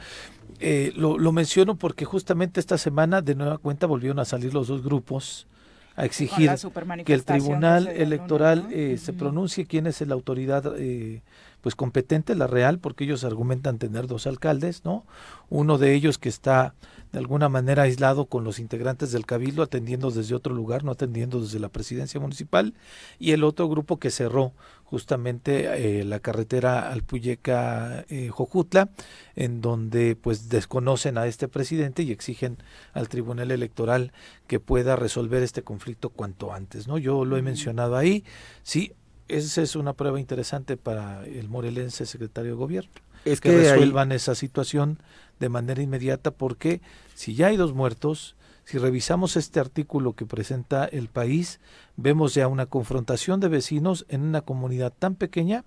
eh, 0.60 0.92
lo, 0.96 1.20
lo, 1.20 1.32
menciono 1.34 1.76
porque 1.76 2.06
justamente 2.06 2.60
esta 2.60 2.80
semana 2.80 3.22
de 3.22 3.36
nueva 3.36 3.60
cuenta 3.60 3.86
volvieron 3.86 4.18
a 4.18 4.26
salir 4.26 4.54
los 4.56 4.70
dos 4.70 4.82
grupos 4.82 5.48
a 5.98 6.06
exigir 6.06 6.52
que 7.06 7.14
el 7.14 7.26
Tribunal 7.26 7.88
Electoral 7.88 8.68
eh, 8.72 8.98
se 8.98 9.14
pronuncie 9.14 9.66
quién 9.66 9.88
es 9.88 10.00
la 10.02 10.14
autoridad 10.14 10.74
eh, 10.78 11.22
pues 11.62 11.74
competente, 11.74 12.36
la 12.36 12.46
real, 12.46 12.78
porque 12.78 13.04
ellos 13.04 13.24
argumentan 13.24 13.80
tener 13.80 14.06
dos 14.06 14.28
alcaldes, 14.28 14.86
¿no? 14.86 15.04
Uno 15.50 15.80
de 15.80 15.96
ellos 15.96 16.20
que 16.20 16.30
está 16.30 16.76
de 17.12 17.20
alguna 17.20 17.50
manera 17.50 17.84
aislado 17.84 18.26
con 18.26 18.44
los 18.44 18.60
integrantes 18.60 19.12
del 19.12 19.26
cabildo, 19.26 19.64
atendiendo 19.64 20.12
desde 20.12 20.36
otro 20.36 20.54
lugar, 20.54 20.84
no 20.84 20.92
atendiendo 20.92 21.42
desde 21.42 21.60
la 21.60 21.70
presidencia 21.70 22.20
municipal, 22.20 22.76
y 23.18 23.32
el 23.32 23.44
otro 23.44 23.68
grupo 23.68 23.98
que 23.98 24.12
cerró 24.12 24.54
justamente 24.90 26.00
eh, 26.00 26.06
la 26.06 26.22
carretera 26.22 26.90
Alpuyeca 26.90 28.06
eh, 28.08 28.30
Jojutla, 28.30 28.90
en 29.36 29.60
donde 29.60 30.16
pues 30.16 30.48
desconocen 30.48 31.18
a 31.18 31.28
este 31.28 31.50
presidente 31.50 32.04
y 32.04 32.14
exigen 32.14 32.58
al 32.94 33.10
Tribunal 33.10 33.52
Electoral 33.52 34.14
que 34.48 34.62
pueda 34.62 34.96
resolver 34.96 35.44
este 35.44 35.62
conflicto 35.62 36.10
cuanto 36.10 36.54
antes, 36.54 36.88
¿no? 36.88 36.98
Yo 36.98 37.26
lo 37.26 37.36
he 37.36 37.42
mencionado 37.42 37.98
ahí, 37.98 38.24
sí, 38.64 38.94
esa 39.28 39.62
es 39.62 39.76
una 39.76 39.92
prueba 39.92 40.22
interesante 40.22 40.78
para 40.78 41.26
el 41.26 41.50
morelense 41.50 42.06
secretario 42.06 42.52
de 42.52 42.58
gobierno. 42.58 42.92
Es 43.26 43.42
que, 43.42 43.52
resuelvan 43.52 44.14
esa 44.14 44.36
situación 44.36 45.00
de 45.42 45.50
manera 45.50 45.82
inmediata 45.82 46.32
porque 46.32 46.80
si 47.14 47.36
ya 47.36 47.48
hay 47.48 47.58
dos 47.58 47.74
muertos, 47.74 48.37
si 48.68 48.80
revisamos 48.80 49.38
este 49.38 49.62
artículo 49.62 50.12
que 50.12 50.26
presenta 50.26 50.84
el 50.84 51.08
país, 51.08 51.62
vemos 51.96 52.34
ya 52.34 52.50
una 52.50 52.66
confrontación 52.66 53.40
de 53.40 53.48
vecinos 53.48 54.06
en 54.10 54.24
una 54.24 54.42
comunidad 54.42 54.92
tan 54.92 55.16
pequeña 55.16 55.64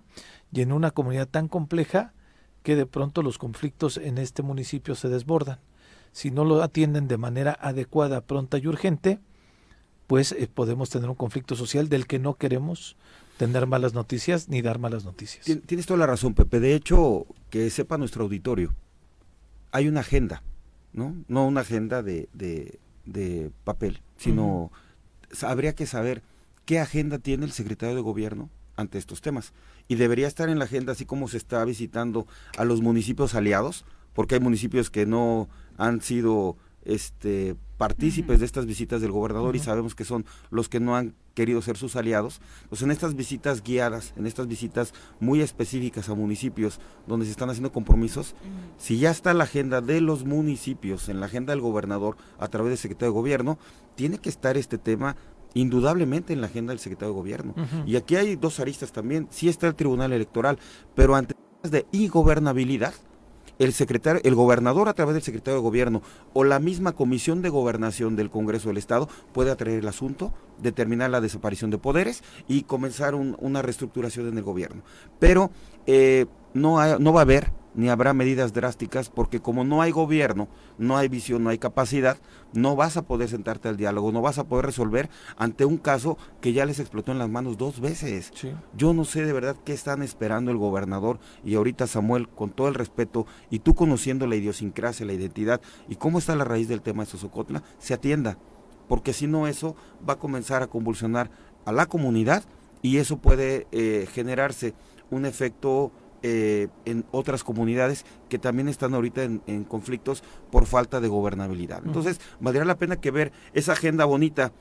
y 0.53 0.61
en 0.61 0.71
una 0.71 0.91
comunidad 0.91 1.27
tan 1.27 1.47
compleja 1.47 2.13
que 2.61 2.75
de 2.75 2.85
pronto 2.85 3.23
los 3.23 3.39
conflictos 3.39 3.97
en 3.97 4.19
este 4.19 4.43
municipio 4.43 4.93
se 4.93 5.09
desbordan. 5.09 5.57
Si 6.11 6.29
no 6.29 6.45
lo 6.45 6.61
atienden 6.61 7.07
de 7.07 7.17
manera 7.17 7.57
adecuada, 7.59 8.21
pronta 8.21 8.59
y 8.59 8.67
urgente, 8.67 9.17
pues 10.05 10.33
eh, 10.33 10.47
podemos 10.53 10.91
tener 10.91 11.09
un 11.09 11.15
conflicto 11.15 11.55
social 11.55 11.89
del 11.89 12.05
que 12.05 12.19
no 12.19 12.35
queremos 12.35 12.97
tener 13.37 13.65
malas 13.65 13.95
noticias 13.95 14.47
ni 14.47 14.61
dar 14.61 14.77
malas 14.77 15.05
noticias. 15.05 15.47
Tienes 15.65 15.87
toda 15.87 15.97
la 15.97 16.05
razón, 16.05 16.35
Pepe. 16.35 16.59
De 16.59 16.75
hecho, 16.75 17.25
que 17.49 17.67
sepa 17.71 17.97
nuestro 17.97 18.25
auditorio, 18.25 18.75
hay 19.71 19.87
una 19.87 20.01
agenda, 20.01 20.43
¿no? 20.93 21.15
No 21.27 21.47
una 21.47 21.61
agenda 21.61 22.03
de, 22.03 22.29
de, 22.33 22.79
papel, 23.63 24.01
sino 24.17 24.71
habría 25.41 25.73
que 25.73 25.85
saber 25.85 26.21
qué 26.65 26.79
agenda 26.79 27.19
tiene 27.19 27.45
el 27.45 27.51
secretario 27.51 27.95
de 27.95 28.01
gobierno 28.01 28.49
ante 28.75 28.97
estos 28.97 29.21
temas. 29.21 29.53
Y 29.87 29.95
debería 29.95 30.27
estar 30.27 30.49
en 30.49 30.59
la 30.59 30.65
agenda, 30.65 30.93
así 30.93 31.05
como 31.05 31.27
se 31.27 31.37
está 31.37 31.63
visitando 31.65 32.27
a 32.57 32.65
los 32.65 32.81
municipios 32.81 33.35
aliados, 33.35 33.85
porque 34.13 34.35
hay 34.35 34.41
municipios 34.41 34.89
que 34.89 35.05
no 35.05 35.49
han 35.77 36.01
sido 36.01 36.57
este 36.83 37.55
partícipes 37.81 38.39
de 38.39 38.45
estas 38.45 38.67
visitas 38.67 39.01
del 39.01 39.11
gobernador 39.11 39.55
y 39.55 39.59
sabemos 39.59 39.95
que 39.95 40.05
son 40.05 40.23
los 40.51 40.69
que 40.69 40.79
no 40.79 40.95
han 40.95 41.15
querido 41.33 41.63
ser 41.63 41.77
sus 41.77 41.95
aliados. 41.95 42.39
Pues 42.69 42.83
en 42.83 42.91
estas 42.91 43.15
visitas 43.15 43.63
guiadas, 43.63 44.13
en 44.17 44.27
estas 44.27 44.45
visitas 44.47 44.93
muy 45.19 45.41
específicas 45.41 46.07
a 46.07 46.13
municipios 46.13 46.79
donde 47.07 47.25
se 47.25 47.31
están 47.31 47.49
haciendo 47.49 47.71
compromisos, 47.71 48.35
si 48.77 48.99
ya 48.99 49.09
está 49.09 49.33
la 49.33 49.45
agenda 49.45 49.81
de 49.81 49.99
los 49.99 50.25
municipios, 50.25 51.09
en 51.09 51.19
la 51.19 51.25
agenda 51.25 51.53
del 51.53 51.61
gobernador 51.61 52.17
a 52.37 52.49
través 52.49 52.69
del 52.69 52.77
secretario 52.77 53.13
de 53.13 53.19
gobierno, 53.19 53.57
tiene 53.95 54.19
que 54.19 54.29
estar 54.29 54.57
este 54.57 54.77
tema 54.77 55.15
indudablemente 55.55 56.33
en 56.33 56.41
la 56.41 56.47
agenda 56.47 56.73
del 56.73 56.79
secretario 56.79 57.15
de 57.15 57.19
gobierno. 57.19 57.55
Y 57.87 57.95
aquí 57.95 58.15
hay 58.15 58.35
dos 58.35 58.59
aristas 58.59 58.91
también, 58.91 59.27
sí 59.31 59.49
está 59.49 59.65
el 59.65 59.73
Tribunal 59.73 60.13
Electoral, 60.13 60.59
pero 60.93 61.15
ante 61.15 61.33
de 61.63 61.87
ingobernabilidad, 61.91 62.93
el 63.63 63.73
secretario, 63.73 64.21
el 64.23 64.35
gobernador 64.35 64.89
a 64.89 64.93
través 64.93 65.13
del 65.13 65.23
secretario 65.23 65.59
de 65.59 65.63
gobierno 65.63 66.01
o 66.33 66.43
la 66.43 66.59
misma 66.59 66.93
comisión 66.93 67.41
de 67.41 67.49
gobernación 67.49 68.15
del 68.15 68.31
Congreso 68.31 68.69
del 68.69 68.77
Estado 68.77 69.07
puede 69.33 69.51
atraer 69.51 69.79
el 69.79 69.87
asunto, 69.87 70.33
determinar 70.61 71.11
la 71.11 71.21
desaparición 71.21 71.69
de 71.69 71.77
poderes 71.77 72.23
y 72.47 72.63
comenzar 72.63 73.13
una 73.13 73.61
reestructuración 73.61 74.27
en 74.27 74.37
el 74.37 74.43
gobierno. 74.43 74.81
Pero 75.19 75.51
eh, 75.85 76.25
no, 76.53 76.99
no 76.99 77.13
va 77.13 77.21
a 77.21 77.23
haber 77.23 77.51
ni 77.73 77.89
habrá 77.89 78.13
medidas 78.13 78.53
drásticas 78.53 79.09
porque 79.09 79.39
como 79.39 79.63
no 79.63 79.81
hay 79.81 79.91
gobierno, 79.91 80.47
no 80.77 80.97
hay 80.97 81.07
visión, 81.07 81.43
no 81.43 81.49
hay 81.49 81.57
capacidad, 81.57 82.17
no 82.53 82.75
vas 82.75 82.97
a 82.97 83.03
poder 83.03 83.29
sentarte 83.29 83.69
al 83.69 83.77
diálogo, 83.77 84.11
no 84.11 84.21
vas 84.21 84.37
a 84.37 84.45
poder 84.45 84.65
resolver 84.65 85.09
ante 85.37 85.65
un 85.65 85.77
caso 85.77 86.17
que 86.41 86.53
ya 86.53 86.65
les 86.65 86.79
explotó 86.79 87.11
en 87.11 87.19
las 87.19 87.29
manos 87.29 87.57
dos 87.57 87.79
veces. 87.79 88.31
Yo 88.75 88.93
no 88.93 89.05
sé 89.05 89.23
de 89.25 89.33
verdad 89.33 89.55
qué 89.63 89.73
están 89.73 90.01
esperando 90.01 90.51
el 90.51 90.57
gobernador 90.57 91.19
y 91.43 91.55
ahorita 91.55 91.87
Samuel, 91.87 92.27
con 92.27 92.51
todo 92.51 92.67
el 92.67 92.75
respeto 92.75 93.25
y 93.49 93.59
tú 93.59 93.75
conociendo 93.75 94.27
la 94.27 94.35
idiosincrasia, 94.35 95.05
la 95.05 95.13
identidad 95.13 95.61
y 95.87 95.95
cómo 95.95 96.19
está 96.19 96.35
la 96.35 96.43
raíz 96.43 96.67
del 96.67 96.81
tema 96.81 97.03
de 97.03 97.11
Sosocotla, 97.11 97.63
se 97.79 97.93
atienda, 97.93 98.37
porque 98.87 99.13
si 99.13 99.27
no 99.27 99.47
eso 99.47 99.75
va 100.07 100.13
a 100.13 100.19
comenzar 100.19 100.63
a 100.63 100.67
convulsionar 100.67 101.31
a 101.65 101.71
la 101.71 101.85
comunidad 101.85 102.43
y 102.81 102.97
eso 102.97 103.17
puede 103.17 103.67
eh, 103.71 104.07
generarse 104.11 104.73
un 105.09 105.25
efecto 105.25 105.91
eh, 106.23 106.67
en 106.85 107.05
otras 107.11 107.43
comunidades 107.43 108.05
que 108.29 108.37
también 108.37 108.67
están 108.67 108.93
ahorita 108.93 109.23
en, 109.23 109.63
conflictos 109.63 110.23
por 110.51 110.65
falta 110.65 110.99
de 110.99 111.07
gobernabilidad. 111.07 111.81
Entonces, 111.85 112.19
valdría 112.39 112.65
la 112.65 112.77
pena 112.77 112.97
que 112.97 113.11
ver 113.11 113.31
esa 113.53 113.73
agenda 113.73 114.05
bonita 114.05 114.51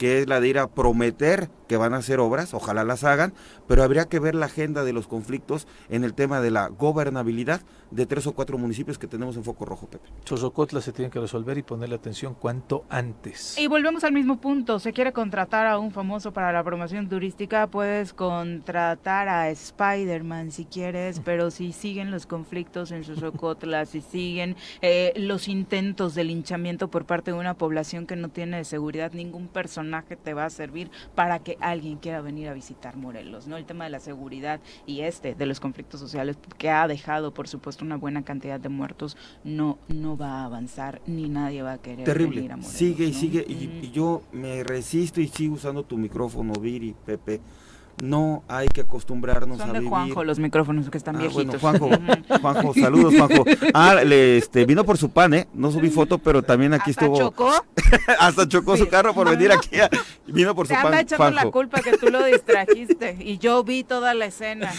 que 0.00 0.20
es 0.20 0.26
la 0.26 0.40
de 0.40 0.48
ir 0.48 0.58
a 0.58 0.66
prometer 0.66 1.50
que 1.68 1.76
van 1.76 1.92
a 1.92 1.98
hacer 1.98 2.20
obras, 2.20 2.54
ojalá 2.54 2.84
las 2.84 3.04
hagan, 3.04 3.34
pero 3.68 3.82
habría 3.82 4.06
que 4.06 4.18
ver 4.18 4.34
la 4.34 4.46
agenda 4.46 4.82
de 4.82 4.94
los 4.94 5.06
conflictos 5.06 5.68
en 5.90 6.04
el 6.04 6.14
tema 6.14 6.40
de 6.40 6.50
la 6.50 6.68
gobernabilidad 6.68 7.60
de 7.90 8.06
tres 8.06 8.26
o 8.26 8.32
cuatro 8.32 8.56
municipios 8.56 8.98
que 8.98 9.06
tenemos 9.06 9.36
en 9.36 9.44
foco 9.44 9.66
rojo, 9.66 9.88
Pepe. 9.88 10.08
Chosocotla 10.24 10.80
se 10.80 10.92
tiene 10.92 11.10
que 11.10 11.20
resolver 11.20 11.58
y 11.58 11.62
ponerle 11.62 11.96
atención 11.96 12.34
cuanto 12.34 12.84
antes. 12.88 13.58
Y 13.58 13.66
volvemos 13.66 14.02
al 14.02 14.12
mismo 14.12 14.40
punto, 14.40 14.78
se 14.78 14.94
quiere 14.94 15.12
contratar 15.12 15.66
a 15.66 15.78
un 15.78 15.90
famoso 15.90 16.32
para 16.32 16.50
la 16.50 16.64
promoción 16.64 17.08
turística, 17.08 17.66
puedes 17.66 18.14
contratar 18.14 19.28
a 19.28 19.50
Spider-Man 19.50 20.50
si 20.50 20.64
quieres, 20.64 21.20
pero 21.22 21.50
si 21.50 21.72
siguen 21.72 22.10
los 22.10 22.26
conflictos 22.26 22.90
en 22.90 23.02
Chosocotla, 23.02 23.84
si 23.86 24.00
siguen 24.00 24.56
eh, 24.80 25.12
los 25.16 25.46
intentos 25.46 26.14
de 26.14 26.24
linchamiento 26.24 26.88
por 26.88 27.04
parte 27.04 27.32
de 27.32 27.38
una 27.38 27.52
población 27.52 28.06
que 28.06 28.16
no 28.16 28.30
tiene 28.30 28.56
de 28.56 28.64
seguridad 28.64 29.12
ningún 29.12 29.46
personal 29.46 29.89
te 30.22 30.34
va 30.34 30.44
a 30.44 30.50
servir 30.50 30.90
para 31.14 31.40
que 31.40 31.56
alguien 31.60 31.98
quiera 31.98 32.20
venir 32.20 32.48
a 32.48 32.54
visitar 32.54 32.96
Morelos, 32.96 33.46
¿no? 33.46 33.56
El 33.56 33.64
tema 33.64 33.84
de 33.84 33.90
la 33.90 34.00
seguridad 34.00 34.60
y 34.86 35.00
este 35.00 35.34
de 35.34 35.46
los 35.46 35.60
conflictos 35.60 36.00
sociales 36.00 36.38
que 36.58 36.70
ha 36.70 36.86
dejado, 36.88 37.32
por 37.34 37.48
supuesto, 37.48 37.84
una 37.84 37.96
buena 37.96 38.22
cantidad 38.22 38.60
de 38.60 38.68
muertos, 38.68 39.16
no 39.44 39.78
no 39.88 40.16
va 40.16 40.40
a 40.40 40.44
avanzar 40.44 41.00
ni 41.06 41.28
nadie 41.28 41.62
va 41.62 41.74
a 41.74 41.78
querer 41.78 42.06
venir 42.06 42.52
a 42.52 42.56
Morelos. 42.56 42.72
Sigue 42.72 43.04
y 43.06 43.14
sigue 43.14 43.44
y, 43.46 43.86
y, 43.86 43.90
yo 43.90 44.22
me 44.32 44.62
resisto 44.64 45.20
y 45.20 45.28
sigo 45.28 45.54
usando 45.54 45.82
tu 45.82 45.96
micrófono, 45.96 46.52
Viri, 46.54 46.94
Pepe 47.04 47.40
no 48.02 48.42
hay 48.48 48.68
que 48.68 48.82
acostumbrarnos 48.82 49.58
Son 49.58 49.70
a 49.70 49.72
de 49.72 49.86
Juanjo 49.86 50.24
los 50.24 50.38
micrófonos 50.38 50.90
que 50.90 50.98
están 50.98 51.16
ah, 51.16 51.20
viejitos. 51.20 51.60
Bueno, 51.60 51.78
Juanjo, 51.78 52.20
Juanjo, 52.40 52.74
saludos 52.74 53.14
Juanjo. 53.16 53.44
Ah, 53.74 54.02
le, 54.04 54.38
este, 54.38 54.64
vino 54.64 54.84
por 54.84 54.98
su 54.98 55.10
pan, 55.10 55.34
¿eh? 55.34 55.48
No 55.54 55.70
subí 55.70 55.90
foto, 55.90 56.18
pero 56.18 56.42
también 56.42 56.74
aquí 56.74 56.90
¿Hasta 56.90 57.04
estuvo. 57.04 57.18
chocó? 57.18 57.52
Hasta 58.18 58.48
chocó 58.48 58.76
su 58.76 58.88
carro 58.88 59.14
por 59.14 59.28
venir 59.28 59.52
aquí. 59.52 59.70
vino 60.26 60.54
por 60.54 60.66
su 60.66 60.74
pan. 60.74 60.86
anda 60.86 61.00
echando 61.00 61.30
la 61.30 61.50
culpa 61.50 61.80
que 61.80 61.96
tú 61.96 62.08
lo 62.08 62.24
distrajiste 62.24 63.16
y 63.20 63.38
yo 63.38 63.62
vi 63.64 63.84
toda 63.84 64.14
la 64.14 64.26
escena. 64.26 64.72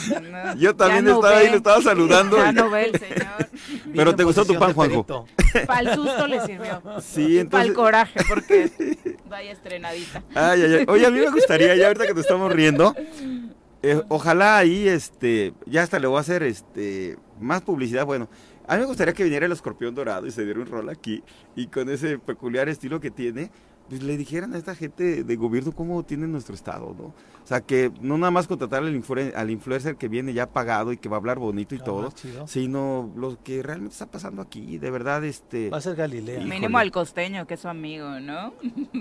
yo 0.57 0.75
también 0.75 1.07
estaba 1.07 1.37
ahí, 1.37 1.49
le 1.49 1.57
estaba 1.57 1.81
saludando. 1.81 2.37
Ya 2.37 2.51
no 2.51 2.69
ve 2.69 2.85
el 2.85 2.99
señor. 2.99 3.49
Pero 3.95 4.15
te 4.15 4.23
gustó 4.23 4.45
tu 4.45 4.57
pan, 4.57 4.73
Juanjo. 4.73 5.27
Para 5.67 5.79
el 5.81 5.95
susto 5.95 6.27
le 6.27 6.41
sirvió. 6.45 6.81
Sí, 7.01 7.39
entonces. 7.39 7.49
Para 7.49 7.63
el 7.65 7.73
coraje, 7.73 8.19
porque 8.27 8.97
vaya 9.29 9.51
estrenadita. 9.51 10.23
Ay, 10.33 10.61
ay, 10.63 10.73
ay. 10.79 10.85
Oye, 10.87 11.05
a 11.05 11.09
mí 11.09 11.19
me 11.19 11.29
gustaría, 11.29 11.75
ya 11.75 11.87
ahorita 11.87 12.07
que 12.07 12.13
te 12.13 12.21
estamos 12.21 12.51
riendo, 12.51 12.95
eh, 13.83 14.01
ojalá 14.09 14.57
ahí, 14.57 14.87
este, 14.87 15.53
ya 15.65 15.83
hasta 15.83 15.99
le 15.99 16.07
voy 16.07 16.17
a 16.17 16.21
hacer, 16.21 16.43
este, 16.43 17.17
más 17.39 17.61
publicidad. 17.61 18.05
Bueno, 18.05 18.29
a 18.67 18.75
mí 18.75 18.81
me 18.81 18.87
gustaría 18.87 19.13
que 19.13 19.23
viniera 19.23 19.45
el 19.45 19.51
escorpión 19.51 19.95
dorado 19.95 20.27
y 20.27 20.31
se 20.31 20.45
diera 20.45 20.59
un 20.59 20.67
rol 20.67 20.89
aquí 20.89 21.23
y 21.55 21.67
con 21.67 21.89
ese 21.89 22.19
peculiar 22.19 22.69
estilo 22.69 22.99
que 22.99 23.11
tiene, 23.11 23.51
pues 23.89 24.03
le 24.03 24.15
dijeran 24.17 24.53
a 24.53 24.57
esta 24.57 24.75
gente 24.75 25.23
de 25.23 25.35
gobierno 25.35 25.71
cómo 25.73 26.03
tiene 26.03 26.27
nuestro 26.27 26.55
estado, 26.55 26.95
¿no? 26.97 27.13
O 27.43 27.47
sea, 27.47 27.61
que 27.61 27.91
no 27.99 28.17
nada 28.17 28.31
más 28.31 28.47
contratar 28.47 28.83
al, 28.83 29.03
al 29.35 29.49
influencer 29.49 29.95
que 29.95 30.07
viene 30.07 30.33
ya 30.33 30.47
pagado 30.51 30.91
y 30.91 30.97
que 30.97 31.09
va 31.09 31.17
a 31.17 31.19
hablar 31.19 31.39
bonito 31.39 31.75
y 31.75 31.79
ah, 31.79 31.83
todo, 31.83 32.13
sino 32.45 33.11
lo 33.15 33.41
que 33.43 33.63
realmente 33.63 33.93
está 33.93 34.05
pasando 34.05 34.41
aquí, 34.41 34.77
de 34.77 34.91
verdad, 34.91 35.23
este... 35.25 35.69
Va 35.69 35.77
a 35.77 35.81
ser 35.81 35.95
Galilea. 35.95 36.43
Mínimo 36.45 36.77
al 36.77 36.91
costeño, 36.91 37.47
que 37.47 37.55
es 37.55 37.59
su 37.59 37.67
amigo, 37.67 38.19
¿no? 38.19 38.53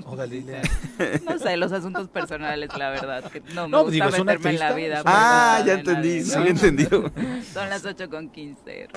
O 0.06 0.16
Galilea. 0.16 0.62
no 1.28 1.38
sé, 1.38 1.56
los 1.56 1.72
asuntos 1.72 2.08
personales, 2.08 2.70
la 2.76 2.90
verdad, 2.90 3.30
que 3.30 3.40
no 3.54 3.68
me 3.68 3.72
no, 3.72 3.84
gusta 3.84 4.06
digo, 4.06 4.24
meterme 4.24 4.50
en 4.50 4.58
la 4.58 4.72
vida. 4.72 5.02
Ah, 5.04 5.62
ya 5.66 5.74
entendí, 5.74 6.22
sí, 6.22 6.38
entendido. 6.46 7.12
Son 7.52 7.68
las 7.68 7.84
8 7.84 8.08
con 8.08 8.30
15. 8.30 8.88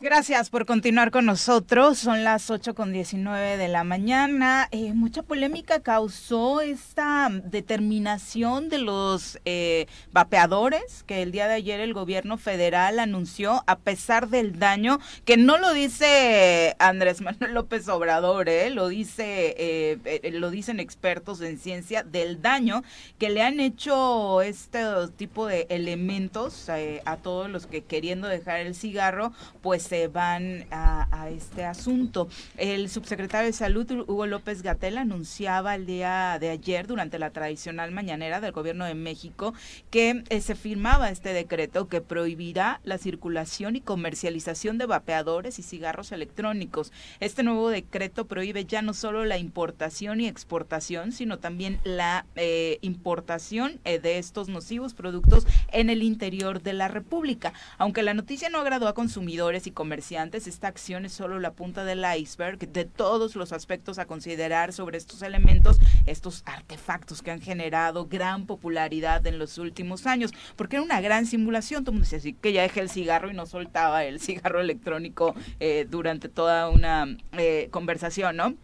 Gracias 0.00 0.50
por 0.50 0.66
continuar 0.66 1.12
con 1.12 1.26
nosotros. 1.26 1.98
Son 1.98 2.24
las 2.24 2.50
8 2.50 2.74
con 2.74 2.92
19 2.92 3.56
de 3.56 3.68
la 3.68 3.84
mañana. 3.84 4.68
Eh, 4.72 4.92
mucha 4.94 5.12
mucha 5.12 5.24
polémica 5.24 5.80
causó 5.80 6.62
esta 6.62 7.28
determinación 7.30 8.70
los 8.78 9.38
eh, 9.44 9.86
vapeadores 10.12 11.04
que 11.06 11.22
el 11.22 11.32
día 11.32 11.48
de 11.48 11.54
ayer 11.54 11.80
el 11.80 11.94
gobierno 11.94 12.38
federal 12.38 12.98
anunció 12.98 13.62
a 13.66 13.78
pesar 13.78 14.28
del 14.28 14.58
daño 14.58 14.98
que 15.24 15.36
no 15.36 15.58
lo 15.58 15.72
dice 15.72 16.74
Andrés 16.78 17.20
Manuel 17.20 17.54
López 17.54 17.88
Obrador, 17.88 18.48
¿eh? 18.48 18.70
lo 18.70 18.88
dice 18.88 19.54
eh, 19.58 19.98
eh, 20.04 20.30
lo 20.32 20.50
dicen 20.50 20.80
expertos 20.80 21.40
en 21.40 21.58
ciencia 21.58 22.02
del 22.02 22.42
daño 22.42 22.82
que 23.18 23.30
le 23.30 23.42
han 23.42 23.60
hecho 23.60 24.42
este 24.42 24.82
tipo 25.16 25.46
de 25.46 25.66
elementos 25.68 26.68
a 26.68 27.16
todos 27.16 27.50
los 27.50 27.66
que 27.66 27.82
queriendo 27.82 28.28
dejar 28.28 28.60
el 28.60 28.74
cigarro 28.74 29.32
pues 29.60 29.82
se 29.82 30.08
van 30.08 30.66
a, 30.70 31.08
a 31.10 31.30
este 31.30 31.64
asunto. 31.64 32.28
El 32.56 32.88
subsecretario 32.88 33.46
de 33.46 33.52
Salud 33.52 33.90
Hugo 34.06 34.26
López 34.26 34.62
Gatel 34.62 34.98
anunciaba 34.98 35.74
el 35.74 35.86
día 35.86 36.38
de 36.40 36.50
ayer 36.50 36.86
durante 36.86 37.18
la 37.18 37.30
tradicional 37.30 37.92
mañanera 37.92 38.40
del 38.40 38.52
gobierno 38.52 38.61
de 38.62 38.94
México 38.94 39.54
que 39.90 40.24
se 40.40 40.54
firmaba 40.54 41.10
este 41.10 41.32
decreto 41.32 41.88
que 41.88 42.00
prohibirá 42.00 42.80
la 42.84 42.98
circulación 42.98 43.76
y 43.76 43.80
comercialización 43.80 44.78
de 44.78 44.86
vapeadores 44.86 45.58
y 45.58 45.62
cigarros 45.62 46.12
electrónicos. 46.12 46.92
Este 47.20 47.42
nuevo 47.42 47.68
decreto 47.68 48.26
prohíbe 48.26 48.64
ya 48.64 48.82
no 48.82 48.94
solo 48.94 49.24
la 49.24 49.38
importación 49.38 50.20
y 50.20 50.28
exportación, 50.28 51.12
sino 51.12 51.38
también 51.38 51.80
la 51.84 52.26
eh, 52.36 52.78
importación 52.82 53.80
eh, 53.84 53.98
de 53.98 54.18
estos 54.18 54.48
nocivos 54.48 54.94
productos 54.94 55.46
en 55.72 55.90
el 55.90 56.02
interior 56.02 56.62
de 56.62 56.72
la 56.72 56.88
República. 56.88 57.52
Aunque 57.78 58.02
la 58.02 58.14
noticia 58.14 58.48
no 58.48 58.60
agradó 58.60 58.88
a 58.88 58.94
consumidores 58.94 59.66
y 59.66 59.70
comerciantes, 59.70 60.46
esta 60.46 60.68
acción 60.68 61.04
es 61.04 61.12
solo 61.12 61.40
la 61.40 61.52
punta 61.52 61.84
del 61.84 62.04
iceberg 62.18 62.58
de 62.58 62.84
todos 62.84 63.36
los 63.36 63.52
aspectos 63.52 63.98
a 63.98 64.06
considerar 64.06 64.72
sobre 64.72 64.98
estos 64.98 65.22
elementos, 65.22 65.78
estos 66.06 66.42
artefactos 66.46 67.22
que 67.22 67.30
han 67.30 67.40
generado 67.40 68.06
gran 68.06 68.46
popularidad 68.52 69.26
en 69.26 69.38
los 69.38 69.56
últimos 69.56 70.06
años, 70.06 70.32
porque 70.56 70.76
era 70.76 70.84
una 70.84 71.00
gran 71.00 71.24
simulación. 71.24 71.84
Todo 71.84 71.92
el 71.92 71.94
mundo 71.94 72.04
decía 72.04 72.18
así 72.18 72.34
que 72.34 72.52
ya 72.52 72.62
dejé 72.62 72.80
el 72.80 72.90
cigarro 72.90 73.30
y 73.30 73.34
no 73.34 73.46
soltaba 73.46 74.04
el 74.04 74.20
cigarro 74.26 74.60
electrónico 74.60 75.34
eh, 75.60 75.86
durante 75.88 76.28
toda 76.28 76.68
una 76.68 77.16
eh, 77.32 77.68
conversación, 77.70 78.36
¿no? 78.36 78.54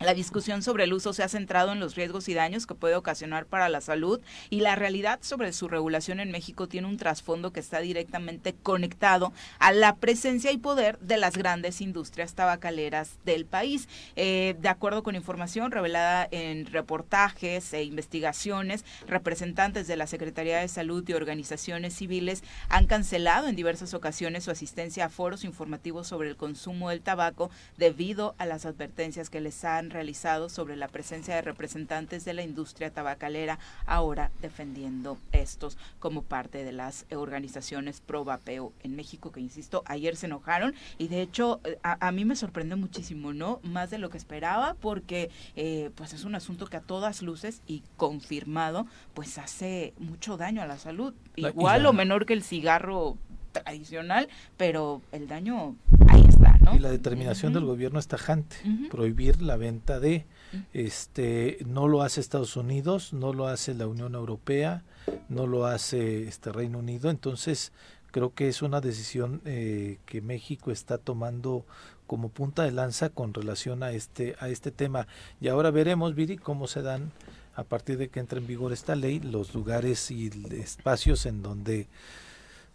La 0.00 0.14
discusión 0.14 0.62
sobre 0.62 0.84
el 0.84 0.92
uso 0.92 1.12
se 1.12 1.24
ha 1.24 1.28
centrado 1.28 1.72
en 1.72 1.80
los 1.80 1.96
riesgos 1.96 2.28
y 2.28 2.34
daños 2.34 2.68
que 2.68 2.76
puede 2.76 2.94
ocasionar 2.94 3.46
para 3.46 3.68
la 3.68 3.80
salud 3.80 4.20
y 4.48 4.60
la 4.60 4.76
realidad 4.76 5.18
sobre 5.22 5.52
su 5.52 5.66
regulación 5.66 6.20
en 6.20 6.30
México 6.30 6.68
tiene 6.68 6.86
un 6.86 6.98
trasfondo 6.98 7.52
que 7.52 7.58
está 7.58 7.80
directamente 7.80 8.54
conectado 8.54 9.32
a 9.58 9.72
la 9.72 9.96
presencia 9.96 10.52
y 10.52 10.58
poder 10.58 11.00
de 11.00 11.16
las 11.16 11.36
grandes 11.36 11.80
industrias 11.80 12.34
tabacaleras 12.34 13.18
del 13.24 13.44
país. 13.44 13.88
Eh, 14.14 14.54
de 14.60 14.68
acuerdo 14.68 15.02
con 15.02 15.16
información 15.16 15.72
revelada 15.72 16.28
en 16.30 16.66
reportajes 16.66 17.72
e 17.74 17.82
investigaciones, 17.82 18.84
representantes 19.08 19.88
de 19.88 19.96
la 19.96 20.06
Secretaría 20.06 20.58
de 20.60 20.68
Salud 20.68 21.02
y 21.08 21.14
organizaciones 21.14 21.94
civiles 21.94 22.44
han 22.68 22.86
cancelado 22.86 23.48
en 23.48 23.56
diversas 23.56 23.94
ocasiones 23.94 24.44
su 24.44 24.52
asistencia 24.52 25.06
a 25.06 25.08
foros 25.08 25.42
informativos 25.42 26.06
sobre 26.06 26.28
el 26.28 26.36
consumo 26.36 26.90
del 26.90 27.00
tabaco 27.00 27.50
debido 27.76 28.36
a 28.38 28.46
las 28.46 28.64
advertencias 28.64 29.28
que 29.28 29.40
les 29.40 29.64
han 29.64 29.87
realizado 29.90 30.48
sobre 30.48 30.76
la 30.76 30.88
presencia 30.88 31.34
de 31.34 31.42
representantes 31.42 32.24
de 32.24 32.34
la 32.34 32.42
industria 32.42 32.90
tabacalera, 32.90 33.58
ahora 33.86 34.30
defendiendo 34.40 35.18
estos 35.32 35.76
como 35.98 36.22
parte 36.22 36.64
de 36.64 36.72
las 36.72 37.06
organizaciones 37.10 38.00
pro 38.00 38.24
vapeo 38.24 38.72
en 38.82 38.96
México, 38.96 39.32
que 39.32 39.40
insisto, 39.40 39.82
ayer 39.86 40.16
se 40.16 40.26
enojaron 40.26 40.74
y 40.98 41.08
de 41.08 41.22
hecho 41.22 41.60
eh, 41.64 41.78
a, 41.82 42.12
mí 42.12 42.24
me 42.24 42.36
sorprende 42.36 42.76
muchísimo, 42.76 43.32
¿no? 43.32 43.60
Más 43.62 43.90
de 43.90 43.98
lo 43.98 44.10
que 44.10 44.18
esperaba, 44.18 44.74
porque 44.74 45.30
eh, 45.56 45.90
pues 45.94 46.12
es 46.12 46.24
un 46.24 46.34
asunto 46.34 46.66
que 46.66 46.76
a 46.76 46.80
todas 46.80 47.22
luces 47.22 47.62
y 47.66 47.82
confirmado, 47.96 48.86
pues 49.14 49.38
hace 49.38 49.94
mucho 49.98 50.36
daño 50.36 50.62
a 50.62 50.66
la 50.66 50.78
salud, 50.78 51.14
igual 51.36 51.86
o 51.86 51.92
menor 51.92 52.26
que 52.26 52.34
el 52.34 52.42
cigarro 52.42 53.16
tradicional, 53.62 54.28
pero 54.56 55.02
el 55.12 55.28
daño 55.28 55.76
ahí 56.08 56.24
está, 56.28 56.58
¿no? 56.60 56.74
Y 56.74 56.78
la 56.78 56.90
determinación 56.90 57.52
del 57.52 57.64
gobierno 57.64 57.98
es 57.98 58.08
tajante, 58.08 58.56
prohibir 58.90 59.42
la 59.42 59.56
venta 59.56 60.00
de, 60.00 60.26
este, 60.72 61.58
no 61.66 61.88
lo 61.88 62.02
hace 62.02 62.20
Estados 62.20 62.56
Unidos, 62.56 63.12
no 63.12 63.32
lo 63.32 63.48
hace 63.48 63.74
la 63.74 63.86
Unión 63.86 64.14
Europea, 64.14 64.82
no 65.28 65.46
lo 65.46 65.66
hace 65.66 66.28
este 66.28 66.52
Reino 66.52 66.78
Unido, 66.78 67.10
entonces 67.10 67.72
creo 68.10 68.34
que 68.34 68.48
es 68.48 68.62
una 68.62 68.80
decisión 68.80 69.42
eh, 69.44 69.98
que 70.06 70.20
México 70.20 70.70
está 70.70 70.98
tomando 70.98 71.64
como 72.06 72.30
punta 72.30 72.62
de 72.64 72.72
lanza 72.72 73.10
con 73.10 73.34
relación 73.34 73.82
a 73.82 73.92
este 73.92 74.34
a 74.40 74.48
este 74.48 74.70
tema. 74.70 75.06
Y 75.40 75.48
ahora 75.48 75.70
veremos 75.70 76.14
Viri 76.14 76.38
cómo 76.38 76.66
se 76.66 76.82
dan 76.82 77.12
a 77.54 77.64
partir 77.64 77.98
de 77.98 78.08
que 78.08 78.20
entre 78.20 78.38
en 78.38 78.46
vigor 78.46 78.72
esta 78.72 78.94
ley 78.94 79.20
los 79.20 79.54
lugares 79.54 80.10
y 80.10 80.30
espacios 80.52 81.26
en 81.26 81.42
donde 81.42 81.88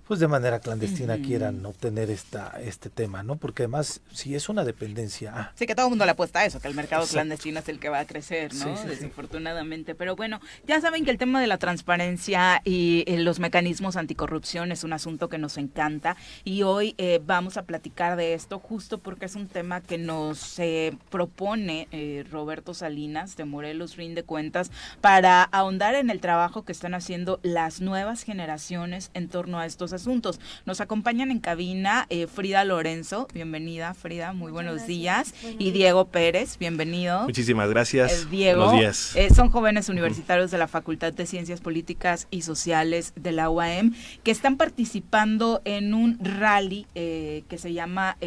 pues 0.07 0.19
de 0.19 0.27
manera 0.27 0.59
clandestina 0.59 1.17
quieran 1.17 1.65
obtener 1.65 2.09
esta 2.09 2.59
este 2.61 2.89
tema, 2.89 3.23
¿no? 3.23 3.37
Porque 3.37 3.63
además 3.63 4.01
si 4.11 4.35
es 4.35 4.49
una 4.49 4.65
dependencia. 4.65 5.33
Ah. 5.35 5.51
Sí, 5.55 5.65
que 5.65 5.75
todo 5.75 5.85
el 5.85 5.91
mundo 5.91 6.05
le 6.05 6.11
apuesta 6.11 6.39
a 6.39 6.45
eso, 6.45 6.59
que 6.59 6.67
el 6.67 6.75
mercado 6.75 7.05
clandestino 7.07 7.59
es 7.59 7.69
el 7.69 7.79
que 7.79 7.89
va 7.89 7.99
a 7.99 8.05
crecer, 8.05 8.53
¿no? 8.53 8.65
Desafortunadamente. 8.83 9.95
Pero 9.95 10.15
bueno, 10.15 10.41
ya 10.67 10.81
saben 10.81 11.05
que 11.05 11.11
el 11.11 11.17
tema 11.17 11.39
de 11.39 11.47
la 11.47 11.57
transparencia 11.57 12.61
y 12.65 13.03
eh, 13.07 13.19
los 13.19 13.39
mecanismos 13.39 13.95
anticorrupción 13.95 14.71
es 14.71 14.83
un 14.83 14.93
asunto 14.93 15.29
que 15.29 15.37
nos 15.37 15.57
encanta 15.57 16.17
y 16.43 16.63
hoy 16.63 16.95
eh, 16.97 17.21
vamos 17.25 17.57
a 17.57 17.63
platicar 17.63 18.17
de 18.17 18.33
esto 18.33 18.59
justo 18.59 18.97
porque 18.97 19.25
es 19.25 19.35
un 19.35 19.47
tema 19.47 19.81
que 19.81 19.97
nos 19.97 20.59
eh, 20.59 20.97
propone 21.09 21.87
Roberto 22.29 22.73
Salinas 22.73 23.37
de 23.37 23.45
Morelos 23.45 23.95
Rinde 23.95 24.23
Cuentas 24.23 24.71
para 25.01 25.43
ahondar 25.43 25.95
en 25.95 26.09
el 26.09 26.19
trabajo 26.19 26.63
que 26.63 26.71
están 26.71 26.93
haciendo 26.93 27.39
las 27.43 27.81
nuevas 27.81 28.23
generaciones 28.23 29.11
en 29.13 29.29
torno 29.29 29.59
a 29.59 29.65
estos 29.65 29.92
asuntos. 29.93 30.39
Nos 30.65 30.81
acompañan 30.81 31.31
en 31.31 31.39
cabina 31.39 32.05
eh, 32.09 32.27
Frida 32.27 32.65
Lorenzo, 32.65 33.27
bienvenida 33.33 33.93
Frida, 33.93 34.33
muy 34.33 34.51
buenos 34.51 34.87
días, 34.87 35.33
y 35.59 35.71
Diego 35.71 36.05
Pérez, 36.05 36.57
bienvenido. 36.57 37.23
Muchísimas 37.23 37.69
gracias. 37.69 38.11
Eh, 38.11 38.27
Diego, 38.29 38.65
buenos 38.65 38.79
días. 38.79 39.15
Eh, 39.15 39.33
son 39.33 39.49
jóvenes 39.49 39.89
universitarios 39.89 40.51
de 40.51 40.57
la 40.57 40.67
Facultad 40.67 41.13
de 41.13 41.25
Ciencias 41.25 41.61
Políticas 41.61 42.27
y 42.31 42.41
Sociales 42.41 43.13
de 43.15 43.31
la 43.31 43.49
UAM 43.49 43.93
que 44.23 44.31
están 44.31 44.57
participando 44.57 45.61
en 45.65 45.93
un 45.93 46.17
rally 46.19 46.87
que 46.93 47.57
se 47.57 47.73
llama 47.73 48.17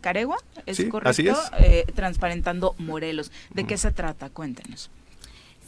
Caregua, 0.00 0.38
¿es 0.66 0.82
correcto? 0.84 1.10
Así 1.10 1.28
es. 1.28 1.94
transparentando 1.94 2.74
Morelos. 2.78 3.32
¿De 3.52 3.64
qué 3.64 3.76
se 3.76 3.90
trata? 3.90 4.30
Cuéntenos. 4.30 4.90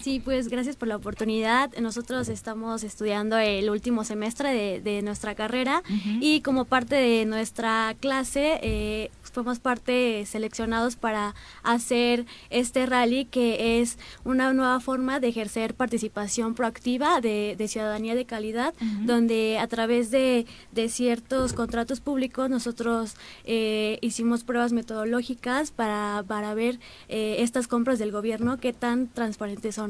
Sí, 0.01 0.19
pues 0.19 0.49
gracias 0.49 0.77
por 0.77 0.89
la 0.89 0.97
oportunidad. 0.97 1.71
Nosotros 1.79 2.31
estamos 2.31 2.85
estudiando 2.85 3.37
el 3.37 3.69
último 3.69 4.03
semestre 4.05 4.81
de, 4.81 5.03
nuestra 5.03 5.35
carrera 5.35 5.83
y 6.21 6.41
como 6.41 6.65
parte 6.67 6.95
de 6.95 7.25
nuestra 7.25 7.95
clase 8.01 8.61
eh, 8.63 9.11
fuimos 9.31 9.59
parte 9.59 10.25
seleccionados 10.27 10.97
para 10.97 11.35
hacer 11.63 12.27
este 12.51 12.87
rally 12.87 13.25
que 13.25 13.81
es 13.81 13.99
una 14.25 14.53
nueva 14.53 14.81
forma 14.81 15.21
de 15.21 15.29
ejercer 15.29 15.75
participación 15.75 16.55
proactiva 16.55 17.21
de, 17.21 17.57
ciudadanía 17.69 18.15
de 18.15 18.25
calidad, 18.25 18.75
donde 19.05 19.59
a 19.59 19.67
través 19.69 20.11
de, 20.11 20.47
ciertos 20.89 21.53
contratos 21.53 22.01
públicos 22.01 22.49
nosotros 22.49 23.15
eh, 23.45 23.99
hicimos 24.01 24.45
pruebas 24.45 24.73
metodológicas 24.73 25.71
para, 25.71 26.25
para 26.27 26.55
ver 26.55 26.81
eh, 27.09 27.37
estas 27.41 27.69
compras 27.69 27.99
del 27.99 28.11
gobierno, 28.11 28.59
qué 28.59 28.73
tan 28.73 29.09
transparentes 29.09 29.75
son 29.75 29.90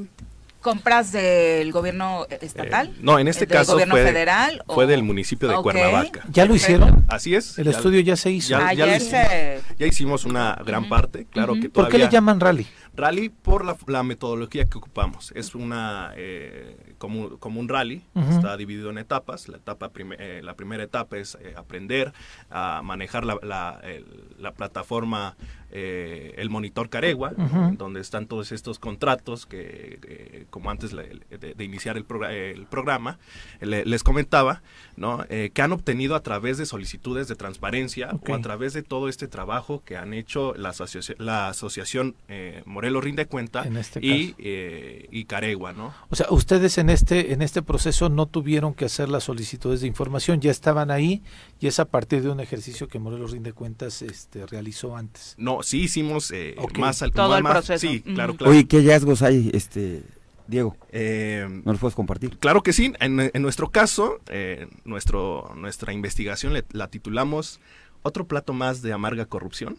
compras 0.60 1.12
del 1.12 1.72
gobierno 1.72 2.26
estatal? 2.28 2.88
Eh, 2.88 2.98
no, 3.00 3.18
en 3.18 3.28
este 3.28 3.46
caso 3.46 3.72
gobierno 3.72 3.94
fue, 3.94 4.04
federal, 4.04 4.62
fue 4.66 4.86
del 4.86 5.02
municipio 5.02 5.48
de 5.48 5.56
Cuernavaca. 5.56 6.24
¿Ya 6.30 6.44
lo 6.44 6.54
hicieron? 6.54 7.04
Así 7.08 7.34
es. 7.34 7.58
El 7.58 7.68
estudio 7.68 8.00
ya 8.00 8.16
se 8.16 8.30
hizo. 8.30 8.50
Ya, 8.50 8.72
ya, 8.72 9.86
hicimos, 9.86 10.24
una 10.24 10.58
gran 10.64 10.88
parte, 10.88 11.26
claro 11.30 11.54
que 11.54 11.68
todavía... 11.68 11.72
¿Por 11.72 11.88
qué 11.88 11.98
le 11.98 12.08
llaman 12.08 12.40
rally? 12.40 12.66
Rally 12.94 13.28
por 13.28 13.64
la, 13.88 14.02
metodología 14.02 14.64
que 14.64 14.78
ocupamos. 14.78 15.32
Es 15.34 15.54
una 15.54 16.12
eh, 16.16 16.94
como, 16.98 17.38
como, 17.38 17.60
un 17.60 17.68
rally, 17.68 18.02
está 18.14 18.56
dividido 18.56 18.90
en 18.90 18.98
etapas. 18.98 19.48
La, 19.48 19.58
etapa 19.58 19.90
eh, 20.18 20.40
la 20.42 20.54
primera 20.54 20.82
etapa 20.82 21.16
es 21.18 21.36
eh, 21.40 21.54
aprender 21.56 22.12
a 22.50 22.82
manejar 22.82 23.24
la, 23.24 23.38
la, 23.42 24.52
plataforma, 24.52 25.36
el 25.70 26.50
monitor 26.50 26.88
Caregua, 26.88 27.30
donde 27.76 28.00
están 28.00 28.26
todos 28.26 28.50
estos 28.52 28.78
contratos 28.78 29.46
que, 29.46 30.46
como 30.50 30.70
antes 30.70 30.90
de, 30.90 31.64
iniciar 31.64 31.96
el, 31.96 32.06
el 32.28 32.66
programa, 32.66 33.18
les 33.60 34.02
comentaba, 34.02 34.62
¿no? 34.96 35.24
que 35.28 35.62
han 35.62 35.72
obtenido 35.72 36.16
a 36.16 36.20
través 36.20 36.58
de 36.58 36.66
solicitudes 36.66 37.28
de 37.28 37.36
transparencia 37.36 38.10
o 38.28 38.34
a 38.34 38.40
través 38.40 38.72
de 38.72 38.82
todo 38.82 39.08
este 39.08 39.28
trabajo 39.28 39.82
que 39.84 39.96
han 39.96 40.12
hecho 40.12 40.54
la, 40.56 40.74
la 41.18 41.48
asociación 41.48 42.16
eh, 42.28 42.62
Morelos 42.80 43.04
Rinde 43.04 43.26
Cuenta 43.26 43.62
este 43.78 44.00
y, 44.00 44.34
eh, 44.38 45.06
y 45.10 45.26
Caregua, 45.26 45.74
¿no? 45.74 45.92
O 46.08 46.16
sea, 46.16 46.28
ustedes 46.30 46.78
en 46.78 46.88
este 46.88 47.34
en 47.34 47.42
este 47.42 47.60
proceso 47.60 48.08
no 48.08 48.24
tuvieron 48.24 48.72
que 48.72 48.86
hacer 48.86 49.10
las 49.10 49.24
solicitudes 49.24 49.82
de 49.82 49.86
información, 49.86 50.40
ya 50.40 50.50
estaban 50.50 50.90
ahí 50.90 51.22
y 51.60 51.66
es 51.66 51.78
a 51.78 51.84
partir 51.84 52.22
de 52.22 52.30
un 52.30 52.40
ejercicio 52.40 52.88
que 52.88 52.98
Morelos 52.98 53.32
Rinde 53.32 53.52
Cuentas 53.52 54.00
este, 54.00 54.46
realizó 54.46 54.96
antes. 54.96 55.34
No, 55.36 55.62
sí 55.62 55.82
hicimos 55.82 56.30
eh, 56.30 56.56
más 56.78 57.02
al 57.02 57.12
todo 57.12 57.36
el 57.36 57.44
proceso. 57.44 57.86
Sí, 57.86 58.00
claro, 58.00 58.34
claro. 58.34 58.50
Oye, 58.50 58.66
¿qué 58.66 58.78
hallazgos 58.78 59.20
hay, 59.20 59.50
este 59.52 60.02
Diego, 60.46 60.74
eh, 60.90 61.46
¿nos 61.50 61.74
los 61.74 61.80
puedes 61.80 61.94
compartir? 61.94 62.38
Claro 62.38 62.62
que 62.62 62.72
sí. 62.72 62.94
En, 62.98 63.42
nuestro 63.42 63.68
caso, 63.68 64.20
eh, 64.30 64.68
nuestro, 64.86 65.52
nuestra 65.54 65.92
investigación 65.92 66.54
la 66.72 66.88
titulamos 66.88 67.60
Otro 68.02 68.26
plato 68.26 68.54
más 68.54 68.80
de 68.80 68.94
amarga 68.94 69.26
corrupción. 69.26 69.76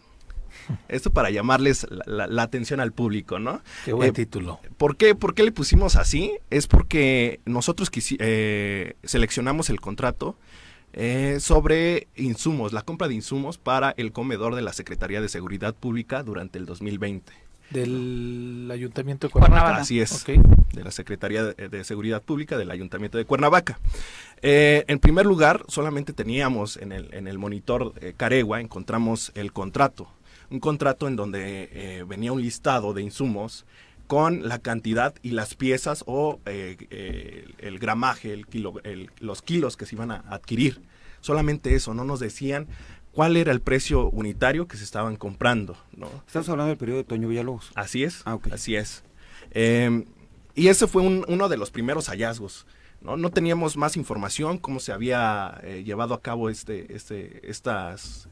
Esto 0.88 1.10
para 1.10 1.30
llamarles 1.30 1.86
la, 2.06 2.42
atención 2.42 2.80
al 2.80 2.92
público, 2.92 3.38
¿no? 3.38 3.60
Qué 3.84 3.92
buen 3.92 4.10
eh, 4.10 4.12
título. 4.12 4.60
¿por 4.76 4.96
qué, 4.96 5.14
¿Por 5.14 5.34
qué 5.34 5.42
le 5.42 5.52
pusimos 5.52 5.96
así? 5.96 6.32
Es 6.50 6.66
porque 6.66 7.40
nosotros 7.44 7.90
eh, 8.18 8.94
seleccionamos 9.02 9.70
el 9.70 9.80
contrato 9.80 10.36
eh, 10.92 11.38
sobre 11.40 12.08
insumos, 12.16 12.72
la 12.72 12.82
compra 12.82 13.08
de 13.08 13.14
insumos 13.14 13.58
para 13.58 13.94
el 13.96 14.12
comedor 14.12 14.54
de 14.54 14.62
la 14.62 14.72
Secretaría 14.72 15.20
de 15.20 15.28
Seguridad 15.28 15.74
Pública 15.74 16.22
durante 16.22 16.58
el 16.58 16.66
2020 16.66 17.32
del 17.72 18.68
Ayuntamiento 18.70 19.26
de 19.26 19.32
Cuernavaca. 19.32 19.76
Así 19.76 20.00
es, 20.00 20.24
de 20.26 20.84
la 20.84 20.90
Secretaría 20.90 21.44
de, 21.44 21.84
Seguridad 21.84 22.22
Pública 22.22 22.58
del 22.58 22.70
Ayuntamiento 22.70 23.18
de 23.18 23.24
Cuernavaca. 23.24 23.78
Eh, 24.42 24.84
en 24.88 24.98
primer 24.98 25.26
lugar, 25.26 25.64
solamente 25.68 26.12
teníamos 26.12 26.76
en 26.76 26.92
el, 26.92 27.12
en 27.14 27.28
el 27.28 27.38
monitor 27.38 27.94
eh, 28.00 28.12
Caregua, 28.16 28.60
encontramos 28.60 29.32
el 29.34 29.52
contrato, 29.52 30.08
un 30.52 30.60
contrato 30.60 31.08
en 31.08 31.16
donde 31.16 31.70
eh, 31.72 32.04
venía 32.06 32.32
un 32.32 32.42
listado 32.42 32.92
de 32.92 33.02
insumos 33.02 33.64
con 34.06 34.46
la 34.46 34.58
cantidad 34.58 35.14
y 35.22 35.30
las 35.30 35.54
piezas 35.54 36.04
o 36.06 36.40
el 36.44 37.78
gramaje, 37.78 38.32
el 38.32 38.46
kilo, 38.46 38.74
los 39.20 39.40
kilos 39.40 39.76
que 39.76 39.86
se 39.86 39.94
iban 39.94 40.10
a 40.10 40.24
adquirir. 40.28 40.82
Solamente 41.20 41.74
eso, 41.74 41.94
no 41.94 42.04
nos 42.04 42.20
decían 42.20 42.66
cuál 43.12 43.36
era 43.36 43.52
el 43.52 43.60
precio 43.60 44.10
unitario 44.10 44.66
que 44.66 44.76
se 44.76 44.84
estaban 44.84 45.16
comprando. 45.16 45.76
¿no? 45.96 46.08
Estamos 46.26 46.48
hablando 46.48 46.68
del 46.68 46.78
periodo 46.78 46.98
de 46.98 47.04
Toño 47.04 47.28
Villalobos. 47.28 47.70
Así 47.74 48.04
es, 48.04 48.22
ah, 48.26 48.38
así 48.50 48.74
es. 48.74 49.04
Em, 49.52 50.04
y 50.54 50.68
ese 50.68 50.86
fue 50.86 51.02
uno 51.02 51.48
de 51.48 51.56
los 51.56 51.70
primeros 51.70 52.08
hallazgos. 52.08 52.66
¿no? 53.00 53.16
no 53.16 53.30
teníamos 53.30 53.76
más 53.76 53.96
información, 53.96 54.58
cómo 54.58 54.80
se 54.80 54.92
había 54.92 55.60
eh, 55.62 55.82
llevado 55.84 56.14
a 56.14 56.20
cabo 56.20 56.50
este, 56.50 56.94
este, 56.94 57.48
estas, 57.48 58.28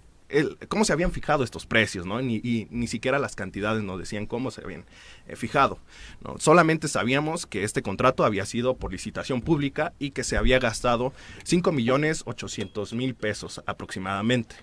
cómo 0.68 0.84
se 0.84 0.92
habían 0.92 1.12
fijado 1.12 1.44
estos 1.44 1.66
precios, 1.66 2.06
¿no? 2.06 2.20
Ni, 2.20 2.36
y 2.36 2.66
ni 2.70 2.86
siquiera 2.86 3.18
las 3.18 3.36
cantidades 3.36 3.82
nos 3.82 3.98
decían 3.98 4.26
cómo 4.26 4.50
se 4.50 4.62
habían 4.62 4.84
eh, 5.26 5.36
fijado. 5.36 5.78
¿no? 6.22 6.38
Solamente 6.38 6.88
sabíamos 6.88 7.46
que 7.46 7.64
este 7.64 7.82
contrato 7.82 8.24
había 8.24 8.46
sido 8.46 8.76
por 8.76 8.92
licitación 8.92 9.42
pública 9.42 9.92
y 9.98 10.10
que 10.10 10.24
se 10.24 10.36
había 10.36 10.58
gastado 10.58 11.12
5 11.44 11.72
millones 11.72 12.22
800 12.26 12.92
mil 12.92 13.14
pesos 13.14 13.62
aproximadamente. 13.66 14.56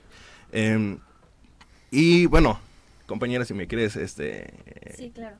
Em, 0.52 1.00
y 1.92 2.26
bueno, 2.26 2.60
compañera, 3.06 3.46
si 3.46 3.54
me 3.54 3.68
quieres 3.68 3.96
este, 3.96 4.54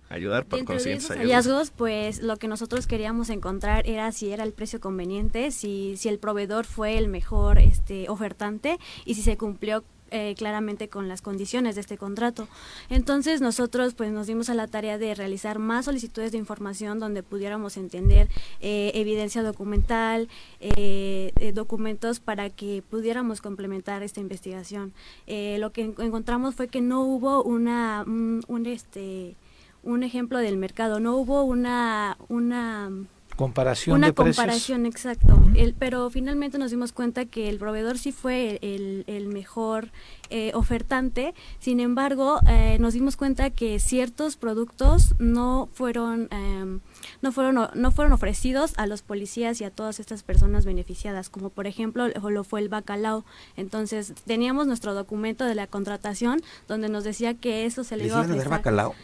ayudar 0.10 0.46
para 0.46 0.64
conseguir 0.64 0.98
esos 0.98 1.16
hallazgos, 1.16 1.72
pues 1.72 2.22
lo 2.22 2.38
que 2.38 2.48
nosotros 2.48 2.88
queríamos 2.88 3.30
encontrar 3.30 3.88
era 3.88 4.12
si 4.12 4.32
era 4.32 4.44
el 4.44 4.54
precio 4.54 4.80
conveniente, 4.80 5.52
si, 5.52 5.96
si 5.98 6.10
el 6.10 6.20
proveedor 6.20 6.66
fue 6.66 6.98
el 6.98 7.10
mejor 7.10 7.60
este, 7.60 8.10
ofertante 8.10 8.78
y 9.06 9.16
si 9.16 9.22
se 9.22 9.38
cumplió 9.38 9.84
eh, 10.12 10.36
claramente 10.38 10.88
con 10.88 11.08
las 11.08 11.22
condiciones 11.22 11.76
de 11.76 11.82
este 11.82 11.98
contrato. 11.98 12.48
Entonces 12.90 13.42
nosotros 13.42 13.94
pues 13.94 14.12
nos 14.12 14.28
dimos 14.28 14.50
a 14.50 14.54
la 14.54 14.68
tarea 14.68 14.98
de 14.98 15.14
realizar 15.16 15.60
más 15.60 15.86
solicitudes 15.86 16.32
de 16.32 16.38
información 16.38 17.00
donde 17.00 17.24
pudiéramos 17.24 17.78
entender 17.78 18.30
eh, 18.62 18.92
evidencia 18.96 19.44
documental, 19.44 20.30
eh, 20.60 21.52
documentos 21.54 22.20
para 22.20 22.50
que 22.50 22.84
pudiéramos 22.90 23.42
complementar 23.42 24.04
esta 24.04 24.20
investigación. 24.22 24.94
lo 25.28 25.72
que 25.72 25.82
encontramos 25.98 26.56
fue 26.56 26.68
que 26.68 26.82
no 26.82 27.02
hubo 27.02 27.44
una 27.44 28.04
un, 28.08 28.66
este 28.66 29.36
un 29.84 30.04
ejemplo 30.04 30.40
del 30.40 30.58
mercado, 30.58 31.00
no 31.00 31.16
hubo 31.16 31.44
una 31.44 32.18
una 32.30 32.92
comparación 33.38 33.98
una 33.98 34.08
de 34.08 34.14
comparación 34.14 34.86
exacto. 34.86 35.40
El, 35.56 35.74
pero 35.74 36.10
finalmente 36.10 36.58
nos 36.58 36.72
dimos 36.72 36.92
cuenta 36.92 37.26
que 37.26 37.48
el 37.48 37.60
proveedor 37.60 37.98
sí 37.98 38.12
fue 38.12 38.60
el, 38.62 39.06
el 39.08 39.28
mejor 39.28 39.92
eh, 40.30 40.52
ofertante. 40.54 41.34
Sin 41.60 41.80
embargo 41.80 42.42
eh, 42.48 42.78
nos 42.80 42.94
dimos 42.94 43.16
cuenta 43.16 43.50
que 43.52 43.80
ciertos 43.80 44.36
productos 44.36 45.16
no 45.20 45.70
fueron 45.72 46.28
em, 46.32 46.82
no 47.22 47.32
fueron 47.32 47.70
no 47.74 47.92
fueron 47.92 48.12
ofrecidos 48.12 48.74
a 48.78 48.88
los 48.88 49.04
policías 49.04 49.62
y 49.62 49.64
a 49.64 49.70
todas 49.70 50.00
estas 50.02 50.24
personas 50.24 50.66
beneficiadas 50.66 51.30
como 51.30 51.50
por 51.50 51.68
ejemplo 51.68 52.08
lo 52.08 52.44
fue 52.44 52.60
el 52.60 52.70
bacalao. 52.70 53.24
Entonces 53.56 54.14
teníamos 54.26 54.68
nuestro 54.68 54.94
documento 54.94 55.46
de 55.46 55.56
la 55.56 55.68
contratación 55.68 56.42
donde 56.68 56.90
nos 56.90 57.04
decía 57.04 57.36
que 57.36 57.66
eso 57.66 57.84
se 57.84 57.96
le 57.96 58.08
iba 58.08 58.18
a 58.18 58.22
ofrecer. 58.22 58.50
bacalao. 58.50 58.96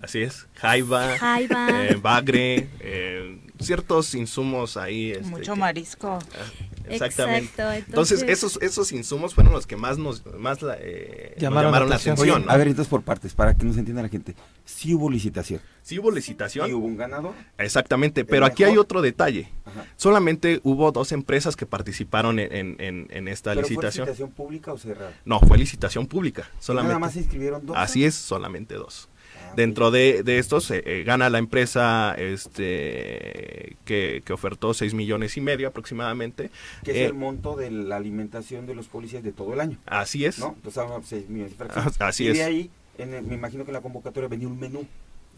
Así 0.00 0.22
es, 0.22 0.48
jaiba, 0.54 1.14
eh, 1.14 1.96
bagre, 2.00 2.68
eh, 2.80 3.38
ciertos 3.62 4.14
insumos 4.14 4.76
ahí. 4.76 5.12
Este, 5.12 5.24
Mucho 5.24 5.56
marisco. 5.56 6.18
Ah, 6.20 6.88
exactamente. 6.88 7.62
entonces, 7.86 8.22
esos 8.22 8.58
esos 8.60 8.92
insumos 8.92 9.34
fueron 9.34 9.52
los 9.52 9.66
que 9.66 9.76
más 9.76 9.98
nos 9.98 10.24
más 10.38 10.58
eh, 10.78 11.34
llamaron, 11.38 11.88
la 11.88 11.96
atención. 11.96 12.44
A 12.48 12.56
ver, 12.56 12.68
entonces 12.68 12.90
por 12.90 13.02
partes, 13.02 13.34
para 13.34 13.54
que 13.54 13.64
nos 13.64 13.76
entienda 13.76 14.02
la 14.02 14.08
gente. 14.08 14.34
Sí 14.64 14.94
hubo 14.94 15.10
licitación. 15.10 15.60
Sí 15.82 15.98
hubo 15.98 16.10
licitación. 16.10 16.68
Y 16.68 16.72
hubo 16.72 16.86
un 16.86 16.96
ganador. 16.96 17.34
Exactamente, 17.58 18.24
pero 18.24 18.46
aquí 18.46 18.64
hay 18.64 18.76
otro 18.76 19.02
detalle. 19.02 19.48
Solamente 19.96 20.60
hubo 20.64 20.92
dos 20.92 21.12
empresas 21.12 21.56
que 21.56 21.66
participaron 21.66 22.38
en, 22.38 22.76
en, 22.80 23.06
en 23.10 23.28
esta 23.28 23.54
licitación. 23.54 24.06
¿Fue 24.06 24.12
licitación 24.12 24.30
pública 24.30 24.72
o 24.72 24.78
cerrada? 24.78 25.12
No, 25.24 25.40
fue 25.40 25.58
licitación 25.58 26.06
pública. 26.06 26.50
Solamente. 26.58 26.88
Nada 26.88 26.98
más 26.98 27.12
se 27.12 27.20
inscribieron 27.20 27.64
dos. 27.64 27.76
Así 27.76 28.04
es, 28.04 28.14
solamente 28.14 28.74
dos. 28.74 29.08
Dentro 29.56 29.90
de, 29.90 30.22
de 30.22 30.38
estos 30.38 30.70
eh, 30.70 31.04
gana 31.04 31.30
la 31.30 31.38
empresa 31.38 32.14
este 32.16 33.76
que, 33.84 34.22
ofertó 34.32 34.74
6 34.74 34.94
millones 34.94 35.36
y 35.36 35.40
medio 35.40 35.68
aproximadamente. 35.68 36.50
Que 36.84 36.92
es 36.92 36.96
el 36.98 37.10
eh, 37.10 37.12
monto 37.12 37.56
de 37.56 37.70
la 37.70 37.96
alimentación 37.96 38.66
de 38.66 38.74
los 38.74 38.88
policías 38.88 39.22
de 39.22 39.32
todo 39.32 39.52
el 39.54 39.60
año. 39.60 39.78
Así 39.86 40.24
es. 40.24 40.38
¿No? 40.38 40.56
Entonces, 40.56 40.84
6 41.04 41.28
millones 41.28 41.54
Así 41.98 42.24
y 42.24 42.32
de 42.32 42.42
ahí, 42.42 42.70
me 42.98 43.34
imagino 43.34 43.64
que 43.64 43.70
en 43.70 43.74
la 43.74 43.80
convocatoria 43.80 44.28
venía 44.28 44.48
un 44.48 44.58
menú, 44.58 44.86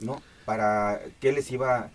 ¿no? 0.01 0.23
Para 0.45 1.01
qué 1.21 1.33
les 1.33 1.51
iba... 1.51 1.91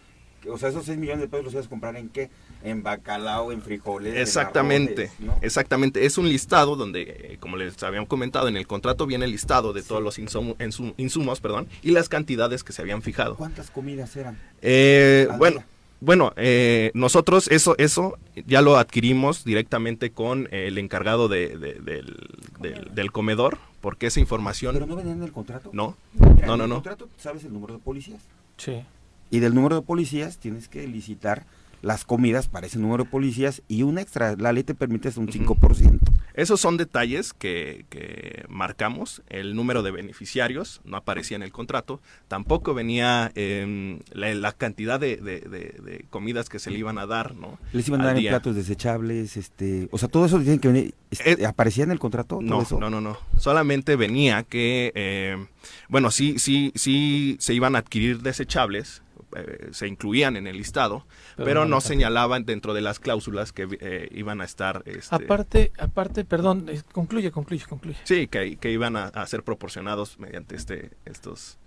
O 0.50 0.58
sea, 0.58 0.70
esos 0.70 0.86
6 0.86 0.98
millones 0.98 1.22
de 1.22 1.28
pesos 1.28 1.46
los 1.46 1.54
ibas 1.54 1.66
a 1.66 1.70
comprar 1.70 1.96
en 1.98 2.10
qué? 2.10 2.30
En 2.64 2.84
bacalao, 2.84 3.52
en 3.52 3.62
frijoles. 3.62 4.16
Exactamente, 4.16 5.12
exactamente. 5.42 6.06
Es 6.06 6.18
un 6.18 6.28
listado 6.28 6.76
donde, 6.76 7.02
eh, 7.02 7.38
como 7.40 7.58
les 7.58 7.82
habíamos 7.84 8.10
comentado, 8.10 8.48
en 8.48 8.58
el 8.58 8.68
contrato 8.68 9.06
viene 9.06 9.26
el 9.26 9.32
listado 9.32 9.74
de 9.74 9.82
todos 9.84 10.02
los 10.02 10.20
insumos, 10.20 11.40
perdón, 11.40 11.68
y 11.82 11.92
las 11.92 12.10
cantidades 12.10 12.64
que 12.64 12.74
se 12.74 12.82
habían 12.82 13.02
fijado. 13.02 13.36
¿Cuántas 13.36 13.72
comidas 13.72 14.16
eran? 14.16 14.38
Eh, 14.62 15.28
bueno. 15.38 15.64
Bueno, 16.02 16.32
eh, 16.38 16.92
nosotros 16.94 17.50
eso 17.50 17.76
eso 17.78 18.18
ya 18.48 18.62
lo 18.62 18.78
adquirimos 18.78 19.44
directamente 19.44 20.12
con 20.12 20.48
el 20.52 20.78
encargado 20.78 21.28
de, 21.28 21.58
del, 21.58 23.12
comedor, 23.12 23.58
porque 23.82 24.08
esa 24.08 24.22
información... 24.22 24.76
¿Pero 24.76 24.86
no 24.86 24.96
venía 24.96 25.12
en 25.12 25.24
el 25.24 25.34
contrato? 25.34 25.72
No, 25.74 25.98
no, 26.14 26.56
no. 26.56 26.56
En 26.56 26.62
el 26.62 26.70
contrato 26.70 27.10
sabes 27.18 27.44
el 27.44 27.52
número 27.52 27.74
de 27.74 27.80
policías. 27.82 28.22
Sí. 28.56 28.82
Y 29.30 29.40
del 29.40 29.54
número 29.54 29.76
de 29.76 29.82
policías 29.82 30.38
tienes 30.38 30.70
que 30.70 30.88
licitar 30.88 31.46
las 31.82 32.06
comidas 32.06 32.48
para 32.48 32.68
ese 32.68 32.80
número 32.80 33.04
de 33.04 33.10
policías 33.10 33.62
y 33.68 33.84
un 33.84 33.98
extra, 33.98 34.36
la 34.38 34.54
ley 34.54 34.64
te 34.64 34.76
permite 34.76 35.10
un 35.18 35.28
5%. 35.28 36.00
Esos 36.34 36.62
son 36.62 36.78
detalles 36.78 37.34
que, 37.34 37.86
que, 37.90 38.46
marcamos, 38.50 39.22
el 39.30 39.56
número 39.56 39.84
de 39.84 39.92
beneficiarios 39.92 40.82
no 40.86 40.98
aparecía 40.98 41.36
en 41.36 41.44
el 41.44 41.52
contrato, 41.52 42.00
tampoco 42.28 42.74
venía 42.74 43.32
eh, 43.36 44.00
la, 44.12 44.52
cantidad 44.54 45.00
de, 45.00 45.18
de, 45.18 46.06
comidas 46.10 46.50
que 46.50 46.60
se 46.60 46.72
le 46.72 46.80
iban 46.80 46.98
a 46.98 47.06
dar, 47.06 47.36
¿no? 47.36 47.60
Les 47.74 47.88
iban 47.88 48.02
a 48.02 48.06
dar 48.06 48.18
en 48.18 48.28
platos 48.28 48.56
desechables, 48.56 49.38
este, 49.38 49.90
o 49.92 49.98
sea, 49.98 50.08
todo 50.08 50.26
eso 50.26 50.38
tienen 50.40 50.60
que 50.60 50.70
venir, 50.70 50.94
este, 51.12 51.44
eh, 51.44 51.46
¿aparecía 51.46 51.84
en 51.84 51.92
el 51.92 52.00
contrato? 52.00 52.40
no, 52.42 52.66
no, 52.80 52.90
no, 52.90 53.02
no, 53.02 53.18
solamente 53.38 53.96
venía 53.96 54.44
que, 54.44 54.92
eh, 54.96 55.46
bueno, 55.90 56.12
sí, 56.12 56.40
sí, 56.40 56.72
sí 56.76 57.36
se 57.40 57.54
iban 57.54 57.76
a 57.76 57.80
adquirir 57.80 58.22
desechables, 58.22 59.02
eh, 59.36 59.70
se 59.72 59.88
incluían 59.88 60.36
en 60.36 60.48
el 60.48 60.58
listado, 60.58 61.06
pero, 61.36 61.66
no, 61.66 61.82
señalaban 61.82 62.46
dentro 62.46 62.74
de 62.74 62.82
las 62.82 63.00
cláusulas 63.00 63.52
que 63.52 63.68
eh, 63.80 64.10
iban 64.12 64.42
a 64.42 64.46
estar. 64.46 64.84
Este, 64.86 65.16
aparte, 65.16 65.72
aparte, 65.78 66.26
perdón, 66.26 66.66
eh, 66.70 66.82
concluye, 66.92 67.32
concluye, 67.32 67.66
concluye. 67.66 67.98
Sí, 68.04 68.28
que, 68.28 68.58
que 68.58 68.72
iban 68.72 68.96
a, 68.96 69.26
ser 69.28 69.44
proporcionados 69.44 70.18
mediante 70.20 70.56
este, 70.56 70.92
estos, 71.06 71.60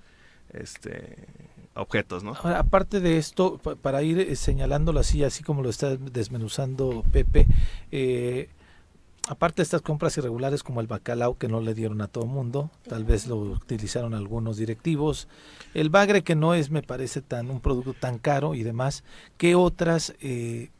este, 0.53 1.29
objetos, 1.75 2.25
¿no? 2.25 2.33
aparte 2.33 3.01
de 3.01 3.19
esto, 3.19 3.59
para 3.59 4.03
ir 4.03 4.37
señalándolo 4.37 5.01
así, 5.01 5.23
así 5.23 5.43
como 5.43 5.63
lo 5.63 5.71
está 5.71 5.97
desmenuzando 5.97 7.05
Pepe, 7.13 7.47
aparte 9.29 9.59
de 9.59 9.65
estas 9.65 9.83
compras 9.83 10.17
irregulares 10.17 10.63
como 10.63 10.81
el 10.81 10.87
bacalao 10.87 11.39
que 11.39 11.49
no 11.49 11.61
le 11.61 11.75
dieron 11.75 12.01
a 12.01 12.09
todo 12.09 12.27
mundo, 12.27 12.71
tal 12.89 13.05
vez 13.05 13.27
lo 13.27 13.37
utilizaron 13.37 14.15
algunos 14.15 14.57
directivos, 14.57 15.29
el 15.75 15.91
bagre 15.91 16.23
que 16.23 16.35
no 16.35 16.55
es, 16.55 16.71
me 16.71 16.83
parece, 16.83 17.23
tan 17.23 17.51
un 17.51 17.61
producto 17.61 17.95
tan 17.95 18.19
caro 18.19 18.55
y 18.55 18.63
demás, 18.63 19.05
¿qué 19.37 19.55
otras 19.55 20.15
eh, 20.21 20.71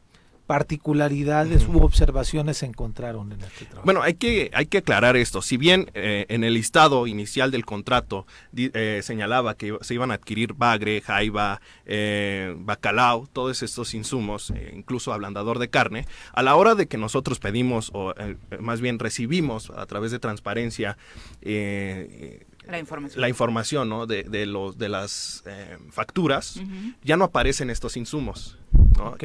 particularidades 0.45 1.67
u 1.67 1.79
observaciones 1.79 2.57
se 2.57 2.65
encontraron 2.65 3.31
en 3.31 3.41
este 3.41 3.65
trabajo? 3.65 3.85
Bueno, 3.85 4.01
hay 4.01 4.15
que, 4.15 4.51
hay 4.53 4.65
que 4.65 4.79
aclarar 4.79 5.15
esto. 5.15 5.41
Si 5.41 5.57
bien 5.57 5.89
eh, 5.93 6.25
en 6.29 6.43
el 6.43 6.55
listado 6.55 7.07
inicial 7.07 7.49
del 7.49 7.65
contrato 7.65 8.27
eh, 8.55 8.99
señalaba 9.03 9.55
que 9.55 9.77
se 9.81 9.93
iban 9.93 10.11
a 10.11 10.15
adquirir 10.15 10.53
bagre, 10.53 11.01
jaiba, 11.01 11.61
eh, 11.85 12.53
bacalao, 12.57 13.27
todos 13.31 13.63
estos 13.63 13.93
insumos, 13.93 14.53
incluso 14.73 15.13
ablandador 15.13 15.59
de 15.59 15.69
carne, 15.69 16.07
a 16.33 16.43
la 16.43 16.55
hora 16.55 16.75
de 16.75 16.87
que 16.87 16.97
nosotros 16.97 17.39
pedimos, 17.39 17.91
o 17.93 18.13
más 18.59 18.81
bien 18.81 18.99
recibimos 18.99 19.69
a 19.69 19.85
través 19.85 20.11
de 20.11 20.19
transparencia, 20.19 20.97
la 21.41 22.79
información, 22.79 23.21
la 23.21 23.29
información 23.29 23.89
¿no? 23.89 24.05
de, 24.05 24.23
de, 24.23 24.45
los, 24.45 24.77
de 24.77 24.89
las 24.89 25.43
facturas, 25.89 26.59
ya 27.03 27.17
no 27.17 27.25
aparecen 27.25 27.69
estos 27.69 27.97
insumos. 27.97 28.57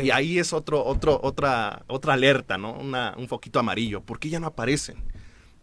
Y 0.03 0.11
ahí 0.11 0.39
es 0.39 0.53
otro, 0.53 0.85
otro, 0.85 1.21
otra, 1.23 1.83
otra 1.87 2.15
alerta, 2.15 2.59
¿no? 2.59 2.73
Una, 2.73 3.15
un 3.17 3.29
foquito 3.29 3.59
amarillo. 3.59 4.01
¿Por 4.01 4.19
qué 4.19 4.29
ya 4.29 4.41
no 4.41 4.47
aparecen? 4.47 5.03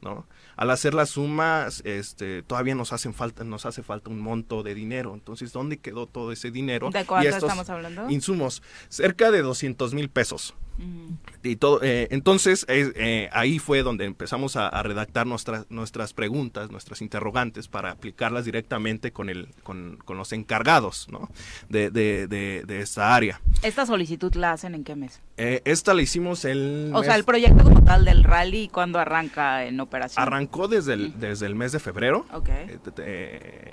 ¿No? 0.02 0.28
Al 0.56 0.70
hacer 0.72 0.94
las 0.94 1.10
sumas, 1.10 1.82
este, 1.86 2.44
todavía 2.44 2.76
nos 2.76 2.94
hacen 2.94 3.14
falta, 3.14 3.44
nos 3.44 3.66
hace 3.66 3.84
falta 3.84 4.10
un 4.10 4.20
monto 4.20 4.64
de 4.64 4.74
dinero. 4.74 5.14
Entonces, 5.14 5.52
¿dónde 5.52 5.78
quedó 5.78 6.08
todo 6.08 6.32
ese 6.32 6.52
dinero? 6.52 6.90
¿De 6.92 7.06
cuánto 7.06 7.30
estamos 7.30 7.70
hablando? 7.70 8.10
Insumos, 8.10 8.62
cerca 8.88 9.32
de 9.32 9.42
200 9.42 9.94
mil 9.94 10.10
pesos. 10.10 10.56
Y 11.44 11.56
todo, 11.58 11.82
eh, 11.84 12.08
entonces 12.12 12.66
eh, 12.68 13.30
ahí 13.32 13.60
fue 13.60 13.84
donde 13.84 14.06
empezamos 14.06 14.56
a, 14.56 14.70
redactar 14.84 15.26
nuestras 15.26 15.70
nuestras 15.70 16.14
preguntas, 16.14 16.70
nuestras 16.70 17.02
interrogantes 17.02 17.68
para 17.68 17.92
aplicarlas 17.92 18.46
directamente 18.46 19.12
con 19.12 19.30
el 19.30 19.50
con, 19.64 20.00
los 20.08 20.32
encargados 20.34 21.08
¿no? 21.10 21.30
de, 21.70 21.90
de, 21.90 22.28
de, 22.28 22.80
esta 22.82 23.16
área. 23.16 23.42
¿Esta 23.62 23.86
solicitud 23.86 24.34
la 24.36 24.54
hacen 24.54 24.76
en 24.76 24.84
qué 24.84 24.96
mes? 24.96 25.22
Eh, 25.38 25.62
esta 25.66 25.94
la 25.94 26.02
hicimos 26.02 26.46
el... 26.46 26.92
O 26.94 27.04
sea, 27.04 27.16
el 27.16 27.26
proyecto 27.26 27.64
como 27.64 27.84
tal 27.84 28.06
del 28.06 28.24
rally, 28.24 28.70
¿cuándo 28.70 29.00
arranca 29.00 29.66
en 29.66 29.80
operación? 29.80 30.22
Arrancó 30.22 30.68
desde 30.68 30.94
el, 30.94 31.20
desde 31.20 31.46
el 31.46 31.56
mes 31.56 31.72
de 31.72 31.80
febrero. 31.80 32.26
Okay. 32.32 32.80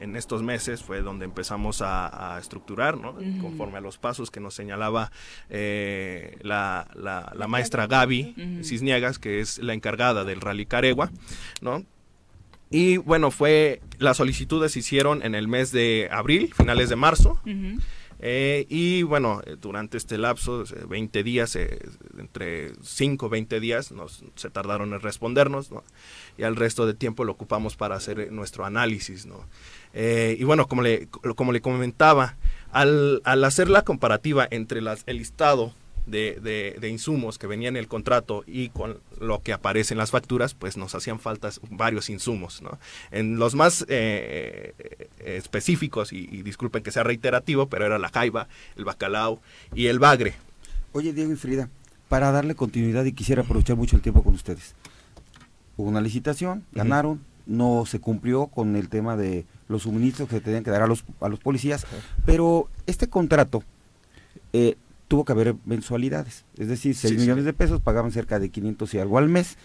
en 0.01 0.17
estos 0.17 0.43
meses 0.43 0.83
fue 0.83 1.03
donde 1.03 1.25
empezamos 1.25 1.83
a, 1.83 2.39
estructurar, 2.41 2.97
¿no? 2.97 3.15
conforme 3.41 3.79
a 3.79 3.81
los 3.81 3.99
pasos 3.99 4.31
que 4.31 4.41
nos 4.41 4.55
señalaba 4.55 5.11
la 5.49 6.89
la, 6.95 7.47
maestra 7.49 7.87
Gaby 7.87 8.61
Cisniegas, 8.63 9.19
que 9.19 9.41
es 9.41 9.59
la 9.59 9.75
encargada 9.75 10.25
del 10.25 10.41
Rally 10.41 10.67
Caregua, 10.67 11.11
¿no? 11.61 11.85
Y 12.73 12.97
bueno, 12.97 13.31
fue, 13.31 13.83
las 13.99 14.17
solicitudes 14.17 14.73
se 14.73 14.79
hicieron 14.79 15.23
en 15.23 15.35
el 15.35 15.47
mes 15.47 15.73
de 15.73 16.09
abril, 16.11 16.53
finales 16.55 16.89
de 16.89 16.97
marzo. 16.97 17.39
Eh, 18.25 18.67
y 18.71 19.03
bueno, 19.03 19.43
durante 19.61 19.99
este 19.99 20.17
lapso, 20.17 20.65
20 20.89 21.23
días, 21.23 21.55
eh, 21.57 21.81
entre 22.17 22.73
5 22.81 23.27
o 23.27 23.29
20 23.29 23.61
días, 23.61 23.93
nos, 23.93 24.25
se 24.37 24.49
tardaron 24.49 24.95
en 24.95 25.01
respondernos, 25.01 25.71
¿no? 25.71 25.83
Y 26.39 26.45
al 26.45 26.57
resto 26.57 26.87
de 26.87 26.95
tiempo 26.95 27.25
lo 27.25 27.33
ocupamos 27.33 27.77
para 27.77 27.97
hacer 27.97 28.33
nuestro 28.33 28.65
análisis, 28.65 29.27
¿no? 29.27 29.45
Eh, 29.93 30.37
y 30.39 30.45
bueno, 30.45 30.67
como 30.67 30.81
le, 30.81 31.09
como 31.37 31.53
le 31.53 31.61
comentaba, 31.61 32.37
al, 32.71 33.21
al 33.25 33.45
hacer 33.45 33.69
la 33.69 33.83
comparativa 33.83 34.47
entre 34.51 34.81
las, 34.81 35.03
el 35.07 35.19
listado 35.19 35.75
de, 36.07 36.77
de, 36.81 36.89
insumos 36.89 37.39
que 37.39 37.47
venían 37.47 37.77
en 37.77 37.81
el 37.81 37.89
contrato 37.89 38.43
y 38.47 38.71
con 38.71 38.99
lo 39.21 39.43
que 39.43 39.53
aparece 39.53 39.95
en 39.95 39.99
las 39.99 40.11
facturas, 40.11 40.55
pues 40.55 40.77
nos 40.77 40.95
hacían 40.95 41.21
falta 41.21 41.51
varios 41.71 42.11
insumos. 42.11 42.61
¿no? 42.63 42.79
En 43.11 43.39
los 43.39 43.55
más 43.55 43.85
eh, 43.89 44.75
eh, 44.79 45.09
específicos, 45.37 46.13
y, 46.13 46.43
disculpen 46.43 46.83
que 46.83 46.91
sea 46.91 47.05
reiterativo, 47.05 47.69
pero 47.69 47.87
era 47.87 47.99
la 47.99 48.09
jaiba, 48.09 48.49
el 48.77 48.85
bacalao 48.85 49.41
y 49.75 49.87
el 49.87 49.99
bagre. 49.99 50.35
Oye, 50.93 51.13
Diego 51.13 51.33
y 51.33 51.37
Frida, 51.37 51.69
para 52.09 52.33
darle 52.33 52.55
continuidad 52.55 53.05
y 53.05 53.13
quisiera 53.13 53.43
aprovechar 53.43 53.77
mucho 53.77 53.97
el 53.97 54.03
tiempo 54.03 54.23
con 54.23 54.35
ustedes. 54.35 54.75
Hubo 55.77 55.89
una 55.89 56.01
licitación, 56.01 56.65
ganaron, 56.73 57.21
no 57.47 57.85
se 57.87 58.01
cumplió 58.01 58.47
con 58.49 58.77
el 58.77 58.89
tema 58.89 59.17
de 59.17 59.47
los 59.69 59.83
suministros 59.83 60.29
que 60.29 60.37
se 60.37 60.41
tenían 60.43 60.65
que 60.65 60.71
dar 60.71 60.83
a 60.83 60.87
los, 60.87 61.05
a 61.21 61.29
los 61.29 61.39
policías, 61.39 61.87
pero 62.27 62.69
este 62.87 63.09
contrato 63.09 63.63
eh, 64.53 64.77
tuvo 65.13 65.27
que 65.27 65.33
haber 65.33 65.57
mensualidades. 65.67 66.47
Es 66.57 66.69
decir, 66.69 66.95
6 66.95 67.19
millones 67.19 67.45
de 67.45 67.53
pesos 67.53 67.83
pagaban 67.83 68.13
cerca 68.13 68.39
de 68.39 68.49
500 68.49 68.95
y 68.95 68.99
algo 68.99 69.19
al 69.19 69.29
mes. 69.29 69.59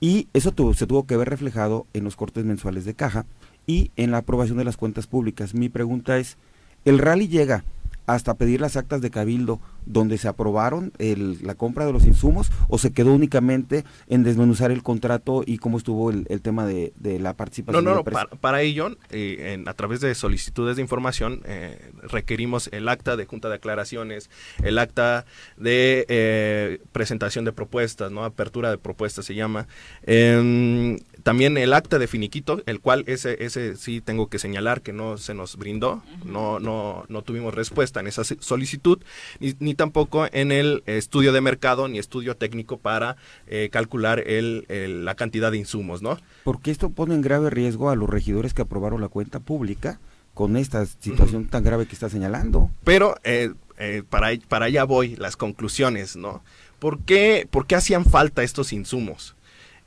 Y 0.00 0.28
eso 0.32 0.52
tuvo, 0.52 0.72
se 0.72 0.86
tuvo 0.86 1.06
que 1.06 1.18
ver 1.18 1.28
reflejado 1.28 1.86
en 1.92 2.02
los 2.02 2.16
cortes 2.16 2.46
mensuales 2.46 2.86
de 2.86 2.94
caja 2.94 3.26
y 3.66 3.90
en 3.96 4.10
la 4.10 4.16
aprobación 4.16 4.56
de 4.56 4.64
las 4.64 4.78
cuentas 4.78 5.06
públicas. 5.06 5.52
Mi 5.52 5.68
pregunta 5.68 6.16
es, 6.16 6.38
¿el 6.86 6.98
rally 6.98 7.28
llega 7.28 7.62
hasta 8.06 8.32
pedir 8.38 8.62
las 8.62 8.78
actas 8.78 9.02
de 9.02 9.10
cabildo 9.10 9.60
donde 9.86 10.18
se 10.18 10.28
aprobaron 10.28 10.92
el, 10.98 11.38
la 11.42 11.54
compra 11.54 11.86
de 11.86 11.92
los 11.92 12.04
insumos 12.04 12.50
o 12.68 12.78
se 12.78 12.92
quedó 12.92 13.14
únicamente 13.14 13.84
en 14.08 14.24
desmenuzar 14.24 14.70
el 14.70 14.82
contrato 14.82 15.42
y 15.46 15.58
cómo 15.58 15.78
estuvo 15.78 16.10
el, 16.10 16.26
tema 16.42 16.66
de, 16.66 16.92
la 17.20 17.34
participación? 17.34 17.84
No, 17.84 17.90
no, 17.90 17.96
no 17.96 18.04
para, 18.04 18.62
ello, 18.62 18.96
eh, 19.10 19.62
a 19.66 19.74
través 19.74 20.00
de 20.00 20.14
solicitudes 20.14 20.76
de 20.76 20.82
información, 20.82 21.40
eh, 21.44 21.90
requerimos 22.02 22.68
el 22.72 22.88
acta 22.88 23.16
de 23.16 23.24
junta 23.26 23.48
de 23.48 23.54
aclaraciones, 23.54 24.30
el 24.62 24.78
acta 24.78 25.24
de 25.56 26.04
eh, 26.08 26.80
presentación 26.92 27.44
de 27.44 27.52
propuestas, 27.52 28.10
no 28.10 28.24
apertura 28.24 28.70
de 28.70 28.78
propuestas 28.78 29.24
se 29.24 29.34
llama, 29.34 29.68
em, 30.02 30.98
también 31.22 31.56
el 31.56 31.72
acta 31.72 31.98
de 31.98 32.06
finiquito, 32.06 32.62
el 32.66 32.80
cual 32.80 33.04
ese, 33.06 33.44
ese 33.44 33.76
sí 33.76 34.00
tengo 34.00 34.28
que 34.28 34.38
señalar 34.38 34.82
que 34.82 34.92
no 34.92 35.16
se 35.16 35.34
nos 35.34 35.56
brindó, 35.56 36.02
no, 36.24 36.58
no, 36.58 37.04
no 37.08 37.22
tuvimos 37.22 37.54
respuesta 37.54 38.00
en 38.00 38.06
esa 38.08 38.24
solicitud, 38.24 39.02
ni, 39.40 39.74
tampoco 39.76 40.26
en 40.32 40.50
el 40.50 40.82
estudio 40.86 41.32
de 41.32 41.40
mercado 41.40 41.88
ni 41.88 41.98
estudio 41.98 42.36
técnico 42.36 42.78
para 42.78 43.16
eh, 43.46 43.68
calcular 43.70 44.20
el, 44.26 44.66
la 45.04 45.14
cantidad 45.14 45.52
de 45.52 45.58
insumos, 45.58 46.02
¿no? 46.02 46.18
Porque 46.44 46.70
esto 46.70 46.90
pone 46.90 47.14
en 47.14 47.22
grave 47.22 47.50
riesgo 47.50 47.90
a 47.90 47.96
los 47.96 48.10
regidores 48.10 48.54
que 48.54 48.62
aprobaron 48.62 49.00
la 49.00 49.08
cuenta 49.08 49.40
pública 49.40 50.00
con 50.34 50.56
esta 50.56 50.84
situación 50.84 51.46
tan 51.46 51.64
grave 51.64 51.86
que 51.86 51.94
está 51.94 52.10
señalando. 52.10 52.70
Pero 52.84 53.16
eh, 53.24 53.52
eh, 53.78 54.02
para, 54.08 54.28
para 54.48 54.66
allá 54.66 54.84
voy, 54.84 55.16
las 55.16 55.36
conclusiones, 55.36 56.16
¿no? 56.16 56.42
¿Por 56.78 57.00
qué, 57.00 57.48
¿Por 57.50 57.66
qué 57.66 57.74
hacían 57.74 58.04
falta 58.04 58.42
estos 58.42 58.72
insumos? 58.72 59.34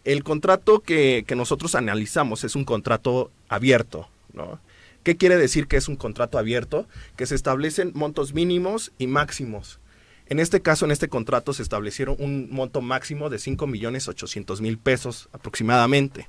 El 0.05 0.23
contrato 0.23 0.79
que, 0.79 1.23
nosotros 1.35 1.75
analizamos 1.75 2.43
es 2.43 2.55
un 2.55 2.65
contrato 2.65 3.31
abierto, 3.47 4.07
¿no? 4.33 4.59
¿Qué 5.03 5.17
quiere 5.17 5.37
decir 5.37 5.67
que 5.67 5.77
es 5.77 5.87
un 5.87 5.95
contrato 5.95 6.37
abierto? 6.37 6.87
Que 7.15 7.25
se 7.25 7.35
establecen 7.35 7.91
montos 7.95 8.33
mínimos 8.33 8.91
y 8.97 9.07
máximos. 9.07 9.79
En 10.27 10.39
este 10.39 10.61
caso, 10.61 10.85
en 10.85 10.91
este 10.91 11.09
contrato 11.09 11.53
se 11.53 11.63
establecieron 11.63 12.15
un 12.19 12.49
monto 12.51 12.81
máximo 12.81 13.29
de 13.29 13.39
5 13.39 13.65
millones 13.65 14.07
800 14.07 14.61
mil 14.61 14.77
pesos 14.77 15.27
aproximadamente. 15.33 16.27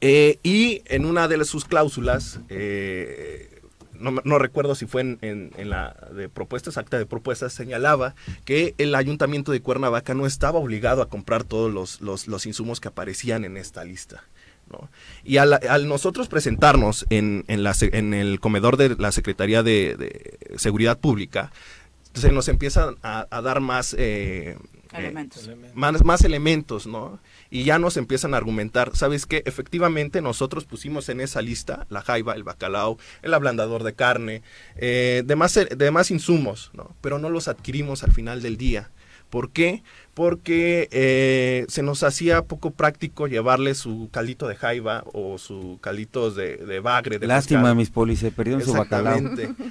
Eh, 0.00 0.38
y 0.42 0.82
en 0.86 1.04
una 1.04 1.28
de 1.28 1.44
sus 1.44 1.64
cláusulas, 1.64 2.40
eh, 2.48 3.58
no, 4.00 4.38
recuerdo 4.38 4.74
si 4.74 4.86
fue 4.86 5.18
en, 5.20 5.50
la 5.56 5.96
de 6.14 6.28
propuestas, 6.28 6.78
acta 6.78 6.98
de 6.98 7.06
propuestas, 7.06 7.52
señalaba 7.52 8.14
que 8.44 8.74
el 8.78 8.94
ayuntamiento 8.94 9.50
de 9.52 9.60
Cuernavaca 9.60 10.14
no 10.14 10.26
estaba 10.26 10.58
obligado 10.58 11.02
a 11.02 11.08
comprar 11.08 11.44
todos 11.44 12.00
los, 12.00 12.46
insumos 12.46 12.80
que 12.80 12.88
aparecían 12.88 13.44
en 13.44 13.56
esta 13.56 13.84
lista. 13.84 14.24
Y 15.24 15.36
al, 15.38 15.88
nosotros 15.88 16.28
presentarnos 16.28 17.06
en, 17.10 17.44
en, 17.48 18.14
el 18.14 18.40
comedor 18.40 18.76
de 18.76 18.96
la 18.96 19.12
Secretaría 19.12 19.62
de, 19.62 20.38
Seguridad 20.56 20.98
Pública, 20.98 21.52
se 22.14 22.32
nos 22.32 22.48
empiezan 22.48 22.96
a, 23.02 23.26
dar 23.42 23.60
más, 23.60 23.94
eh, 23.98 24.56
eh, 24.92 25.28
más, 25.74 26.04
más 26.04 26.24
elementos, 26.24 26.86
¿no? 26.86 27.20
y 27.50 27.64
ya 27.64 27.78
nos 27.78 27.96
empiezan 27.96 28.34
a 28.34 28.36
argumentar, 28.36 28.94
¿sabes 28.94 29.26
qué? 29.26 29.42
Efectivamente 29.46 30.20
nosotros 30.20 30.64
pusimos 30.64 31.08
en 31.08 31.20
esa 31.20 31.40
lista 31.42 31.86
la 31.88 32.02
jaiba, 32.02 32.34
el 32.34 32.44
bacalao, 32.44 32.98
el 33.22 33.34
ablandador 33.34 33.84
de 33.84 33.94
carne, 33.94 34.42
eh, 34.76 35.22
demás, 35.24 35.58
demás 35.76 36.10
insumos, 36.10 36.70
¿no? 36.74 36.94
Pero 37.00 37.18
no 37.18 37.30
los 37.30 37.48
adquirimos 37.48 38.04
al 38.04 38.12
final 38.12 38.42
del 38.42 38.56
día. 38.56 38.90
¿Por 39.30 39.50
qué? 39.50 39.82
Porque 40.18 40.88
eh, 40.90 41.64
se 41.68 41.84
nos 41.84 42.02
hacía 42.02 42.42
poco 42.42 42.72
práctico 42.72 43.28
llevarle 43.28 43.76
su 43.76 44.08
caldito 44.10 44.48
de 44.48 44.56
jaiba 44.56 45.04
o 45.12 45.38
su 45.38 45.78
caldito 45.80 46.32
de, 46.32 46.56
de 46.56 46.80
bagre. 46.80 47.20
De 47.20 47.28
Lástima, 47.28 47.72
mis 47.72 47.90
polis, 47.90 48.18
se 48.18 48.32
perdieron 48.32 48.64
su 48.64 48.72
bacalao. 48.72 49.20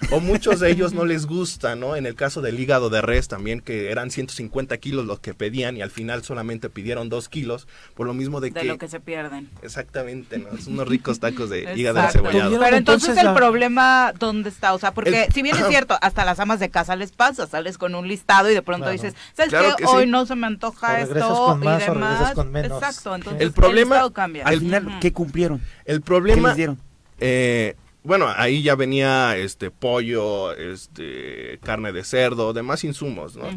O 0.10 0.22
muchos 0.22 0.62
de 0.62 0.72
ellos 0.72 0.94
no 0.94 1.04
les 1.04 1.26
gusta, 1.26 1.76
¿no? 1.76 1.98
En 1.98 2.06
el 2.06 2.16
caso 2.16 2.42
del 2.42 2.58
hígado 2.58 2.90
de 2.90 3.02
res 3.02 3.28
también, 3.28 3.60
que 3.60 3.92
eran 3.92 4.10
150 4.10 4.78
kilos 4.78 5.06
los 5.06 5.20
que 5.20 5.34
pedían 5.34 5.76
y 5.76 5.82
al 5.82 5.92
final 5.92 6.24
solamente 6.24 6.70
pidieron 6.70 7.10
2 7.10 7.28
kilos, 7.28 7.68
por 7.94 8.08
lo 8.08 8.14
mismo 8.14 8.40
de, 8.40 8.52
que... 8.52 8.60
De 8.60 8.66
lo 8.68 8.78
que 8.78 8.88
se 8.88 9.02
pierden. 9.02 9.50
Exactamente, 9.64 10.38
¿no? 10.38 10.58
Es 10.58 10.68
unos 10.68 10.88
ricos 10.88 11.20
tacos 11.20 11.50
de 11.50 11.74
hígado 11.76 12.02
de 12.02 12.08
cebollado. 12.08 12.58
Pero 12.58 12.78
entonces, 12.78 13.18
el 13.18 13.34
problema, 13.34 14.14
¿dónde 14.18 14.48
está? 14.48 14.74
O 14.74 14.80
sea, 14.80 14.94
porque 14.94 15.28
si 15.34 15.42
bien 15.42 15.58
es 15.58 15.68
cierto, 15.68 15.98
hasta 16.02 16.24
las 16.24 16.40
amas 16.40 16.62
de 16.62 16.70
casa 16.70 16.96
les 16.96 17.12
pasa, 17.12 17.48
sales 17.48 17.78
con 17.78 17.96
un 17.96 18.08
listado 18.08 18.50
y 18.50 18.54
de 18.54 18.62
pronto 18.62 18.90
dices, 18.90 19.14
¿sabes 19.34 19.52
qué? 19.52 19.86
Hoy 19.88 20.08
no 20.08 20.26
se 20.26 20.37
me 20.38 20.48
antoja 20.48 20.94
O 20.94 20.98
esto 20.98 21.46
con 21.48 21.60
más 21.60 21.82
y 21.86 21.90
o 21.90 21.94
demás. 21.94 22.10
regresas 22.12 22.34
con 22.36 22.52
menos. 22.52 22.82
Exacto, 22.84 23.16
entonces 23.16 23.42
El 23.42 23.52
problema- 23.52 24.10
cambia. 24.14 24.46
Al 24.46 24.60
final, 24.60 24.88
Ujú. 24.88 25.00
¿qué 25.02 25.12
cumplieron? 25.12 25.62
El 25.86 25.98
¿Qué 25.98 26.06
problema, 26.06 26.48
les 26.50 26.58
dieron? 26.58 26.80
eh, 27.20 27.76
bueno, 28.04 28.28
ahí 28.38 28.62
ya 28.64 28.76
venía 28.76 29.36
este 29.36 29.70
pollo, 29.70 30.54
este 30.54 31.60
carne 31.62 31.92
de 31.92 32.06
cerdo, 32.06 32.54
demás 32.54 32.86
insumos, 32.86 33.36
¿no? 33.36 33.48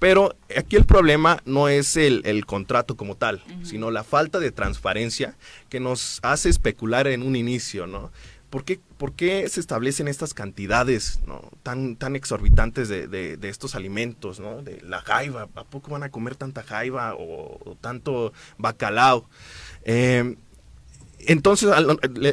Pero 0.00 0.34
aquí 0.56 0.74
el 0.74 0.84
problema 0.84 1.40
no 1.44 1.68
es 1.68 1.96
el, 1.96 2.22
el 2.24 2.44
contrato 2.44 2.96
como 2.96 3.14
tal, 3.16 3.42
sino 3.62 3.92
la 3.92 4.02
falta 4.02 4.40
de 4.40 4.50
transparencia 4.50 5.36
que 5.68 5.78
nos 5.78 6.18
hace 6.22 6.48
especular 6.48 7.06
en 7.06 7.22
un 7.22 7.36
inicio, 7.36 7.86
¿no? 7.86 8.10
¿Por 8.54 8.64
qué, 8.64 8.78
por 8.98 9.14
qué 9.14 9.48
se 9.48 9.58
establecen 9.58 10.06
estas 10.06 10.32
cantidades 10.32 11.18
tan, 11.64 11.96
tan 11.96 12.14
exorbitantes 12.14 12.88
de, 12.88 13.08
de- 13.08 13.36
estos 13.48 13.74
alimentos, 13.74 14.38
¿no? 14.38 14.62
De 14.62 14.80
la 14.82 15.00
jaiba, 15.00 15.48
¿a 15.56 15.64
poco 15.64 15.90
van 15.90 16.04
a 16.04 16.10
comer 16.12 16.36
tanta 16.36 16.62
jaiba 16.62 17.16
o, 17.18 17.76
tanto 17.80 18.32
bacalao? 18.56 19.28
Eh, 19.84 20.36
entonces, 21.26 21.68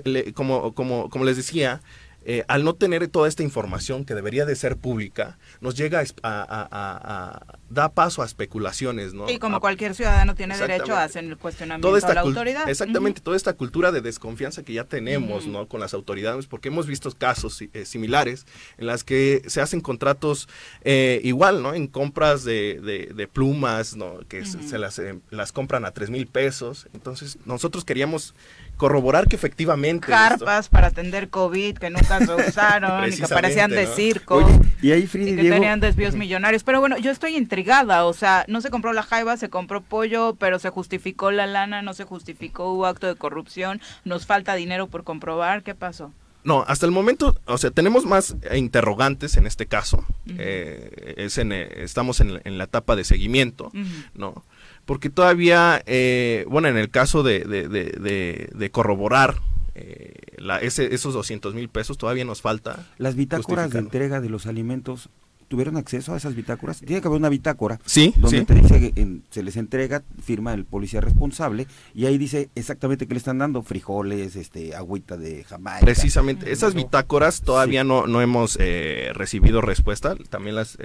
le- 0.05 0.33
como, 0.33 0.75
como, 0.75 1.09
como 1.09 1.25
les 1.25 1.37
decía, 1.37 1.81
eh, 2.25 2.43
al 2.47 2.63
no 2.63 2.73
tener 2.75 3.07
toda 3.07 3.27
esta 3.27 3.43
información 3.43 4.05
que 4.05 4.13
debería 4.15 4.45
de 4.45 4.55
ser 4.55 4.77
pública, 4.77 5.37
nos 5.59 5.75
llega 5.75 5.99
a, 5.99 6.03
a- 6.23 6.41
a- 6.43 6.67
a- 6.71 7.29
a- 7.37 7.57
da 7.69 7.89
paso 7.89 8.21
a 8.21 8.25
especulaciones, 8.25 9.13
¿no? 9.13 9.29
Y 9.29 9.39
como 9.39 9.59
cualquier 9.59 9.95
ciudadano 9.95 10.35
tiene 10.35 10.57
derecho 10.57 10.95
a 10.95 11.03
hacer 11.03 11.23
el 11.23 11.37
cuestionamiento 11.37 11.87
toda 11.87 11.97
esta 11.99 12.11
a 12.11 12.15
la 12.15 12.21
autoridad. 12.21 12.69
Exactamente, 12.69 13.21
toda 13.21 13.37
esta 13.37 13.53
cultura 13.53 13.91
de 13.91 14.01
desconfianza 14.01 14.63
que 14.63 14.73
ya 14.73 14.83
tenemos. 14.83 15.47
¿no? 15.47 15.67
Con 15.67 15.79
las 15.79 15.93
autoridades, 15.93 16.47
porque 16.47 16.67
hemos 16.69 16.87
visto 16.87 17.11
casos 17.11 17.61
eh, 17.61 17.85
similares 17.85 18.45
en 18.77 18.85
las 18.87 19.03
que 19.03 19.41
se 19.47 19.61
hacen 19.61 19.81
contratos 19.81 20.47
eh, 20.83 21.19
igual, 21.23 21.61
¿no? 21.63 21.73
En 21.73 21.87
compras 21.87 22.43
de, 22.43 22.79
de- 22.81 23.11
de 23.13 23.27
plumas, 23.27 23.95
¿no? 23.95 24.19
Que 24.27 24.45
se 24.45 24.77
las, 24.77 24.99
eh, 24.99 25.19
las 25.29 25.51
compran 25.51 25.85
a 25.85 25.91
tres 25.91 26.09
mil 26.09 26.27
pesos. 26.27 26.87
Entonces, 26.93 27.37
nosotros 27.45 27.85
queríamos 27.85 28.33
corroborar 28.81 29.27
que 29.27 29.35
efectivamente... 29.35 30.07
esto- 30.11 30.17
Carpas 30.39 30.67
para 30.67 30.87
atender 30.87 31.29
COVID 31.29 31.77
que 31.77 31.91
nunca 31.91 32.17
se 32.25 32.33
usaron 32.33 33.07
y 33.13 33.15
que 33.15 33.27
parecían 33.27 33.69
de 33.69 33.85
¿no? 33.85 33.93
circo. 33.93 34.35
Oye, 34.37 34.59
y 34.81 34.91
ahí 34.91 35.05
Frida 35.05 35.29
y 35.29 35.35
que 35.35 35.41
Diego, 35.43 35.55
tenían 35.57 35.79
desvíos 35.79 36.15
millonarios. 36.15 36.63
Pero 36.63 36.79
bueno, 36.79 36.97
yo 36.97 37.11
estoy 37.11 37.35
intrigada. 37.37 38.05
O 38.05 38.13
sea, 38.13 38.43
no 38.47 38.59
se 38.59 38.71
compró 38.71 38.91
la 38.91 39.03
jaiba, 39.03 39.37
se 39.37 39.49
compró 39.49 39.81
pollo, 39.81 40.35
pero 40.39 40.57
se 40.57 40.69
justificó 40.71 41.29
la 41.29 41.45
lana, 41.45 41.83
no 41.83 41.93
se 41.93 42.05
justificó, 42.05 42.73
hubo 42.73 42.87
acto 42.87 43.05
de 43.05 43.13
corrupción, 43.15 43.79
nos 44.03 44.25
falta 44.25 44.55
dinero 44.55 44.87
por 44.87 45.03
comprobar. 45.03 45.61
¿Qué 45.61 45.75
pasó? 45.75 46.11
No, 46.43 46.65
hasta 46.67 46.87
el 46.87 46.91
momento, 46.91 47.37
o 47.45 47.59
sea, 47.59 47.69
tenemos 47.69 48.03
más 48.05 48.35
eh, 48.49 48.57
interrogantes 48.57 49.37
en 49.37 49.45
este 49.45 49.67
caso. 49.67 50.03
Eh, 50.39 51.13
es 51.17 51.37
en, 51.37 51.51
eh, 51.51 51.69
estamos 51.83 52.19
en, 52.19 52.33
la- 52.33 52.41
en 52.43 52.57
la 52.57 52.63
etapa 52.63 52.95
de 52.95 53.03
seguimiento. 53.03 53.71
¿no? 54.15 54.43
Porque 54.85 55.09
todavía, 55.09 55.81
eh, 55.85 56.45
bueno, 56.49 56.67
en 56.67 56.77
el 56.77 56.89
caso 56.89 57.23
de, 57.23 57.39
de- 57.45 57.67
de- 57.69 57.85
de- 57.91 58.49
de 58.53 58.71
corroborar 58.71 59.35
eh, 59.75 60.13
la- 60.37 60.59
ese- 60.59 60.93
esos 60.93 61.13
200 61.13 61.53
mil 61.55 61.69
pesos, 61.69 61.97
todavía 61.97 62.25
nos 62.25 62.41
falta. 62.41 62.87
las 62.97 63.15
bitácoras 63.15 63.69
de 63.71 63.79
entrega 63.79 64.19
de 64.19 64.27
los 64.29 64.45
alimentos, 64.45 65.09
¿tuvieron 65.47 65.75
acceso 65.77 66.13
a 66.13 66.17
esas 66.17 66.35
bitácoras? 66.35 66.79
Tiene 66.79 67.01
que 67.01 67.07
haber 67.07 67.19
una 67.19 67.29
bitácora 67.29 67.79
Sí, 67.85 68.13
donde 68.17 68.39
sí. 68.39 68.45
te 68.45 68.53
dice, 68.55 68.79
que 68.93 69.01
en- 69.01 69.23
se 69.31 69.43
les 69.43 69.55
entrega, 69.57 70.01
firma 70.21 70.53
el 70.53 70.65
policía 70.65 70.99
responsable 71.01 71.67
y 71.93 72.05
ahí 72.05 72.17
dice 72.17 72.49
exactamente 72.55 73.07
qué 73.07 73.13
le 73.13 73.17
están 73.19 73.37
dando, 73.37 73.61
frijoles, 73.63 74.35
este, 74.35 74.75
agüita 74.75 75.15
de 75.17 75.43
Jamaica. 75.45 75.85
Precisamente, 75.85 76.51
esas 76.51 76.73
bitácoras 76.73 77.41
todavía 77.41 77.83
no, 77.85 78.07
no 78.07 78.21
hemos 78.21 78.57
eh, 78.59 79.11
recibido 79.13 79.61
respuesta. 79.61 80.15
También 80.29 80.55
las... 80.55 80.77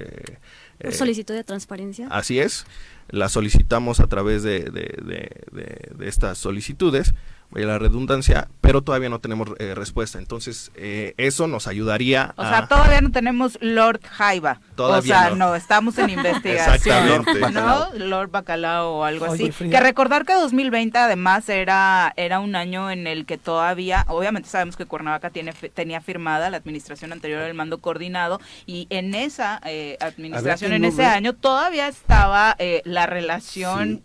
Por 0.81 0.91
eh, 0.93 0.95
solicitud 0.95 1.35
de 1.35 1.45
transparencia. 1.45 2.09
Así 2.11 2.39
es, 2.39 2.67
las 3.09 3.33
solicitamos 3.33 4.01
a 4.01 4.07
través 4.09 4.43
de, 4.43 4.61
de- 4.61 4.95
de- 5.03 5.31
de- 5.53 5.91
de 5.97 6.09
estas 6.09 6.39
solicitudes, 6.39 7.15
vaya 7.51 7.67
la 7.67 7.79
redundancia, 7.79 8.49
pero 8.61 8.83
todavía 8.83 9.09
no 9.09 9.21
tenemos 9.21 9.51
eh, 9.59 9.75
respuesta. 9.75 10.19
Entonces, 10.19 10.71
eh, 10.75 11.15
eso 11.17 11.47
nos 11.47 11.67
ayudaría 11.67 12.35
O 12.37 12.43
a... 12.43 12.51
sea, 12.51 12.67
todavía 12.67 13.01
no 13.01 13.11
tenemos 13.11 13.59
Lord 13.61 14.01
Jaiba. 14.05 14.61
Todavía 14.75 15.17
o 15.17 15.19
sea, 15.21 15.31
no. 15.31 15.37
no. 15.37 15.55
estamos 15.55 15.99
en 15.99 16.11
investigación. 16.19 16.75
Exactamente. 16.75 17.51
¿No? 17.53 17.89
Lord 17.95 18.31
Bacalao 18.31 18.97
o 18.97 19.05
algo 19.05 19.27
Oye, 19.27 19.45
así. 19.45 19.53
Frida. 19.53 19.79
Que 19.79 19.85
recordar 19.85 20.25
que 20.25 20.35
2020 20.35 20.99
además 20.99 21.49
era, 21.49 22.13
era 22.17 22.41
un 22.41 22.57
año 22.57 22.91
en 22.91 23.07
el 23.07 23.27
que 23.27 23.39
todavía, 23.39 24.05
obviamente 24.09 24.49
sabemos 24.49 24.77
que 24.77 24.87
Cuernavaca 24.87 25.31
tiene, 25.31 25.53
tenía 25.53 26.01
firmada 26.01 26.51
la 26.51 26.57
administración 26.57 27.13
anterior 27.13 27.43
del 27.43 27.55
mando 27.55 27.79
coordinado 27.79 28.41
y 28.67 28.87
en 28.91 29.15
esa 29.15 29.61
eh, 29.65 29.97
administración, 30.01 30.73
en 30.73 30.85
ese 30.85 31.05
año 31.05 31.33
todavía 31.33 31.89
estaba 31.89 32.57
eh, 32.59 32.83
la 32.85 33.07
relación 33.07 34.03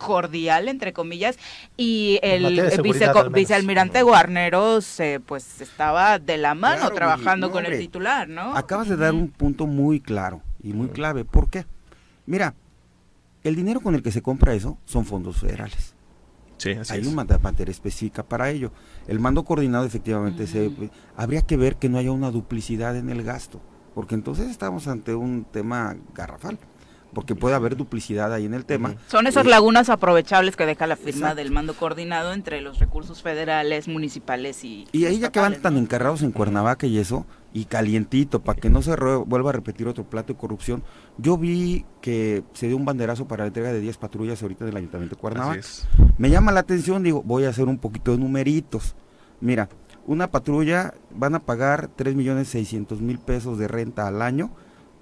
cordial 0.00 0.68
entre 0.68 0.92
comillas 0.92 1.38
y 1.76 2.18
el 2.22 2.60
vicealmirante 3.32 4.02
Guarneros 4.02 4.98
eh, 5.00 5.20
pues 5.24 5.60
estaba 5.60 6.18
de 6.18 6.38
la 6.38 6.54
mano 6.54 6.80
Claro, 6.80 6.94
trabajando 6.94 7.48
no, 7.48 7.52
con 7.52 7.66
el 7.66 7.78
titular, 7.78 8.28
¿no? 8.28 8.56
Acabas 8.56 8.88
de 8.88 8.96
dar 8.96 9.12
un 9.14 9.28
punto 9.28 9.66
muy 9.66 10.00
claro 10.00 10.42
y 10.62 10.72
muy 10.72 10.88
clave. 10.88 11.24
¿Por 11.24 11.50
qué? 11.50 11.66
Mira, 12.26 12.54
el 13.44 13.54
dinero 13.56 13.80
con 13.80 13.94
el 13.94 14.02
que 14.02 14.10
se 14.10 14.22
compra 14.22 14.54
eso 14.54 14.78
son 14.84 15.04
fondos 15.04 15.38
federales. 15.38 15.94
Sí, 16.58 16.72
así 16.72 16.92
Hay 16.92 17.00
es. 17.00 17.06
una 17.06 17.24
materia 17.24 17.70
específica 17.70 18.22
para 18.22 18.50
ello. 18.50 18.72
El 19.06 19.18
mando 19.18 19.44
coordinado 19.44 19.84
efectivamente 19.86 20.46
se 20.46 20.70
habría 21.16 21.42
que 21.42 21.56
ver 21.56 21.76
que 21.76 21.88
no 21.88 21.98
haya 21.98 22.12
una 22.12 22.30
duplicidad 22.30 22.96
en 22.96 23.08
el 23.08 23.22
gasto, 23.22 23.62
porque 23.94 24.14
entonces 24.14 24.48
estamos 24.50 24.86
ante 24.86 25.14
un 25.14 25.44
tema 25.44 25.96
garrafal, 26.14 26.58
porque 27.14 27.34
puede 27.34 27.54
haber 27.54 27.76
duplicidad 27.76 28.32
ahí 28.32 28.46
en 28.46 28.54
el 28.54 28.64
tema. 28.64 28.94
Son 29.08 29.26
esas 29.26 29.46
Eh, 29.46 29.48
lagunas 29.50 29.88
aprovechables 29.88 30.56
que 30.56 30.66
deja 30.66 30.86
la 30.86 30.96
firma 30.96 31.10
Exacto. 31.28 31.36
del 31.36 31.50
mando 31.50 31.74
coordinado 31.74 32.32
entre 32.32 32.60
los 32.60 32.78
recursos 32.78 33.22
federales, 33.22 33.88
municipales 33.88 34.62
y 34.64 34.86
Y 34.92 35.04
ahí 35.06 35.18
ya 35.18 35.30
que 35.32 35.40
van 35.40 35.52
estatales, 35.54 35.62
tan 35.62 35.74
¿no? 35.74 35.80
encarrados 35.80 36.22
en 36.22 36.30
Cuernavaca 36.32 36.86
y 36.86 36.98
eso, 36.98 37.26
y 37.52 37.64
calientito, 37.64 38.40
para 38.40 38.60
que 38.60 38.70
no 38.70 38.80
se 38.82 38.94
vuelva 38.94 39.50
a 39.50 39.52
repetir 39.54 39.88
otro 39.88 40.04
plato 40.04 40.32
de 40.32 40.38
corrupción, 40.38 40.82
yo 41.18 41.36
vi 41.36 41.84
que 42.00 42.44
se 42.52 42.68
dio 42.68 42.76
un 42.76 42.84
banderazo 42.84 43.26
para 43.26 43.42
la 43.44 43.48
entrega 43.48 43.72
de 43.72 43.80
10 43.80 43.96
patrullas 43.98 44.40
ahorita 44.42 44.64
del 44.64 44.76
Ayuntamiento 44.76 45.16
de 45.16 45.18
Así 45.18 45.20
Cuernavaca. 45.20 45.58
es. 45.58 45.88
Me 46.16 46.30
llama 46.30 46.52
la 46.52 46.60
atención, 46.60 47.02
digo, 47.02 47.22
voy 47.24 47.44
a 47.44 47.48
hacer 47.48 47.66
un 47.66 47.78
poquito 47.78 48.12
de 48.12 48.18
numeritos. 48.18 48.94
Mira, 49.40 49.68
una 50.06 50.30
patrulla 50.30 50.94
van 51.12 51.34
a 51.34 51.40
pagar 51.40 51.88
3 51.96 52.14
millones 52.14 52.48
600 52.48 53.00
mil 53.00 53.18
pesos 53.18 53.58
de 53.58 53.66
renta 53.68 54.06
al 54.06 54.22
año 54.22 54.50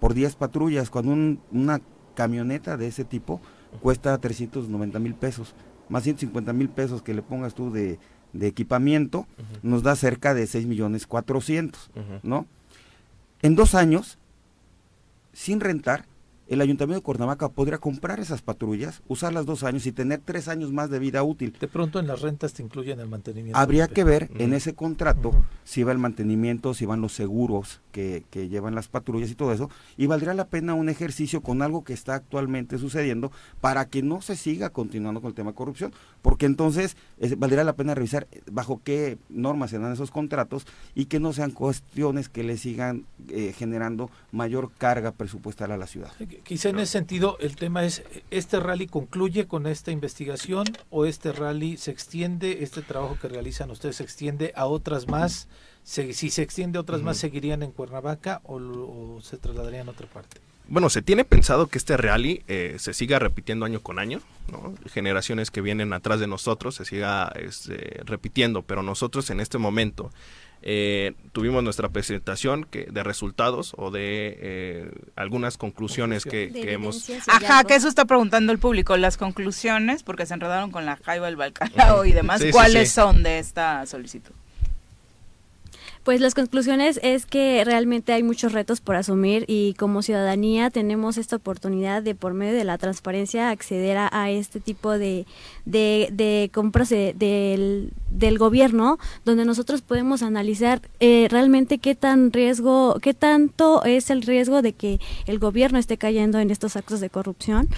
por 0.01 0.15
10 0.15 0.37
patrullas, 0.37 0.91
cuando 0.91 1.13
un- 1.13 1.41
una 1.53 1.81
camioneta 2.19 2.77
de 2.77 2.89
ese 2.89 3.05
tipo 3.05 3.41
cuesta 3.81 4.19
390 4.19 4.99
mil 4.99 5.15
pesos, 5.15 5.55
más 5.89 6.03
150 6.03 6.53
mil 6.53 6.69
pesos 6.69 7.01
que 7.01 7.15
le 7.15 7.23
pongas 7.23 7.55
tú 7.55 7.71
de, 7.71 8.01
de 8.33 8.47
equipamiento, 8.49 9.29
nos 9.63 9.85
da 9.85 9.95
cerca 9.95 10.35
de 10.35 10.45
6 10.49 10.67
millones 10.67 11.07
400, 11.07 11.91
Ujú. 11.95 12.03
¿no? 12.25 12.47
En 13.41 13.55
dos 13.55 13.77
años, 13.77 14.19
sin 15.33 15.61
rentar, 15.61 16.07
el 16.49 16.63
Ayuntamiento 16.63 17.01
de 17.01 17.05
Cuernavaca 17.05 17.51
podría 17.51 17.79
comprar 17.79 18.21
esas 18.21 18.41
patrullas, 18.41 19.03
usarlas 19.07 19.45
dos 19.45 19.65
años 19.65 19.87
y 19.87 19.93
tener 19.93 20.21
tres 20.25 20.49
años 20.49 20.73
más 20.73 20.89
de 20.89 20.99
vida 20.99 21.23
útil. 21.23 21.55
De 21.61 21.69
pronto 21.69 21.99
en 21.99 22.07
las 22.07 22.23
rentas 22.23 22.55
te 22.55 22.63
incluyen 22.63 23.01
el 23.01 23.09
mantenimiento. 23.09 23.59
Habría 23.59 23.87
que 23.87 24.03
ver 24.03 24.31
en 24.39 24.55
ese 24.55 24.75
contrato 24.75 25.33
si 25.65 25.83
va 25.83 25.93
el 25.93 25.99
mantenimiento, 25.99 26.73
si 26.73 26.87
van 26.87 27.03
los 27.03 27.13
seguros 27.13 27.81
que, 27.93 28.25
que 28.31 28.49
llevan 28.49 28.75
las 28.75 28.89
patrullas 28.89 29.31
y 29.31 29.35
todo 29.35 29.53
eso, 29.53 29.71
y 29.97 30.07
valdría 30.07 30.33
la 30.33 30.47
pena 30.47 30.73
un 30.75 30.89
ejercicio 30.89 31.43
con 31.43 31.61
algo 31.61 31.85
que 31.85 31.93
está 31.93 32.15
actualmente 32.15 32.79
sucediendo 32.79 33.31
para 33.61 33.87
que 33.87 34.03
no 34.03 34.23
se 34.23 34.35
siga 34.35 34.71
continuando 34.71 35.21
con 35.21 35.29
el 35.29 35.35
tema 35.35 35.51
de 35.51 35.57
corrupción, 35.57 35.93
porque 36.23 36.47
entonces 36.47 36.97
es- 37.19 37.39
valdría 37.39 37.65
la 37.65 37.75
pena 37.77 37.95
revisar 37.95 38.27
eh, 38.33 38.43
bajo 38.51 38.81
qué 38.85 39.19
normas 39.29 39.71
se 39.71 39.79
dan 39.79 39.93
esos 39.93 40.11
contratos 40.11 40.67
y 40.95 41.07
que 41.07 41.21
no 41.21 41.33
sean 41.33 41.51
cuestiones 41.51 42.29
que 42.29 42.43
le 42.43 42.57
sigan 42.57 43.05
eh, 43.29 43.55
generando 43.57 44.11
mayor 44.33 44.71
carga 44.79 45.13
presupuestal 45.13 45.73
a 45.73 45.77
la 45.77 45.87
ciudad. 45.87 46.13
Quizá 46.45 46.69
en 46.71 46.79
ese 46.79 46.93
sentido 46.93 47.37
el 47.41 47.57
tema 47.57 47.85
es, 47.85 48.03
¿este 48.31 48.61
rally 48.61 48.87
concluye 48.87 49.47
con 49.47 49.67
esta 49.67 49.91
investigación 49.91 50.67
o 50.91 51.05
este 51.07 51.33
rally 51.33 51.77
se 51.77 51.91
extiende, 51.91 52.63
este 52.63 52.83
trabajo 52.83 53.17
que 53.21 53.29
realizan 53.29 53.71
ustedes 53.71 53.97
se 53.97 54.03
extiende 54.03 54.53
a 54.57 54.67
otras 54.67 55.09
más? 55.09 55.49
Se- 55.85 56.13
si 56.13 56.29
se 56.31 56.43
extiende 56.43 56.77
a 56.79 56.83
otras 56.83 57.03
más. 57.03 57.17
¿seguirían 57.17 57.63
en 57.63 57.73
Cuernavaca 57.73 58.41
o, 58.45 58.59
lo- 58.59 58.89
o 59.17 59.21
se 59.23 59.39
trasladarían 59.39 59.89
a 59.89 59.93
otra 59.93 60.07
parte? 60.07 60.41
Bueno, 60.69 60.91
se 60.91 61.01
tiene 61.01 61.25
pensado 61.25 61.67
que 61.67 61.79
este 61.79 61.97
rally 61.97 62.43
eh, 62.47 62.77
se 62.79 62.93
siga 62.93 63.19
repitiendo 63.19 63.65
año 63.65 63.81
con 63.81 63.99
año, 63.99 64.21
¿no? 64.53 64.75
Generaciones 64.91 65.51
que 65.51 65.63
vienen 65.63 65.95
atrás 65.95 66.21
de 66.21 66.27
nosotros 66.27 66.75
se 66.75 66.85
siga 66.85 67.33
este, 67.37 68.03
repitiendo, 68.05 68.63
pero 68.63 68.83
nosotros 68.83 69.31
en 69.31 69.41
este 69.41 69.57
momento 69.57 70.11
eh, 70.61 71.15
tuvimos 71.33 71.63
nuestra 71.63 71.89
presentación 71.89 72.65
que, 72.65 72.85
de 72.91 73.03
resultados 73.03 73.73
o 73.79 73.91
de 73.91 74.37
eh, 74.41 74.91
algunas 75.17 75.57
conclusiones 75.57 76.25
que, 76.25 76.51
hemos... 76.55 77.09
Ajá, 77.29 77.65
que 77.65 77.75
eso 77.75 77.89
está 77.89 78.05
preguntando 78.05 78.53
el 78.53 78.59
público, 78.59 78.97
las 78.99 79.17
conclusiones, 79.17 80.03
porque 80.03 80.27
se 80.27 80.35
enredaron 80.35 80.71
con 80.71 80.85
la 80.85 80.97
jaiba, 80.97 81.29
el 81.29 81.37
balcalao 81.37 82.05
y 82.05 82.13
demás, 82.13 82.41
Sí, 82.41 82.49
sí, 82.49 82.53
¿cuáles 82.53 82.89
sí. 82.91 82.95
son 82.95 83.23
de 83.23 83.39
esta 83.39 83.87
solicitud? 83.87 84.33
Pues 86.09 86.23
las 86.23 86.33
conclusiones 86.33 86.99
es 87.03 87.27
que 87.27 87.63
realmente 87.67 88.15
hay 88.15 88.23
muchos 88.23 88.55
retos 88.55 88.81
por 88.81 88.97
asumir 88.97 89.45
y 89.47 89.75
como 89.75 90.01
ciudadanía 90.01 90.71
tenemos 90.71 91.19
esta 91.19 91.37
oportunidad 91.37 92.03
de 92.03 92.15
por 92.15 92.33
medio 92.33 92.55
de 92.55 92.65
la 92.65 92.79
transparencia 92.79 93.51
acceder 93.51 93.99
a, 93.99 94.31
este 94.31 94.59
tipo 94.59 94.97
de, 94.97 95.27
de, 95.67 96.51
compras 96.55 96.89
del, 96.89 97.93
del, 98.11 98.39
gobierno 98.39 98.99
donde 99.25 99.45
nosotros 99.45 99.83
podemos 99.83 100.23
analizar 100.23 100.81
eh, 101.01 101.27
realmente 101.31 101.79
qué 101.79 101.95
tan 101.95 102.33
riesgo, 102.33 102.99
qué 103.03 103.15
tanto 103.15 103.85
es 103.85 104.11
el 104.11 104.23
riesgo 104.23 104.63
de 104.63 104.73
que 104.73 105.01
el 105.27 105.39
gobierno 105.39 105.79
esté 105.79 105.97
cayendo 105.99 106.39
en 106.39 106.51
estos 106.51 106.77
actos 106.77 107.01
de 107.01 107.11
corrupción. 107.11 107.69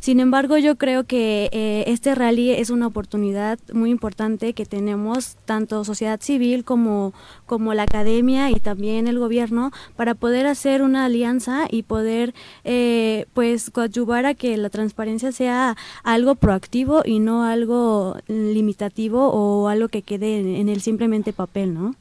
sin 0.00 0.20
embargo, 0.20 0.56
yo 0.58 0.76
creo 0.76 1.04
que 1.04 1.50
eh, 1.52 1.84
este 1.86 2.14
rally 2.14 2.50
es 2.50 2.70
una 2.70 2.86
oportunidad 2.86 3.58
muy 3.72 3.90
importante 3.90 4.52
que 4.54 4.66
tenemos 4.66 5.36
tanto 5.44 5.84
sociedad 5.84 6.20
civil 6.20 6.64
como 6.64 7.12
como, 7.46 7.74
la 7.74 7.82
academia 7.84 8.50
y 8.50 8.56
también 8.56 9.06
el 9.06 9.18
gobierno 9.18 9.70
para 9.96 10.14
poder 10.14 10.46
hacer 10.46 10.82
una 10.82 11.04
alianza 11.04 11.66
y 11.70 11.82
poder 11.82 12.34
eh, 12.64 13.26
pues 13.34 13.70
coadyuvar 13.70 14.26
a 14.26 14.34
que 14.34 14.56
la 14.56 14.70
transparencia 14.70 15.32
sea 15.32 15.76
algo 16.02 16.34
proactivo 16.34 17.02
y 17.04 17.18
no 17.18 17.44
algo 17.44 18.16
limitativo 18.26 19.11
o 19.20 19.68
algo 19.68 19.88
que 19.88 20.02
quede 20.02 20.60
en, 20.60 20.68
el 20.68 20.80
simplemente 20.80 21.32
papel, 21.32 21.74
¿no? 21.74 21.94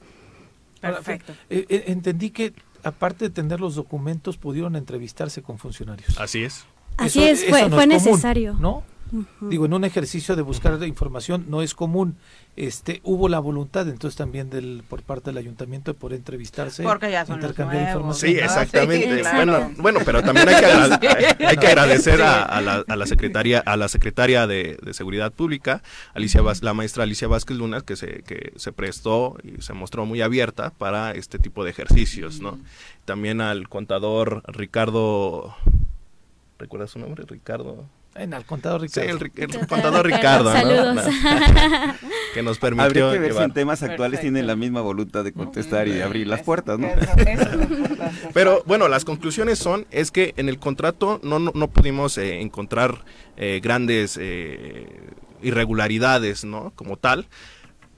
Perfecto. 0.79 1.33
Eh, 1.49 1.65
eh, 1.69 1.83
entendí 1.87 2.31
que 2.31 2.53
aparte 2.83 3.25
de 3.25 3.29
tener 3.29 3.59
los 3.59 3.75
documentos 3.75 4.37
pudieron 4.37 4.75
entrevistarse 4.75 5.41
con 5.41 5.57
funcionarios. 5.57 6.19
Así 6.19 6.43
es. 6.43 6.65
Así 6.97 7.23
es, 7.23 7.45
fue, 7.45 7.69
fue 7.69 7.87
necesario. 7.87 8.53
¿No? 8.55 8.83
Digo, 9.41 9.65
en 9.65 9.73
un 9.73 9.83
ejercicio 9.83 10.35
de 10.35 10.41
buscar 10.41 10.81
información 10.87 11.45
no 11.49 11.61
es 11.61 11.73
común. 11.73 12.15
Este, 12.55 12.99
hubo 13.03 13.29
la 13.29 13.39
voluntad 13.39 13.87
entonces 13.87 14.17
también 14.17 14.49
del 14.49 14.83
por 14.87 15.03
parte 15.03 15.29
del 15.29 15.37
ayuntamiento 15.37 15.93
de 15.93 15.97
poder 15.97 16.17
entrevistarse, 16.17 16.83
Porque 16.83 17.09
ya 17.09 17.25
son 17.25 17.35
intercambiar 17.35 17.83
información. 17.83 18.31
Sí, 18.31 18.37
exactamente. 18.37 19.23
bueno, 19.35 19.71
bueno, 19.77 19.99
pero 20.05 20.21
también 20.21 20.49
hay 20.49 20.55
que, 20.99 21.45
hay 21.45 21.57
que 21.57 21.67
agradecer 21.67 22.21
a, 22.21 22.59
la, 22.61 22.83
a, 22.87 22.95
la, 22.95 23.05
secretaria 23.05 23.59
a 23.59 23.77
la 23.77 23.87
secretaria 23.87 24.47
de, 24.47 24.77
Seguridad 24.91 25.31
Pública, 25.31 25.81
Alicia 26.13 26.41
la 26.61 26.73
maestra 26.73 27.03
Alicia 27.03 27.27
Vázquez 27.27 27.57
Luna, 27.57 27.81
que 27.81 27.95
se 27.95 28.23
que 28.23 28.51
se 28.57 28.73
prestó 28.73 29.37
y 29.43 29.61
se 29.61 29.73
mostró 29.73 30.05
muy 30.05 30.21
abierta 30.21 30.71
para 30.71 31.11
este 31.11 31.39
tipo 31.39 31.63
de 31.63 31.71
ejercicios, 31.71 32.41
¿no? 32.41 32.59
También 33.05 33.39
al 33.39 33.69
contador 33.69 34.43
Ricardo 34.47 35.55
¿Recuerdas 36.61 36.91
su 36.91 36.99
nombre? 36.99 37.25
Ricardo 37.27 37.87
en 38.15 38.33
el 38.33 38.45
contador 38.45 38.81
Ricardo. 38.81 39.19
Sí, 39.19 39.41
el, 39.41 39.67
contador 39.67 40.05
Ricardo. 40.05 40.51
Saludos. 40.51 41.05
que 42.33 42.43
nos 42.43 42.59
permitió. 42.59 42.85
Habría 42.85 43.11
que 43.11 43.19
ver 43.19 43.33
si 43.33 43.43
en 43.43 43.51
temas 43.51 43.83
actuales 43.83 44.19
tienen 44.21 44.47
la 44.47 44.55
misma 44.55 44.81
voluntad 44.81 45.23
de 45.23 45.31
contestar 45.31 45.87
y 45.87 45.91
de 45.91 46.03
abrir 46.03 46.27
las 46.27 46.41
puertas, 46.41 46.77
¿no? 46.77 46.89
Pero 48.33 48.63
bueno, 48.65 48.87
las 48.87 49.05
conclusiones 49.05 49.59
son 49.59 49.85
es 49.91 50.11
que 50.11 50.33
en 50.37 50.49
el 50.49 50.59
contrato 50.59 51.19
no, 51.23 51.39
no, 51.39 51.67
pudimos 51.69 52.17
eh, 52.17 52.41
encontrar 52.41 53.05
eh, 53.37 53.59
grandes 53.63 54.17
eh, 54.19 54.87
irregularidades, 55.41 56.43
¿no? 56.43 56.73
Como 56.75 56.97
tal. 56.97 57.27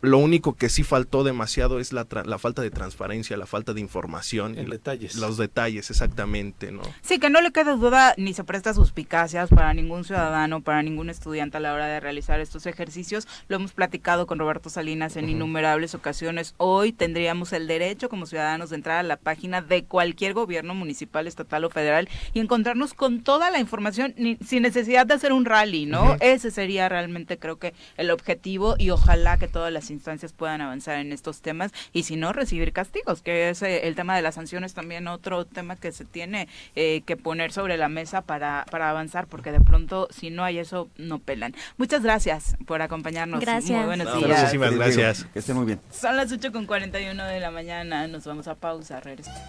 Lo 0.04 0.18
único 0.18 0.58
que 0.58 0.68
sí 0.68 0.84
faltó 0.84 1.24
demasiado 1.24 1.80
es 1.80 1.94
la, 1.94 2.06
la 2.26 2.38
falta 2.38 2.62
de 2.62 2.70
transparencia, 2.70 3.38
la 3.38 3.46
falta 3.46 3.74
de 3.74 3.80
información. 3.80 4.60
En 4.60 4.70
detalles. 4.70 5.16
Los 5.16 5.38
detalles, 5.38 5.90
exactamente, 5.90 6.74
¿no? 6.74 6.82
Sí, 7.02 7.20
que 7.20 7.30
no 7.30 7.40
le 7.40 7.54
quede 7.54 7.78
duda 7.78 8.14
ni 8.18 8.34
se 8.34 8.44
presta 8.44 8.74
suspicacias 8.74 9.50
para 9.50 9.74
ningún 9.74 10.04
ciudadano, 10.04 10.60
para 10.60 10.84
ningún 10.84 11.10
estudiante 11.10 11.56
a 11.56 11.62
la 11.62 11.74
hora 11.74 11.88
de 11.88 12.02
realizar 12.02 12.42
estos 12.42 12.66
ejercicios. 12.66 13.30
Lo 13.48 13.56
hemos 13.56 13.72
platicado 13.72 14.28
con 14.28 14.40
Roberto 14.40 14.70
Salinas 14.70 15.16
en 15.16 15.30
innumerables 15.30 15.96
ocasiones. 15.96 16.54
Hoy 16.58 16.92
tendríamos 16.92 17.54
el 17.54 17.68
derecho 17.68 18.10
como 18.10 18.26
ciudadanos 18.26 18.72
de 18.72 18.76
entrar 18.76 18.98
a 18.98 19.04
la 19.04 19.16
página 19.16 19.62
de 19.62 19.86
cualquier 19.86 20.34
gobierno 20.34 20.76
municipal, 20.76 21.28
estatal 21.28 21.64
o 21.64 21.70
federal 21.70 22.10
y 22.34 22.42
encontrarnos 22.42 22.94
con 22.94 23.24
toda 23.24 23.52
la 23.52 23.60
información 23.60 24.14
sin 24.46 24.64
necesidad 24.64 25.06
de 25.06 25.14
hacer 25.14 25.32
un 25.32 25.46
rally, 25.46 25.86
¿no? 25.86 26.18
Ese 26.20 26.52
sería 26.52 26.90
realmente 26.90 27.40
creo 27.40 27.58
que 27.58 27.74
el 27.96 28.12
objetivo 28.12 28.76
y 28.78 28.90
ojalá 28.90 29.38
que 29.38 29.48
todas 29.48 29.72
las 29.72 29.93
instancias 29.94 30.34
puedan 30.34 30.62
avanzar 30.62 30.98
en 30.98 31.12
estos 31.12 31.42
temas 31.42 31.72
y 31.94 32.04
si 32.04 32.16
no, 32.16 32.34
recibir 32.34 32.74
castigos, 32.74 33.22
que 33.22 33.50
es 33.50 33.62
eh, 33.62 33.88
el 33.88 33.96
tema 33.96 34.16
de 34.16 34.22
las 34.22 34.36
sanciones 34.36 34.74
también 34.74 35.08
otro 35.08 35.46
tema 35.46 35.76
que 35.76 35.92
se 35.92 36.06
tiene 36.06 36.48
eh, 36.76 37.02
que 37.06 37.16
poner 37.18 37.52
sobre 37.52 37.78
la 37.78 37.90
mesa 37.90 38.22
para, 38.22 38.66
para 38.70 38.90
avanzar, 38.90 39.28
porque 39.28 39.52
de 39.52 39.62
pronto 39.62 40.08
si 40.12 40.30
no 40.30 40.44
hay 40.44 40.60
eso, 40.60 40.90
no 40.98 41.20
pelan. 41.20 41.56
Muchas 41.78 42.04
gracias 42.04 42.56
por 42.66 42.82
acompañarnos. 42.82 43.40
Gracias. 43.40 43.78
Muy 43.78 43.86
buenos 43.86 44.18
días. 44.18 44.40
Muchísimas 44.40 44.76
gracias. 44.76 45.26
Que 45.32 45.40
esté 45.40 45.54
muy 45.54 45.66
bien. 45.66 45.80
Son 45.92 46.16
las 46.18 46.32
8 46.32 46.52
con 46.52 46.66
41 46.66 47.26
de 47.26 47.40
la 47.40 47.52
mañana, 47.52 48.08
nos 48.08 48.26
vamos 48.26 48.48
a 48.48 48.56
pausa, 48.56 49.00
regresamos. 49.00 49.40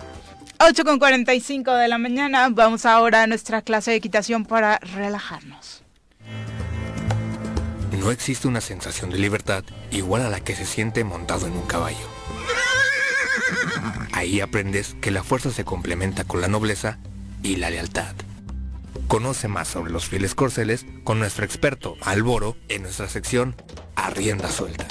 8 0.60 0.84
con 0.84 0.98
45 0.98 1.72
de 1.72 1.88
la 1.88 1.98
mañana, 1.98 2.48
vamos 2.50 2.86
ahora 2.86 3.22
a 3.22 3.26
nuestra 3.26 3.62
clase 3.62 3.92
de 3.92 3.96
equitación 3.96 4.44
para 4.44 4.78
relajarnos. 4.78 5.82
No 8.00 8.10
existe 8.10 8.48
una 8.48 8.60
sensación 8.60 9.10
de 9.10 9.18
libertad 9.18 9.64
igual 9.90 10.22
a 10.22 10.28
la 10.28 10.40
que 10.40 10.54
se 10.54 10.66
siente 10.66 11.04
montado 11.04 11.46
en 11.46 11.52
un 11.54 11.66
caballo. 11.66 12.06
Ahí 14.12 14.40
aprendes 14.40 14.96
que 15.00 15.10
la 15.10 15.22
fuerza 15.22 15.50
se 15.50 15.64
complementa 15.64 16.24
con 16.24 16.40
la 16.40 16.48
nobleza 16.48 16.98
y 17.42 17.56
la 17.56 17.70
lealtad. 17.70 18.14
Conoce 19.08 19.48
más 19.48 19.68
sobre 19.68 19.92
los 19.92 20.06
fieles 20.06 20.34
corceles 20.34 20.86
con 21.04 21.18
nuestro 21.18 21.44
experto 21.44 21.96
Alboro 22.00 22.56
en 22.68 22.82
nuestra 22.82 23.08
sección 23.08 23.54
Arrienda 23.96 24.50
Suelta. 24.50 24.86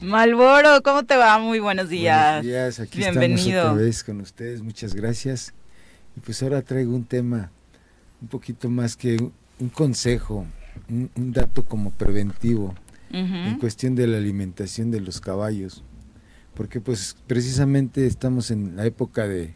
Malboro, 0.00 0.82
¿cómo 0.82 1.04
te 1.04 1.16
va? 1.16 1.38
Muy 1.38 1.58
buenos 1.58 1.88
días. 1.88 2.42
Buenos 2.42 2.46
días, 2.46 2.80
aquí 2.80 2.98
Bienvenido. 2.98 3.38
estamos 3.58 3.72
otra 3.72 3.84
vez 3.84 4.04
con 4.04 4.20
ustedes, 4.20 4.62
muchas 4.62 4.94
gracias. 4.94 5.54
Y 6.16 6.20
pues 6.20 6.42
ahora 6.42 6.62
traigo 6.62 6.94
un 6.94 7.04
tema 7.04 7.50
un 8.20 8.28
poquito 8.28 8.68
más 8.70 8.96
que 8.96 9.16
un, 9.58 9.68
consejo, 9.68 10.46
un, 10.88 11.32
dato 11.32 11.64
como 11.64 11.90
preventivo 11.90 12.74
en 13.10 13.58
cuestión 13.58 13.94
de 13.94 14.06
la 14.06 14.18
alimentación 14.18 14.90
de 14.90 15.00
los 15.00 15.20
caballos, 15.20 15.82
porque 16.54 16.80
pues 16.80 17.16
precisamente 17.26 18.06
estamos 18.06 18.50
en 18.50 18.76
la 18.76 18.84
época 18.84 19.26
de, 19.26 19.54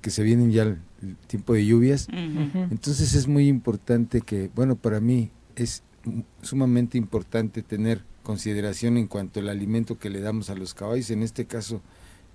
que 0.00 0.10
se 0.10 0.22
vienen 0.22 0.52
ya 0.52 0.62
el, 0.62 0.78
tiempo 1.26 1.54
de 1.54 1.66
lluvias, 1.66 2.06
entonces 2.12 3.14
es 3.14 3.26
muy 3.26 3.48
importante 3.48 4.20
que, 4.20 4.50
bueno, 4.54 4.76
para 4.76 5.00
mí 5.00 5.30
es 5.56 5.82
sumamente 6.40 6.96
importante 6.96 7.62
tener 7.62 8.04
consideración 8.22 8.96
en 8.96 9.08
cuanto 9.08 9.40
al 9.40 9.48
alimento 9.48 9.98
que 9.98 10.10
le 10.10 10.20
damos 10.20 10.48
a 10.48 10.54
los 10.54 10.74
caballos, 10.74 11.10
en 11.10 11.24
este 11.24 11.46
caso 11.46 11.82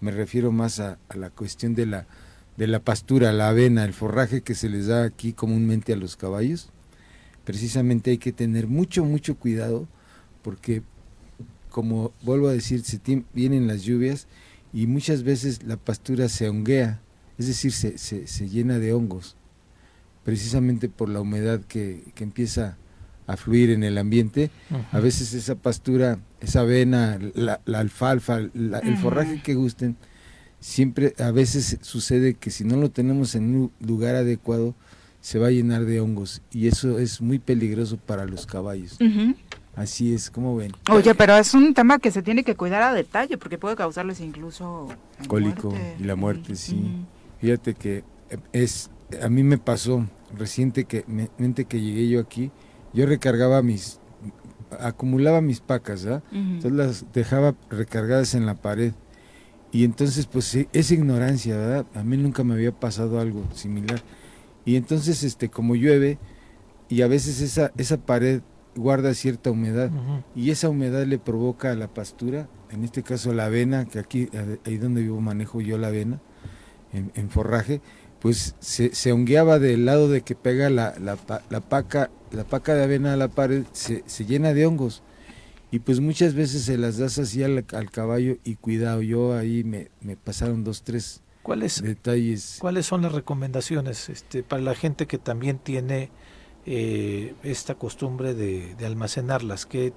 me 0.01 0.11
refiero 0.11 0.51
más 0.51 0.81
a 0.81 0.99
la 1.15 1.30
cuestión 1.30 1.73
de 1.73 1.85
la 1.85 2.07
de 2.57 2.67
la 2.67 2.79
pastura, 2.79 3.31
la 3.34 3.49
avena, 3.49 3.85
el 3.85 3.93
forraje 3.93 4.41
que 4.41 4.55
se 4.55 4.67
les 4.67 4.88
da 4.88 5.03
aquí 5.03 5.34
comúnmente 5.34 5.93
a 5.93 5.95
los 5.95 6.17
caballos, 6.17 6.69
precisamente 7.45 8.11
hay 8.11 8.17
que 8.17 8.34
tener 8.34 8.67
mucho, 8.67 9.05
mucho 9.05 9.35
cuidado 9.35 9.88
porque, 10.41 10.81
como 11.69 12.11
vuelvo 12.23 12.49
a 12.49 12.53
decir, 12.53 12.84
se 12.84 12.99
vienen 13.34 13.67
las 13.67 13.84
lluvias 13.84 14.27
y 14.73 14.88
muchas 14.88 15.23
veces 15.23 15.63
la 15.63 15.77
pastura 15.77 16.29
se 16.29 16.49
honguea, 16.49 16.99
es 17.38 17.47
decir, 17.47 17.71
se, 17.71 17.97
se, 17.97 18.49
llena 18.49 18.79
de 18.79 18.93
hongos, 18.93 19.38
precisamente 20.23 20.89
por 20.89 21.09
la 21.09 21.21
humedad 21.21 21.61
que, 21.61 22.03
que 22.15 22.23
empieza 22.23 22.77
a 23.27 23.38
fluir 23.38 23.69
en 23.69 23.84
el 23.84 23.97
ambiente. 23.97 24.49
A 24.91 24.99
veces 24.99 25.34
esa 25.34 25.55
pastura, 25.55 26.19
esa 26.39 26.61
avena, 26.61 27.19
la, 27.35 27.61
alfalfa, 27.75 28.38
el 28.38 28.97
forraje 29.01 29.41
que 29.43 29.53
gusten, 29.53 29.97
siempre 30.59 31.13
a 31.19 31.31
veces 31.31 31.77
sucede 31.81 32.34
que 32.34 32.49
si 32.51 32.63
no 32.63 32.77
lo 32.77 32.89
tenemos 32.89 33.35
en 33.35 33.55
un 33.55 33.71
lugar 33.79 34.15
adecuado 34.15 34.75
se 35.21 35.39
va 35.39 35.47
a 35.47 35.51
llenar 35.51 35.85
de 35.85 35.99
hongos 35.99 36.41
y 36.51 36.67
eso 36.67 36.99
es 36.99 37.21
muy 37.21 37.39
peligroso 37.39 37.97
para 37.97 38.25
los 38.25 38.45
caballos. 38.45 38.97
Así 39.75 40.13
es, 40.13 40.31
como 40.31 40.55
ven. 40.55 40.71
Oye, 40.89 41.13
pero 41.13 41.38
es 41.38 41.53
un 41.53 41.73
tema 41.73 41.99
que 41.99 42.11
se 42.11 42.23
tiene 42.23 42.43
que 42.43 42.55
cuidar 42.55 42.81
a 42.81 42.93
detalle 42.93 43.38
porque 43.38 43.57
puede 43.57 43.75
causarles 43.75 44.19
incluso 44.21 44.88
cólico 45.27 45.73
y 45.99 46.03
la 46.03 46.15
muerte, 46.15 46.55
sí. 46.55 47.05
Fíjate 47.39 47.75
que 47.75 48.03
es 48.53 48.89
a 49.21 49.29
mí 49.29 49.43
me 49.43 49.57
pasó 49.57 50.07
reciente 50.35 50.85
que 50.85 51.05
mente 51.38 51.65
que 51.65 51.79
llegué 51.79 52.09
yo 52.09 52.19
aquí, 52.19 52.51
yo 52.93 53.05
recargaba 53.05 53.61
mis 53.61 53.99
acumulaba 54.79 55.41
mis 55.41 55.59
pacas, 55.61 56.05
¿ah? 56.05 56.23
Entonces 56.31 56.71
las 56.71 57.05
dejaba 57.13 57.55
recargadas 57.69 58.34
en 58.34 58.45
la 58.45 58.55
pared 58.55 58.93
y 59.72 59.84
entonces, 59.84 60.26
pues 60.27 60.57
es 60.72 60.91
ignorancia, 60.91 61.57
¿verdad? 61.57 61.85
A 61.94 62.03
mí 62.03 62.18
nunca 62.18 62.44
me 62.44 62.53
había 62.53 62.72
pasado 62.72 63.19
algo 63.19 63.44
similar. 63.53 64.02
Y 64.65 64.76
entonces, 64.76 65.23
este, 65.23 65.49
como 65.49 65.76
llueve, 65.76 66.18
y 66.89 67.02
a 67.02 67.07
veces 67.07 67.41
esa, 67.41 67.72
esa 67.77 67.98
pared 67.98 68.41
guarda 68.76 69.14
cierta 69.14 69.52
humedad, 69.52 69.91
y 70.35 70.52
esa 70.52 70.69
humedad 70.69 71.06
le 71.06 71.19
provoca 71.19 71.72
a 71.72 71.76
la 71.76 71.88
pastura, 71.88 72.48
en 72.69 72.84
este 72.84 73.03
caso 73.03 73.34
la 73.34 73.45
avena, 73.45 73.85
que 73.85 73.99
aquí, 73.99 74.30
ahí 74.65 74.77
donde 74.77 75.02
vivo 75.02 75.19
manejo 75.19 75.61
yo 75.61 75.77
la 75.77 75.88
avena, 75.88 76.22
en, 76.94 77.30
forraje, 77.30 77.81
pues 78.22 78.56
se, 78.60 78.95
se 78.95 79.11
hongueaba 79.11 79.60
del 79.60 79.85
lado 79.85 80.10
de 80.10 80.22
que 80.22 80.35
pega 80.35 80.69
la, 80.69 80.95
la, 80.99 81.18
la, 81.49 81.61
paca, 81.61 82.10
la 82.31 82.44
paca 82.44 82.73
de 82.73 82.84
avena 82.84 83.14
a 83.14 83.18
la 83.18 83.27
pared, 83.27 83.64
se, 83.73 84.03
se 84.06 84.26
llena 84.26 84.53
de 84.53 84.65
hongos 84.65 85.03
y 85.77 85.79
pues 85.79 85.99
muchas 85.99 86.33
veces 86.33 86.63
se 86.63 86.75
las 86.75 86.97
das 86.97 87.19
así 87.19 87.43
al, 87.43 87.63
caballo 87.91 88.37
y 88.43 88.55
cuidado, 88.55 89.03
yo 89.03 89.37
ahí 89.37 89.63
me, 89.63 89.91
me 90.01 90.17
pasaron 90.17 90.63
dos, 90.63 90.81
tres 90.81 91.21
¿Cuáles, 91.43 91.83
detalles. 91.83 92.57
¿Cuáles 92.59 92.87
son 92.87 93.03
las 93.03 93.11
recomendaciones 93.11 94.09
este, 94.09 94.41
para 94.41 94.63
la 94.63 94.73
gente 94.73 95.05
que 95.05 95.19
también 95.19 95.59
tiene 95.59 96.09
eh, 96.65 97.35
esta 97.43 97.75
costumbre 97.75 98.33
de, 98.33 98.75
almacenarlas? 98.83 99.67
¿Qué, 99.67 99.93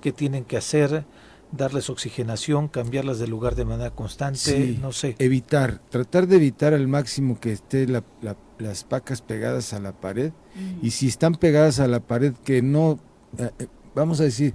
¿Qué, 0.00 0.12
tienen 0.12 0.44
que 0.44 0.56
hacer? 0.56 1.04
¿Darles 1.50 1.90
oxigenación? 1.90 2.68
¿Cambiarlas 2.68 3.18
de 3.18 3.26
lugar 3.26 3.56
de 3.56 3.64
manera 3.64 3.90
constante? 3.90 4.78
no 4.80 4.92
sé. 4.92 5.16
Evitar, 5.18 5.80
tratar 5.90 6.28
de 6.28 6.36
evitar 6.36 6.74
al 6.74 6.86
máximo 6.86 7.40
que 7.40 7.50
esté 7.50 7.88
las 7.88 8.84
pacas 8.84 9.20
pegadas 9.20 9.72
a 9.72 9.80
la 9.80 9.98
pared. 10.00 10.30
Y 10.80 10.92
si 10.92 11.08
están 11.08 11.34
pegadas 11.34 11.80
a 11.80 11.88
la 11.88 11.98
pared, 11.98 12.34
que 12.44 12.62
no, 12.62 13.00
eh, 13.36 13.50
eh, 13.58 13.66
vamos 13.96 14.20
a 14.20 14.22
decir, 14.22 14.54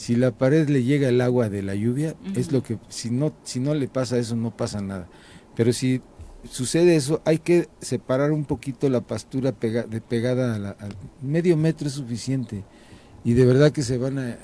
si 0.00 0.16
la 0.16 0.30
pared 0.30 0.66
le 0.70 0.82
llega 0.82 1.10
el 1.10 1.20
agua 1.20 1.50
de 1.50 1.62
la 1.62 1.74
lluvia, 1.74 2.14
es 2.34 2.52
lo 2.52 2.62
que, 2.62 2.78
si 2.88 3.10
no, 3.10 3.34
si 3.42 3.60
no 3.60 3.74
le 3.74 3.86
pasa 3.86 4.16
eso, 4.16 4.34
no 4.34 4.56
pasa 4.56 4.80
nada 4.80 5.08
pero 5.60 5.74
si 5.74 6.00
sucede 6.48 6.96
eso, 6.96 7.20
hay 7.26 7.38
que 7.38 7.68
separar 7.80 8.32
un 8.32 8.46
poquito 8.46 8.88
la 8.88 9.02
pastura 9.02 9.52
de 9.52 10.00
pegada 10.00 10.54
a, 10.54 10.58
la, 10.58 10.76
medio 11.20 11.54
metro 11.56 11.86
es 11.86 11.92
suficiente. 11.92 12.64
Y 13.22 13.34
de 13.34 13.44
verdad 13.44 13.70
que 13.70 13.82
se 13.82 13.98
van 13.98 14.18
a, 14.18 14.38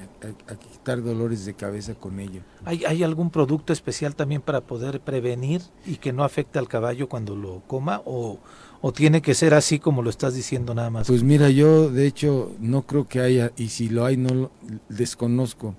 quitar 0.59 1.03
dolores 1.03 1.47
de 1.47 1.55
cabeza 1.55 1.95
con 1.95 2.21
ello. 2.21 2.43
¿Hay, 2.67 2.85
¿Hay 2.85 3.03
algún 3.03 3.31
producto 3.31 3.73
especial 3.73 4.15
también 4.15 4.43
para 4.43 4.61
poder 4.61 5.01
prevenir 5.01 5.63
y 5.87 5.97
que 5.97 6.13
no 6.13 6.23
afecte 6.23 6.59
al 6.59 6.69
caballo 6.69 7.09
cuando 7.09 7.35
lo 7.35 7.63
coma? 7.67 8.03
¿O, 8.05 8.39
o 8.81 8.93
tiene 8.93 9.23
que 9.23 9.35
ser 9.35 9.55
así 9.55 9.79
como 9.79 10.03
lo 10.03 10.11
estás 10.11 10.35
diciendo 10.35 10.75
nada 10.75 10.91
más? 10.91 11.07
Pues 11.07 11.23
mira, 11.23 11.51
yo 11.51 11.91
de 11.91 12.07
hecho 12.07 12.53
no 12.61 12.83
creo 12.83 13.09
que 13.09 13.21
haya, 13.21 13.53
y 13.57 13.69
si 13.69 13.89
lo 13.89 14.05
hay 14.05 14.17
no 14.17 14.35
lo 14.35 14.51
desconozco. 14.89 15.75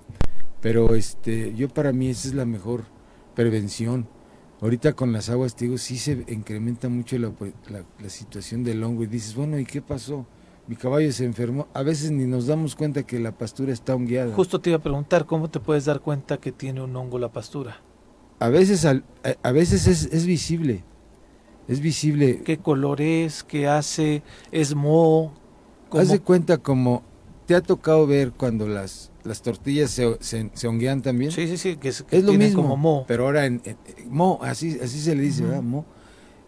Pero 0.60 0.94
este, 0.94 1.54
yo 1.54 1.68
para 1.68 1.92
mí 1.92 2.08
esa 2.08 2.28
es 2.28 2.34
la 2.34 2.44
mejor 2.44 2.84
prevención 3.34 4.08
Ahorita 4.60 4.92
con 4.94 5.12
las 5.12 5.28
aguas, 5.28 5.54
te 5.54 5.66
digo, 5.66 5.78
sí 5.78 5.98
se 5.98 6.24
incrementa 6.28 6.88
mucho 6.88 7.16
pues, 7.38 7.52
la, 7.68 8.08
situación 8.08 8.64
del 8.64 8.82
hongo 8.82 9.04
y 9.04 9.06
dices, 9.06 9.36
bueno, 9.36 9.56
¿y 9.58 9.64
qué 9.64 9.80
pasó? 9.80 10.26
Mi 10.66 10.74
caballo 10.74 11.12
se 11.12 11.24
enfermó. 11.24 11.68
A 11.74 11.82
veces 11.82 12.10
ni 12.10 12.26
nos 12.26 12.48
damos 12.48 12.74
cuenta 12.74 13.04
que 13.04 13.20
la 13.20 13.30
pastura 13.30 13.72
está 13.72 13.94
hongueada. 13.94 14.34
Justo 14.34 14.60
te 14.60 14.70
iba 14.70 14.78
a 14.78 14.82
preguntar, 14.82 15.26
¿cómo 15.26 15.48
te 15.48 15.60
puedes 15.60 15.84
dar 15.84 16.00
cuenta 16.00 16.38
que 16.38 16.50
tiene 16.50 16.82
un 16.82 16.94
hongo 16.96 17.20
la 17.20 17.30
pastura? 17.30 17.80
A 18.40 18.48
veces, 18.48 18.84
a, 18.84 19.52
veces 19.52 19.86
es, 19.86 20.26
visible. 20.26 20.84
Es 21.68 21.80
visible. 21.80 22.42
¿Qué 22.44 22.58
color 22.58 23.00
es? 23.00 23.44
¿Qué 23.44 23.68
hace? 23.68 24.22
¿Es 24.50 24.74
moho? 24.74 25.32
Haz 25.92 26.08
de 26.08 26.20
cuenta 26.20 26.58
como 26.58 27.02
te 27.46 27.54
ha 27.54 27.60
tocado 27.60 28.06
ver 28.06 28.32
cuando 28.32 28.66
las 28.66 29.10
las 29.28 29.42
tortillas 29.42 29.90
se, 29.90 30.16
se, 30.20 30.68
honguean 30.68 31.02
también. 31.02 31.30
Sí, 31.30 31.46
sí, 31.46 31.58
sí, 31.58 31.76
que 31.76 31.88
es, 31.88 32.04
lo 32.24 32.32
mismo, 32.32 32.62
como 32.62 32.76
mo. 32.76 33.04
pero 33.06 33.26
ahora 33.26 33.44
en, 33.44 33.60
mo, 34.08 34.40
así, 34.42 34.78
así 34.82 35.00
se 35.00 35.14
le 35.14 35.22
dice, 35.22 35.44
¿verdad? 35.44 35.62
Mo. 35.62 35.84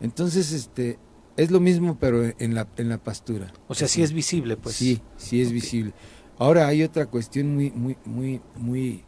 Entonces, 0.01 0.51
este, 0.53 0.99
es 1.37 1.51
lo 1.51 1.61
mismo, 1.61 1.99
pero 2.01 2.25
en 2.39 2.55
la, 2.55 2.67
en 2.79 2.89
la 2.89 2.97
pastura. 2.97 3.53
O 3.69 3.75
sea, 3.75 3.87
sí 3.87 4.03
es 4.03 4.13
visible, 4.13 4.57
pues. 4.57 4.77
Sí, 4.77 5.03
sí 5.19 5.43
es 5.43 5.53
visible. 5.53 5.93
Ahora 6.39 6.67
hay 6.67 6.83
otra 6.83 7.05
cuestión 7.05 7.55
muy, 7.55 7.71
muy, 7.71 7.99
muy, 8.07 8.41
muy 8.57 9.05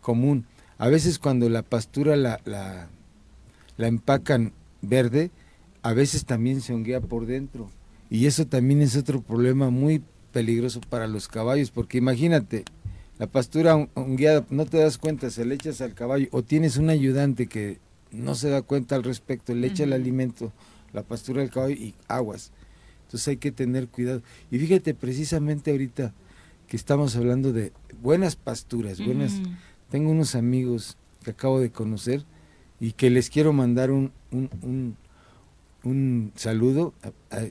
común. 0.00 0.46
A 0.78 0.88
veces 0.88 1.20
cuando 1.20 1.48
la 1.48 1.62
pastura 1.62 2.16
la, 2.16 2.40
la, 2.44 2.88
la 3.76 3.86
empacan 3.86 4.52
verde, 4.88 5.30
a 5.82 5.92
veces 5.92 6.24
también 6.24 6.60
se 6.60 6.74
honguea 6.74 7.00
por 7.00 7.26
dentro. 7.26 7.70
Y 8.10 8.26
eso 8.26 8.46
también 8.46 8.82
es 8.82 8.96
otro 8.96 9.20
problema 9.20 9.70
muy 9.70 10.02
peligroso 10.32 10.80
para 10.80 11.06
los 11.06 11.28
caballos, 11.28 11.70
porque 11.70 11.98
imagínate, 11.98 12.64
la 13.18 13.26
pastura 13.26 13.88
guiada 13.96 14.44
no 14.50 14.66
te 14.66 14.78
das 14.78 14.98
cuenta, 14.98 15.30
se 15.30 15.44
le 15.44 15.54
echas 15.54 15.80
al 15.80 15.94
caballo 15.94 16.28
o 16.30 16.42
tienes 16.42 16.76
un 16.76 16.90
ayudante 16.90 17.46
que 17.46 17.78
no 18.12 18.34
se 18.34 18.50
da 18.50 18.62
cuenta 18.62 18.94
al 18.96 19.02
respecto, 19.02 19.54
le 19.54 19.66
echa 19.68 19.84
el 19.84 19.92
alimento, 19.92 20.52
la 20.92 21.02
pastura 21.02 21.40
del 21.40 21.50
caballo 21.50 21.74
y 21.74 21.94
aguas. 22.08 22.52
Entonces 23.04 23.28
hay 23.28 23.36
que 23.38 23.52
tener 23.52 23.88
cuidado. 23.88 24.22
Y 24.50 24.58
fíjate, 24.58 24.94
precisamente 24.94 25.70
ahorita 25.70 26.12
que 26.68 26.76
estamos 26.76 27.16
hablando 27.16 27.52
de 27.52 27.72
buenas 28.02 28.36
pasturas, 28.36 29.04
buenas... 29.04 29.32
Tengo 29.90 30.10
unos 30.10 30.34
amigos 30.34 30.96
que 31.22 31.30
acabo 31.30 31.60
de 31.60 31.70
conocer 31.70 32.24
y 32.80 32.92
que 32.92 33.10
les 33.10 33.30
quiero 33.30 33.52
mandar 33.52 33.90
un, 33.90 34.12
un, 34.30 34.96
un, 35.82 36.32
saludo. 36.36 36.94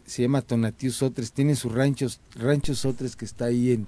se 0.05 0.21
llama 0.21 0.41
Tonatiuh 0.41 0.91
Sotres, 0.91 1.31
tiene 1.31 1.55
sus 1.55 1.71
ranchos, 1.71 2.19
ranchos 2.35 2.79
Sotres 2.79 3.15
que 3.15 3.25
está 3.25 3.45
ahí 3.45 3.71
en, 3.71 3.87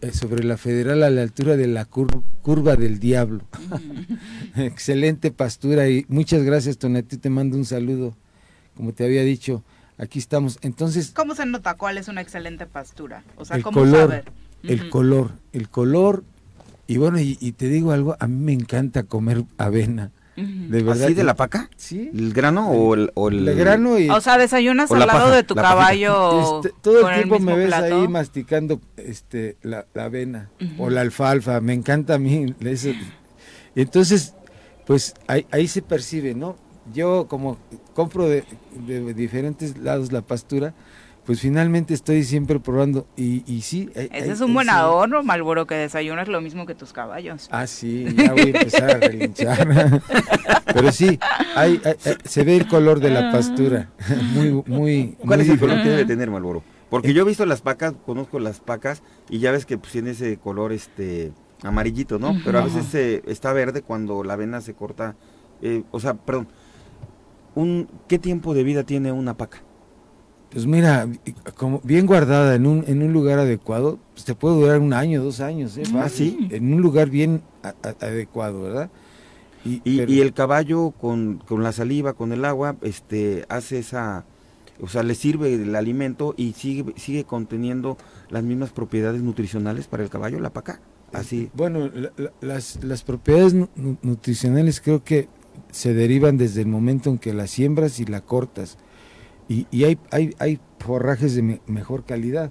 eh, 0.00 0.12
sobre 0.12 0.44
la 0.44 0.56
federal 0.56 1.02
a 1.02 1.10
la 1.10 1.22
altura 1.22 1.56
de 1.56 1.66
la 1.66 1.84
curva 1.84 2.76
del 2.76 2.98
diablo. 2.98 3.44
Excelente 4.56 5.30
pastura 5.30 5.88
y 5.88 6.04
muchas 6.08 6.42
gracias 6.42 6.78
Tonati, 6.78 7.16
te 7.16 7.30
mando 7.30 7.56
un 7.56 7.64
saludo. 7.64 8.14
Como 8.76 8.92
te 8.92 9.04
había 9.04 9.22
dicho, 9.22 9.62
aquí 9.98 10.18
estamos. 10.18 10.58
Entonces, 10.62 11.12
¿cómo 11.14 11.34
se 11.34 11.46
nota 11.46 11.74
cuál 11.74 11.98
es 11.98 12.08
una 12.08 12.20
excelente 12.20 12.66
pastura? 12.66 13.22
O 13.36 13.44
sea, 13.44 13.56
el 13.56 13.62
¿cómo 13.62 13.80
color, 13.80 14.00
saber? 14.08 14.24
El 14.62 14.88
color, 14.88 15.32
el 15.52 15.68
color 15.68 16.24
y 16.86 16.98
bueno, 16.98 17.18
y, 17.18 17.36
te 17.52 17.68
digo 17.68 17.92
algo, 17.92 18.16
a 18.18 18.26
mí 18.26 18.44
me 18.44 18.52
encanta 18.52 19.04
comer 19.04 19.44
avena. 19.56 20.10
¿De 20.36 20.82
verdad? 20.82 21.04
¿Así 21.04 21.14
de 21.14 21.24
la 21.24 21.34
paca? 21.34 21.68
Sí. 21.76 22.10
¿El 22.14 22.32
grano 22.32 22.70
o 22.70 22.94
el...? 22.94 23.10
O, 23.14 23.28
el, 23.28 23.54
grano 23.54 23.98
y... 23.98 24.08
O 24.08 24.20
sea, 24.20 24.38
desayunas 24.38 24.90
al 24.90 25.06
lado 25.06 25.30
de 25.30 25.42
tu 25.42 25.54
caballo 25.54 26.60
este, 26.62 26.74
Todo 26.80 27.08
el 27.08 27.16
tiempo 27.16 27.38
me 27.38 27.54
ves 27.54 27.72
ahí 27.72 28.08
masticando 28.08 28.80
este, 28.96 29.56
la, 29.62 29.86
avena 29.94 30.50
o 30.78 30.88
la 30.88 31.02
alfalfa. 31.02 31.60
Me 31.60 31.74
encanta 31.74 32.14
a 32.14 32.18
mí. 32.18 32.54
Entonces, 33.74 34.34
pues 34.86 35.14
ahí, 35.26 35.46
ahí 35.50 35.68
se 35.68 35.82
percibe, 35.82 36.34
¿no? 36.34 36.56
Yo 36.92 37.26
como 37.28 37.58
compro 37.94 38.28
de, 38.28 38.44
de 38.86 39.14
diferentes 39.14 39.78
lados 39.78 40.12
la 40.12 40.22
pastura, 40.22 40.74
pues 41.24 41.40
finalmente 41.40 41.94
estoy 41.94 42.24
siempre 42.24 42.58
probando 42.58 43.06
y, 43.16 43.44
y 43.46 43.62
sí. 43.62 43.88
Ese 43.94 44.32
es 44.32 44.40
un 44.40 44.52
buen 44.54 44.68
adorno, 44.68 45.22
Malboro, 45.22 45.66
que 45.66 45.76
desayunas 45.76 46.26
lo 46.28 46.40
mismo 46.40 46.66
que 46.66 46.74
tus 46.74 46.92
caballos. 46.92 47.48
Ah, 47.52 47.66
sí, 47.66 48.06
ya 48.16 48.32
voy 48.32 48.40
a 48.40 48.58
empezar 48.58 48.90
a 48.90 48.94
relinchar. 48.94 50.02
Pero 50.74 50.90
sí, 50.90 51.18
hay, 51.54 51.80
se 52.24 52.44
ve 52.44 52.56
el 52.56 52.66
color 52.66 52.98
de 52.98 53.10
la 53.10 53.30
pastura. 53.30 53.90
muy, 54.34 54.62
muy. 54.66 55.16
¿Cuál 55.24 55.42
es 55.42 55.48
el 55.48 55.60
color 55.60 55.82
que 55.82 55.90
debe 55.90 56.04
tener 56.04 56.30
Malboro? 56.30 56.64
Porque 56.90 57.10
eh, 57.10 57.14
yo 57.14 57.22
he 57.22 57.26
visto 57.26 57.46
las 57.46 57.60
pacas, 57.60 57.94
conozco 58.04 58.40
las 58.40 58.60
pacas 58.60 59.02
y 59.30 59.38
ya 59.38 59.52
ves 59.52 59.64
que 59.64 59.78
pues, 59.78 59.92
tiene 59.92 60.10
ese 60.10 60.38
color 60.38 60.72
este 60.72 61.32
amarillito, 61.62 62.18
¿no? 62.18 62.36
Pero 62.44 62.58
a 62.58 62.64
veces 62.64 62.92
eh, 62.94 63.22
está 63.26 63.52
verde 63.52 63.82
cuando 63.82 64.24
la 64.24 64.34
avena 64.34 64.60
se 64.60 64.74
corta. 64.74 65.14
Eh, 65.60 65.84
o 65.92 66.00
sea, 66.00 66.14
perdón. 66.14 66.48
Un, 67.54 67.88
¿Qué 68.08 68.18
tiempo 68.18 68.54
de 68.54 68.64
vida 68.64 68.82
tiene 68.82 69.12
una 69.12 69.36
paca? 69.36 69.62
Pues 70.52 70.66
mira, 70.66 71.08
como 71.56 71.80
bien 71.82 72.06
guardada 72.06 72.54
en 72.54 72.66
un, 72.66 72.84
en 72.86 73.02
un 73.02 73.12
lugar 73.12 73.38
adecuado, 73.38 73.98
pues 74.12 74.24
te 74.26 74.34
puede 74.34 74.56
durar 74.56 74.80
un 74.80 74.92
año, 74.92 75.22
dos 75.22 75.40
años, 75.40 75.76
¿eh? 75.78 75.84
Sí. 76.10 76.48
En 76.50 76.74
un 76.74 76.82
lugar 76.82 77.08
bien 77.08 77.42
adecuado, 78.00 78.62
¿verdad? 78.62 78.90
Y, 79.64 79.80
y, 79.84 80.20
el 80.20 80.32
caballo 80.34 80.90
con, 80.90 81.38
con, 81.46 81.62
la 81.62 81.72
saliva, 81.72 82.14
con 82.14 82.32
el 82.32 82.44
agua, 82.44 82.76
este, 82.82 83.46
hace 83.48 83.78
esa, 83.78 84.24
o 84.80 84.88
sea, 84.88 85.04
le 85.04 85.14
sirve 85.14 85.54
el 85.54 85.76
alimento 85.76 86.34
y 86.36 86.52
sigue, 86.52 86.92
sigue 86.96 87.24
conteniendo 87.24 87.96
las 88.28 88.42
mismas 88.42 88.70
propiedades 88.70 89.22
nutricionales 89.22 89.86
para 89.86 90.02
el 90.02 90.10
caballo, 90.10 90.40
la 90.40 90.50
paca. 90.50 90.80
Así. 91.12 91.48
Bueno, 91.54 91.90
las, 92.40 92.82
las 92.82 93.04
propiedades 93.04 93.54
nutricionales 94.02 94.80
creo 94.80 95.04
que 95.04 95.28
se 95.70 95.94
derivan 95.94 96.38
desde 96.38 96.62
el 96.62 96.66
momento 96.66 97.10
en 97.10 97.18
que 97.18 97.32
la 97.32 97.46
siembras 97.46 98.00
y 98.00 98.04
la 98.04 98.20
cortas 98.20 98.78
y, 99.70 99.84
hay, 99.84 99.98
hay, 100.10 100.34
hay, 100.38 100.60
forrajes 100.78 101.34
de 101.34 101.60
mejor 101.66 102.04
calidad. 102.04 102.50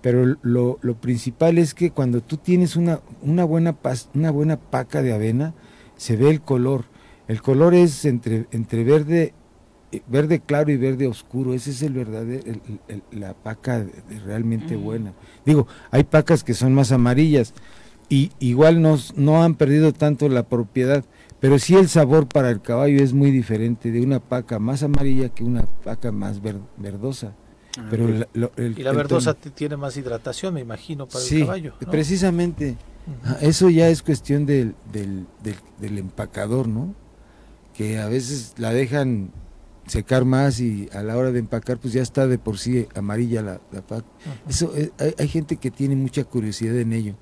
Pero 0.00 0.36
lo, 0.42 0.78
lo, 0.82 0.94
principal 1.00 1.58
es 1.58 1.74
que 1.74 1.90
cuando 1.90 2.20
tú 2.20 2.36
tienes 2.36 2.76
una, 2.76 3.00
una, 3.22 3.44
buena 3.44 3.76
una 4.14 4.30
buena 4.30 4.58
paca 4.58 5.02
de 5.02 5.12
avena, 5.12 5.54
se 5.96 6.16
ve 6.16 6.30
el 6.30 6.40
color. 6.40 6.84
El 7.26 7.40
color 7.40 7.74
es 7.74 8.04
entre, 8.04 8.46
entre 8.50 8.84
verde, 8.84 9.32
eh, 9.92 10.02
verde 10.06 10.40
claro 10.40 10.70
y 10.70 10.76
verde 10.76 11.06
oscuro. 11.06 11.54
Ese 11.54 11.70
es 11.70 11.82
el 11.82 11.94
verdadero, 11.94 12.44
la 13.12 13.34
paca 13.34 13.86
realmente 14.26 14.76
buena. 14.76 15.14
Digo, 15.46 15.66
hay 15.90 16.04
pacas 16.04 16.44
que 16.44 16.54
son 16.54 16.74
más 16.74 16.92
amarillas 16.92 17.54
y 18.08 18.30
igual 18.38 18.82
nos, 18.82 19.16
no 19.16 19.42
han 19.42 19.54
perdido 19.54 19.92
tanto 19.92 20.28
la 20.28 20.42
propiedad, 20.44 21.04
pero 21.44 21.58
sí 21.58 21.76
el 21.76 21.90
sabor 21.90 22.26
para 22.26 22.48
el 22.48 22.62
caballo 22.62 23.04
es 23.04 23.12
muy 23.12 23.30
diferente 23.30 23.90
de 23.90 24.00
una 24.00 24.18
paca 24.18 24.58
más 24.58 24.82
amarilla 24.82 25.28
que 25.28 25.44
una 25.44 25.66
paca 25.84 26.10
más 26.10 26.40
verdosa. 26.78 27.34
Ah, 27.76 27.86
pero 27.90 28.08
y 28.08 28.82
la 28.82 28.92
verdosa 28.92 29.34
tiene 29.34 29.76
más 29.76 29.94
hidratación, 29.98 30.54
me 30.54 30.62
imagino, 30.62 31.06
para 31.06 31.22
el 31.22 31.40
caballo. 31.40 31.74
Precisamente, 31.90 32.78
eso 33.42 33.68
ya 33.68 33.90
es 33.90 34.00
cuestión 34.00 34.46
del, 34.46 34.74
del, 34.90 35.26
del, 35.78 35.98
empacador, 35.98 36.66
¿no? 36.66 36.94
Que 37.74 37.98
a 37.98 38.08
veces 38.08 38.54
la 38.56 38.72
dejan 38.72 39.30
secar 39.86 40.24
más 40.24 40.60
y 40.60 40.88
a 40.94 41.02
la 41.02 41.14
hora 41.14 41.30
de 41.30 41.40
empacar 41.40 41.76
pues 41.76 41.92
ya 41.92 42.00
está 42.00 42.26
de 42.26 42.38
por 42.38 42.56
sí 42.56 42.88
amarilla 42.94 43.42
la, 43.42 43.58
paca. 43.82 44.06
Eso 44.48 44.72
eh, 44.74 44.92
hay, 44.98 45.14
hay, 45.18 45.28
gente 45.28 45.58
que 45.58 45.70
tiene 45.70 45.94
mucha 45.94 46.24
curiosidad 46.24 46.78
en 46.78 46.94
ello. 46.94 47.16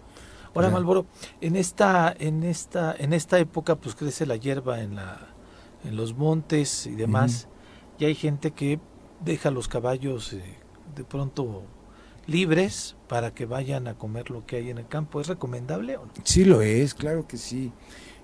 Ahora, 0.54 0.70
Malboro, 0.70 1.06
en 1.40 1.56
esta, 1.56 2.14
en 2.18 2.42
esta, 2.42 2.94
en 2.98 3.12
esta 3.12 3.38
época, 3.38 3.76
pues 3.76 3.94
crece 3.94 4.26
la 4.26 4.36
hierba 4.36 4.80
en 4.82 4.96
la, 4.96 5.28
en 5.84 5.96
los 5.96 6.14
montes 6.14 6.86
y 6.86 6.94
demás, 6.94 7.48
y 7.98 8.04
hay 8.04 8.14
gente 8.14 8.50
que 8.50 8.78
deja 9.24 9.50
los 9.50 9.68
caballos 9.68 10.32
eh, 10.32 10.42
de 10.94 11.04
pronto 11.04 11.62
libres 12.26 12.96
para 13.08 13.32
que 13.32 13.46
vayan 13.46 13.88
a 13.88 13.94
comer 13.94 14.30
lo 14.30 14.46
que 14.46 14.56
hay 14.56 14.70
en 14.70 14.78
el 14.78 14.86
campo. 14.86 15.20
¿Es 15.20 15.28
recomendable 15.28 15.96
o 15.96 16.06
no? 16.06 16.12
Sí 16.24 16.44
lo 16.44 16.62
es, 16.62 16.94
claro 16.94 17.26
que 17.26 17.36
sí. 17.36 17.72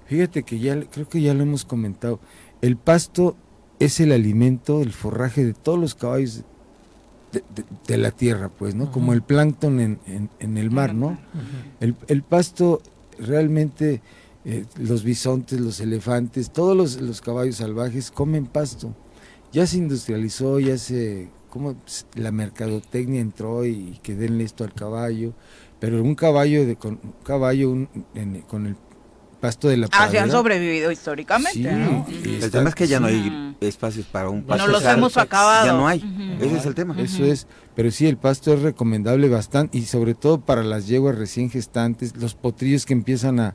Fíjate 0.07 0.43
que 0.43 0.59
ya 0.59 0.81
creo 0.89 1.09
que 1.09 1.21
ya 1.21 1.35
lo 1.35 1.43
hemos 1.43 1.65
comentado. 1.65 2.21
El 2.61 2.77
pasto 2.77 3.37
es 3.79 4.01
el 4.01 4.13
alimento, 4.13 4.83
el 4.83 4.93
forraje 4.93 5.45
de 5.45 5.55
todos 5.55 5.79
los 5.79 5.95
caballos 5.95 6.45
de, 7.87 7.99
la 7.99 8.11
tierra, 8.11 8.49
pues, 8.49 8.75
¿no? 8.75 8.91
Como 8.91 9.13
el 9.13 9.23
plancton 9.23 9.81
en, 9.81 10.31
en, 10.39 10.59
el 10.59 10.71
mar, 10.71 10.95
¿no? 10.95 11.19
el, 11.81 11.95
el, 12.07 12.23
pasto 12.23 12.81
realmente, 13.19 14.01
eh, 14.45 14.65
los 14.79 15.03
bisontes, 15.05 15.61
los 15.61 15.81
elefantes, 15.81 16.51
todos 16.53 16.77
los, 16.77 17.01
los, 17.01 17.21
caballos 17.21 17.57
salvajes 17.57 18.11
comen 18.11 18.47
pasto. 18.47 18.95
Ya 19.53 19.67
se 19.67 19.79
industrializó, 19.79 20.61
ya 20.61 20.79
se, 20.79 21.29
como 21.51 21.77
la 22.15 22.33
mercadotecnia 22.33 23.21
entró 23.21 23.67
y 23.67 23.99
que 24.03 24.15
denle 24.15 24.45
esto 24.45 24.65
al 24.65 24.73
caballo, 24.73 25.33
pero 25.81 26.03
un 26.03 26.15
caballo 26.15 26.67
de 26.67 26.77
con 26.77 27.01
un 27.03 27.15
caballo 27.25 27.89
con 28.49 28.67
el 28.67 28.77
pasto 29.41 29.69
de 29.69 29.77
la 29.77 29.89
Ah, 29.93 30.09
se 30.09 30.19
han 30.19 30.31
sobrevivido 30.31 30.91
históricamente, 30.91 31.73
¿no? 31.73 32.07
El 32.09 32.51
tema 32.51 32.69
es 32.69 32.75
que 32.75 32.87
ya 32.87 33.01
no 33.01 33.07
hay 33.07 33.57
espacios 33.61 34.07
para 34.07 34.29
un 34.29 34.43
pasto. 34.43 34.67
No 34.67 34.73
los 34.73 34.85
hemos 34.85 35.17
acabado. 35.17 35.67
Ya 35.67 35.73
no 35.73 35.89
hay. 35.89 36.39
Ese 36.41 36.59
es 36.59 36.67
el 36.67 36.75
tema. 36.75 36.95
Eso 36.99 37.25
es. 37.25 37.47
Pero 37.75 37.91
sí, 37.91 38.07
el 38.07 38.17
pasto 38.17 38.53
es 38.53 38.63
recomendable 38.63 39.29
bastante 39.29 39.79
y 39.79 39.83
sobre 39.83 40.15
todo 40.15 40.41
para 40.41 40.63
las 40.63 40.87
yeguas 40.87 41.17
recién 41.17 41.51
gestantes, 41.51 42.17
los 42.17 42.35
potrillos 42.35 42.85
que 42.87 42.93
empiezan 42.93 43.41
a, 43.41 43.55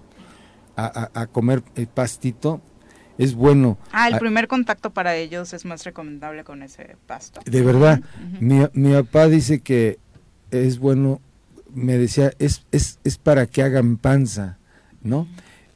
a, 0.76 1.28
comer 1.28 1.64
el 1.76 1.88
pastito, 1.88 2.62
es 3.18 3.36
bueno. 3.36 3.78
Ah, 3.92 4.08
el 4.08 4.18
primer 4.18 4.48
contacto 4.48 4.92
para 4.92 5.16
ellos 5.16 5.54
es 5.54 5.66
más 5.66 5.84
recomendable 5.84 6.44
con 6.44 6.64
ese 6.64 6.96
pasto. 7.06 7.42
De 7.46 7.62
verdad, 7.62 8.02
mi, 8.40 8.66
mi 8.74 8.94
papá 8.94 9.28
dice 9.28 9.62
que 9.62 10.00
es 10.52 10.80
bueno, 10.80 11.22
me 11.74 11.98
decía, 11.98 12.32
es, 12.40 12.66
es, 12.72 13.00
es 13.04 13.18
para 13.18 13.46
que 13.46 13.62
hagan 13.64 13.98
panza, 13.98 14.58
¿no? 15.02 15.28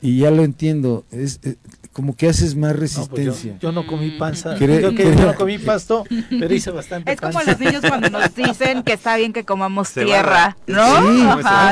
Y 0.02 0.20
ya 0.20 0.32
lo 0.32 0.44
entiendo, 0.44 1.06
es, 1.12 1.40
eh, 1.44 1.56
como 1.92 2.16
que 2.16 2.30
haces 2.30 2.56
más 2.56 2.74
pues 2.74 2.82
resistencia. 2.82 3.58
yo, 3.60 3.72
no 3.72 3.88
comí 3.88 4.12
panza, 4.12 4.56
creo 4.56 4.94
que 4.94 5.04
yo 5.04 5.16
no 5.16 5.34
comí 5.34 5.58
pasto, 5.58 6.04
pero 6.30 6.54
hice 6.54 6.70
bastante 6.70 7.12
Es 7.12 7.20
como 7.20 7.42
los 7.42 7.60
niños 7.60 7.82
cuando 7.82 8.12
nos 8.12 8.36
dicen 8.36 8.84
que 8.84 8.94
está 8.94 9.18
bien 9.18 9.34
que 9.34 9.44
comamos 9.46 9.94
tierra, 9.94 10.56
¿no? 10.68 10.86
Sí, 11.02 11.28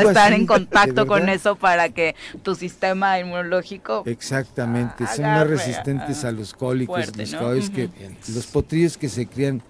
estar 0.08 0.34
en 0.34 0.48
contacto 0.48 1.06
con 1.06 1.30
eso 1.30 1.56
para 1.56 1.90
que 1.90 2.16
tu 2.42 2.56
sistema 2.56 3.20
inmunológico 3.20 4.02
Exactamente, 4.08 5.06
son 5.16 5.26
más 5.26 5.48
resistentes 5.48 6.26
a, 6.26 6.32
los 6.32 6.54
cólicos, 6.54 7.16
los 7.16 7.70
que 7.70 7.90
los 8.34 8.48
potrillos 8.48 8.98
que 8.98 9.10
se 9.10 9.28
crían 9.28 9.62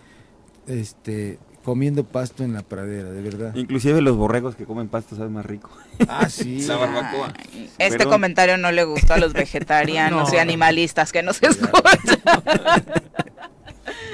este 0.68 1.38
comiendo 1.66 2.04
pasto 2.04 2.44
en 2.44 2.54
la 2.54 2.62
pradera, 2.62 3.10
de 3.10 3.22
verdad. 3.24 3.56
Inclusive 3.56 4.00
los 4.00 4.16
borregos 4.16 4.56
que 4.56 4.66
comen 4.66 4.88
pasto 4.88 5.16
saben 5.16 5.34
más 5.34 5.48
rico. 5.48 5.72
Ah, 6.08 6.30
sí. 6.30 6.62
la 6.68 6.78
barbacoa. 6.78 7.34
Este 7.80 8.06
comentario 8.06 8.58
no 8.58 8.72
le 8.72 8.84
gustó 8.84 9.16
a 9.16 9.18
los 9.18 9.34
vegetarianos 9.34 10.32
y 10.32 10.38
animalistas 10.38 11.12
que 11.12 11.24
nos 11.24 11.42
escuchan. 11.42 11.74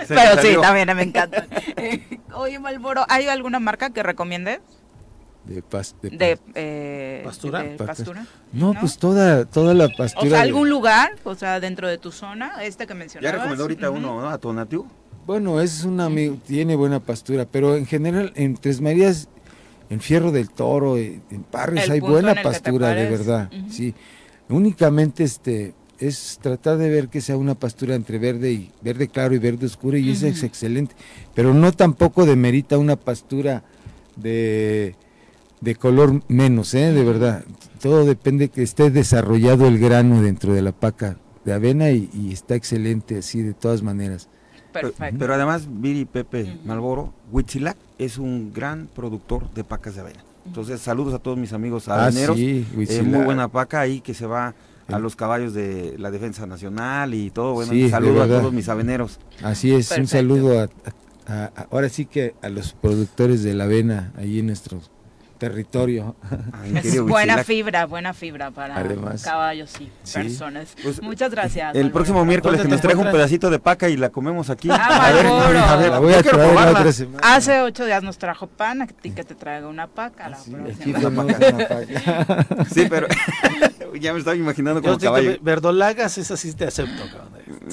Pero 0.07 0.41
sí, 0.41 0.56
también 0.61 0.95
me 0.95 1.03
encanta. 1.03 1.45
oye, 2.34 2.57
Malboro, 2.57 3.06
¿hay 3.10 3.28
alguna 3.28 3.60
marca 3.60 3.91
que 3.91 4.02
recomiendes? 4.02 4.61
De, 5.44 5.61
pas, 5.61 5.95
de, 6.02 6.40
eh, 6.56 7.22
pastura. 7.26 7.65
No, 8.53 8.73
pues 8.80 8.98
toda, 8.98 9.45
toda 9.45 9.73
la 9.73 9.90
pastura. 9.90 10.26
O 10.26 10.30
sea, 10.30 10.41
algún 10.41 10.69
lugar, 10.69 11.15
o 11.23 11.36
sea, 11.36 11.60
dentro 11.60 11.88
de 11.88 11.98
tu 11.98 12.11
zona, 12.11 12.64
este 12.64 12.88
que 12.88 12.94
mencionabas. 12.94 13.34
Ya 13.34 13.38
recomendó 13.38 13.64
ahorita 13.64 13.90
uno, 13.90 14.22
¿no? 14.22 14.30
A 14.30 14.38
Tonatiuh. 14.38 14.86
Bueno, 15.26 15.61
es 15.61 15.84
un 15.84 15.99
amigo, 15.99 16.38
tiene 16.45 16.76
buena 16.76 16.99
pastura, 16.99 17.45
pero 17.45 17.76
en 17.76 17.85
general 17.85 18.34
en 18.35 18.56
Tres 18.56 18.81
Marías, 18.81 19.30
en 19.89 19.99
Fierro 19.99 20.31
del 20.31 20.49
Toro, 20.49 20.98
en 20.98 21.22
Parres 21.49 21.89
hay 21.89 21.99
buena 21.99 22.35
pastura, 22.41 22.89
de 22.89 23.10
verdad. 23.10 23.49
Sí, 23.69 23.93
únicamente 24.49 25.23
este 25.23 25.73
es 25.99 26.39
tratar 26.41 26.77
de 26.77 26.89
ver 26.89 27.10
que 27.10 27.22
sea 27.22 27.38
una 27.38 27.53
pastura 27.53 27.93
entre 27.93 28.18
verde 28.18 28.52
y 28.52 28.72
verde 28.81 29.07
claro 29.07 29.35
y 29.35 29.38
verde 29.38 29.68
oscuro 29.68 29.98
y 29.98 30.10
eso 30.10 30.26
es 30.26 30.43
excelente, 30.43 30.95
pero 31.35 31.53
no 31.53 31.72
tampoco 31.72 32.26
demerita 32.26 32.80
una 32.80 32.95
pastura 32.95 33.64
de, 34.15 34.95
de 35.61 35.76
color 35.76 36.22
menos, 36.27 36.73
¿eh? 36.73 36.91
de 36.91 37.03
verdad. 37.03 37.45
Todo 37.80 38.06
depende 38.06 38.49
que 38.49 38.64
esté 38.64 38.89
desarrollado 38.89 39.68
el 39.68 39.77
grano 39.77 40.23
dentro 40.23 40.53
de 40.53 40.64
la 40.64 40.72
paca 40.72 41.18
de 41.45 41.53
avena 41.53 41.91
y, 41.91 42.10
y 42.14 42.34
está 42.34 42.56
excelente 42.56 43.19
así 43.19 43.43
de 43.43 43.53
todas 43.53 43.84
maneras. 43.84 44.27
Pero, 44.73 45.34
además, 45.34 45.68
Viri 45.69 46.06
Pepe 46.06 46.57
Malboro, 46.65 47.14
Huitzilac 47.31 47.77
es 47.98 48.18
un 48.18 48.53
gran 48.53 48.88
productor 48.93 49.52
de 49.53 49.64
pacas 49.64 49.95
de 49.95 50.02
avena. 50.02 50.23
Entonces, 50.45 50.81
saludos 50.81 51.14
a 51.14 51.19
todos 51.19 51.38
mis 51.38 51.53
amigos 51.53 51.88
ah, 51.88 52.06
aveneros. 52.06 52.35
sí, 52.35 52.65
eh, 52.76 53.03
muy 53.03 53.23
buena 53.23 53.48
paca 53.48 53.80
ahí 53.80 54.02
que 54.02 54.14
se 54.14 54.26
va 54.26 54.56
a 54.88 54.99
los 54.99 55.15
caballos 55.15 55.53
de 55.53 55.95
la 55.98 56.11
Defensa 56.11 56.45
Nacional 56.45 57.14
y 57.14 57.30
todo. 57.30 57.53
Bueno, 57.53 57.72
sí, 57.72 57.89
saludo 57.89 58.23
a 58.23 58.27
todos 58.27 58.52
mis 58.52 58.68
aveneros. 58.69 59.19
Así 59.43 59.73
es, 59.73 59.91
un 59.91 60.07
saludo 60.07 60.68
a, 61.27 61.52
ahora 61.69 61.89
sí 61.89 62.06
que 62.06 62.34
a 62.41 62.49
los 62.49 62.73
productores 62.73 63.43
de 63.43 63.53
la 63.53 63.65
avena 63.65 64.11
ahí 64.18 64.39
en 64.39 64.48
nuestros 64.48 64.89
territorio. 65.41 66.15
es 66.84 67.01
buena 67.07 67.43
fibra, 67.43 67.88
buena 67.88 68.13
fibra 68.13 68.51
para 68.51 68.76
caballos 69.23 69.73
y 69.80 69.89
personas. 70.13 70.76
Pues, 70.84 71.01
Muchas 71.01 71.31
gracias. 71.31 71.76
El 71.76 71.89
próximo 71.89 72.23
miércoles 72.26 72.61
que 72.61 72.68
nos 72.68 72.80
traiga 72.80 73.01
un 73.01 73.11
pedacito 73.11 73.49
de 73.49 73.57
paca 73.57 73.89
y 73.89 73.97
la 73.97 74.09
comemos 74.09 74.51
aquí. 74.51 74.69
Ah, 74.72 75.07
a, 75.07 75.11
ver, 75.11 75.26
a 75.26 75.76
ver, 75.77 75.89
la 75.89 75.99
voy 75.99 76.13
a 76.13 76.22
traer 76.22 77.07
Hace 77.23 77.61
ocho 77.61 77.85
días 77.85 78.03
nos 78.03 78.19
trajo 78.19 78.45
pan, 78.45 78.84
a 78.84 78.88
ti 78.88 79.09
que 79.09 79.23
te 79.23 79.34
traiga 79.34 79.68
una 79.68 79.88
paca. 79.88 80.30
La 80.30 80.38
sí, 80.38 80.55
sí, 82.72 82.85
pero 82.88 83.07
ya 83.99 84.14
me 84.14 84.20
estaba 84.20 84.36
imaginando 84.36 84.82
como 84.82 84.98
caballo. 84.98 85.38
verdolagas, 85.41 86.18
esa 86.18 86.38
sí 86.38 86.53
te 86.53 86.66
acepto. 86.66 87.03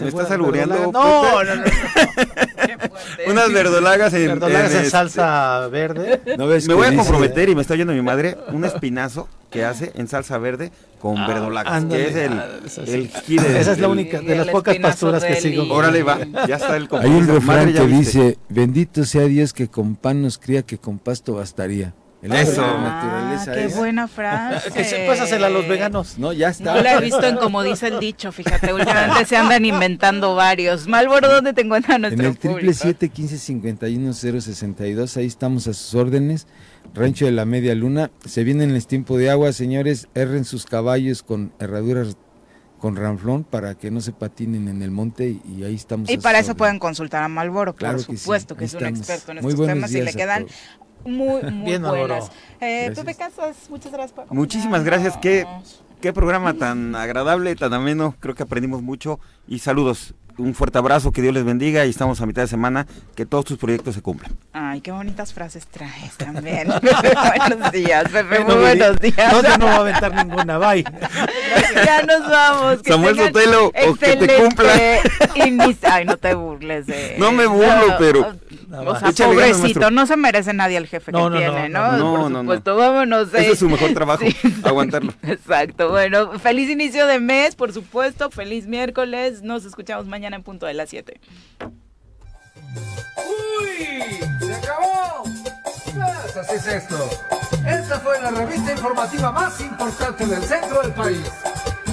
¿Me 0.01 0.09
estás 0.09 0.31
albureando? 0.31 0.93
No, 0.93 1.45
no, 1.45 1.55
no. 1.57 1.63
Unas 3.27 3.53
verdolagas 3.53 4.13
en, 4.15 4.27
verdolagas 4.29 4.75
en, 4.75 4.91
salsa 4.91 5.69
verde. 5.69 6.21
me 6.37 6.75
voy 6.75 6.87
a 6.87 6.95
comprometer 6.95 7.49
y 7.49 7.55
me 7.55 7.63
está 7.63 7.75
oyendo 7.75 7.93
mi 7.93 8.03
madre 8.03 8.37
un 8.53 8.65
espinazo 8.65 9.29
que 9.51 9.65
hace 9.65 9.93
en 9.95 10.09
salsa 10.09 10.39
verde 10.39 10.71
con 11.01 11.17
ah, 11.17 11.27
verdolagas, 11.27 11.85
que 11.85 12.09
es 12.09 12.17
el, 12.17 12.41
el 12.87 13.11
Esa 13.57 13.73
es 13.73 13.79
la 13.79 13.89
única, 13.89 14.21
de 14.21 14.37
las 14.37 14.49
pocas 14.49 14.77
pasturas 14.79 15.25
que 15.25 15.37
sigo. 15.37 15.73
Órale, 15.73 16.03
va, 16.03 16.19
ya 16.47 16.57
está 16.57 16.77
el 16.77 16.89
Hay 16.93 17.11
un 17.11 17.27
refrán 17.27 17.73
que 17.73 17.87
dice, 17.87 18.39
bendito 18.49 19.05
sea 19.05 19.25
Dios 19.25 19.53
que 19.53 19.69
con 19.69 19.97
pan 19.97 20.23
nos 20.23 20.39
cría, 20.39 20.63
que 20.63 20.79
con 20.79 20.99
pasto 20.99 21.35
bastaría. 21.35 21.95
Eso. 22.21 22.65
Ah, 22.65 23.45
qué 23.45 23.69
buena 23.69 24.09
frase. 24.09 24.71
que 24.75 24.83
se, 24.85 25.07
pásasela 25.07 25.47
a 25.47 25.51
los 25.51 25.69
veganos. 25.69 26.19
No, 26.19 26.33
ya 26.33 26.49
está. 26.49 26.77
Yo 26.77 26.83
la 26.83 26.95
he 26.95 27.01
visto 27.01 27.25
en 27.25 27.37
como 27.37 27.63
dice 27.63 27.89
el 27.89 28.01
dicho, 28.01 28.33
fíjate, 28.33 28.73
últimamente 28.73 29.25
se 29.25 29.37
andan 29.37 29.65
inventando 29.65 30.35
varios. 30.35 30.89
Malboro, 30.89 31.29
¿dónde 31.29 31.53
te 31.53 31.61
encuentran 31.63 32.01
nuestro 32.01 32.21
En 32.21 32.31
el 32.31 32.39
triple 32.39 32.75
siete 32.75 33.09
quince 33.09 33.39
cincuenta 33.39 33.87
ahí 33.87 35.27
estamos 35.27 35.67
a 35.69 35.75
sus 35.75 35.95
órdenes. 35.95 36.47
Rancho 36.95 37.27
de 37.27 37.33
la 37.33 37.45
Media 37.45 37.75
Luna. 37.75 38.11
Se 38.25 38.43
vienen 38.45 38.71
el 38.71 38.87
tiempo 38.87 39.17
de 39.17 39.31
agua, 39.31 39.53
señores. 39.53 40.09
Erren 40.15 40.45
sus 40.45 40.67
caballos 40.67 41.23
con 41.23 41.53
herraduras 41.61 42.17
con 42.79 42.97
ranflón 42.97 43.45
para 43.45 43.75
que 43.75 43.91
no 43.91 44.01
se 44.01 44.13
patinen 44.13 44.69
en 44.69 44.83
el 44.83 44.91
monte 44.91 45.37
y, 45.45 45.65
ahí 45.65 45.75
estamos. 45.75 46.09
Y 46.09 46.19
para 46.19 46.39
eso 46.39 46.55
pueden 46.55 46.79
consultar 46.79 47.23
a 47.23 47.29
Malboro, 47.29 47.75
claro 47.75 47.99
por 47.99 48.17
supuesto, 48.17 48.57
que, 48.57 48.65
es 48.65 48.75
un 48.75 48.87
experto 48.87 49.33
en 49.33 49.39
estos 49.39 49.67
temas 49.67 49.93
y 49.93 50.01
le 50.01 50.13
quedan 50.13 50.47
muy, 51.05 51.43
muy 51.51 51.79
buenas. 51.79 52.31
Eh, 52.61 52.93
Pepe 52.95 53.15
Casas, 53.15 53.57
muchas 53.71 53.93
gracias 53.93 54.13
por 54.13 54.33
Muchísimas 54.33 54.85
gracias. 54.85 55.17
Qué, 55.17 55.47
qué 56.01 56.13
programa 56.13 56.55
tan 56.55 56.95
agradable, 56.95 57.55
tan 57.57 57.73
ameno. 57.75 58.15
Creo 58.21 58.35
que 58.35 58.43
aprendimos 58.43 58.83
mucho. 58.83 59.21
Y 59.47 59.61
saludos 59.61 60.15
un 60.39 60.55
fuerte 60.55 60.79
abrazo, 60.79 61.13
que 61.13 61.21
Dios 61.21 61.35
les 61.35 61.45
bendiga 61.45 61.85
y 61.85 61.91
estamos 61.91 62.21
a 62.21 62.27
mitad 62.27 62.43
de 62.43 62.49
semana, 62.49 62.87
que 63.15 63.27
todos 63.27 63.45
tus 63.45 63.59
proyectos 63.59 63.95
se 63.95 64.03
cumplan. 64.03 64.33
Ay, 64.53 64.81
qué 64.81 64.93
bonitas 64.93 65.33
frases 65.33 65.67
traes 65.67 66.13
también. 66.17 66.69
buenos 67.49 67.73
días, 67.73 68.05
Pepe, 68.11 68.41
muy 68.41 68.55
buenos 68.55 68.99
días. 69.01 69.33
No, 69.33 69.59
no 69.59 69.67
va 69.67 69.75
a 69.75 69.79
aventar 69.79 70.15
ninguna, 70.15 70.59
bye. 70.59 70.85
ya 71.85 72.03
nos 72.03 72.29
vamos. 72.29 72.79
Samuel 72.85 73.17
Sotelo, 73.17 73.67
o 73.67 73.95
que 73.95 74.17
te 74.17 74.37
cumpla. 74.37 74.73
Ay, 75.91 76.05
no 76.05 76.17
te 76.17 76.35
burles 76.35 76.87
de... 76.87 77.17
No 77.19 77.33
me 77.33 77.47
burlo, 77.47 77.97
pero... 77.99 78.35
o 78.73 79.13
sea, 79.13 79.27
pobrecito, 79.27 79.91
no 79.91 80.07
se 80.07 80.17
merece 80.17 80.53
nadie 80.53 80.77
el 80.77 80.87
jefe 80.87 81.13
que 81.13 81.19
tiene, 81.19 81.69
¿no? 81.69 81.97
No, 81.97 82.29
no, 82.29 82.43
no. 82.43 82.77
vámonos. 82.77 83.35
Ese 83.35 83.53
es 83.53 83.59
su 83.59 83.69
mejor 83.69 83.93
trabajo, 83.95 84.25
aguantarlo. 84.65 85.13
Exacto, 85.23 85.91
bueno, 85.91 86.39
feliz 86.39 86.71
inicio 86.71 87.07
de 87.07 87.19
mes, 87.19 87.55
por 87.55 87.73
supuesto, 87.73 88.31
feliz 88.31 88.67
miércoles, 88.67 89.43
nos 89.43 89.65
escuchamos 89.65 90.07
mañana 90.07 90.28
mañana 90.29 90.37
en 90.37 90.43
punto 90.43 90.67
de 90.67 90.75
las 90.75 90.91
7. 90.91 91.21
¡Uy! 93.17 94.21
¡Se 94.41 94.55
acabó! 94.55 95.25
Pues 95.25 96.37
así 96.37 96.55
es 96.57 96.67
esto. 96.67 97.09
Esta 97.67 98.01
fue 98.01 98.21
la 98.21 98.31
revista 98.31 98.73
informativa 98.73 99.33
más 99.33 99.61
importante 99.61 100.27
del 100.27 100.43
centro 100.45 100.83
del 100.83 100.93
país. 100.93 101.33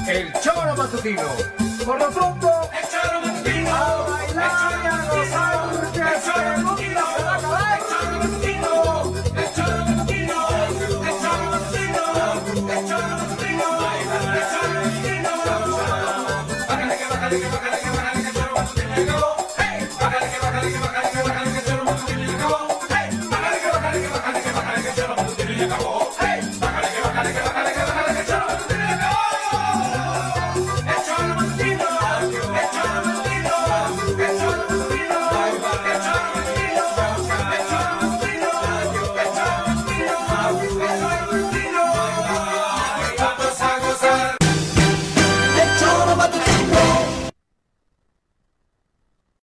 El 0.07 0.33
Choro 0.41 0.75
Matutino. 0.75 1.23
Por 1.85 1.97
lo 1.97 2.09
pronto, 2.11 2.69
el 2.73 2.89
Choro 2.89 3.21
Matutino. 3.21 3.73
A 3.73 4.09
bailar 4.09 4.83
y 4.83 4.87
a 4.87 4.97
gozar 5.09 5.69
porque 5.71 5.99
el 5.99 6.23
Choro 6.23 6.57
Matutino 6.57 7.01
se 7.15 7.23
va 7.23 7.31
a 7.31 7.37
acabar. 7.37 7.79
El 7.79 7.85
Choro 7.87 8.19
Matutino. 8.19 8.71
El 9.35 9.47
Choro 9.55 9.85
Matutino. 9.85 10.39
El 10.59 11.15
Choro 11.21 11.45
Matutino. 11.51 12.03
El 12.73 12.81
Choro 12.87 13.07
Matutino. 13.15 13.67
El 14.33 14.43
Choro 14.51 14.73
Matutino. 14.75 15.31
Bájale 16.67 16.97
que 16.97 17.05
bájale 17.05 17.39
que 17.39 17.47
bájale. 17.47 17.64